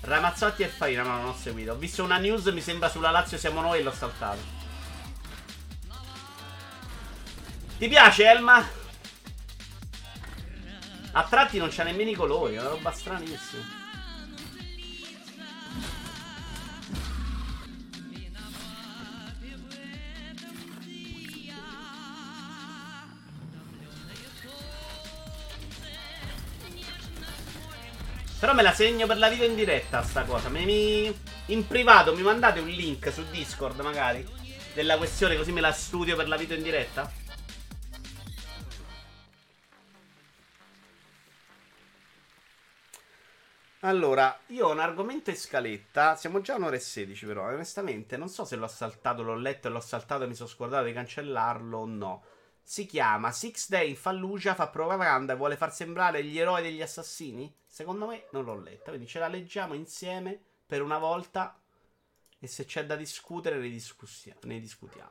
Ramazzotti 0.01 0.63
e 0.63 0.69
Farina, 0.69 1.03
no, 1.03 1.17
non 1.17 1.27
ho 1.27 1.37
seguito. 1.37 1.73
Ho 1.73 1.77
visto 1.77 2.03
una 2.03 2.19
news, 2.19 2.47
mi 2.47 2.63
sembra 2.63 2.89
sulla 2.89 3.11
Lazio 3.11 3.37
siamo 3.37 3.61
noi 3.61 3.81
e 3.81 3.83
l'ho 3.83 3.93
saltato. 3.93 4.59
Ti 7.77 7.89
piace 7.89 8.25
Elma? 8.25 8.67
A 11.13 11.25
tratti 11.25 11.59
non 11.59 11.69
c'ha 11.71 11.83
nemmeno 11.83 12.11
i 12.11 12.15
colori, 12.15 12.55
è 12.55 12.61
una 12.61 12.69
roba 12.71 12.93
stranissima. 12.93 13.80
Però 28.41 28.55
me 28.55 28.63
la 28.63 28.73
segno 28.73 29.07
per 29.07 29.19
la 29.19 29.29
video 29.29 29.47
in 29.47 29.55
diretta 29.55 30.03
sta 30.03 30.25
cosa. 30.25 30.49
Mi, 30.49 31.15
in 31.47 31.67
privato 31.67 32.15
mi 32.15 32.23
mandate 32.23 32.59
un 32.61 32.69
link 32.69 33.13
su 33.13 33.23
Discord 33.31 33.79
magari 33.81 34.27
della 34.73 34.97
questione 34.97 35.37
così 35.37 35.53
me 35.53 35.61
la 35.61 35.73
studio 35.73 36.17
per 36.17 36.27
la 36.27 36.39
video 36.39 36.57
in 36.57 36.63
diretta? 36.63 37.13
Allora, 43.81 44.39
io 44.47 44.69
ho 44.69 44.73
un 44.73 44.79
argomento 44.81 45.29
in 45.29 45.37
scaletta. 45.37 46.17
Siamo 46.17 46.41
già 46.41 46.55
a 46.55 46.57
un'ora 46.57 46.77
e 46.77 46.81
16, 46.81 47.27
però. 47.27 47.47
Onestamente, 47.49 48.17
non 48.17 48.29
so 48.29 48.47
se 48.47 48.57
l'ho 48.57 48.69
saltato, 48.69 49.23
l'ho 49.23 49.37
letto 49.37 49.69
e 49.69 49.71
l'ho 49.71 49.81
saltato 49.81 50.25
e 50.25 50.27
mi 50.27 50.35
sono 50.35 50.49
scordato 50.49 50.85
di 50.85 50.95
cancellarlo 50.95 51.79
o 51.79 51.87
no. 51.87 52.23
Si 52.71 52.87
chiama 52.87 53.33
Six 53.33 53.69
Day 53.69 53.89
in 53.89 53.97
Fallujah, 53.97 54.55
fa 54.55 54.69
propaganda 54.69 55.33
e 55.33 55.37
vuole 55.37 55.57
far 55.57 55.75
sembrare 55.75 56.23
gli 56.23 56.39
eroi 56.39 56.63
degli 56.63 56.81
assassini? 56.81 57.53
Secondo 57.67 58.07
me 58.07 58.27
non 58.31 58.45
l'ho 58.45 58.61
letta, 58.61 58.91
quindi 58.91 59.09
ce 59.09 59.19
la 59.19 59.27
leggiamo 59.27 59.75
insieme 59.75 60.41
per 60.67 60.81
una 60.81 60.99
volta 60.99 61.61
e 62.39 62.47
se 62.47 62.67
c'è 62.67 62.87
da 62.87 62.95
discutere 62.95 63.59
ne, 63.59 63.69
ne 64.43 64.61
discutiamo. 64.61 65.11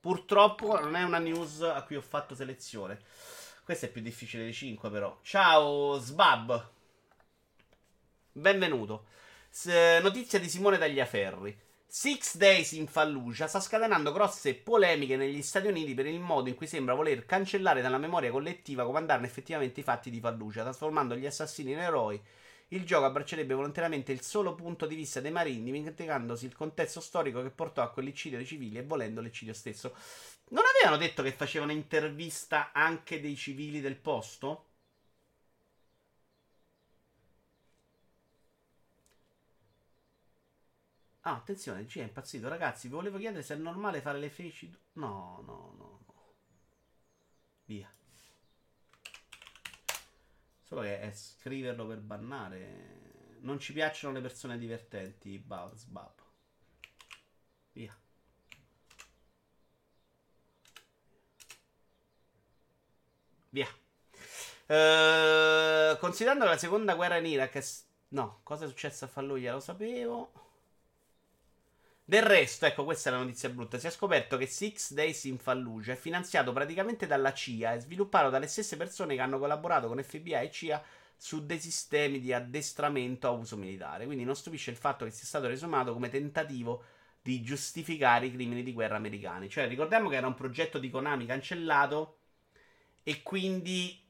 Purtroppo 0.00 0.80
non 0.80 0.96
è 0.96 1.04
una 1.04 1.18
news 1.18 1.62
a 1.62 1.80
cui 1.84 1.94
ho 1.94 2.00
fatto 2.00 2.34
selezione. 2.34 3.00
Questa 3.62 3.86
è 3.86 3.88
più 3.88 4.02
difficile 4.02 4.44
di 4.44 4.52
5 4.52 4.90
però. 4.90 5.16
Ciao 5.22 5.96
Sbab. 5.96 6.70
Benvenuto. 8.32 9.06
S- 9.48 10.00
notizia 10.02 10.40
di 10.40 10.48
Simone 10.48 10.76
Tagliaferri. 10.76 11.68
Six 11.92 12.36
Days 12.36 12.70
in 12.70 12.86
Fallujah 12.86 13.48
sta 13.48 13.58
scatenando 13.58 14.12
grosse 14.12 14.54
polemiche 14.54 15.16
negli 15.16 15.42
Stati 15.42 15.66
Uniti 15.66 15.92
per 15.92 16.06
il 16.06 16.20
modo 16.20 16.48
in 16.48 16.54
cui 16.54 16.68
sembra 16.68 16.94
voler 16.94 17.26
cancellare 17.26 17.82
dalla 17.82 17.98
memoria 17.98 18.30
collettiva 18.30 18.84
comandarne 18.84 19.26
effettivamente 19.26 19.80
i 19.80 19.82
fatti 19.82 20.08
di 20.08 20.20
Fallujah, 20.20 20.62
trasformando 20.62 21.16
gli 21.16 21.26
assassini 21.26 21.72
in 21.72 21.80
eroi. 21.80 22.22
Il 22.68 22.84
gioco 22.84 23.06
abbraccerebbe 23.06 23.54
volontariamente 23.54 24.12
il 24.12 24.20
solo 24.20 24.54
punto 24.54 24.86
di 24.86 24.94
vista 24.94 25.20
dei 25.20 25.32
marini, 25.32 25.64
dimenticandosi 25.64 26.46
il 26.46 26.54
contesto 26.54 27.00
storico 27.00 27.42
che 27.42 27.50
portò 27.50 27.82
a 27.82 27.90
quell'eccidio 27.90 28.38
dei 28.38 28.46
civili 28.46 28.78
e 28.78 28.84
volendo 28.84 29.20
l'eccidio 29.20 29.52
stesso. 29.52 29.92
Non 30.50 30.62
avevano 30.72 30.96
detto 30.96 31.24
che 31.24 31.32
facevano 31.32 31.72
intervista 31.72 32.70
anche 32.72 33.20
dei 33.20 33.34
civili 33.34 33.80
del 33.80 33.96
posto? 33.96 34.69
Ah, 41.22 41.34
attenzione, 41.34 41.84
G 41.84 41.98
è 41.98 42.02
impazzito. 42.02 42.48
Ragazzi, 42.48 42.88
vi 42.88 42.94
volevo 42.94 43.18
chiedere 43.18 43.42
se 43.42 43.54
è 43.54 43.56
normale 43.58 44.00
fare 44.00 44.18
le 44.18 44.30
feci. 44.30 44.74
No, 44.94 45.42
no, 45.44 45.74
no, 45.76 46.00
no. 46.06 46.34
Via. 47.66 47.92
Solo 50.62 50.80
che 50.82 51.00
è 51.00 51.12
scriverlo 51.12 51.86
per 51.86 51.98
bannare. 52.00 53.38
Non 53.40 53.58
ci 53.58 53.72
piacciono 53.72 54.14
le 54.14 54.20
persone 54.20 54.58
divertenti, 54.58 55.38
Bab. 55.38 55.74
Via. 57.72 57.96
Via. 63.50 63.68
Uh, 64.66 65.98
considerando 65.98 66.44
la 66.44 66.56
seconda 66.56 66.94
guerra 66.94 67.16
in 67.16 67.26
Iraq. 67.26 67.54
È... 67.54 67.64
No, 68.08 68.40
cosa 68.42 68.64
è 68.64 68.68
successo 68.68 69.04
a 69.04 69.08
Fallujah? 69.08 69.52
Lo 69.52 69.60
sapevo. 69.60 70.49
Del 72.10 72.22
resto, 72.22 72.66
ecco, 72.66 72.82
questa 72.82 73.08
è 73.08 73.12
la 73.12 73.20
notizia 73.20 73.50
brutta. 73.50 73.78
Si 73.78 73.86
è 73.86 73.90
scoperto 73.90 74.36
che 74.36 74.46
Six 74.46 74.94
Days 74.94 75.22
in 75.26 75.38
Fallujah 75.38 75.92
è 75.92 75.96
finanziato 75.96 76.52
praticamente 76.52 77.06
dalla 77.06 77.32
CIA 77.32 77.74
e 77.74 77.78
sviluppato 77.78 78.30
dalle 78.30 78.48
stesse 78.48 78.76
persone 78.76 79.14
che 79.14 79.20
hanno 79.20 79.38
collaborato 79.38 79.86
con 79.86 80.02
FBI 80.02 80.32
e 80.32 80.50
CIA 80.50 80.82
su 81.16 81.46
dei 81.46 81.60
sistemi 81.60 82.18
di 82.18 82.32
addestramento 82.32 83.28
a 83.28 83.30
uso 83.30 83.56
militare. 83.56 84.06
Quindi 84.06 84.24
non 84.24 84.34
stupisce 84.34 84.72
il 84.72 84.76
fatto 84.76 85.04
che 85.04 85.12
sia 85.12 85.24
stato 85.24 85.46
resumato 85.46 85.92
come 85.92 86.08
tentativo 86.08 86.82
di 87.22 87.42
giustificare 87.42 88.26
i 88.26 88.32
crimini 88.32 88.64
di 88.64 88.72
guerra 88.72 88.96
americani. 88.96 89.48
Cioè, 89.48 89.68
ricordiamo 89.68 90.08
che 90.08 90.16
era 90.16 90.26
un 90.26 90.34
progetto 90.34 90.80
di 90.80 90.90
Konami 90.90 91.26
cancellato 91.26 92.18
e 93.04 93.22
quindi 93.22 94.02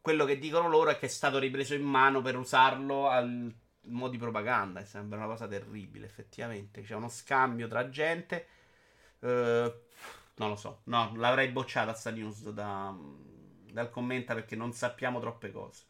quello 0.00 0.24
che 0.24 0.36
dicono 0.36 0.68
loro 0.68 0.90
è 0.90 0.98
che 0.98 1.06
è 1.06 1.08
stato 1.08 1.38
ripreso 1.38 1.74
in 1.74 1.84
mano 1.84 2.22
per 2.22 2.36
usarlo 2.36 3.08
al 3.08 3.54
mo' 3.88 4.08
di 4.08 4.18
propaganda. 4.18 4.84
Sembra 4.84 5.18
una 5.18 5.26
cosa 5.26 5.46
terribile, 5.46 6.06
effettivamente. 6.06 6.82
C'è 6.82 6.94
uno 6.94 7.08
scambio 7.08 7.68
tra 7.68 7.88
gente. 7.88 8.46
Uh, 9.20 9.72
non 10.36 10.48
lo 10.50 10.56
so. 10.56 10.80
No, 10.84 11.12
l'avrei 11.16 11.48
bocciata 11.48 11.94
sta 11.94 12.10
news 12.10 12.50
da, 12.50 12.94
dal 13.72 13.90
commento 13.90 14.34
perché 14.34 14.56
non 14.56 14.72
sappiamo 14.72 15.20
troppe 15.20 15.50
cose. 15.50 15.84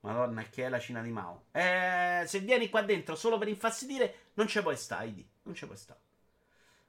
Madonna, 0.00 0.42
che 0.44 0.64
è 0.64 0.68
la 0.68 0.78
Cina 0.78 1.02
di 1.02 1.10
Mao. 1.10 1.44
Eh, 1.52 2.22
se 2.26 2.40
vieni 2.40 2.70
qua 2.70 2.82
dentro 2.82 3.14
solo 3.16 3.36
per 3.38 3.48
infastidire, 3.48 4.30
non 4.34 4.46
ci 4.48 4.60
puoi 4.62 4.76
stare, 4.76 5.08
Idi. 5.08 5.28
Non 5.42 5.54
ci 5.54 5.66
puoi 5.66 5.76
stare. 5.76 6.00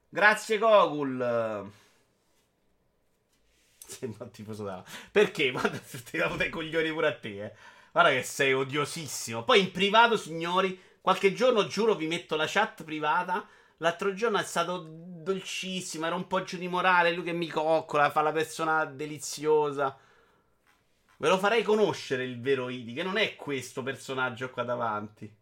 Grazie, 0.09 0.57
Gogul. 0.57 1.69
Sembra 3.85 4.23
un 4.23 4.31
tifoso 4.31 4.63
da. 4.63 4.83
Perché? 5.11 5.51
Ma 5.53 5.61
ti 5.61 6.17
davo 6.17 6.35
dei 6.37 6.49
coglioni 6.49 6.91
pure 6.91 7.07
a 7.07 7.15
te, 7.19 7.45
eh. 7.45 7.53
Guarda 7.91 8.11
che 8.11 8.23
sei 8.23 8.53
odiosissimo. 8.53 9.43
Poi 9.43 9.59
in 9.59 9.71
privato, 9.71 10.15
signori, 10.15 10.79
qualche 11.01 11.33
giorno 11.33 11.67
giuro 11.67 11.95
vi 11.95 12.07
metto 12.07 12.35
la 12.35 12.45
chat 12.47 12.83
privata. 12.83 13.45
L'altro 13.77 14.13
giorno 14.13 14.37
è 14.37 14.43
stato 14.43 14.85
dolcissimo, 14.87 16.05
era 16.05 16.15
un 16.15 16.27
po' 16.27 16.43
giù 16.43 16.57
di 16.57 16.67
morale, 16.67 17.11
lui 17.13 17.23
che 17.23 17.33
mi 17.33 17.47
coccola, 17.47 18.11
fa 18.11 18.21
la 18.21 18.31
persona 18.31 18.85
deliziosa. 18.85 19.97
Ve 21.17 21.27
lo 21.27 21.37
farei 21.37 21.63
conoscere 21.63 22.23
il 22.23 22.39
vero 22.39 22.69
Idi, 22.69 22.93
che 22.93 23.03
non 23.03 23.17
è 23.17 23.35
questo 23.35 23.83
personaggio 23.83 24.49
qua 24.51 24.63
davanti. 24.63 25.35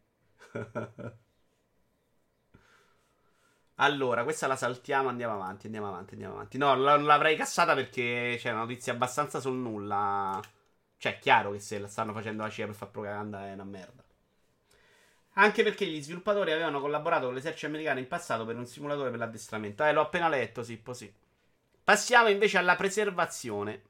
allora, 3.75 4.23
questa 4.23 4.47
la 4.47 4.55
saltiamo, 4.55 5.09
andiamo 5.09 5.35
avanti, 5.35 5.67
andiamo 5.67 5.87
avanti, 5.87 6.13
andiamo 6.13 6.35
avanti. 6.35 6.57
No, 6.57 6.73
non 6.75 7.05
l'avrei 7.05 7.35
cassata 7.35 7.75
perché 7.75 8.37
c'è 8.39 8.51
una 8.51 8.61
notizia 8.61 8.93
abbastanza 8.93 9.39
sul 9.39 9.55
nulla. 9.55 10.41
Cioè, 10.99 11.15
è 11.15 11.19
chiaro 11.19 11.51
che 11.51 11.59
se 11.59 11.79
la 11.79 11.87
stanno 11.87 12.11
facendo 12.11 12.43
la 12.43 12.49
CIA 12.49 12.65
per 12.65 12.75
fare 12.75 12.91
propaganda 12.91 13.47
è 13.47 13.53
una 13.53 13.63
merda. 13.63 14.03
Anche 15.35 15.63
perché 15.63 15.85
gli 15.85 16.01
sviluppatori 16.01 16.51
avevano 16.51 16.81
collaborato 16.81 17.27
con 17.27 17.35
l'esercito 17.35 17.67
americano 17.67 17.99
in 17.99 18.07
passato 18.09 18.45
per 18.45 18.57
un 18.57 18.65
simulatore 18.65 19.09
per 19.09 19.19
l'addestramento. 19.19 19.85
Eh, 19.85 19.93
l'ho 19.93 20.01
appena 20.01 20.27
letto, 20.27 20.61
sì, 20.61 20.81
così. 20.81 21.11
Passiamo 21.81 22.27
invece 22.27 22.57
alla 22.57 22.75
preservazione. 22.75 23.83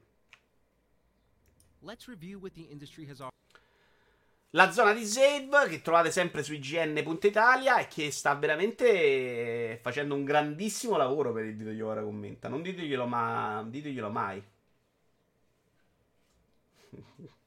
La 4.50 4.70
zona 4.70 4.92
di 4.92 5.04
save 5.04 5.68
che 5.68 5.82
trovate 5.82 6.12
sempre 6.12 6.44
su 6.44 6.52
ign.italia 6.52 7.78
e 7.78 7.88
che 7.88 8.12
sta 8.12 8.34
veramente 8.36 9.80
facendo 9.82 10.14
un 10.14 10.24
grandissimo 10.24 10.96
lavoro 10.96 11.32
per 11.32 11.44
il 11.44 11.56
video 11.56 11.74
che 11.74 11.82
ora 11.82 12.02
commenta. 12.02 12.46
Non 12.48 12.62
diteglielo, 12.62 13.06
ma... 13.06 13.64
diteglielo 13.66 14.10
mai. 14.10 14.40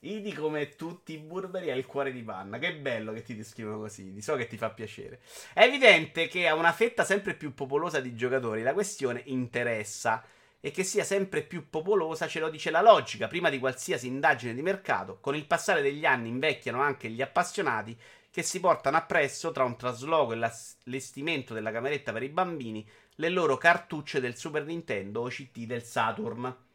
Idi 0.00 0.32
come 0.32 0.76
tutti 0.76 1.12
i 1.12 1.18
burberi 1.18 1.70
ha 1.70 1.74
il 1.74 1.86
cuore 1.86 2.12
di 2.12 2.22
panna. 2.22 2.58
Che 2.58 2.76
bello 2.76 3.12
che 3.12 3.22
ti 3.22 3.34
descrivono 3.34 3.78
così. 3.78 4.20
So 4.20 4.36
che 4.36 4.46
ti 4.46 4.56
fa 4.56 4.70
piacere. 4.70 5.20
È 5.52 5.62
evidente 5.62 6.28
che 6.28 6.46
a 6.46 6.54
una 6.54 6.72
fetta 6.72 7.04
sempre 7.04 7.34
più 7.34 7.52
popolosa 7.52 7.98
di 8.00 8.14
giocatori 8.14 8.62
la 8.62 8.74
questione 8.74 9.22
interessa. 9.26 10.24
E 10.60 10.70
che 10.70 10.84
sia 10.84 11.04
sempre 11.04 11.42
più 11.42 11.68
popolosa 11.68 12.26
ce 12.26 12.40
lo 12.40 12.48
dice 12.48 12.70
la 12.70 12.82
logica, 12.82 13.28
prima 13.28 13.48
di 13.48 13.60
qualsiasi 13.60 14.06
indagine 14.06 14.54
di 14.54 14.62
mercato. 14.62 15.18
Con 15.20 15.34
il 15.34 15.46
passare 15.46 15.82
degli 15.82 16.04
anni 16.04 16.28
invecchiano 16.28 16.80
anche 16.80 17.08
gli 17.10 17.22
appassionati 17.22 17.96
che 18.30 18.42
si 18.42 18.60
portano 18.60 18.96
appresso, 18.96 19.50
tra 19.52 19.64
un 19.64 19.76
trasloco 19.76 20.32
e 20.32 20.36
l'allestimento 20.36 21.54
della 21.54 21.72
cameretta 21.72 22.12
per 22.12 22.22
i 22.22 22.28
bambini, 22.28 22.88
le 23.16 23.28
loro 23.30 23.56
cartucce 23.56 24.20
del 24.20 24.36
Super 24.36 24.64
Nintendo 24.64 25.22
o 25.22 25.28
CT 25.28 25.58
del 25.60 25.82
Saturn. 25.82 26.67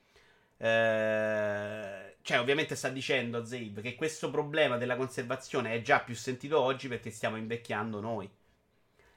Eh, 0.63 2.15
cioè, 2.21 2.39
ovviamente 2.39 2.75
sta 2.75 2.87
dicendo 2.87 3.43
Zabe 3.43 3.81
che 3.81 3.95
questo 3.95 4.31
problema 4.31 4.77
della 4.77 4.95
conservazione 4.95 5.73
è 5.73 5.81
già 5.81 5.99
più 5.99 6.15
sentito 6.15 6.57
oggi 6.57 6.87
perché 6.87 7.11
stiamo 7.11 7.35
invecchiando 7.35 7.99
noi. 7.99 8.29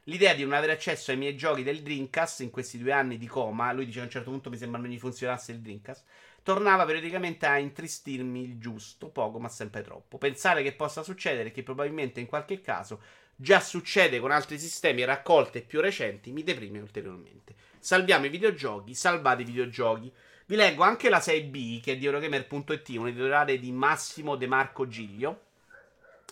L'idea 0.08 0.34
di 0.34 0.42
non 0.42 0.54
avere 0.54 0.72
accesso 0.72 1.12
ai 1.12 1.16
miei 1.16 1.36
giochi 1.36 1.62
del 1.62 1.82
Dreamcast 1.82 2.40
in 2.40 2.50
questi 2.50 2.78
due 2.78 2.90
anni 2.90 3.16
di 3.16 3.28
coma, 3.28 3.72
lui 3.72 3.84
dice 3.86 3.98
che 3.98 4.02
a 4.02 4.06
un 4.06 4.10
certo 4.10 4.30
punto 4.30 4.50
mi 4.50 4.56
sembra 4.56 4.80
non 4.80 4.90
gli 4.90 4.98
funzionasse 4.98 5.52
il 5.52 5.60
Dreamcast, 5.60 6.04
tornava 6.42 6.84
periodicamente 6.84 7.46
a 7.46 7.58
intristirmi 7.58 8.42
il 8.42 8.58
giusto, 8.58 9.08
poco 9.08 9.38
ma 9.38 9.48
sempre 9.48 9.82
troppo. 9.82 10.18
Pensare 10.18 10.64
che 10.64 10.72
possa 10.72 11.04
succedere, 11.04 11.52
che 11.52 11.62
probabilmente 11.62 12.18
in 12.18 12.26
qualche 12.26 12.60
caso 12.60 13.00
già 13.36 13.60
succede 13.60 14.18
con 14.18 14.32
altri 14.32 14.58
sistemi 14.58 15.04
raccolte 15.04 15.62
più 15.62 15.80
recenti, 15.80 16.32
mi 16.32 16.42
deprime 16.42 16.80
ulteriormente. 16.80 17.54
Salviamo 17.78 18.26
i 18.26 18.30
videogiochi, 18.30 18.94
salvate 18.94 19.42
i 19.42 19.44
videogiochi. 19.44 20.12
Vi 20.48 20.54
leggo 20.54 20.84
anche 20.84 21.08
la 21.08 21.18
6B, 21.18 21.80
che 21.80 21.94
è 21.94 21.96
di 21.96 22.06
Eurogamer.it, 22.06 22.88
un 22.98 23.08
editoriale 23.08 23.58
di 23.58 23.72
Massimo 23.72 24.36
De 24.36 24.46
Marco 24.46 24.86
Giglio. 24.86 25.40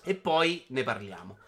E 0.05 0.15
poi 0.15 0.65
ne 0.69 0.85
parliamo. 0.85 1.39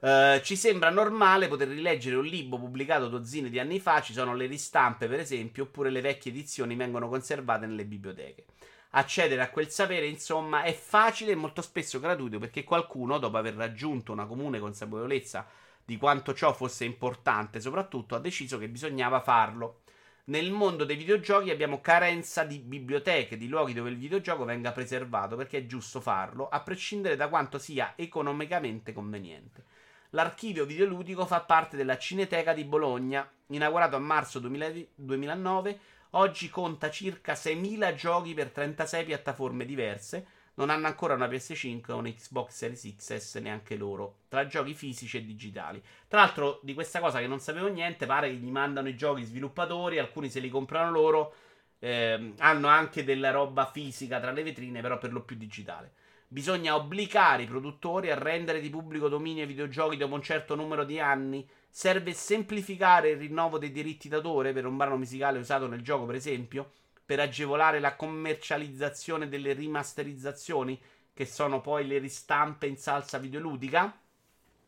Uh, 0.00 0.40
ci 0.40 0.56
sembra 0.56 0.90
normale 0.90 1.46
poter 1.46 1.68
rileggere 1.68 2.16
un 2.16 2.24
libro 2.24 2.58
pubblicato 2.58 3.06
dozzine 3.06 3.48
di 3.48 3.60
anni 3.60 3.78
fa, 3.78 4.02
ci 4.02 4.12
sono 4.12 4.34
le 4.34 4.46
ristampe 4.46 5.06
per 5.06 5.20
esempio, 5.20 5.64
oppure 5.64 5.88
le 5.88 6.00
vecchie 6.00 6.32
edizioni 6.32 6.74
vengono 6.74 7.08
conservate 7.08 7.64
nelle 7.64 7.84
biblioteche. 7.84 8.46
Accedere 8.90 9.42
a 9.42 9.50
quel 9.50 9.70
sapere, 9.70 10.06
insomma, 10.08 10.64
è 10.64 10.74
facile 10.74 11.30
e 11.30 11.36
molto 11.36 11.62
spesso 11.62 12.00
gratuito 12.00 12.40
perché 12.40 12.64
qualcuno, 12.64 13.18
dopo 13.18 13.36
aver 13.36 13.54
raggiunto 13.54 14.10
una 14.10 14.26
comune 14.26 14.58
consapevolezza 14.58 15.46
di 15.84 15.96
quanto 15.96 16.34
ciò 16.34 16.52
fosse 16.52 16.84
importante, 16.84 17.60
soprattutto, 17.60 18.16
ha 18.16 18.18
deciso 18.18 18.58
che 18.58 18.68
bisognava 18.68 19.20
farlo. 19.20 19.82
Nel 20.28 20.50
mondo 20.50 20.84
dei 20.84 20.96
videogiochi 20.96 21.50
abbiamo 21.50 21.80
carenza 21.80 22.42
di 22.42 22.58
biblioteche, 22.58 23.36
di 23.36 23.46
luoghi 23.46 23.72
dove 23.72 23.90
il 23.90 23.96
videogioco 23.96 24.44
venga 24.44 24.72
preservato, 24.72 25.36
perché 25.36 25.58
è 25.58 25.66
giusto 25.66 26.00
farlo, 26.00 26.48
a 26.48 26.62
prescindere 26.62 27.14
da 27.14 27.28
quanto 27.28 27.58
sia 27.58 27.92
economicamente 27.94 28.92
conveniente. 28.92 29.62
L'archivio 30.10 30.64
videoludico 30.66 31.26
fa 31.26 31.42
parte 31.42 31.76
della 31.76 31.96
Cineteca 31.96 32.52
di 32.54 32.64
Bologna, 32.64 33.30
inaugurato 33.50 33.94
a 33.94 34.00
marzo 34.00 34.40
2009, 34.40 35.78
oggi 36.10 36.50
conta 36.50 36.90
circa 36.90 37.34
6.000 37.34 37.94
giochi 37.94 38.34
per 38.34 38.50
36 38.50 39.04
piattaforme 39.04 39.64
diverse, 39.64 40.26
non 40.56 40.70
hanno 40.70 40.86
ancora 40.86 41.14
una 41.14 41.26
PS5 41.26 41.92
o 41.92 41.96
un 41.96 42.12
Xbox 42.12 42.52
Series 42.52 42.96
X 42.96 43.38
neanche 43.38 43.76
loro, 43.76 44.20
tra 44.28 44.46
giochi 44.46 44.74
fisici 44.74 45.18
e 45.18 45.24
digitali. 45.24 45.82
Tra 46.08 46.20
l'altro, 46.20 46.60
di 46.62 46.72
questa 46.74 47.00
cosa 47.00 47.18
che 47.18 47.26
non 47.26 47.40
sapevo 47.40 47.68
niente, 47.68 48.06
pare 48.06 48.28
che 48.28 48.36
gli 48.36 48.50
mandano 48.50 48.88
i 48.88 48.96
giochi 48.96 49.24
sviluppatori, 49.24 49.98
alcuni 49.98 50.30
se 50.30 50.40
li 50.40 50.48
comprano 50.48 50.90
loro, 50.90 51.34
eh, 51.78 52.32
hanno 52.38 52.68
anche 52.68 53.04
della 53.04 53.30
roba 53.30 53.66
fisica 53.66 54.18
tra 54.18 54.32
le 54.32 54.42
vetrine, 54.42 54.80
però 54.80 54.98
per 54.98 55.12
lo 55.12 55.22
più 55.22 55.36
digitale. 55.36 55.92
Bisogna 56.28 56.74
obbligare 56.74 57.42
i 57.42 57.46
produttori 57.46 58.10
a 58.10 58.18
rendere 58.18 58.60
di 58.60 58.70
pubblico 58.70 59.08
dominio 59.08 59.44
i 59.44 59.46
videogiochi 59.46 59.96
dopo 59.96 60.14
un 60.14 60.22
certo 60.22 60.54
numero 60.54 60.84
di 60.84 60.98
anni. 60.98 61.46
Serve 61.68 62.12
semplificare 62.14 63.10
il 63.10 63.18
rinnovo 63.18 63.58
dei 63.58 63.70
diritti 63.70 64.08
d'autore 64.08 64.52
per 64.54 64.64
un 64.64 64.76
brano 64.76 64.96
musicale 64.96 65.38
usato 65.38 65.66
nel 65.68 65.82
gioco, 65.82 66.06
per 66.06 66.14
esempio 66.14 66.70
per 67.06 67.20
agevolare 67.20 67.78
la 67.78 67.94
commercializzazione 67.94 69.28
delle 69.28 69.52
rimasterizzazioni, 69.52 70.78
che 71.14 71.24
sono 71.24 71.60
poi 71.60 71.86
le 71.86 71.98
ristampe 71.98 72.66
in 72.66 72.76
salsa 72.76 73.18
videoludica? 73.18 73.96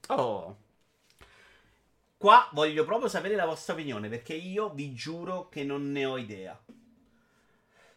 Oh. 0.06 0.56
Qua 2.16 2.48
voglio 2.52 2.84
proprio 2.84 3.08
sapere 3.08 3.34
la 3.34 3.44
vostra 3.44 3.74
opinione, 3.74 4.08
perché 4.08 4.34
io 4.34 4.70
vi 4.70 4.94
giuro 4.94 5.48
che 5.48 5.64
non 5.64 5.90
ne 5.90 6.04
ho 6.06 6.16
idea. 6.16 6.58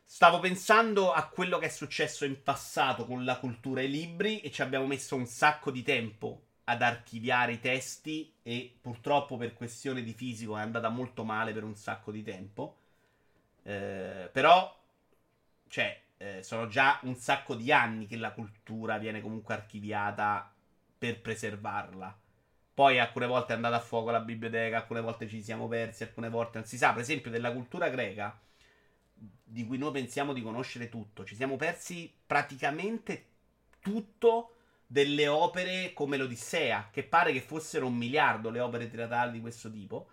Stavo 0.03 0.39
pensando 0.39 1.13
a 1.13 1.27
quello 1.27 1.57
che 1.57 1.67
è 1.67 1.69
successo 1.69 2.25
in 2.25 2.43
passato 2.43 3.05
con 3.05 3.23
la 3.23 3.37
cultura 3.37 3.79
e 3.79 3.85
i 3.85 3.89
libri 3.89 4.41
e 4.41 4.51
ci 4.51 4.61
abbiamo 4.61 4.85
messo 4.85 5.15
un 5.15 5.25
sacco 5.25 5.71
di 5.71 5.83
tempo 5.83 6.47
ad 6.65 6.81
archiviare 6.81 7.53
i 7.53 7.59
testi 7.59 8.33
e 8.43 8.77
purtroppo 8.81 9.37
per 9.37 9.53
questione 9.53 10.03
di 10.03 10.13
fisico 10.13 10.57
è 10.57 10.61
andata 10.61 10.89
molto 10.89 11.23
male 11.23 11.53
per 11.53 11.63
un 11.63 11.75
sacco 11.75 12.11
di 12.11 12.23
tempo. 12.23 12.80
Eh, 13.63 14.29
però, 14.31 14.79
cioè, 15.67 16.01
eh, 16.17 16.43
sono 16.43 16.67
già 16.67 16.99
un 17.03 17.15
sacco 17.15 17.55
di 17.55 17.71
anni 17.71 18.07
che 18.07 18.17
la 18.17 18.31
cultura 18.31 18.97
viene 18.97 19.21
comunque 19.21 19.53
archiviata 19.53 20.53
per 20.97 21.19
preservarla. 21.21 22.17
Poi 22.73 22.99
alcune 22.99 23.27
volte 23.27 23.53
è 23.53 23.55
andata 23.55 23.75
a 23.75 23.79
fuoco 23.79 24.11
la 24.11 24.21
biblioteca, 24.21 24.77
alcune 24.77 25.01
volte 25.01 25.27
ci 25.27 25.41
siamo 25.41 25.67
persi, 25.67 26.03
alcune 26.03 26.29
volte 26.29 26.59
non 26.59 26.67
si 26.67 26.77
sa. 26.77 26.91
Per 26.93 27.01
esempio, 27.01 27.31
della 27.31 27.51
cultura 27.51 27.89
greca, 27.89 28.39
di 29.13 29.65
cui 29.65 29.77
noi 29.77 29.91
pensiamo 29.91 30.33
di 30.33 30.41
conoscere 30.41 30.89
tutto, 30.89 31.25
ci 31.25 31.35
siamo 31.35 31.57
persi 31.57 32.11
praticamente 32.25 33.25
tutto 33.79 34.55
delle 34.85 35.27
opere 35.27 35.93
come 35.93 36.17
l'Odissea, 36.17 36.89
che 36.91 37.03
pare 37.03 37.31
che 37.33 37.41
fossero 37.41 37.87
un 37.87 37.95
miliardo 37.95 38.49
le 38.49 38.59
opere 38.59 38.89
teatrali 38.89 39.33
di 39.33 39.41
questo 39.41 39.71
tipo. 39.71 40.09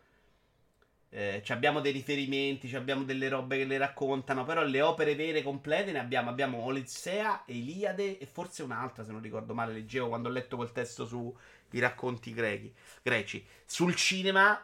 Eh, 1.10 1.43
abbiamo 1.48 1.80
dei 1.80 1.93
riferimenti, 1.93 2.74
abbiamo 2.76 3.02
delle 3.02 3.28
robe 3.30 3.56
che 3.56 3.64
le 3.64 3.78
raccontano, 3.78 4.44
però 4.44 4.62
le 4.62 4.82
opere 4.82 5.14
vere 5.14 5.43
complete 5.43 5.93
ne 5.93 5.98
abbiamo. 6.01 6.28
Abbiamo 6.30 6.59
Olissea, 6.64 7.44
Eliade 7.47 8.18
e 8.18 8.26
forse 8.26 8.62
un'altra, 8.62 9.05
se 9.05 9.12
non 9.12 9.22
ricordo 9.22 9.55
male, 9.55 9.72
leggevo 9.72 10.09
quando 10.09 10.28
ho 10.28 10.32
letto 10.32 10.56
quel 10.56 10.72
testo 10.72 11.06
sui 11.06 11.80
racconti 11.80 12.32
grechi, 12.35 12.74
greci. 13.02 13.44
Sul 13.64 13.94
cinema 13.94 14.62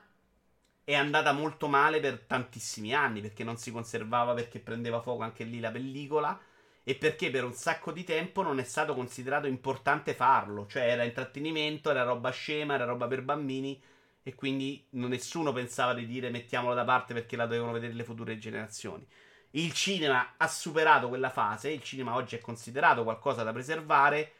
è 0.84 0.94
andata 0.94 1.32
molto 1.32 1.66
male 1.66 1.98
per 2.00 2.20
tantissimi 2.26 2.92
anni, 2.94 3.20
perché 3.22 3.42
non 3.42 3.56
si 3.56 3.70
conservava, 3.72 4.34
perché 4.34 4.58
prendeva 4.60 5.00
fuoco 5.00 5.22
anche 5.22 5.44
lì 5.44 5.60
la 5.60 5.70
pellicola 5.70 6.38
e 6.82 6.94
perché 6.96 7.30
per 7.30 7.44
un 7.44 7.54
sacco 7.54 7.90
di 7.90 8.04
tempo 8.04 8.42
non 8.42 8.58
è 8.58 8.64
stato 8.64 8.94
considerato 8.94 9.46
importante 9.46 10.12
farlo, 10.12 10.66
cioè 10.66 10.82
era 10.82 11.04
intrattenimento, 11.04 11.88
era 11.90 12.02
roba 12.02 12.30
scema, 12.30 12.74
era 12.74 12.84
roba 12.84 13.06
per 13.06 13.22
bambini 13.22 13.80
e 14.26 14.34
quindi 14.34 14.82
nessuno 14.92 15.52
pensava 15.52 15.92
di 15.92 16.06
dire 16.06 16.30
mettiamola 16.30 16.74
da 16.74 16.84
parte 16.84 17.12
perché 17.12 17.36
la 17.36 17.44
dovevano 17.44 17.72
vedere 17.72 17.92
le 17.92 18.04
future 18.04 18.38
generazioni. 18.38 19.06
Il 19.50 19.72
cinema 19.74 20.34
ha 20.38 20.48
superato 20.48 21.08
quella 21.08 21.28
fase, 21.28 21.70
il 21.70 21.82
cinema 21.82 22.14
oggi 22.14 22.34
è 22.34 22.40
considerato 22.40 23.04
qualcosa 23.04 23.42
da 23.42 23.52
preservare, 23.52 24.32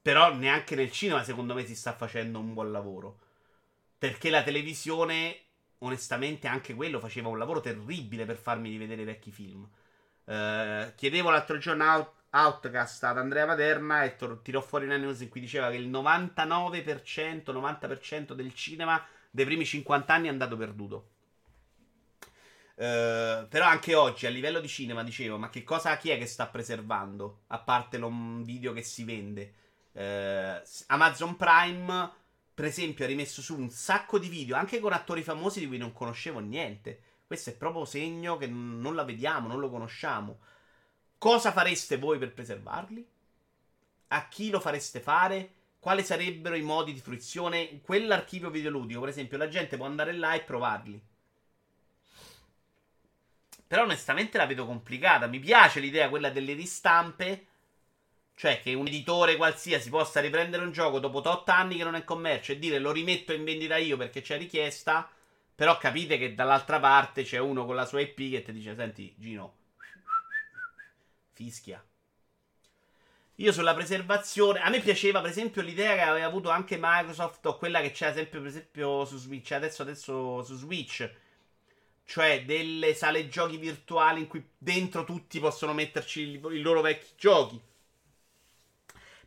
però 0.00 0.32
neanche 0.32 0.76
nel 0.76 0.92
cinema 0.92 1.24
secondo 1.24 1.52
me 1.52 1.66
si 1.66 1.74
sta 1.74 1.92
facendo 1.92 2.38
un 2.38 2.54
buon 2.54 2.70
lavoro. 2.70 3.18
Perché 3.98 4.30
la 4.30 4.44
televisione, 4.44 5.36
onestamente, 5.78 6.46
anche 6.46 6.74
quello 6.74 7.00
faceva 7.00 7.28
un 7.28 7.38
lavoro 7.38 7.60
terribile 7.60 8.24
per 8.24 8.36
farmi 8.36 8.70
rivedere 8.70 9.02
i 9.02 9.04
vecchi 9.04 9.32
film. 9.32 9.68
Uh, 10.24 10.94
chiedevo 10.94 11.30
l'altro 11.30 11.58
giorno 11.58 11.84
Outcast 12.34 13.04
ad 13.04 13.18
Andrea 13.18 13.44
Materna 13.44 14.04
e 14.04 14.16
tor- 14.16 14.40
tirò 14.42 14.60
fuori 14.62 14.86
una 14.86 14.96
news 14.96 15.20
in 15.20 15.28
cui 15.28 15.40
diceva 15.40 15.70
che 15.70 15.76
il 15.76 15.90
99%, 15.90 17.52
90% 17.52 18.32
del 18.32 18.54
cinema 18.54 19.04
dei 19.30 19.44
primi 19.44 19.64
50 19.64 20.14
anni 20.14 20.26
è 20.28 20.30
andato 20.30 20.56
perduto. 20.56 21.08
Uh, 22.74 23.46
però 23.48 23.66
anche 23.66 23.94
oggi 23.94 24.26
a 24.26 24.30
livello 24.30 24.60
di 24.60 24.68
cinema 24.68 25.02
dicevo, 25.02 25.36
ma 25.36 25.50
che 25.50 25.62
cosa 25.62 25.96
chi 25.98 26.08
è 26.08 26.16
che 26.18 26.26
sta 26.26 26.46
preservando? 26.46 27.42
A 27.48 27.58
parte 27.58 27.98
un 27.98 28.42
video 28.44 28.72
che 28.72 28.82
si 28.82 29.04
vende. 29.04 29.54
Uh, 29.92 30.60
Amazon 30.86 31.36
Prime, 31.36 32.10
per 32.54 32.64
esempio, 32.64 33.04
ha 33.04 33.08
rimesso 33.08 33.42
su 33.42 33.58
un 33.58 33.68
sacco 33.68 34.18
di 34.18 34.28
video, 34.28 34.56
anche 34.56 34.80
con 34.80 34.92
attori 34.94 35.22
famosi 35.22 35.60
di 35.60 35.66
cui 35.66 35.76
non 35.76 35.92
conoscevo 35.92 36.38
niente. 36.38 37.00
Questo 37.26 37.50
è 37.50 37.56
proprio 37.56 37.84
segno 37.84 38.38
che 38.38 38.46
non 38.46 38.94
la 38.94 39.04
vediamo, 39.04 39.48
non 39.48 39.60
lo 39.60 39.70
conosciamo. 39.70 40.38
Cosa 41.22 41.52
fareste 41.52 41.98
voi 41.98 42.18
per 42.18 42.32
preservarli? 42.32 43.06
A 44.08 44.26
chi 44.26 44.50
lo 44.50 44.58
fareste 44.58 44.98
fare? 44.98 45.52
Quali 45.78 46.02
sarebbero 46.02 46.56
i 46.56 46.62
modi 46.62 46.92
di 46.92 46.98
fruizione? 46.98 47.80
Quell'archivio 47.80 48.50
videoludico, 48.50 48.98
per 48.98 49.10
esempio, 49.10 49.38
la 49.38 49.46
gente 49.46 49.76
può 49.76 49.86
andare 49.86 50.12
là 50.14 50.34
e 50.34 50.40
provarli. 50.40 51.00
Però 53.68 53.84
onestamente 53.84 54.36
la 54.36 54.46
vedo 54.46 54.66
complicata. 54.66 55.28
Mi 55.28 55.38
piace 55.38 55.78
l'idea 55.78 56.08
quella 56.08 56.30
delle 56.30 56.54
ristampe. 56.54 57.46
Cioè 58.34 58.60
che 58.60 58.74
un 58.74 58.88
editore 58.88 59.36
qualsiasi 59.36 59.90
possa 59.90 60.18
riprendere 60.18 60.64
un 60.64 60.72
gioco 60.72 60.98
dopo 60.98 61.18
8 61.18 61.52
anni 61.52 61.76
che 61.76 61.84
non 61.84 61.94
è 61.94 61.98
in 61.98 62.04
commercio 62.04 62.50
e 62.50 62.58
dire 62.58 62.80
lo 62.80 62.90
rimetto 62.90 63.32
in 63.32 63.44
vendita 63.44 63.76
io 63.76 63.96
perché 63.96 64.22
c'è 64.22 64.38
richiesta. 64.38 65.08
Però 65.54 65.78
capite 65.78 66.18
che 66.18 66.34
dall'altra 66.34 66.80
parte 66.80 67.22
c'è 67.22 67.38
uno 67.38 67.64
con 67.64 67.76
la 67.76 67.86
sua 67.86 68.00
IP 68.00 68.16
che 68.16 68.42
ti 68.42 68.50
dice: 68.50 68.74
Senti, 68.74 69.14
Gino, 69.16 69.60
fischia. 71.42 71.84
Io 73.36 73.52
sulla 73.52 73.74
preservazione. 73.74 74.60
A 74.60 74.68
me 74.68 74.80
piaceva, 74.80 75.20
per 75.20 75.30
esempio, 75.30 75.62
l'idea 75.62 75.94
che 75.94 76.02
aveva 76.02 76.26
avuto 76.26 76.50
anche 76.50 76.78
Microsoft, 76.80 77.44
o 77.46 77.56
quella 77.56 77.80
che 77.80 77.90
c'era 77.90 78.12
sempre, 78.12 78.38
per 78.38 78.48
esempio, 78.48 79.04
su 79.04 79.16
Switch. 79.18 79.52
Adesso, 79.52 79.82
adesso 79.82 80.42
su 80.44 80.54
Switch. 80.56 81.10
Cioè, 82.04 82.44
delle 82.44 82.94
sale 82.94 83.28
giochi 83.28 83.56
virtuali 83.56 84.20
in 84.20 84.26
cui 84.28 84.46
dentro 84.58 85.04
tutti 85.04 85.40
possono 85.40 85.72
metterci 85.72 86.20
i 86.20 86.60
loro 86.60 86.82
vecchi 86.82 87.12
giochi. 87.16 87.60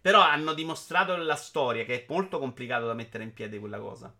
Però 0.02 0.22
hanno 0.22 0.54
dimostrato 0.54 1.16
nella 1.16 1.36
storia 1.36 1.84
che 1.84 2.04
è 2.04 2.06
molto 2.08 2.38
complicato 2.38 2.86
da 2.86 2.94
mettere 2.94 3.24
in 3.24 3.34
piedi 3.34 3.58
quella 3.58 3.80
cosa. 3.80 4.14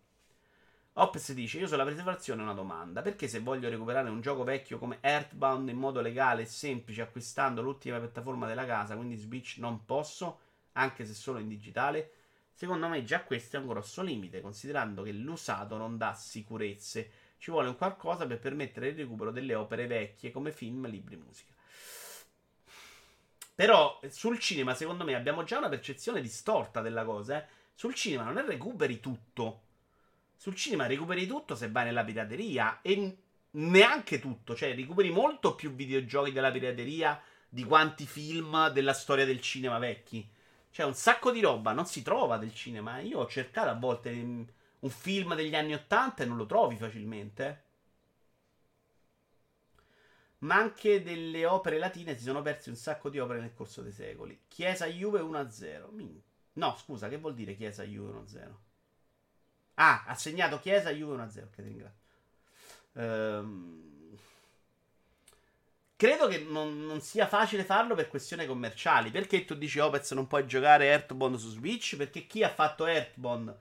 Ops 0.98 1.34
dice: 1.34 1.58
Io 1.58 1.68
sulla 1.68 1.84
preservazione 1.84 2.42
ho 2.42 2.46
una 2.46 2.54
domanda. 2.54 3.02
Perché 3.02 3.28
se 3.28 3.40
voglio 3.40 3.70
recuperare 3.70 4.10
un 4.10 4.22
gioco 4.22 4.44
vecchio 4.44 4.78
come 4.78 5.00
Earthbound 5.02 5.68
in 5.68 5.78
modo 5.78 6.00
legale 6.00 6.44
e 6.44 6.46
semplice, 6.46 7.02
acquistando 7.02 7.62
l'ultima 7.62 8.00
piattaforma 8.00 8.48
della 8.48 8.66
casa, 8.66 8.96
quindi 8.96 9.18
Switch, 9.18 9.58
non 9.58 9.84
posso, 9.86 10.40
anche 10.74 11.06
se 11.06 11.14
solo 11.14 11.40
in 11.40 11.48
digitale? 11.50 12.12
Secondo 12.54 12.88
me 12.88 13.04
già 13.04 13.24
questo 13.24 13.58
è 13.58 13.60
un 13.60 13.68
grosso 13.68 14.02
limite, 14.02 14.40
considerando 14.40 15.04
che 15.04 15.12
l'usato 15.12 15.76
non 15.76 15.98
dà 15.98 16.14
sicurezze. 16.14 17.12
Ci 17.38 17.52
vuole 17.52 17.68
un 17.68 17.76
qualcosa 17.76 18.26
per 18.26 18.40
permettere 18.40 18.88
il 18.88 18.96
recupero 18.96 19.32
delle 19.32 19.54
opere 19.56 19.88
vecchie 19.88 20.32
come 20.32 20.54
film, 20.54 20.88
libri, 20.88 21.18
musica. 21.18 21.54
Però 23.54 24.00
sul 24.10 24.40
cinema, 24.40 24.74
secondo 24.74 25.04
me, 25.04 25.16
abbiamo 25.16 25.44
già 25.44 25.58
una 25.58 25.70
percezione 25.70 26.22
distorta 26.22 26.80
della 26.82 27.04
cosa. 27.04 27.38
Eh? 27.38 27.48
Sul 27.74 27.94
cinema 27.94 28.24
non 28.24 28.38
è 28.38 28.46
recuperi 28.46 29.02
tutto 29.02 29.65
sul 30.36 30.56
cinema 30.56 30.88
recuperi 30.88 31.26
tutto 31.28 31.56
se 31.56 31.70
vai 31.70 31.86
nella 31.86 32.04
pirateria 32.04 32.82
e 32.82 33.18
neanche 33.52 34.20
tutto, 34.20 34.56
cioè 34.56 34.76
recuperi 34.76 35.12
molto 35.12 35.56
più 35.56 35.74
videogiochi 35.74 36.32
della 36.32 36.52
pirateria 36.52 37.22
di 37.48 37.64
quanti 37.64 38.06
film 38.06 38.70
della 38.70 38.94
storia 38.94 39.26
del 39.26 39.42
cinema 39.42 39.80
vecchi. 39.80 40.30
Cioè 40.72 40.86
un 40.86 40.94
sacco 40.94 41.32
di 41.32 41.40
roba 41.40 41.72
non 41.72 41.86
si 41.86 42.02
trova 42.02 42.38
del 42.38 42.54
cinema. 42.54 43.00
Io 43.00 43.20
ho 43.20 43.28
cercato 43.28 43.70
a 43.70 43.76
volte 43.76 44.10
un 44.12 44.90
film 44.90 45.34
degli 45.36 45.56
anni 45.56 45.74
80 45.74 46.24
e 46.24 46.26
non 46.26 46.36
lo 46.36 46.46
trovi 46.46 46.76
facilmente. 46.76 47.64
Ma 50.40 50.56
anche 50.56 51.02
delle 51.02 51.46
opere 51.46 51.78
latine 51.78 52.18
si 52.18 52.24
sono 52.24 52.42
perse 52.42 52.70
un 52.70 52.76
sacco 52.76 53.10
di 53.10 53.20
opere 53.20 53.40
nel 53.40 53.54
corso 53.54 53.82
dei 53.82 53.94
secoli. 53.94 54.42
Chiesa 54.50 54.86
Juve 54.86 55.22
1-0. 55.22 56.22
No, 56.54 56.76
scusa, 56.78 57.08
che 57.08 57.18
vuol 57.18 57.34
dire 57.36 57.56
Chiesa 57.56 57.84
Juve 57.84 58.12
1-0? 58.20 58.65
Ah, 59.76 60.04
ha 60.06 60.16
segnato 60.16 60.60
Chiesa 60.60 60.90
Juve 60.92 61.16
1-0. 61.18 61.50
Che 61.54 61.62
ringrazio. 61.62 62.04
Ehm, 62.94 64.18
credo 65.96 66.28
che 66.28 66.40
non, 66.40 66.86
non, 66.86 67.02
sia 67.02 67.28
facile 67.28 67.64
farlo 67.64 67.96
per 67.96 68.08
questioni 68.08 68.46
commerciali. 68.46 69.12
Perché 69.12 69.46
tu 69.46 69.56
dici 69.56 69.80
Opez 69.80 70.12
non 70.12 70.28
puoi 70.28 70.48
giocare 70.48 70.88
Earthbound 70.88 71.36
su 71.38 71.50
Switch? 71.50 71.96
Perché 71.98 72.26
chi 72.26 72.44
ha 72.44 72.50
fatto 72.50 72.86
Earthbound 72.86 73.58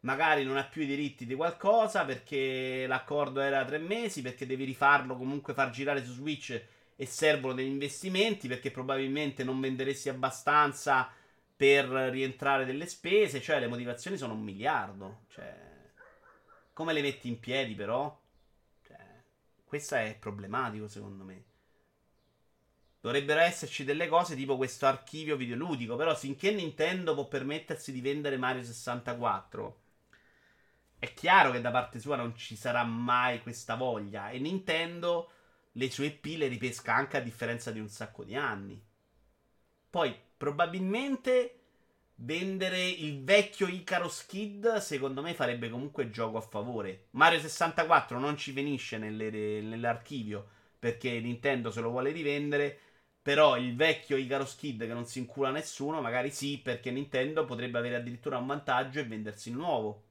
magari 0.00 0.44
non 0.44 0.56
ha 0.56 0.64
più 0.64 0.82
i 0.82 0.86
diritti 0.86 1.26
di 1.26 1.34
qualcosa. 1.34 2.04
Perché 2.04 2.86
l'accordo 2.86 3.40
era 3.40 3.64
tre 3.64 3.78
mesi. 3.78 4.22
Perché 4.22 4.46
devi 4.46 4.64
rifarlo 4.64 5.16
comunque 5.16 5.54
far 5.54 5.70
girare 5.70 6.04
su 6.04 6.12
Switch 6.12 6.62
e 6.94 7.06
servono 7.06 7.54
degli 7.54 7.66
investimenti. 7.66 8.46
Perché 8.46 8.70
probabilmente 8.70 9.42
non 9.42 9.60
venderesti 9.60 10.08
abbastanza 10.08 11.10
per 11.56 11.86
rientrare 11.86 12.66
delle 12.66 12.86
spese, 12.86 13.40
cioè 13.40 13.58
le 13.58 13.66
motivazioni 13.66 14.18
sono 14.18 14.34
un 14.34 14.42
miliardo. 14.42 15.22
Cioè, 15.28 15.92
come 16.72 16.92
le 16.92 17.00
metti 17.00 17.28
in 17.28 17.40
piedi 17.40 17.74
però? 17.74 18.20
Cioè, 18.82 19.24
questo 19.64 19.94
è 19.94 20.16
problematico 20.20 20.86
secondo 20.86 21.24
me. 21.24 21.44
Dovrebbero 23.00 23.40
esserci 23.40 23.84
delle 23.84 24.08
cose 24.08 24.34
tipo 24.34 24.56
questo 24.56 24.86
archivio 24.86 25.36
videoludico, 25.36 25.96
però 25.96 26.14
finché 26.14 26.50
Nintendo 26.52 27.14
può 27.14 27.28
permettersi 27.28 27.92
di 27.92 28.00
vendere 28.00 28.36
Mario 28.36 28.64
64, 28.64 29.80
è 30.98 31.14
chiaro 31.14 31.52
che 31.52 31.60
da 31.60 31.70
parte 31.70 32.00
sua 32.00 32.16
non 32.16 32.34
ci 32.36 32.56
sarà 32.56 32.82
mai 32.82 33.40
questa 33.42 33.76
voglia 33.76 34.30
e 34.30 34.38
Nintendo 34.38 35.30
le 35.72 35.90
sue 35.90 36.06
IP 36.06 36.38
le 36.38 36.48
ripesca 36.48 36.94
anche 36.94 37.16
a 37.16 37.20
differenza 37.20 37.70
di 37.70 37.78
un 37.78 37.88
sacco 37.88 38.24
di 38.24 38.34
anni. 38.34 38.82
Poi 39.88 40.18
probabilmente 40.36 41.60
vendere 42.16 42.86
il 42.88 43.22
vecchio 43.22 43.66
Icarus 43.66 44.24
Kid 44.26 44.76
secondo 44.76 45.20
me 45.22 45.34
farebbe 45.34 45.68
comunque 45.68 46.10
gioco 46.10 46.38
a 46.38 46.42
favore. 46.42 47.08
Mario 47.10 47.40
64 47.40 48.18
non 48.18 48.36
ci 48.36 48.52
finisce 48.52 48.98
nelle, 48.98 49.30
nell'archivio 49.60 50.48
perché 50.78 51.18
Nintendo 51.20 51.70
se 51.70 51.80
lo 51.80 51.90
vuole 51.90 52.10
rivendere. 52.12 52.78
Però 53.26 53.56
il 53.56 53.74
vecchio 53.74 54.16
Icarus 54.16 54.54
Kid 54.54 54.86
che 54.86 54.92
non 54.94 55.04
si 55.04 55.18
incula 55.18 55.50
nessuno, 55.50 56.00
magari 56.00 56.30
sì, 56.30 56.60
perché 56.62 56.92
Nintendo 56.92 57.44
potrebbe 57.44 57.76
avere 57.78 57.96
addirittura 57.96 58.38
un 58.38 58.46
vantaggio 58.46 59.00
e 59.00 59.04
vendersi 59.04 59.48
il 59.48 59.56
nuovo. 59.56 60.04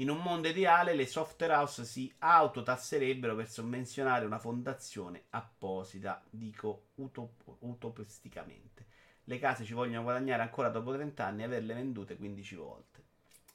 In 0.00 0.10
un 0.10 0.18
mondo 0.18 0.46
ideale 0.46 0.94
le 0.94 1.06
software 1.06 1.54
house 1.54 1.84
si 1.84 2.12
autotasserebbero 2.18 3.34
per 3.34 3.48
sovvenzionare 3.48 4.24
una 4.24 4.38
fondazione 4.38 5.24
apposita, 5.30 6.22
dico 6.30 6.90
utop- 6.96 7.56
utopisticamente. 7.60 8.86
Le 9.24 9.38
case 9.40 9.64
ci 9.64 9.74
vogliono 9.74 10.04
guadagnare 10.04 10.42
ancora 10.42 10.68
dopo 10.68 10.92
30 10.92 11.24
anni 11.24 11.42
e 11.42 11.46
averle 11.46 11.74
vendute 11.74 12.16
15 12.16 12.54
volte. 12.54 13.02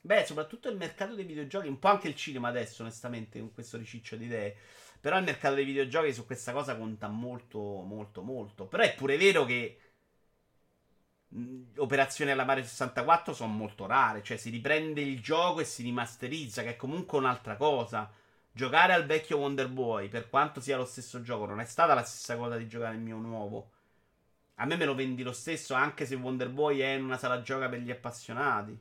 Beh, 0.01 0.25
soprattutto 0.25 0.67
il 0.67 0.75
mercato 0.75 1.15
dei 1.15 1.23
videogiochi, 1.23 1.69
un 1.69 1.79
po' 1.79 1.87
anche 1.87 2.09
il 2.09 2.15
cinema 2.15 2.49
adesso, 2.49 2.81
onestamente, 2.81 3.39
con 3.39 3.53
questo 3.53 3.77
riciccio 3.77 4.17
di 4.17 4.25
idee. 4.25 4.53
Però 4.99 5.17
il 5.17 5.23
mercato 5.23 5.55
dei 5.55 5.63
videogiochi 5.63 6.13
su 6.13 6.25
questa 6.25 6.51
cosa 6.51 6.75
conta 6.75 7.07
molto, 7.07 7.59
molto, 7.59 8.21
molto. 8.21 8.65
Però 8.65 8.83
è 8.83 8.93
pure 8.95 9.15
vero 9.15 9.45
che 9.45 9.77
operazioni 11.77 12.31
alla 12.31 12.45
Mario 12.45 12.63
64 12.63 13.33
sono 13.33 13.51
molto 13.53 13.85
rare. 13.85 14.23
Cioè, 14.23 14.37
si 14.37 14.49
riprende 14.49 15.01
il 15.01 15.19
gioco 15.21 15.59
e 15.59 15.65
si 15.65 15.83
rimasterizza, 15.83 16.61
che 16.63 16.69
è 16.69 16.75
comunque 16.75 17.17
un'altra 17.17 17.55
cosa. 17.55 18.11
Giocare 18.51 18.93
al 18.93 19.05
vecchio 19.05 19.37
Wonder 19.37 19.67
Boy, 19.69 20.09
per 20.09 20.29
quanto 20.29 20.61
sia 20.61 20.77
lo 20.77 20.85
stesso 20.85 21.21
gioco, 21.21 21.45
non 21.45 21.59
è 21.59 21.65
stata 21.65 21.93
la 21.93 22.03
stessa 22.03 22.37
cosa 22.37 22.55
di 22.57 22.67
giocare 22.67 22.95
il 22.95 23.01
mio 23.01 23.17
nuovo. 23.17 23.71
A 24.55 24.65
me 24.65 24.75
me 24.75 24.85
lo 24.85 24.93
vendi 24.93 25.23
lo 25.23 25.31
stesso, 25.31 25.73
anche 25.73 26.05
se 26.05 26.15
Wonder 26.15 26.49
Boy 26.49 26.79
è 26.79 26.93
in 26.93 27.03
una 27.03 27.17
sala 27.17 27.41
gioca 27.41 27.67
per 27.67 27.79
gli 27.79 27.89
appassionati. 27.89 28.77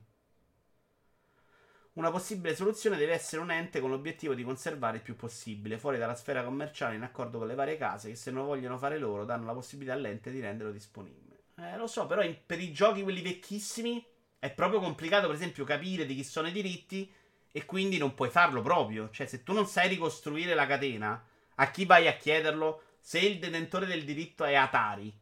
Una 1.95 2.11
possibile 2.11 2.55
soluzione 2.55 2.97
deve 2.97 3.13
essere 3.13 3.43
un 3.43 3.51
ente 3.51 3.81
con 3.81 3.91
l'obiettivo 3.91 4.35
di 4.35 4.45
conservare 4.45 4.99
il 4.99 5.03
più 5.03 5.15
possibile, 5.17 5.79
fuori 5.79 5.99
dalla 5.99 6.15
sfera 6.15 6.43
commerciale, 6.43 6.95
in 6.97 7.03
accordo 7.03 7.39
con 7.39 7.47
le 7.47 7.55
varie 7.55 7.77
case 7.77 8.09
che 8.11 8.17
se 8.17 8.31
non 8.31 8.47
vogliono 8.47 8.79
fare 8.79 8.99
loro 8.99 9.25
danno 9.25 9.47
la 9.47 9.53
possibilità 9.53 9.95
all'ente 9.95 10.31
di 10.31 10.41
renderlo 10.41 10.73
disponibile. 10.73 11.32
Eh, 11.63 11.77
lo 11.77 11.87
so, 11.87 12.07
però 12.07 12.23
in, 12.23 12.37
per 12.45 12.61
i 12.61 12.73
giochi 12.73 13.03
quelli 13.03 13.23
vecchissimi 13.23 14.05
è 14.39 14.51
proprio 14.51 14.81
complicato, 14.81 15.27
per 15.27 15.37
esempio, 15.37 15.65
capire 15.65 16.05
di 16.05 16.17
chi 16.17 16.25
sono 16.25 16.49
i 16.49 16.53
diritti 16.53 17.11
e 17.53 17.65
quindi 17.65 17.99
non 17.99 18.15
puoi 18.15 18.31
farlo 18.31 18.63
proprio. 18.63 19.11
Cioè, 19.11 19.27
se 19.27 19.45
tu 19.45 19.53
non 19.53 19.67
sai 19.67 19.89
ricostruire 19.89 20.55
la 20.55 20.67
catena, 20.67 21.25
a 21.55 21.71
chi 21.71 21.85
vai 21.85 22.09
a 22.09 22.17
chiederlo? 22.17 22.83
Se 23.01 23.21
il 23.21 23.39
detentore 23.39 23.87
del 23.87 24.05
diritto 24.05 24.45
è 24.45 24.55
Atari, 24.55 25.13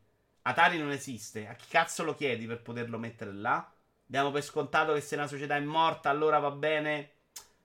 Atari 0.43 0.79
non 0.79 0.91
esiste, 0.91 1.47
a 1.47 1.55
chi 1.55 1.67
cazzo 1.69 2.03
lo 2.05 2.15
chiedi 2.15 2.47
per 2.47 2.63
poterlo 2.63 2.99
mettere 2.99 3.33
là? 3.33 3.71
Diamo 4.07 4.31
per 4.31 4.43
scontato 4.43 4.95
che 4.95 5.01
se 5.03 5.17
una 5.17 5.27
società 5.27 5.57
è 5.57 5.61
morta, 5.61 6.09
allora 6.09 6.39
va 6.39 6.51
bene. 6.51 7.11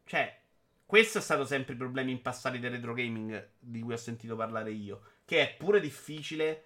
Cioè, 0.03 0.37
questo 0.85 1.19
è 1.19 1.21
stato 1.21 1.45
sempre 1.45 1.73
il 1.73 1.79
problema 1.79 2.11
in 2.11 2.21
passato 2.21 2.57
del 2.57 2.71
retro 2.71 2.93
gaming 2.93 3.51
di 3.57 3.79
cui 3.79 3.93
ho 3.93 3.97
sentito 3.97 4.35
parlare 4.35 4.71
io. 4.71 5.01
che 5.25 5.41
è 5.41 5.55
pure 5.55 5.79
difficile 5.79 6.65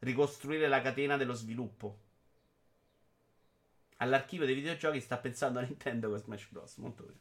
ricostruire 0.00 0.68
la 0.68 0.80
catena 0.80 1.16
dello 1.16 1.34
sviluppo. 1.34 1.98
All'archivio 3.96 4.46
dei 4.46 4.54
videogiochi 4.54 5.00
sta 5.00 5.18
pensando 5.18 5.58
a 5.58 5.62
Nintendo 5.62 6.08
con 6.08 6.18
Smash 6.18 6.48
Bros. 6.50 6.76
Molto 6.76 7.02
bene. 7.02 7.18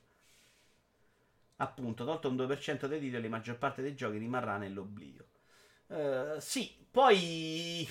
Appunto, 1.58 2.06
tolto 2.06 2.30
un 2.30 2.36
2% 2.36 2.86
dei 2.86 3.00
titoli, 3.00 3.24
la 3.24 3.30
maggior 3.30 3.58
parte 3.58 3.82
dei 3.82 3.96
giochi 3.96 4.18
rimarrà 4.18 4.58
nell'oblio. 4.58 5.26
Uh, 5.88 6.40
sì, 6.40 6.86
poi 6.92 7.88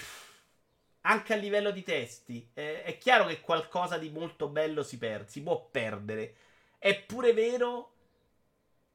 anche 1.01 1.33
a 1.33 1.37
livello 1.37 1.71
di 1.71 1.83
testi 1.83 2.51
eh, 2.53 2.83
è 2.83 2.99
chiaro 2.99 3.27
che 3.27 3.41
qualcosa 3.41 3.97
di 3.97 4.11
molto 4.11 4.49
bello 4.49 4.83
si, 4.83 4.99
per- 4.99 5.29
si 5.29 5.43
può 5.43 5.69
perdere. 5.69 6.37
È 6.79 7.01
pure 7.03 7.33
vero 7.33 7.93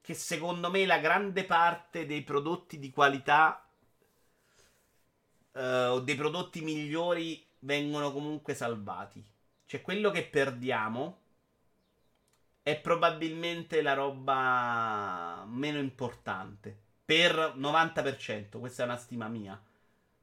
che 0.02 0.14
secondo 0.14 0.70
me 0.70 0.86
la 0.86 1.00
grande 1.00 1.46
parte 1.46 2.06
dei 2.06 2.24
prodotti 2.24 2.80
di 2.80 2.92
qualità 2.92 3.66
o 5.54 6.00
dei 6.00 6.16
prodotti 6.16 6.62
migliori 6.62 7.46
vengono 7.60 8.12
comunque 8.12 8.54
salvati. 8.54 9.24
Cioè, 9.66 9.82
quello 9.82 10.12
che 10.12 10.24
perdiamo 10.24 11.20
è 12.64 12.80
probabilmente 12.80 13.82
la 13.82 13.94
roba 13.94 15.46
meno 15.48 15.80
importante. 15.80 16.78
Per 17.06 17.56
90%, 17.58 18.60
questa 18.60 18.84
è 18.84 18.86
una 18.86 18.98
stima 18.98 19.28
mia. 19.28 19.62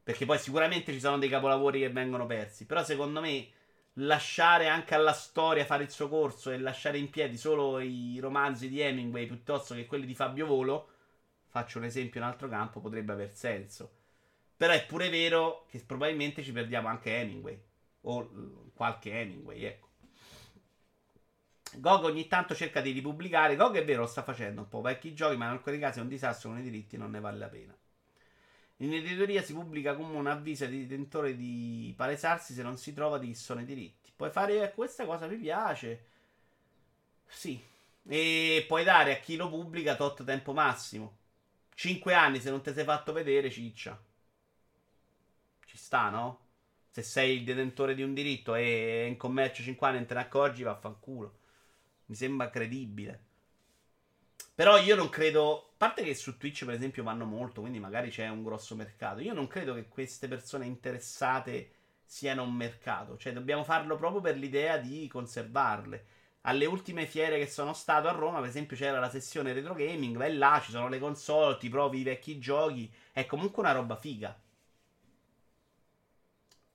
Perché 0.02 0.24
poi 0.24 0.38
sicuramente 0.38 0.92
ci 0.92 1.00
sono 1.00 1.18
dei 1.18 1.28
capolavori 1.28 1.80
che 1.80 1.90
vengono 1.90 2.26
persi. 2.26 2.64
Però 2.64 2.82
secondo 2.82 3.20
me 3.20 3.48
lasciare 3.94 4.68
anche 4.68 4.94
alla 4.94 5.12
storia 5.12 5.64
fare 5.64 5.82
il 5.82 5.90
suo 5.90 6.08
corso 6.08 6.50
e 6.50 6.58
lasciare 6.58 6.98
in 6.98 7.10
piedi 7.10 7.36
solo 7.36 7.80
i 7.80 8.18
romanzi 8.20 8.68
di 8.68 8.80
Hemingway 8.80 9.26
piuttosto 9.26 9.74
che 9.74 9.86
quelli 9.86 10.06
di 10.06 10.14
Fabio 10.14 10.46
Volo, 10.46 10.88
faccio 11.48 11.78
un 11.78 11.84
esempio 11.84 12.20
in 12.20 12.26
altro 12.26 12.48
campo, 12.48 12.80
potrebbe 12.80 13.12
aver 13.12 13.34
senso. 13.34 13.97
Però 14.58 14.72
è 14.72 14.84
pure 14.86 15.08
vero 15.08 15.66
che 15.70 15.78
probabilmente 15.78 16.42
ci 16.42 16.50
perdiamo 16.50 16.88
anche 16.88 17.16
Hemingway 17.16 17.62
o 18.02 18.28
qualche 18.74 19.12
Hemingway, 19.12 19.62
ecco. 19.62 19.86
GOG 21.76 22.04
ogni 22.04 22.26
tanto 22.26 22.56
cerca 22.56 22.80
di 22.80 22.90
ripubblicare. 22.90 23.54
GOG 23.54 23.76
è 23.76 23.84
vero, 23.84 24.00
lo 24.00 24.06
sta 24.08 24.24
facendo 24.24 24.62
un 24.62 24.68
po' 24.68 24.80
vecchi 24.80 25.14
giochi, 25.14 25.36
ma 25.36 25.44
in 25.44 25.52
alcuni 25.52 25.78
casi 25.78 26.00
è 26.00 26.02
un 26.02 26.08
disastro 26.08 26.48
con 26.50 26.58
i 26.58 26.62
diritti, 26.62 26.96
non 26.96 27.12
ne 27.12 27.20
vale 27.20 27.38
la 27.38 27.48
pena. 27.48 27.76
In 28.78 28.92
editoria 28.92 29.42
si 29.42 29.52
pubblica 29.52 29.94
come 29.94 30.16
un 30.16 30.26
avviso 30.26 30.64
ai 30.64 30.86
detentori 30.86 31.36
di 31.36 31.94
palesarsi 31.96 32.52
se 32.52 32.62
non 32.62 32.76
si 32.76 32.92
trova 32.92 33.18
di 33.18 33.28
chi 33.28 33.34
sono 33.36 33.60
i 33.60 33.64
diritti. 33.64 34.10
Puoi 34.16 34.30
fare 34.30 34.72
questa 34.74 35.06
cosa, 35.06 35.28
mi 35.28 35.36
piace. 35.36 36.06
Sì. 37.26 37.62
E 38.08 38.64
puoi 38.66 38.82
dare 38.82 39.12
a 39.12 39.20
chi 39.20 39.36
lo 39.36 39.48
pubblica 39.48 39.94
tot 39.94 40.24
tempo 40.24 40.52
massimo. 40.52 41.16
5 41.74 42.12
anni 42.14 42.40
se 42.40 42.50
non 42.50 42.60
ti 42.60 42.72
sei 42.72 42.84
fatto 42.84 43.12
vedere, 43.12 43.50
ciccia. 43.50 44.00
Sta, 45.88 46.10
no? 46.10 46.40
Se 46.90 47.00
sei 47.00 47.38
il 47.38 47.44
detentore 47.44 47.94
di 47.94 48.02
un 48.02 48.12
diritto 48.12 48.54
e 48.54 49.06
in 49.08 49.16
commercio 49.16 49.62
5 49.62 49.86
anni 49.86 49.96
non 49.96 50.06
te 50.06 50.12
ne 50.12 50.20
accorgi, 50.20 50.62
vaffanculo. 50.62 51.38
Mi 52.06 52.14
sembra 52.14 52.50
credibile. 52.50 53.22
Però 54.54 54.76
io 54.76 54.94
non 54.94 55.08
credo. 55.08 55.70
A 55.72 55.74
parte 55.78 56.02
che 56.02 56.14
su 56.14 56.36
Twitch, 56.36 56.66
per 56.66 56.74
esempio, 56.74 57.02
vanno 57.02 57.24
molto, 57.24 57.62
quindi 57.62 57.78
magari 57.78 58.10
c'è 58.10 58.28
un 58.28 58.44
grosso 58.44 58.74
mercato. 58.74 59.20
Io 59.20 59.32
non 59.32 59.46
credo 59.46 59.72
che 59.72 59.88
queste 59.88 60.28
persone 60.28 60.66
interessate 60.66 61.70
siano 62.04 62.42
un 62.42 62.52
mercato. 62.52 63.16
Cioè, 63.16 63.32
dobbiamo 63.32 63.64
farlo 63.64 63.96
proprio 63.96 64.20
per 64.20 64.36
l'idea 64.36 64.76
di 64.76 65.08
conservarle. 65.08 66.04
Alle 66.42 66.66
ultime 66.66 67.06
fiere 67.06 67.38
che 67.38 67.46
sono 67.46 67.72
stato 67.72 68.08
a 68.08 68.12
Roma, 68.12 68.40
per 68.40 68.50
esempio, 68.50 68.76
c'era 68.76 68.98
la 69.00 69.08
sessione 69.08 69.54
retro 69.54 69.72
gaming. 69.72 70.18
Vai 70.18 70.36
là, 70.36 70.60
ci 70.62 70.70
sono 70.70 70.88
le 70.90 70.98
console, 70.98 71.56
ti 71.56 71.70
provi 71.70 72.00
i 72.00 72.02
vecchi 72.02 72.38
giochi. 72.38 72.92
È 73.10 73.24
comunque 73.24 73.62
una 73.62 73.72
roba 73.72 73.96
figa. 73.96 74.38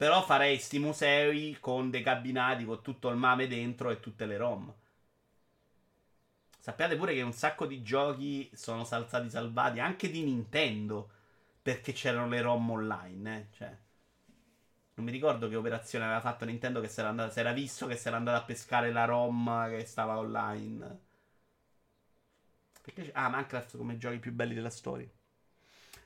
Però 0.04 0.22
farei 0.22 0.60
sti 0.60 0.80
musei 0.80 1.56
con 1.62 1.90
dei 1.90 2.04
cabinati 2.04 2.66
con 2.66 2.82
tutto 2.82 3.08
il 3.08 3.16
mame 3.16 3.48
dentro 3.48 3.90
e 3.90 4.02
tutte 4.02 4.26
le 4.26 4.36
ROM. 4.36 4.74
Sappiate 6.60 6.98
pure 6.98 7.14
che 7.14 7.22
un 7.22 7.32
sacco 7.32 7.66
di 7.66 7.82
giochi 7.82 8.52
sono 8.54 8.84
stati 8.84 9.30
salvati 9.30 9.80
anche 9.80 10.10
di 10.12 10.22
Nintendo 10.22 11.10
perché 11.62 11.94
c'erano 11.94 12.28
le 12.28 12.42
ROM 12.42 12.70
online. 12.70 13.38
Eh? 13.38 13.56
Cioè, 13.56 13.78
non 14.96 15.06
mi 15.06 15.12
ricordo 15.12 15.48
che 15.48 15.56
operazione 15.56 16.04
aveva 16.04 16.20
fatto 16.20 16.44
Nintendo 16.44 16.82
che 16.82 16.90
si 16.90 17.00
era, 17.00 17.08
andata, 17.08 17.32
si 17.32 17.40
era 17.40 17.54
visto 17.54 17.88
che 17.88 17.96
si 17.96 18.10
era 18.10 18.18
andato 18.18 18.42
a 18.42 18.46
pescare 18.46 18.92
la 18.92 19.06
ROM 19.06 19.70
che 19.70 19.86
stava 19.86 20.18
online. 20.18 21.00
Perché 22.82 23.10
ah, 23.14 23.30
Minecraft 23.30 23.78
come 23.78 23.98
giochi 23.98 24.20
più 24.20 24.34
belli 24.34 24.54
della 24.54 24.70
storia. 24.70 25.08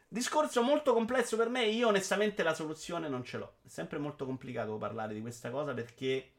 Discorso 0.09 0.61
molto 0.61 0.93
complesso 0.93 1.35
per 1.35 1.49
me. 1.49 1.65
Io 1.65 1.89
onestamente 1.89 2.41
la 2.41 2.53
soluzione 2.53 3.09
non 3.09 3.25
ce 3.25 3.37
l'ho. 3.37 3.57
È 3.65 3.67
sempre 3.67 3.97
molto 3.97 4.25
complicato 4.25 4.77
parlare 4.77 5.13
di 5.13 5.21
questa 5.21 5.49
cosa 5.49 5.73
perché. 5.73 6.31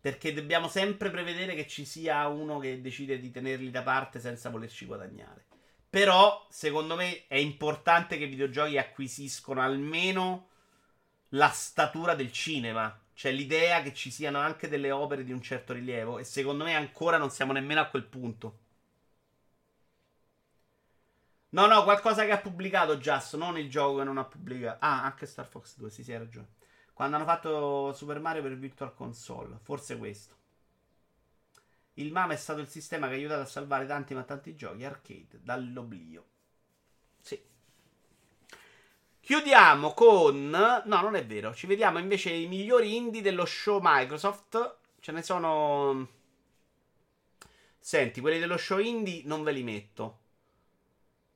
Perché 0.00 0.32
dobbiamo 0.32 0.68
sempre 0.68 1.10
prevedere 1.10 1.54
che 1.54 1.66
ci 1.66 1.84
sia 1.84 2.26
uno 2.26 2.58
che 2.58 2.80
decide 2.80 3.20
di 3.20 3.30
tenerli 3.30 3.70
da 3.70 3.82
parte 3.82 4.18
senza 4.18 4.48
volerci 4.48 4.86
guadagnare. 4.86 5.44
Però, 5.88 6.46
secondo 6.48 6.96
me, 6.96 7.26
è 7.26 7.36
importante 7.36 8.16
che 8.16 8.24
i 8.24 8.28
videogiochi 8.28 8.78
acquisiscono 8.78 9.60
almeno 9.60 10.48
la 11.30 11.50
statura 11.50 12.14
del 12.14 12.32
cinema. 12.32 12.98
Cioè 13.12 13.30
l'idea 13.30 13.82
che 13.82 13.92
ci 13.92 14.10
siano 14.10 14.38
anche 14.38 14.68
delle 14.68 14.90
opere 14.90 15.22
di 15.22 15.32
un 15.32 15.42
certo 15.42 15.74
rilievo. 15.74 16.18
E 16.18 16.24
secondo 16.24 16.64
me 16.64 16.74
ancora 16.74 17.18
non 17.18 17.30
siamo 17.30 17.52
nemmeno 17.52 17.82
a 17.82 17.88
quel 17.88 18.04
punto. 18.04 18.61
No, 21.52 21.66
no, 21.66 21.84
qualcosa 21.84 22.24
che 22.24 22.32
ha 22.32 22.38
pubblicato 22.38 22.96
Just, 22.96 23.36
non 23.36 23.58
il 23.58 23.68
gioco 23.68 23.98
che 23.98 24.04
non 24.04 24.16
ha 24.16 24.24
pubblicato. 24.24 24.78
Ah, 24.80 25.04
anche 25.04 25.26
Star 25.26 25.46
Fox 25.46 25.76
2, 25.76 25.90
sì, 25.90 26.02
sì, 26.02 26.12
hai 26.12 26.18
ragione. 26.18 26.48
Quando 26.94 27.16
hanno 27.16 27.26
fatto 27.26 27.92
Super 27.92 28.20
Mario 28.20 28.42
per 28.42 28.56
Virtual 28.56 28.94
Console, 28.94 29.58
forse 29.62 29.98
questo. 29.98 30.36
Il 31.94 32.10
MAMA 32.10 32.32
è 32.32 32.36
stato 32.36 32.60
il 32.60 32.68
sistema 32.68 33.06
che 33.06 33.14
ha 33.14 33.16
aiutato 33.16 33.42
a 33.42 33.46
salvare 33.46 33.86
tanti 33.86 34.14
ma 34.14 34.22
tanti 34.22 34.54
giochi 34.54 34.84
arcade 34.84 35.40
dall'oblio. 35.42 36.24
Sì. 37.20 37.38
Chiudiamo 39.20 39.92
con... 39.92 40.48
No, 40.48 40.82
non 40.84 41.16
è 41.16 41.26
vero. 41.26 41.54
Ci 41.54 41.66
vediamo 41.66 41.98
invece 41.98 42.30
i 42.30 42.46
migliori 42.46 42.96
indie 42.96 43.20
dello 43.20 43.44
show 43.44 43.78
Microsoft. 43.82 44.76
Ce 45.00 45.12
ne 45.12 45.22
sono... 45.22 46.08
Senti, 47.78 48.22
quelli 48.22 48.38
dello 48.38 48.56
show 48.56 48.78
indie 48.78 49.22
non 49.26 49.42
ve 49.42 49.52
li 49.52 49.62
metto. 49.62 50.20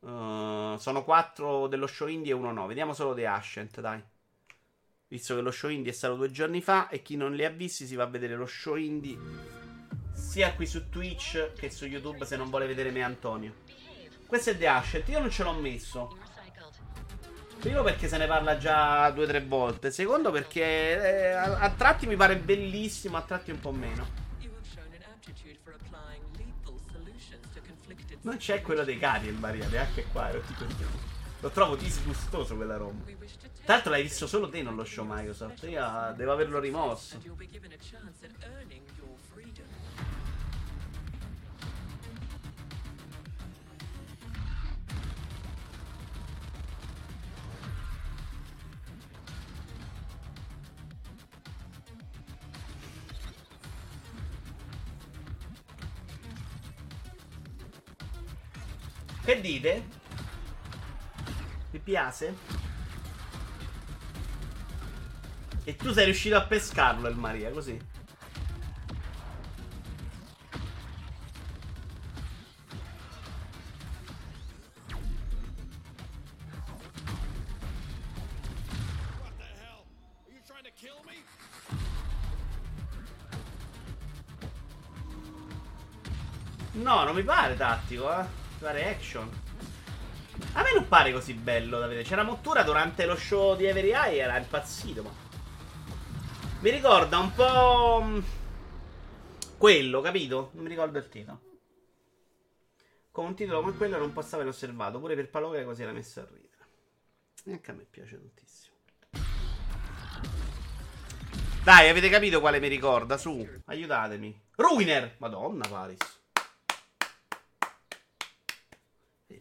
Uh, 0.00 0.76
sono 0.76 1.02
4 1.02 1.66
dello 1.66 1.86
show 1.86 2.08
indie 2.08 2.32
e 2.32 2.34
1 2.34 2.52
no. 2.52 2.66
Vediamo 2.66 2.92
solo 2.92 3.14
The 3.14 3.26
Ascent, 3.26 3.80
dai. 3.80 4.02
Visto 5.08 5.34
che 5.34 5.40
lo 5.40 5.50
show 5.50 5.70
indie 5.70 5.92
è 5.92 5.94
stato 5.94 6.16
due 6.16 6.30
giorni 6.30 6.60
fa 6.60 6.88
e 6.88 7.02
chi 7.02 7.16
non 7.16 7.34
li 7.34 7.44
ha 7.44 7.50
visti 7.50 7.86
si 7.86 7.94
va 7.94 8.04
a 8.04 8.08
vedere 8.08 8.34
lo 8.34 8.46
show 8.46 8.74
indie 8.76 9.64
sia 10.16 10.54
qui 10.54 10.66
su 10.66 10.88
Twitch 10.88 11.52
che 11.52 11.70
su 11.70 11.86
YouTube 11.86 12.24
se 12.24 12.36
non 12.36 12.50
vuole 12.50 12.66
vedere 12.66 12.90
me 12.90 13.02
Antonio. 13.02 13.54
Questo 14.26 14.50
è 14.50 14.56
The 14.56 14.66
Ascent, 14.66 15.08
io 15.08 15.20
non 15.20 15.30
ce 15.30 15.44
l'ho 15.44 15.52
messo. 15.52 16.18
Primo 17.60 17.82
perché 17.82 18.08
se 18.08 18.16
ne 18.16 18.26
parla 18.26 18.58
già 18.58 19.08
due 19.10 19.24
o 19.24 19.26
tre 19.26 19.40
volte. 19.40 19.90
Secondo 19.90 20.30
perché 20.30 20.62
eh, 20.62 21.30
a, 21.30 21.58
a 21.58 21.70
tratti 21.70 22.06
mi 22.06 22.16
pare 22.16 22.36
bellissimo, 22.36 23.16
a 23.16 23.22
tratti 23.22 23.50
un 23.50 23.60
po' 23.60 23.72
meno. 23.72 24.24
Non 28.26 28.38
c'è 28.38 28.60
quello 28.60 28.82
dei 28.82 28.98
cani 28.98 29.28
il 29.28 29.38
Maria, 29.38 29.68
neanche 29.68 30.04
qua, 30.10 30.28
ero 30.28 30.40
tipo 30.40 30.64
Lo 31.42 31.50
trovo 31.50 31.76
disgustoso 31.76 32.56
quella 32.56 32.76
roba. 32.76 33.04
Tra 33.04 33.74
l'altro 33.74 33.92
l'hai 33.92 34.02
visto 34.02 34.26
solo 34.26 34.48
te, 34.48 34.62
non 34.62 34.74
lo 34.74 34.84
show 34.84 35.06
Microsoft. 35.08 35.62
Io 35.68 36.12
devo 36.16 36.32
averlo 36.32 36.58
rimosso. 36.58 37.20
Che 59.26 59.40
dite? 59.40 59.84
Vi 61.72 61.80
piace? 61.80 62.36
E 65.64 65.74
tu 65.74 65.92
sei 65.92 66.04
riuscito 66.04 66.36
a 66.36 66.42
pescarlo 66.42 67.08
il 67.08 67.16
Maria, 67.16 67.50
così. 67.50 67.76
No, 86.74 87.02
non 87.02 87.12
mi 87.12 87.24
pare 87.24 87.56
tattico, 87.56 88.20
eh. 88.20 88.45
Fare 88.58 88.88
action. 88.88 89.28
A 90.52 90.62
me 90.62 90.72
non 90.74 90.88
pare 90.88 91.12
così 91.12 91.34
bello 91.34 91.78
da 91.78 91.86
vedere. 91.86 92.06
C'era 92.06 92.22
Mottura 92.22 92.62
durante 92.62 93.06
lo 93.06 93.16
show 93.16 93.56
di 93.56 93.64
Every 93.66 93.92
Eye 93.92 94.18
era 94.18 94.36
impazzito, 94.36 95.02
ma... 95.02 95.10
Mi 96.60 96.70
ricorda 96.70 97.18
un 97.18 97.32
po'... 97.32 98.00
Mm, 98.02 98.18
quello, 99.58 100.00
capito? 100.00 100.50
Non 100.54 100.64
mi 100.64 100.70
ricordo 100.70 100.98
il 100.98 101.08
titolo. 101.08 101.40
Con 103.10 103.26
un 103.26 103.34
titolo 103.34 103.60
come 103.60 103.72
quello 103.74 103.98
non 103.98 104.12
posso 104.12 104.34
aver 104.34 104.48
osservato. 104.48 104.98
Pure 104.98 105.14
per 105.14 105.30
Paloca 105.30 105.64
così 105.64 105.82
era 105.82 105.92
messo 105.92 106.20
a 106.20 106.26
ridere. 106.30 106.64
Neanche 107.44 107.70
a 107.70 107.74
me 107.74 107.86
piace 107.88 108.18
tantissimo. 108.18 108.74
Dai, 111.62 111.88
avete 111.88 112.08
capito 112.08 112.40
quale 112.40 112.60
mi 112.60 112.68
ricorda? 112.68 113.16
Su, 113.16 113.46
aiutatemi. 113.64 114.40
Ruiner! 114.56 115.16
Madonna, 115.18 115.66
Paris. 115.68 116.15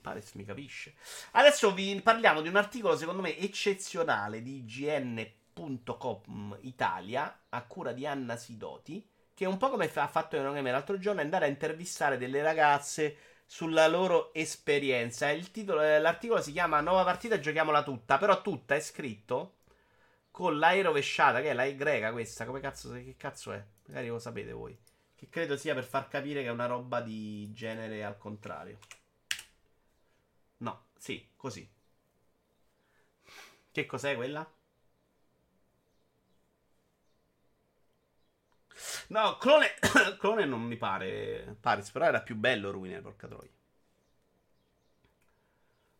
Pares 0.05 0.33
mi 0.33 0.45
capisce. 0.45 0.93
Adesso 1.31 1.73
vi 1.73 1.99
parliamo 2.01 2.41
di 2.41 2.47
un 2.47 2.57
articolo 2.57 2.95
secondo 2.95 3.23
me 3.23 3.35
eccezionale 3.39 4.43
di 4.43 4.57
IGN.com 4.57 6.59
Italia 6.61 7.45
a 7.49 7.63
cura 7.63 7.91
di 7.91 8.05
Anna 8.05 8.37
Sidoti 8.37 9.03
che 9.33 9.45
un 9.45 9.57
po' 9.57 9.71
come 9.71 9.91
ha 9.91 10.07
fatto 10.07 10.35
Eurogame 10.35 10.69
l'altro 10.69 10.99
giorno 10.99 11.21
è 11.21 11.23
andare 11.23 11.45
a 11.45 11.49
intervistare 11.49 12.17
delle 12.17 12.43
ragazze 12.43 13.17
sulla 13.47 13.87
loro 13.87 14.31
esperienza. 14.33 15.27
Titolo, 15.51 15.81
eh, 15.81 15.99
l'articolo 15.99 16.41
si 16.41 16.51
chiama 16.51 16.81
Nuova 16.81 17.03
partita, 17.03 17.39
giochiamola 17.39 17.83
tutta, 17.83 18.17
però 18.19 18.41
tutta 18.41 18.75
è 18.75 18.79
scritto 18.79 19.55
con 20.29 20.59
la 20.59 20.71
che 20.71 21.49
è 21.49 21.53
la 21.53 21.63
E 21.63 21.75
greca 21.75 22.11
questa, 22.11 22.45
come 22.45 22.59
cazzo, 22.59 22.93
che 22.93 23.15
cazzo 23.17 23.53
è? 23.53 23.63
Magari 23.87 24.07
lo 24.07 24.19
sapete 24.19 24.51
voi. 24.51 24.77
Che 25.15 25.29
credo 25.29 25.57
sia 25.57 25.73
per 25.73 25.85
far 25.85 26.07
capire 26.07 26.41
che 26.41 26.47
è 26.47 26.51
una 26.51 26.67
roba 26.67 27.01
di 27.01 27.51
genere 27.53 28.03
al 28.03 28.17
contrario. 28.17 28.77
Sì, 30.97 31.29
così. 31.37 31.69
Che 33.71 33.85
cos'è 33.85 34.15
quella? 34.15 34.49
No, 39.09 39.37
clone, 39.37 39.73
clone 40.19 40.45
non 40.45 40.61
mi 40.61 40.77
pare 40.77 41.57
Paris, 41.59 41.89
però 41.91 42.05
era 42.05 42.21
più 42.21 42.35
bello 42.35 42.71
Ruiner, 42.71 43.01
porca 43.01 43.27
troia. 43.27 43.49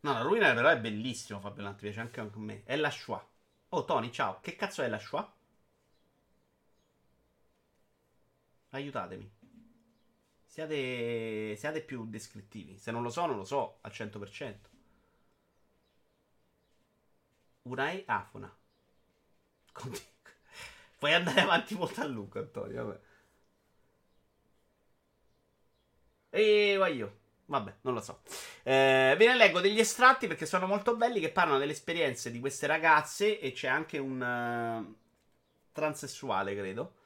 No, 0.04 0.14
la 0.14 0.22
Ruiner 0.22 0.54
però 0.56 0.70
è 0.70 0.80
bellissimo, 0.80 1.42
Fabio 1.42 1.62
Lanti, 1.64 1.82
piace 1.82 2.00
anche 2.00 2.22
a 2.22 2.30
me. 2.36 2.64
È 2.64 2.78
la 2.78 2.90
Schwa. 2.90 3.22
Oh, 3.70 3.84
Tony, 3.84 4.10
ciao. 4.10 4.40
Che 4.40 4.56
cazzo 4.56 4.82
è 4.84 4.88
la 4.88 5.00
Schwa? 5.00 5.30
Aiutatemi. 8.74 9.28
Siate, 10.48 11.56
siate 11.58 11.82
più 11.82 12.06
descrittivi. 12.08 12.78
Se 12.78 12.90
non 12.92 13.04
lo 13.04 13.10
so, 13.10 13.26
non 13.26 13.36
lo 13.36 13.44
so 13.44 13.78
al 13.82 13.92
100%. 13.92 14.70
Unai 17.66 18.04
Afona. 18.08 18.54
Puoi 20.98 21.14
andare 21.14 21.42
avanti 21.42 21.76
molto 21.76 22.02
a 22.02 22.06
lungo, 22.06 22.40
Antonio. 22.40 22.86
Vabbè. 22.86 23.00
E 26.30 26.76
vai 26.78 26.96
io. 26.96 27.20
Vabbè, 27.46 27.76
non 27.82 27.94
lo 27.94 28.02
so. 28.02 28.22
Eh, 28.64 29.16
ve 29.18 29.28
ne 29.28 29.36
leggo 29.36 29.62
degli 29.62 29.80
estratti 29.80 30.28
perché 30.28 30.46
sono 30.46 30.68
molto 30.68 30.96
belli 30.96 31.20
che 31.20 31.32
parlano 31.32 31.60
delle 31.60 31.74
esperienze 31.74 32.32
di 32.32 32.40
queste 32.40 32.68
ragazze 32.68 33.40
e 33.40 33.52
c'è 33.52 33.68
anche 33.68 33.98
un 34.00 34.20
uh, 34.22 34.96
transessuale, 35.72 36.56
credo 36.56 37.04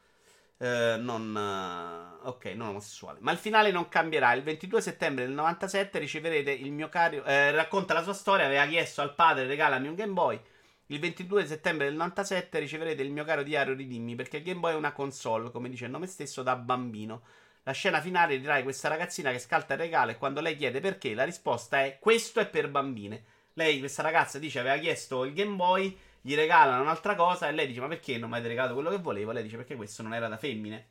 eh, 0.61 0.98
non, 0.99 1.34
uh, 1.34 2.27
ok, 2.27 2.45
non 2.48 2.69
omosessuale. 2.69 3.19
Ma 3.22 3.31
il 3.31 3.38
finale 3.38 3.72
non 3.72 3.88
cambierà. 3.88 4.34
Il 4.34 4.44
22 4.44 4.81
settembre 4.81 5.26
del 5.26 5.34
97 5.34 5.98
riceverete 5.99 6.52
il 6.52 6.72
mio 6.73 6.90
caro. 6.90 7.23
Eh, 7.23 7.52
racconta 7.52 7.94
la 7.94 8.03
sua 8.03 8.14
storia. 8.14 8.45
Aveva 8.45 8.65
chiesto 8.65 9.02
al 9.02 9.15
padre: 9.15 9.48
regalami 9.48 9.88
un 9.88 9.95
Game 9.95 10.11
Boy. 10.11 10.40
Il 10.88 10.99
22 10.99 11.45
settembre 11.45 11.86
del 11.86 11.95
97 11.95 12.60
riceverete 12.60 13.02
il 13.02 13.11
mio 13.11 13.23
caro 13.23 13.41
diario 13.41 13.73
Ridimmi. 13.73 14.15
Perché 14.15 14.38
il 14.38 14.44
Game 14.44 14.60
Boy 14.60 14.73
è 14.73 14.76
una 14.76 14.91
console, 14.91 15.49
come 15.49 15.69
dice 15.69 15.86
il 15.86 15.91
nome 15.91 16.07
stesso, 16.07 16.44
da 16.44 16.57
bambino. 16.57 17.22
La 17.64 17.72
scena 17.72 18.02
finale 18.02 18.38
dirai 18.40 18.64
questa 18.64 18.90
ragazzina 18.90 19.31
che 19.31 19.40
scalta 19.40 19.73
il 19.76 19.80
regalo 19.80 20.11
e 20.11 20.18
quando 20.18 20.41
lei 20.41 20.57
chiede 20.57 20.81
perché, 20.81 21.14
la 21.14 21.23
risposta 21.23 21.86
è: 21.86 21.99
Questo 22.02 22.41
è 22.41 22.48
per 22.48 22.69
bambine. 22.69 23.23
Lei, 23.53 23.80
questa 23.80 24.02
ragazza, 24.02 24.38
dice: 24.40 24.60
Aveva 24.60 24.77
chiesto 24.77 25.23
il 25.23 25.34
Game 25.34 25.56
Boy 25.56 25.98
gli 26.22 26.36
regalano 26.36 26.82
un'altra 26.82 27.16
cosa 27.16 27.48
e 27.48 27.52
lei 27.52 27.68
dice 27.68 27.80
ma 27.80 27.88
perché 27.88 28.18
non 28.18 28.30
mi 28.30 28.36
avete 28.36 28.50
regalato 28.50 28.74
quello 28.74 28.90
che 28.90 28.98
volevo? 28.98 29.32
Lei 29.32 29.44
dice 29.44 29.58
perché 29.58 29.76
questo 29.76 30.04
non 30.04 30.14
era 30.14 30.28
da 30.28 30.38
femmine. 30.38 30.88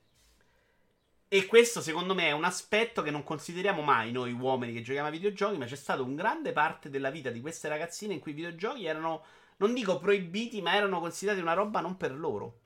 E 1.30 1.44
questo 1.44 1.82
secondo 1.82 2.14
me 2.14 2.28
è 2.28 2.32
un 2.32 2.44
aspetto 2.44 3.02
che 3.02 3.10
non 3.10 3.22
consideriamo 3.22 3.82
mai 3.82 4.12
noi 4.12 4.32
uomini 4.32 4.72
che 4.72 4.80
giochiamo 4.80 5.08
a 5.08 5.10
videogiochi, 5.10 5.58
ma 5.58 5.66
c'è 5.66 5.76
stata 5.76 6.00
una 6.00 6.14
grande 6.14 6.52
parte 6.52 6.88
della 6.88 7.10
vita 7.10 7.28
di 7.28 7.42
queste 7.42 7.68
ragazzine 7.68 8.14
in 8.14 8.20
cui 8.20 8.30
i 8.30 8.34
videogiochi 8.34 8.86
erano, 8.86 9.24
non 9.58 9.74
dico 9.74 9.98
proibiti, 9.98 10.62
ma 10.62 10.74
erano 10.74 11.00
considerati 11.00 11.42
una 11.42 11.52
roba 11.52 11.80
non 11.80 11.98
per 11.98 12.16
loro. 12.16 12.60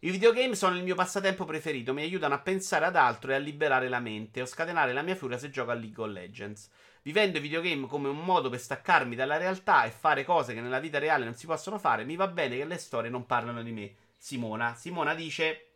I 0.00 0.10
videogame 0.10 0.54
sono 0.54 0.76
il 0.76 0.84
mio 0.84 0.94
passatempo 0.94 1.44
preferito, 1.44 1.92
mi 1.92 2.02
aiutano 2.02 2.34
a 2.34 2.38
pensare 2.38 2.86
ad 2.86 2.96
altro 2.96 3.32
e 3.32 3.34
a 3.34 3.38
liberare 3.38 3.88
la 3.90 4.00
mente 4.00 4.40
o 4.40 4.46
scatenare 4.46 4.94
la 4.94 5.02
mia 5.02 5.14
furia 5.14 5.36
se 5.36 5.50
gioco 5.50 5.70
a 5.70 5.74
League 5.74 6.02
of 6.02 6.10
Legends 6.10 6.70
vivendo 7.06 7.38
i 7.38 7.40
videogame 7.40 7.86
come 7.86 8.08
un 8.08 8.18
modo 8.18 8.50
per 8.50 8.58
staccarmi 8.58 9.14
dalla 9.14 9.36
realtà 9.36 9.84
e 9.84 9.90
fare 9.90 10.24
cose 10.24 10.54
che 10.54 10.60
nella 10.60 10.80
vita 10.80 10.98
reale 10.98 11.24
non 11.24 11.36
si 11.36 11.46
possono 11.46 11.78
fare, 11.78 12.02
mi 12.04 12.16
va 12.16 12.26
bene 12.26 12.56
che 12.56 12.64
le 12.64 12.78
storie 12.78 13.08
non 13.08 13.26
parlano 13.26 13.62
di 13.62 13.70
me. 13.70 13.94
Simona. 14.16 14.74
Simona 14.74 15.14
dice 15.14 15.68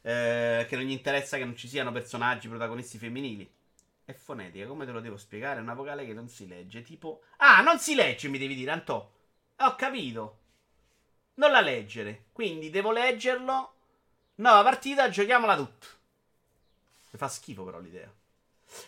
eh, 0.00 0.66
che 0.68 0.74
non 0.74 0.84
gli 0.84 0.90
interessa 0.90 1.36
che 1.36 1.44
non 1.44 1.54
ci 1.54 1.68
siano 1.68 1.92
personaggi 1.92 2.48
protagonisti 2.48 2.98
femminili. 2.98 3.48
È 4.04 4.12
fonetica, 4.12 4.66
come 4.66 4.86
te 4.86 4.90
lo 4.90 4.98
devo 4.98 5.16
spiegare? 5.16 5.60
È 5.60 5.62
una 5.62 5.74
vocale 5.74 6.04
che 6.04 6.12
non 6.12 6.28
si 6.28 6.48
legge, 6.48 6.82
tipo... 6.82 7.22
Ah, 7.36 7.60
non 7.60 7.78
si 7.78 7.94
legge, 7.94 8.26
mi 8.26 8.38
devi 8.38 8.56
dire, 8.56 8.72
Antò. 8.72 9.08
Ho 9.58 9.74
capito. 9.76 10.38
Non 11.34 11.52
la 11.52 11.60
leggere. 11.60 12.24
Quindi 12.32 12.70
devo 12.70 12.90
leggerlo. 12.90 13.74
Nuova 14.36 14.64
partita, 14.64 15.08
giochiamola 15.08 15.54
tutta. 15.54 15.86
Mi 17.10 17.18
fa 17.18 17.28
schifo 17.28 17.62
però 17.62 17.78
l'idea. 17.78 18.12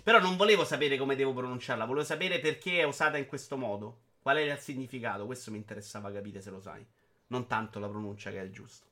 Però 0.03 0.19
non 0.21 0.37
volevo 0.37 0.65
sapere 0.65 0.97
come 0.97 1.17
devo 1.17 1.33
pronunciarla, 1.33 1.85
volevo 1.85 2.05
sapere 2.05 2.41
perché 2.41 2.79
è 2.79 2.85
usata 2.85 3.17
in 3.17 3.27
questo 3.27 3.57
modo. 3.57 3.99
Qual 4.21 4.39
era 4.39 4.55
il 4.55 4.59
significato? 4.59 5.27
Questo 5.27 5.51
mi 5.51 5.59
interessava 5.59 6.11
capire 6.11 6.41
se 6.41 6.51
lo 6.51 6.61
sai. 6.61 6.85
Non 7.29 7.47
tanto 7.47 7.79
la 7.79 7.89
pronuncia 7.89 8.31
che 8.31 8.41
è 8.41 8.51
giusto. 8.51 8.87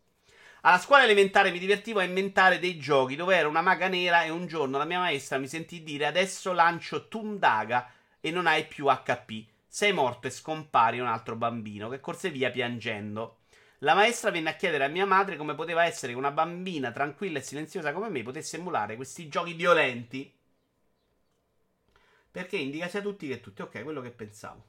Alla 0.65 0.79
scuola 0.79 1.03
elementare 1.03 1.51
mi 1.51 1.59
divertivo 1.59 1.99
a 1.99 2.05
inventare 2.05 2.61
dei 2.61 2.79
giochi 2.79 3.17
dove 3.17 3.35
era 3.35 3.49
una 3.49 3.63
maga 3.63 3.89
nera 3.89 4.23
e 4.23 4.31
un 4.31 4.47
giorno 4.47 4.79
la 4.79 4.85
mia 4.85 5.01
maestra 5.01 5.39
mi 5.39 5.49
sentì 5.49 5.83
dire 5.83 6.07
adesso 6.07 6.53
lancio 6.53 7.09
Tundaga 7.09 7.91
e 8.21 8.31
non 8.31 8.47
hai 8.47 8.67
più 8.67 8.87
HP. 8.87 9.45
Sei 9.67 9.93
morto 9.93 10.29
e 10.29 10.31
scompari 10.31 11.01
un 11.01 11.09
altro 11.09 11.35
bambino 11.35 11.89
che 11.89 11.99
corse 11.99 12.31
via 12.31 12.51
piangendo. 12.51 13.39
La 13.79 13.95
maestra 13.95 14.31
venne 14.31 14.51
a 14.51 14.55
chiedere 14.55 14.85
a 14.85 14.89
mia 14.89 15.07
madre 15.07 15.37
come 15.37 15.57
poteva 15.57 15.85
essere 15.85 16.13
che 16.13 16.19
una 16.19 16.31
bambina 16.31 16.93
tranquilla 16.93 17.41
e 17.41 17.43
silenziosa 17.43 17.93
come 17.93 18.09
me 18.09 18.23
potesse 18.23 18.57
emulare 18.57 18.95
questi 18.95 19.27
giochi 19.27 19.55
violenti. 19.55 20.33
Perché 22.33 22.57
indica 22.57 22.89
sia 22.89 23.03
tutti 23.03 23.29
che 23.29 23.41
tutti. 23.41 23.61
Ok, 23.61 23.83
quello 23.83 24.01
che 24.01 24.11
pensavo. 24.11 24.65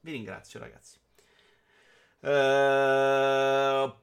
Vi 0.00 0.12
ringrazio, 0.12 0.60
ragazzi. 0.60 0.98
Uh, 2.20 3.94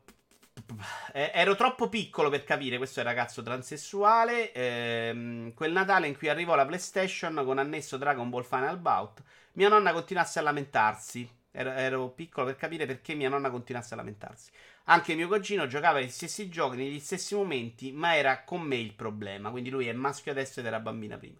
ero 1.11 1.55
troppo 1.55 1.89
piccolo 1.89 2.29
per 2.29 2.43
capire 2.43 2.77
questo 2.77 2.99
è 2.99 3.03
il 3.03 3.09
ragazzo 3.09 3.43
transessuale. 3.43 4.51
Eh, 4.51 5.51
quel 5.55 5.71
Natale 5.71 6.07
in 6.07 6.17
cui 6.17 6.27
arrivò 6.27 6.55
la 6.55 6.65
PlayStation 6.65 7.39
con 7.45 7.59
annesso 7.59 7.97
Dragon 7.97 8.29
Ball 8.29 8.43
Final 8.43 8.79
Bout, 8.79 9.21
mia 9.53 9.69
nonna 9.69 9.93
continuasse 9.93 10.39
a 10.39 10.41
lamentarsi. 10.41 11.29
Ero, 11.51 11.69
ero, 11.71 12.09
piccolo 12.09 12.47
per 12.47 12.55
capire 12.55 12.85
perché 12.85 13.13
mia 13.13 13.29
nonna 13.29 13.51
continuasse 13.51 13.93
a 13.93 13.97
lamentarsi. 13.97 14.49
Anche 14.85 15.13
mio 15.15 15.27
cugino 15.27 15.67
giocava 15.67 16.01
gli 16.01 16.09
stessi 16.09 16.49
giochi 16.49 16.77
negli 16.77 16.99
stessi 16.99 17.35
momenti, 17.35 17.91
ma 17.91 18.15
era 18.15 18.43
con 18.43 18.61
me 18.61 18.77
il 18.77 18.93
problema. 18.93 19.51
Quindi 19.51 19.69
lui 19.69 19.87
è 19.87 19.93
maschio 19.93 20.31
adesso 20.31 20.59
ed 20.59 20.65
era 20.65 20.79
bambina 20.79 21.17
prima. 21.17 21.39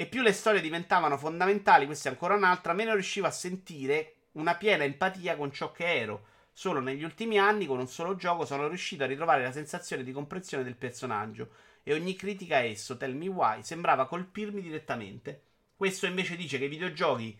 E 0.00 0.06
più 0.06 0.22
le 0.22 0.32
storie 0.32 0.62
diventavano 0.62 1.18
fondamentali, 1.18 1.84
questa 1.84 2.08
è 2.08 2.12
ancora 2.12 2.34
un'altra, 2.34 2.72
meno 2.72 2.94
riuscivo 2.94 3.26
a 3.26 3.30
sentire 3.30 4.14
una 4.32 4.56
piena 4.56 4.84
empatia 4.84 5.36
con 5.36 5.52
ciò 5.52 5.72
che 5.72 5.84
ero. 5.84 6.24
Solo 6.52 6.80
negli 6.80 7.04
ultimi 7.04 7.38
anni, 7.38 7.66
con 7.66 7.78
un 7.78 7.86
solo 7.86 8.16
gioco, 8.16 8.46
sono 8.46 8.66
riuscito 8.66 9.04
a 9.04 9.06
ritrovare 9.06 9.42
la 9.42 9.52
sensazione 9.52 10.02
di 10.02 10.12
comprensione 10.12 10.64
del 10.64 10.76
personaggio. 10.76 11.50
E 11.82 11.92
ogni 11.92 12.16
critica 12.16 12.56
a 12.56 12.60
esso, 12.60 12.96
Tell 12.96 13.14
Me 13.14 13.28
Why, 13.28 13.62
sembrava 13.62 14.06
colpirmi 14.06 14.62
direttamente. 14.62 15.42
Questo 15.76 16.06
invece 16.06 16.34
dice 16.34 16.56
che 16.56 16.64
i 16.64 16.68
videogiochi 16.68 17.38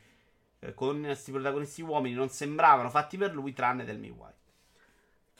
eh, 0.59 0.75
con 0.75 1.01
questi 1.01 1.33
protagonisti 1.33 1.81
uomini 1.81 2.15
non 2.15 2.29
sembravano 2.29 2.91
fatti 2.91 3.17
per 3.17 3.33
lui, 3.33 3.55
tranne 3.55 3.87
Tell 3.87 3.99
Me 3.99 4.11
Why. 4.11 4.33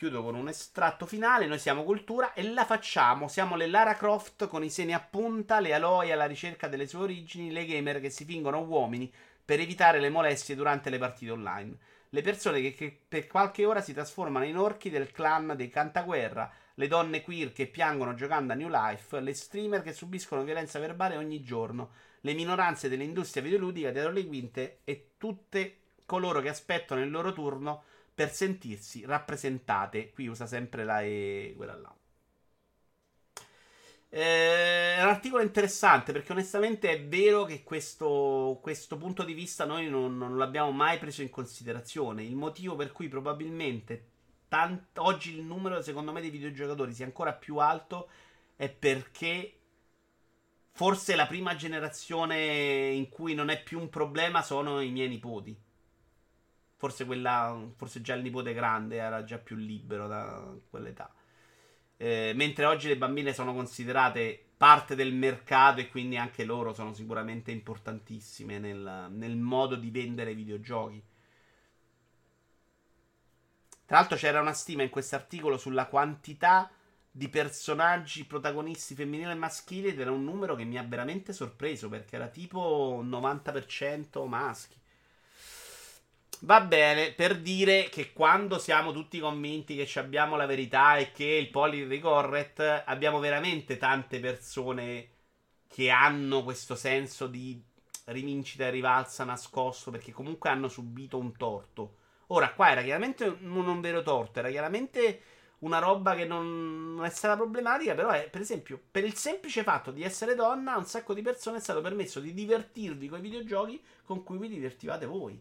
Chiudo 0.01 0.23
con 0.23 0.35
un 0.35 0.49
estratto 0.49 1.05
finale. 1.05 1.45
Noi 1.45 1.59
siamo 1.59 1.85
cultura 1.85 2.33
e 2.33 2.43
la 2.43 2.65
facciamo. 2.65 3.29
Siamo 3.29 3.55
le 3.55 3.67
Lara 3.67 3.97
Croft 3.97 4.47
con 4.49 4.65
i 4.65 4.71
seni 4.71 4.95
a 4.95 4.99
punta, 4.99 5.61
le 5.61 5.75
Aloy 5.75 6.11
alla 6.11 6.25
ricerca 6.25 6.69
delle 6.69 6.87
sue 6.87 7.01
origini, 7.01 7.53
le 7.53 7.67
gamer 7.67 8.01
che 8.01 8.09
si 8.09 8.25
fingono 8.25 8.63
uomini 8.63 9.13
per 9.45 9.61
evitare 9.61 10.01
le 10.01 10.09
molestie 10.09 10.55
durante 10.55 10.89
le 10.89 10.97
partite 10.97 11.33
online. 11.33 11.77
Le 12.09 12.23
persone 12.23 12.63
che, 12.63 12.73
che 12.73 12.99
per 13.07 13.27
qualche 13.27 13.67
ora 13.67 13.83
si 13.83 13.93
trasformano 13.93 14.47
in 14.47 14.57
orchi 14.57 14.89
del 14.89 15.13
clan 15.13 15.53
dei 15.55 15.69
Cantaguerra, 15.69 16.51
le 16.77 16.89
donne 16.89 17.21
queer 17.21 17.53
che 17.53 17.67
piangono 17.67 18.15
giocando 18.15 18.55
a 18.55 18.57
New 18.57 18.71
Life, 18.71 19.21
le 19.21 19.35
streamer 19.35 19.83
che 19.83 19.93
subiscono 19.93 20.45
violenza 20.45 20.79
verbale 20.79 21.19
ogni 21.19 21.43
giorno, 21.43 21.91
le 22.23 22.33
minoranze 22.33 22.89
dell'industria 22.89 23.43
videoludica 23.43 23.91
dietro 23.91 24.13
le 24.13 24.27
quinte 24.27 24.79
e 24.83 25.11
tutte 25.19 25.77
coloro 26.07 26.41
che 26.41 26.49
aspettano 26.49 27.03
il 27.03 27.11
loro 27.11 27.35
turno 27.35 27.83
per 28.21 28.35
sentirsi 28.35 29.03
rappresentate. 29.07 30.11
Qui 30.11 30.29
usa 30.29 30.45
sempre 30.45 30.85
la 30.85 31.01
E, 31.01 31.55
quella 31.57 31.75
là. 31.75 31.97
Eh, 34.11 34.97
è 34.97 35.03
un 35.03 35.09
articolo 35.09 35.43
interessante 35.43 36.13
perché 36.13 36.33
onestamente 36.33 36.91
è 36.91 37.03
vero 37.07 37.45
che 37.45 37.63
questo, 37.63 38.59
questo 38.61 38.99
punto 38.99 39.23
di 39.23 39.33
vista 39.33 39.65
noi 39.65 39.89
non, 39.89 40.19
non, 40.19 40.37
l'abbiamo 40.37 40.71
mai 40.71 40.99
preso 40.99 41.23
in 41.23 41.31
considerazione. 41.31 42.23
Il 42.23 42.37
motivo 42.37 42.77
per 42.77 42.93
cui 42.93 43.09
probabilmente 43.09 44.09
tant- 44.49 44.99
oggi 44.99 45.35
il 45.35 45.43
numero, 45.43 45.81
secondo 45.81 46.13
me, 46.13 46.21
dei 46.21 46.29
videogiocatori 46.29 46.93
sia 46.93 47.07
ancora 47.07 47.33
più 47.33 47.57
alto 47.57 48.11
è 48.55 48.69
perché 48.69 49.61
forse 50.73 51.17
la 51.17 51.27
prima 51.27 51.57
generazione 51.57 52.91
in 52.91 53.09
cui 53.09 53.33
non 53.33 53.49
è 53.49 53.63
più 53.63 53.81
un 53.81 53.89
problema 53.89 54.43
sono 54.43 54.83
i 54.83 54.91
miei 54.91 55.09
nipoti. 55.09 55.69
Forse 56.81 57.05
quella, 57.05 57.63
forse 57.77 58.01
già 58.01 58.15
il 58.15 58.23
nipote 58.23 58.55
grande 58.55 58.97
era 58.97 59.23
già 59.23 59.37
più 59.37 59.55
libero 59.55 60.09
da 60.09 60.51
quell'età. 60.71 61.13
Eh, 61.99 62.33
mentre 62.35 62.65
oggi 62.65 62.89
le 62.89 62.97
bambine 62.97 63.35
sono 63.35 63.53
considerate 63.53 64.43
parte 64.57 64.95
del 64.95 65.13
mercato 65.13 65.81
e 65.81 65.91
quindi 65.91 66.17
anche 66.17 66.43
loro 66.45 66.73
sono 66.73 66.95
sicuramente 66.95 67.51
importantissime 67.51 68.59
nel, 68.59 69.09
nel 69.11 69.37
modo 69.37 69.77
di 69.77 69.91
vendere 69.91 70.35
videogiochi. 70.35 71.05
Tra 73.85 73.99
l'altro 73.99 74.17
c'era 74.17 74.41
una 74.41 74.55
stima 74.55 74.83
in 74.83 74.89
questo 74.89 75.17
articolo 75.17 75.59
sulla 75.59 75.85
quantità 75.85 76.71
di 77.11 77.29
personaggi 77.29 78.25
protagonisti 78.25 78.95
femminili 78.95 79.33
e 79.33 79.35
maschili 79.35 79.89
ed 79.89 80.01
era 80.01 80.13
un 80.13 80.25
numero 80.25 80.55
che 80.55 80.65
mi 80.65 80.79
ha 80.79 80.83
veramente 80.83 81.35
sorpreso 81.35 81.91
perché 81.91 82.17
era 82.17 82.29
tipo 82.29 83.03
90% 83.05 84.27
maschi. 84.27 84.80
Va 86.43 86.61
bene, 86.63 87.13
per 87.13 87.39
dire 87.39 87.89
che 87.91 88.13
quando 88.13 88.59
siamo 88.59 88.93
tutti 88.93 89.19
convinti 89.21 89.77
che 89.77 89.99
abbiamo 89.99 90.37
la 90.37 90.47
verità 90.47 90.97
e 90.97 91.13
che 91.13 91.25
il 91.25 91.51
politically 91.51 91.99
correct, 91.99 92.83
abbiamo 92.87 93.19
veramente 93.19 93.77
tante 93.77 94.21
persone 94.21 95.09
che 95.69 95.91
hanno 95.91 96.43
questo 96.43 96.75
senso 96.75 97.27
di 97.27 97.63
rivincita 98.07 98.67
e 98.67 98.71
rivalsa 98.71 99.25
nascosto 99.25 99.91
perché 99.91 100.13
comunque 100.13 100.49
hanno 100.49 100.69
subito 100.69 101.19
un 101.19 101.37
torto. 101.37 101.97
Ora, 102.29 102.53
qua 102.55 102.71
era 102.71 102.83
chiaramente 102.83 103.37
non 103.41 103.69
un 103.69 103.81
vero 103.83 104.03
torto, 104.03 104.39
era 104.39 104.49
chiaramente 104.49 105.23
una 105.59 105.79
roba 105.79 106.15
che 106.15 106.25
non, 106.25 106.95
non 106.95 107.05
è 107.05 107.11
stata 107.11 107.37
problematica, 107.37 107.95
però 107.95 108.11
è, 108.11 108.31
per 108.31 108.41
esempio, 108.41 108.81
per 108.91 109.05
il 109.05 109.15
semplice 109.15 109.63
fatto 109.63 109.91
di 109.91 110.03
essere 110.03 110.35
donna, 110.35 110.73
a 110.73 110.79
un 110.79 110.87
sacco 110.87 111.13
di 111.13 111.21
persone 111.23 111.59
è 111.59 111.61
stato 111.61 111.83
permesso 111.83 112.19
di 112.19 112.33
divertirvi 112.33 113.09
con 113.09 113.19
i 113.19 113.23
videogiochi 113.23 113.83
con 114.05 114.23
cui 114.25 114.39
vi 114.39 114.49
divertivate 114.49 115.05
voi. 115.05 115.41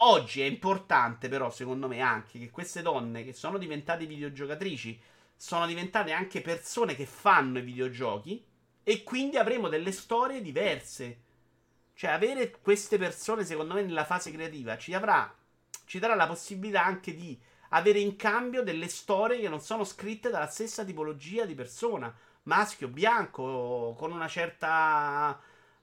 Oggi 0.00 0.42
è 0.42 0.44
importante, 0.44 1.28
però, 1.28 1.50
secondo 1.50 1.88
me, 1.88 2.00
anche 2.00 2.38
che 2.38 2.50
queste 2.50 2.82
donne 2.82 3.24
che 3.24 3.32
sono 3.32 3.58
diventate 3.58 4.06
videogiocatrici 4.06 5.00
sono 5.34 5.66
diventate 5.66 6.12
anche 6.12 6.40
persone 6.40 6.94
che 6.94 7.04
fanno 7.04 7.58
i 7.58 7.62
videogiochi 7.62 8.44
e 8.84 9.02
quindi 9.02 9.38
avremo 9.38 9.68
delle 9.68 9.90
storie 9.90 10.40
diverse. 10.40 11.22
Cioè, 11.94 12.10
avere 12.10 12.52
queste 12.60 12.96
persone, 12.96 13.44
secondo 13.44 13.74
me, 13.74 13.82
nella 13.82 14.04
fase 14.04 14.30
creativa 14.30 14.78
ci, 14.78 14.94
avrà, 14.94 15.34
ci 15.84 15.98
darà 15.98 16.14
la 16.14 16.28
possibilità 16.28 16.84
anche 16.84 17.12
di 17.12 17.36
avere 17.70 17.98
in 17.98 18.14
cambio 18.14 18.62
delle 18.62 18.88
storie 18.88 19.40
che 19.40 19.48
non 19.48 19.60
sono 19.60 19.82
scritte 19.82 20.30
dalla 20.30 20.46
stessa 20.46 20.84
tipologia 20.84 21.44
di 21.44 21.56
persona, 21.56 22.14
maschio, 22.44 22.86
bianco, 22.86 23.96
con 23.98 24.12
una 24.12 24.28
certa 24.28 25.40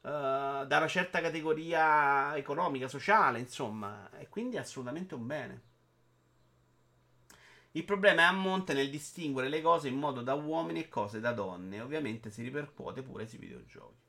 da 0.09 0.77
una 0.77 0.87
certa 0.87 1.19
categoria 1.19 2.35
economica, 2.37 2.87
sociale, 2.87 3.39
insomma, 3.39 4.09
e 4.19 4.29
quindi 4.29 4.55
è 4.55 4.59
assolutamente 4.59 5.15
un 5.15 5.25
bene. 5.25 5.61
Il 7.71 7.83
problema 7.83 8.21
è 8.21 8.25
a 8.25 8.31
monte 8.31 8.73
nel 8.73 8.91
distinguere 8.91 9.49
le 9.49 9.61
cose 9.61 9.87
in 9.87 9.97
modo 9.97 10.21
da 10.21 10.35
uomini 10.35 10.81
e 10.81 10.89
cose 10.89 11.19
da 11.19 11.33
donne, 11.33 11.81
ovviamente 11.81 12.29
si 12.29 12.43
ripercuote 12.43 13.01
pure 13.01 13.27
sui 13.27 13.39
videogiochi. 13.39 14.03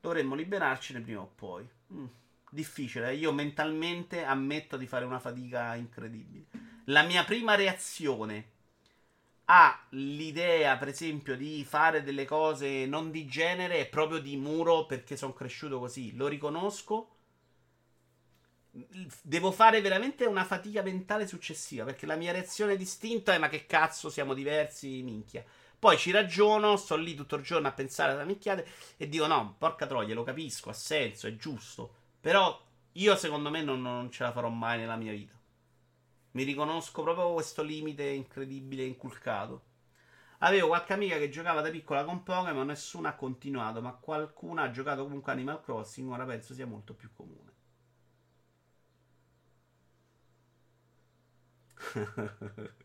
Dovremmo 0.00 0.36
liberarcene 0.36 1.00
prima 1.00 1.20
o 1.20 1.32
poi. 1.34 1.68
Mm, 1.92 2.06
difficile, 2.50 3.10
eh. 3.10 3.16
io 3.16 3.32
mentalmente 3.32 4.22
ammetto 4.22 4.76
di 4.76 4.86
fare 4.86 5.04
una 5.04 5.18
fatica 5.18 5.74
incredibile. 5.74 6.46
La 6.84 7.02
mia 7.02 7.24
prima 7.24 7.56
reazione 7.56 8.52
ha 9.50 9.86
l'idea, 9.90 10.76
per 10.76 10.88
esempio, 10.88 11.36
di 11.36 11.64
fare 11.64 12.02
delle 12.02 12.24
cose 12.26 12.84
non 12.86 13.10
di 13.10 13.26
genere, 13.26 13.78
è 13.80 13.88
proprio 13.88 14.18
di 14.18 14.36
muro 14.36 14.84
perché 14.86 15.16
sono 15.16 15.32
cresciuto 15.32 15.78
così. 15.78 16.14
Lo 16.16 16.26
riconosco. 16.26 17.14
Devo 19.22 19.50
fare 19.50 19.80
veramente 19.80 20.24
una 20.26 20.44
fatica 20.44 20.82
mentale 20.82 21.26
successiva 21.26 21.84
perché 21.84 22.06
la 22.06 22.16
mia 22.16 22.32
reazione 22.32 22.76
distinta 22.76 23.32
è: 23.34 23.38
ma 23.38 23.48
che 23.48 23.66
cazzo, 23.66 24.10
siamo 24.10 24.34
diversi, 24.34 25.02
minchia. 25.02 25.44
Poi 25.78 25.96
ci 25.96 26.10
ragiono, 26.10 26.76
sto 26.76 26.96
lì 26.96 27.14
tutto 27.14 27.36
il 27.36 27.42
giorno 27.42 27.68
a 27.68 27.72
pensare 27.72 28.12
alla 28.12 28.24
minchiate 28.24 28.66
e 28.96 29.08
dico: 29.08 29.26
no, 29.26 29.54
porca 29.58 29.86
troia, 29.86 30.14
lo 30.14 30.24
capisco, 30.24 30.70
ha 30.70 30.74
senso, 30.74 31.26
è 31.26 31.36
giusto. 31.36 31.94
Però 32.20 32.60
io, 32.92 33.16
secondo 33.16 33.48
me, 33.50 33.62
non, 33.62 33.80
non 33.80 34.10
ce 34.10 34.24
la 34.24 34.32
farò 34.32 34.48
mai 34.50 34.78
nella 34.78 34.96
mia 34.96 35.12
vita. 35.12 35.37
Mi 36.38 36.44
riconosco 36.44 37.02
proprio 37.02 37.32
questo 37.32 37.64
limite 37.64 38.04
incredibile 38.04 38.84
inculcato. 38.84 39.64
Avevo 40.38 40.68
qualche 40.68 40.92
amica 40.92 41.18
che 41.18 41.30
giocava 41.30 41.60
da 41.60 41.68
piccola 41.68 42.04
con 42.04 42.22
Pokémon, 42.22 42.64
nessuno 42.64 43.08
ha 43.08 43.14
continuato, 43.14 43.82
ma 43.82 43.94
qualcuno 43.94 44.62
ha 44.62 44.70
giocato 44.70 45.02
comunque 45.02 45.32
Animal 45.32 45.60
Crossing, 45.60 46.08
ora 46.08 46.24
penso 46.24 46.54
sia 46.54 46.64
molto 46.64 46.94
più 46.94 47.10
comune. 47.12 47.52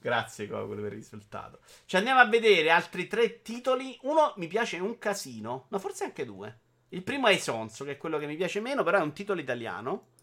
Grazie 0.00 0.48
Gogol 0.48 0.80
per 0.80 0.92
il 0.94 0.98
risultato. 0.98 1.60
Ci 1.84 1.94
andiamo 1.94 2.18
a 2.18 2.26
vedere 2.26 2.70
altri 2.70 3.06
tre 3.06 3.40
titoli. 3.42 3.96
Uno 4.02 4.34
mi 4.38 4.48
piace 4.48 4.80
un 4.80 4.98
casino, 4.98 5.66
no, 5.68 5.78
forse 5.78 6.02
anche 6.02 6.24
due. 6.24 6.58
Il 6.88 7.04
primo 7.04 7.28
è 7.28 7.34
Isonzo, 7.34 7.84
che 7.84 7.92
è 7.92 7.96
quello 7.96 8.18
che 8.18 8.26
mi 8.26 8.34
piace 8.34 8.58
meno, 8.58 8.82
però 8.82 8.98
è 8.98 9.02
un 9.02 9.12
titolo 9.12 9.40
italiano. 9.40 10.14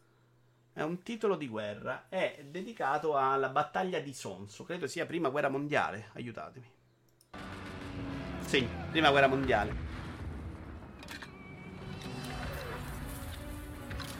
È 0.75 0.81
un 0.81 1.03
titolo 1.03 1.35
di 1.35 1.47
guerra. 1.47 2.05
È 2.09 2.43
dedicato 2.49 3.15
alla 3.15 3.49
battaglia 3.49 3.99
di 3.99 4.11
Sonso. 4.11 4.63
Credo 4.63 4.87
sia 4.87 5.05
prima 5.05 5.29
guerra 5.29 5.47
mondiale. 5.47 6.09
Aiutatemi. 6.13 6.65
Sì, 8.39 8.67
prima 8.89 9.11
guerra 9.11 9.27
mondiale. 9.27 9.91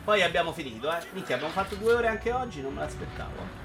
Poi 0.04 0.22
abbiamo 0.22 0.54
finito, 0.54 0.96
eh. 0.96 1.04
Minchia, 1.14 1.36
abbiamo 1.36 1.54
fatto 1.54 1.74
due 1.74 1.94
ore 1.94 2.08
anche 2.08 2.32
oggi, 2.32 2.62
non 2.62 2.74
me 2.74 2.82
l'aspettavo. 2.82 3.62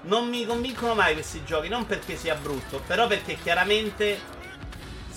Non 0.00 0.28
mi 0.28 0.44
convincono 0.46 0.94
mai 0.94 1.12
questi 1.12 1.44
giochi, 1.44 1.68
non 1.68 1.86
perché 1.86 2.16
sia 2.16 2.34
brutto, 2.34 2.80
però 2.86 3.06
perché 3.06 3.36
chiaramente 3.36 4.34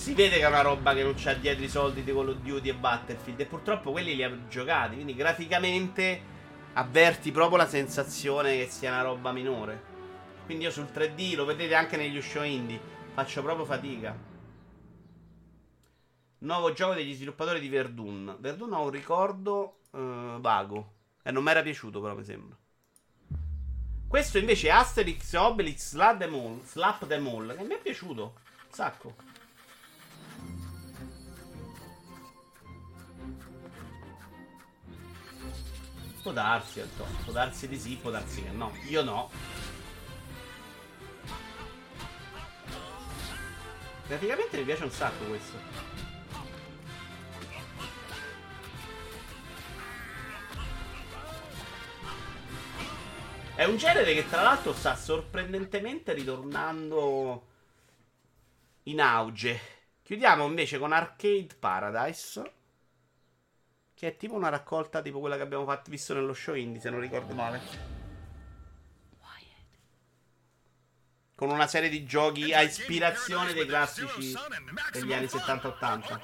si 0.00 0.14
vede 0.14 0.38
che 0.38 0.44
è 0.44 0.46
una 0.46 0.62
roba 0.62 0.94
che 0.94 1.02
non 1.02 1.12
c'ha 1.14 1.34
dietro 1.34 1.62
i 1.62 1.68
soldi 1.68 2.02
di 2.02 2.10
Call 2.10 2.30
of 2.30 2.36
Duty 2.36 2.70
e 2.70 2.74
Battlefield. 2.74 3.38
E 3.38 3.44
purtroppo 3.44 3.90
quelli 3.90 4.14
li 4.16 4.24
ha 4.24 4.48
giocati. 4.48 4.94
Quindi 4.94 5.14
graficamente 5.14 6.22
avverti 6.72 7.30
proprio 7.30 7.58
la 7.58 7.68
sensazione 7.68 8.56
che 8.56 8.66
sia 8.70 8.92
una 8.92 9.02
roba 9.02 9.30
minore. 9.30 9.88
Quindi 10.46 10.64
io 10.64 10.70
sul 10.70 10.88
3D, 10.90 11.36
lo 11.36 11.44
vedete 11.44 11.74
anche 11.74 11.98
negli 11.98 12.18
show 12.22 12.42
indie, 12.42 12.80
faccio 13.12 13.42
proprio 13.42 13.66
fatica. 13.66 14.16
Nuovo 16.38 16.72
gioco 16.72 16.94
degli 16.94 17.12
sviluppatori 17.12 17.60
di 17.60 17.68
Verdun. 17.68 18.36
Verdun 18.40 18.72
ha 18.72 18.78
un 18.78 18.90
ricordo 18.90 19.80
uh, 19.90 20.40
vago. 20.40 20.92
E 21.22 21.30
non 21.30 21.44
mi 21.44 21.50
era 21.50 21.60
piaciuto, 21.60 22.00
però 22.00 22.16
mi 22.16 22.24
sembra. 22.24 22.56
Questo 24.08 24.38
invece 24.38 24.68
è 24.68 24.70
Asterix 24.70 25.34
Obelix 25.34 25.90
Slap 25.90 26.16
the 26.16 26.26
Mall, 26.26 26.64
Slap 26.64 27.06
the 27.06 27.18
Mall, 27.18 27.54
che 27.54 27.64
mi 27.64 27.74
è 27.74 27.78
piaciuto. 27.78 28.22
Un 28.22 28.72
sacco. 28.72 29.29
Può 36.22 36.32
darsi. 36.32 36.80
Può 37.24 37.32
darsi 37.32 37.66
di 37.66 37.78
sì, 37.78 37.96
può 37.96 38.10
darsi 38.10 38.42
che 38.42 38.50
no. 38.50 38.72
Io 38.88 39.02
no. 39.02 39.30
Praticamente 44.06 44.58
mi 44.58 44.64
piace 44.64 44.84
un 44.84 44.90
sacco 44.90 45.24
questo. 45.24 45.56
È 53.54 53.64
un 53.64 53.76
genere 53.76 54.14
che 54.14 54.28
tra 54.28 54.42
l'altro 54.42 54.72
sta 54.72 54.96
sorprendentemente 54.96 56.12
ritornando 56.12 57.46
in 58.84 59.00
auge. 59.00 59.60
Chiudiamo 60.02 60.46
invece 60.46 60.78
con 60.78 60.92
Arcade 60.92 61.54
Paradise. 61.58 62.52
Che 64.00 64.06
è 64.06 64.16
tipo 64.16 64.32
una 64.32 64.48
raccolta 64.48 65.02
tipo 65.02 65.20
quella 65.20 65.36
che 65.36 65.42
abbiamo 65.42 65.66
fatto, 65.66 65.90
visto 65.90 66.14
nello 66.14 66.32
show 66.32 66.54
indie, 66.54 66.80
se 66.80 66.88
non 66.88 67.00
ricordo 67.00 67.34
male. 67.34 67.98
con 71.34 71.50
una 71.50 71.66
serie 71.66 71.90
di 71.90 72.06
giochi 72.06 72.54
a 72.54 72.62
ispirazione 72.62 73.52
dei 73.52 73.66
classici 73.66 74.34
degli 74.92 75.12
anni 75.12 75.26
70-80. 75.26 76.20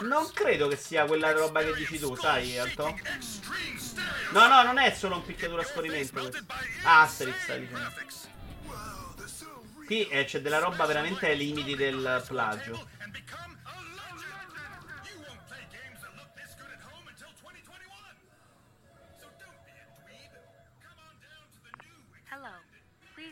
Non 0.00 0.32
credo 0.32 0.66
che 0.66 0.76
sia 0.76 1.04
quella 1.04 1.30
roba 1.30 1.62
che 1.62 1.72
dici 1.74 2.00
tu, 2.00 2.16
sai, 2.16 2.58
Anto? 2.58 2.98
No, 4.32 4.48
no, 4.48 4.62
non 4.64 4.78
è 4.78 4.92
solo 4.92 5.14
un 5.18 5.24
picchiatura 5.24 5.62
a 5.62 5.66
scorrimento. 5.66 6.30
Ah, 6.82 7.02
Asterix, 7.02 7.42
stai 7.44 7.60
dicendo. 7.60 8.33
Qui 9.86 10.08
eh, 10.08 10.24
c'è 10.24 10.40
della 10.40 10.58
roba 10.58 10.86
veramente 10.86 11.26
ai 11.26 11.36
limiti 11.36 11.76
del 11.76 12.24
plagio. 12.26 12.88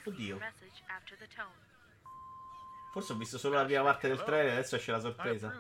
Oddio. 0.05 0.39
Forse 2.93 3.13
ho 3.13 3.17
visto 3.17 3.39
solo 3.39 3.55
la 3.55 3.65
prima 3.65 3.83
parte 3.83 4.09
del 4.09 4.23
trailer, 4.23 4.53
adesso 4.53 4.77
esce 4.77 4.91
la 4.91 5.01
sorpresa. 5.01 5.57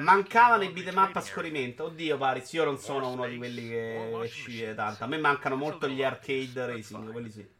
Mancavano 0.00 0.64
i 0.64 0.70
beat'em 0.70 0.98
a 0.98 1.20
scorrimento. 1.20 1.84
Oddio, 1.84 2.16
Paris, 2.16 2.52
io 2.52 2.64
non 2.64 2.78
sono 2.78 3.10
uno 3.10 3.26
di 3.28 3.36
quelli 3.36 3.68
che 3.68 4.26
sceglie 4.26 4.74
tanto. 4.74 5.04
A 5.04 5.06
me 5.06 5.18
mancano 5.18 5.54
molto 5.54 5.86
gli 5.88 6.02
arcade 6.02 6.66
racing, 6.66 7.12
quelli 7.12 7.30
sì. 7.30 7.57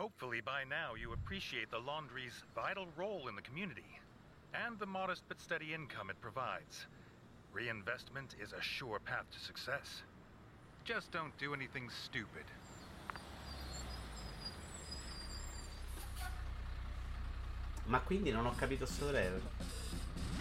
Hopefully 0.00 0.40
by 0.40 0.64
now 0.64 0.94
you 0.94 1.12
appreciate 1.12 1.70
the 1.70 1.78
laundry's 1.78 2.42
vital 2.54 2.86
role 2.96 3.28
in 3.28 3.36
the 3.36 3.42
community 3.42 4.00
and 4.54 4.78
the 4.78 4.86
modest 4.86 5.24
but 5.28 5.38
steady 5.38 5.74
income 5.74 6.08
it 6.08 6.18
provides. 6.22 6.86
Reinvestment 7.52 8.34
is 8.42 8.54
a 8.54 8.62
sure 8.62 8.98
path 8.98 9.26
to 9.30 9.38
success. 9.38 10.00
Just 10.84 11.12
don't 11.12 11.36
do 11.36 11.52
anything 11.52 11.90
stupid. 11.90 12.46
Ma 17.84 18.00
quindi 18.00 18.30
non 18.30 18.46
ho 18.46 18.54
capito 18.54 18.86
sto. 18.86 19.12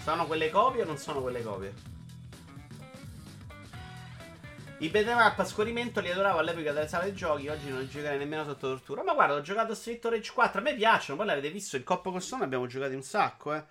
Sono 0.04 0.26
quelle 0.26 0.50
copie 0.52 0.84
o 0.84 0.86
non 0.86 0.98
sono 0.98 1.20
quelle 1.20 1.44
copie? 1.44 1.99
I 4.82 4.88
beat'em 4.88 5.18
up 5.18 5.38
a 5.40 5.44
scorrimento 5.44 6.00
li 6.00 6.10
adoravo 6.10 6.40
all'epoca 6.40 6.72
delle 6.72 6.88
sale 6.88 7.14
giochi. 7.14 7.50
Oggi 7.50 7.70
non 7.70 7.82
li 7.82 7.90
giocherei 7.90 8.18
nemmeno 8.18 8.46
sotto 8.46 8.70
tortura. 8.70 9.04
Ma 9.04 9.14
guarda, 9.14 9.36
ho 9.36 9.42
giocato 9.42 9.74
a 9.74 9.76
Street 9.76 10.04
Rage 10.06 10.32
4. 10.32 10.60
A 10.60 10.64
me 10.64 10.74
piacciono. 10.74 11.18
Poi 11.18 11.28
l'avete 11.28 11.52
visto 11.52 11.76
il 11.76 11.84
coppo 11.84 12.12
con 12.12 12.22
Stone. 12.22 12.46
Abbiamo 12.46 12.66
giocato 12.66 12.94
un 12.94 13.04
sacco, 13.04 13.54
eh. 13.54 13.64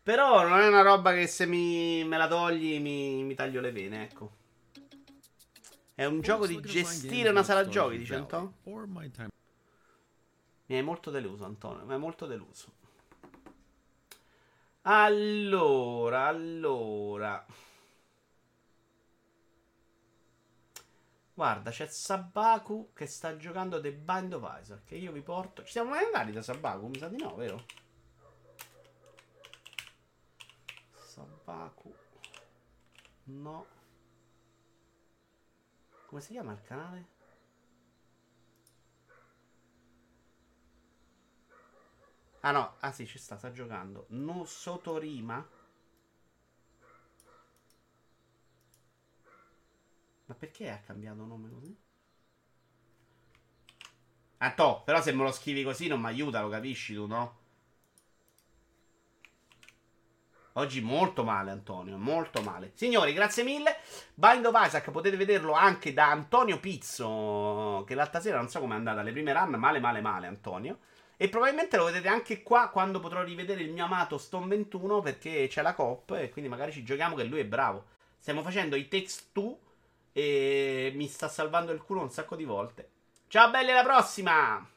Però 0.00 0.46
non 0.46 0.60
è 0.60 0.68
una 0.68 0.82
roba 0.82 1.12
che 1.12 1.26
se 1.26 1.46
mi, 1.46 2.04
me 2.04 2.16
la 2.16 2.28
togli 2.28 2.78
mi, 2.78 3.24
mi 3.24 3.34
taglio 3.34 3.60
le 3.60 3.72
vene, 3.72 4.04
ecco. 4.04 4.30
È 5.92 6.04
un 6.04 6.20
gioco 6.20 6.46
di 6.46 6.60
gestire 6.60 7.30
una 7.30 7.42
sala 7.42 7.66
giochi, 7.66 7.98
dice 7.98 8.14
Antonio. 8.14 8.54
Mi 10.66 10.76
hai 10.76 10.82
molto 10.82 11.10
deluso, 11.10 11.44
Antonio. 11.44 11.84
Mi 11.84 11.94
hai 11.94 11.98
molto 11.98 12.26
deluso. 12.26 12.72
Allora, 14.82 16.26
allora. 16.26 17.44
Guarda, 21.34 21.70
c'è 21.72 21.88
Sabaku 21.88 22.92
che 22.94 23.06
sta 23.06 23.36
giocando 23.36 23.80
The 23.80 23.92
Bind 23.92 24.32
of 24.34 24.58
Isaac. 24.60 24.84
Che 24.84 24.94
io 24.94 25.10
vi 25.10 25.20
porto. 25.20 25.64
Ci 25.64 25.72
siamo 25.72 25.90
mai 25.90 26.04
andati 26.04 26.30
da 26.30 26.42
Sabaku? 26.42 26.86
Mi 26.86 26.98
sa 26.98 27.08
di 27.08 27.16
no, 27.16 27.34
vero? 27.34 27.64
Sabaku. 30.94 31.92
No. 33.24 33.66
Come 36.06 36.20
si 36.20 36.32
chiama 36.32 36.52
il 36.52 36.62
canale? 36.62 37.06
Ah 42.40 42.52
no, 42.52 42.76
ah 42.78 42.92
sì, 42.92 43.06
ci 43.06 43.18
sta, 43.18 43.36
sta 43.38 43.50
giocando. 43.50 44.06
No 44.10 44.44
Sotorima. 44.44 45.44
Ma 50.26 50.34
perché 50.34 50.70
ha 50.70 50.78
cambiato 50.78 51.24
nome 51.24 51.50
così? 51.50 51.76
Ah, 54.38 54.52
to, 54.52 54.82
però 54.84 55.00
se 55.00 55.12
me 55.12 55.22
lo 55.22 55.32
scrivi 55.32 55.62
così 55.62 55.86
non 55.86 56.00
mi 56.00 56.06
aiuta, 56.06 56.40
lo 56.40 56.48
capisci 56.48 56.94
tu, 56.94 57.06
no? 57.06 57.42
Oggi 60.56 60.80
molto 60.80 61.24
male 61.24 61.50
Antonio, 61.50 61.96
molto 61.98 62.40
male. 62.40 62.70
Signori, 62.74 63.12
grazie 63.12 63.42
mille. 63.42 63.76
Bind 64.14 64.46
of 64.46 64.54
Isaac 64.64 64.90
potete 64.92 65.16
vederlo 65.16 65.52
anche 65.52 65.92
da 65.92 66.10
Antonio 66.10 66.60
Pizzo, 66.60 67.82
che 67.86 67.94
l'altra 67.94 68.20
sera 68.20 68.36
non 68.36 68.48
so 68.48 68.60
come 68.60 68.74
è 68.74 68.76
andata, 68.76 69.02
le 69.02 69.10
prime 69.10 69.32
run 69.32 69.50
male 69.56 69.80
male 69.80 70.00
male 70.00 70.26
Antonio. 70.28 70.78
E 71.16 71.28
probabilmente 71.28 71.76
lo 71.76 71.84
vedete 71.84 72.08
anche 72.08 72.42
qua 72.42 72.68
quando 72.68 73.00
potrò 73.00 73.22
rivedere 73.24 73.62
il 73.62 73.72
mio 73.72 73.84
amato 73.84 74.16
Stone 74.16 74.46
21 74.46 75.00
perché 75.00 75.48
c'è 75.48 75.62
la 75.62 75.74
COP 75.74 76.12
e 76.12 76.28
quindi 76.30 76.50
magari 76.50 76.70
ci 76.70 76.84
giochiamo 76.84 77.16
che 77.16 77.24
lui 77.24 77.40
è 77.40 77.46
bravo. 77.46 77.86
Stiamo 78.18 78.42
facendo 78.42 78.76
i 78.76 78.86
Takes 78.86 79.30
2 79.32 79.56
e 80.16 80.92
mi 80.94 81.08
sta 81.08 81.28
salvando 81.28 81.72
il 81.72 81.82
culo 81.82 82.00
un 82.00 82.10
sacco 82.10 82.36
di 82.36 82.44
volte. 82.44 82.88
Ciao 83.26 83.50
belli, 83.50 83.72
alla 83.72 83.82
prossima! 83.82 84.73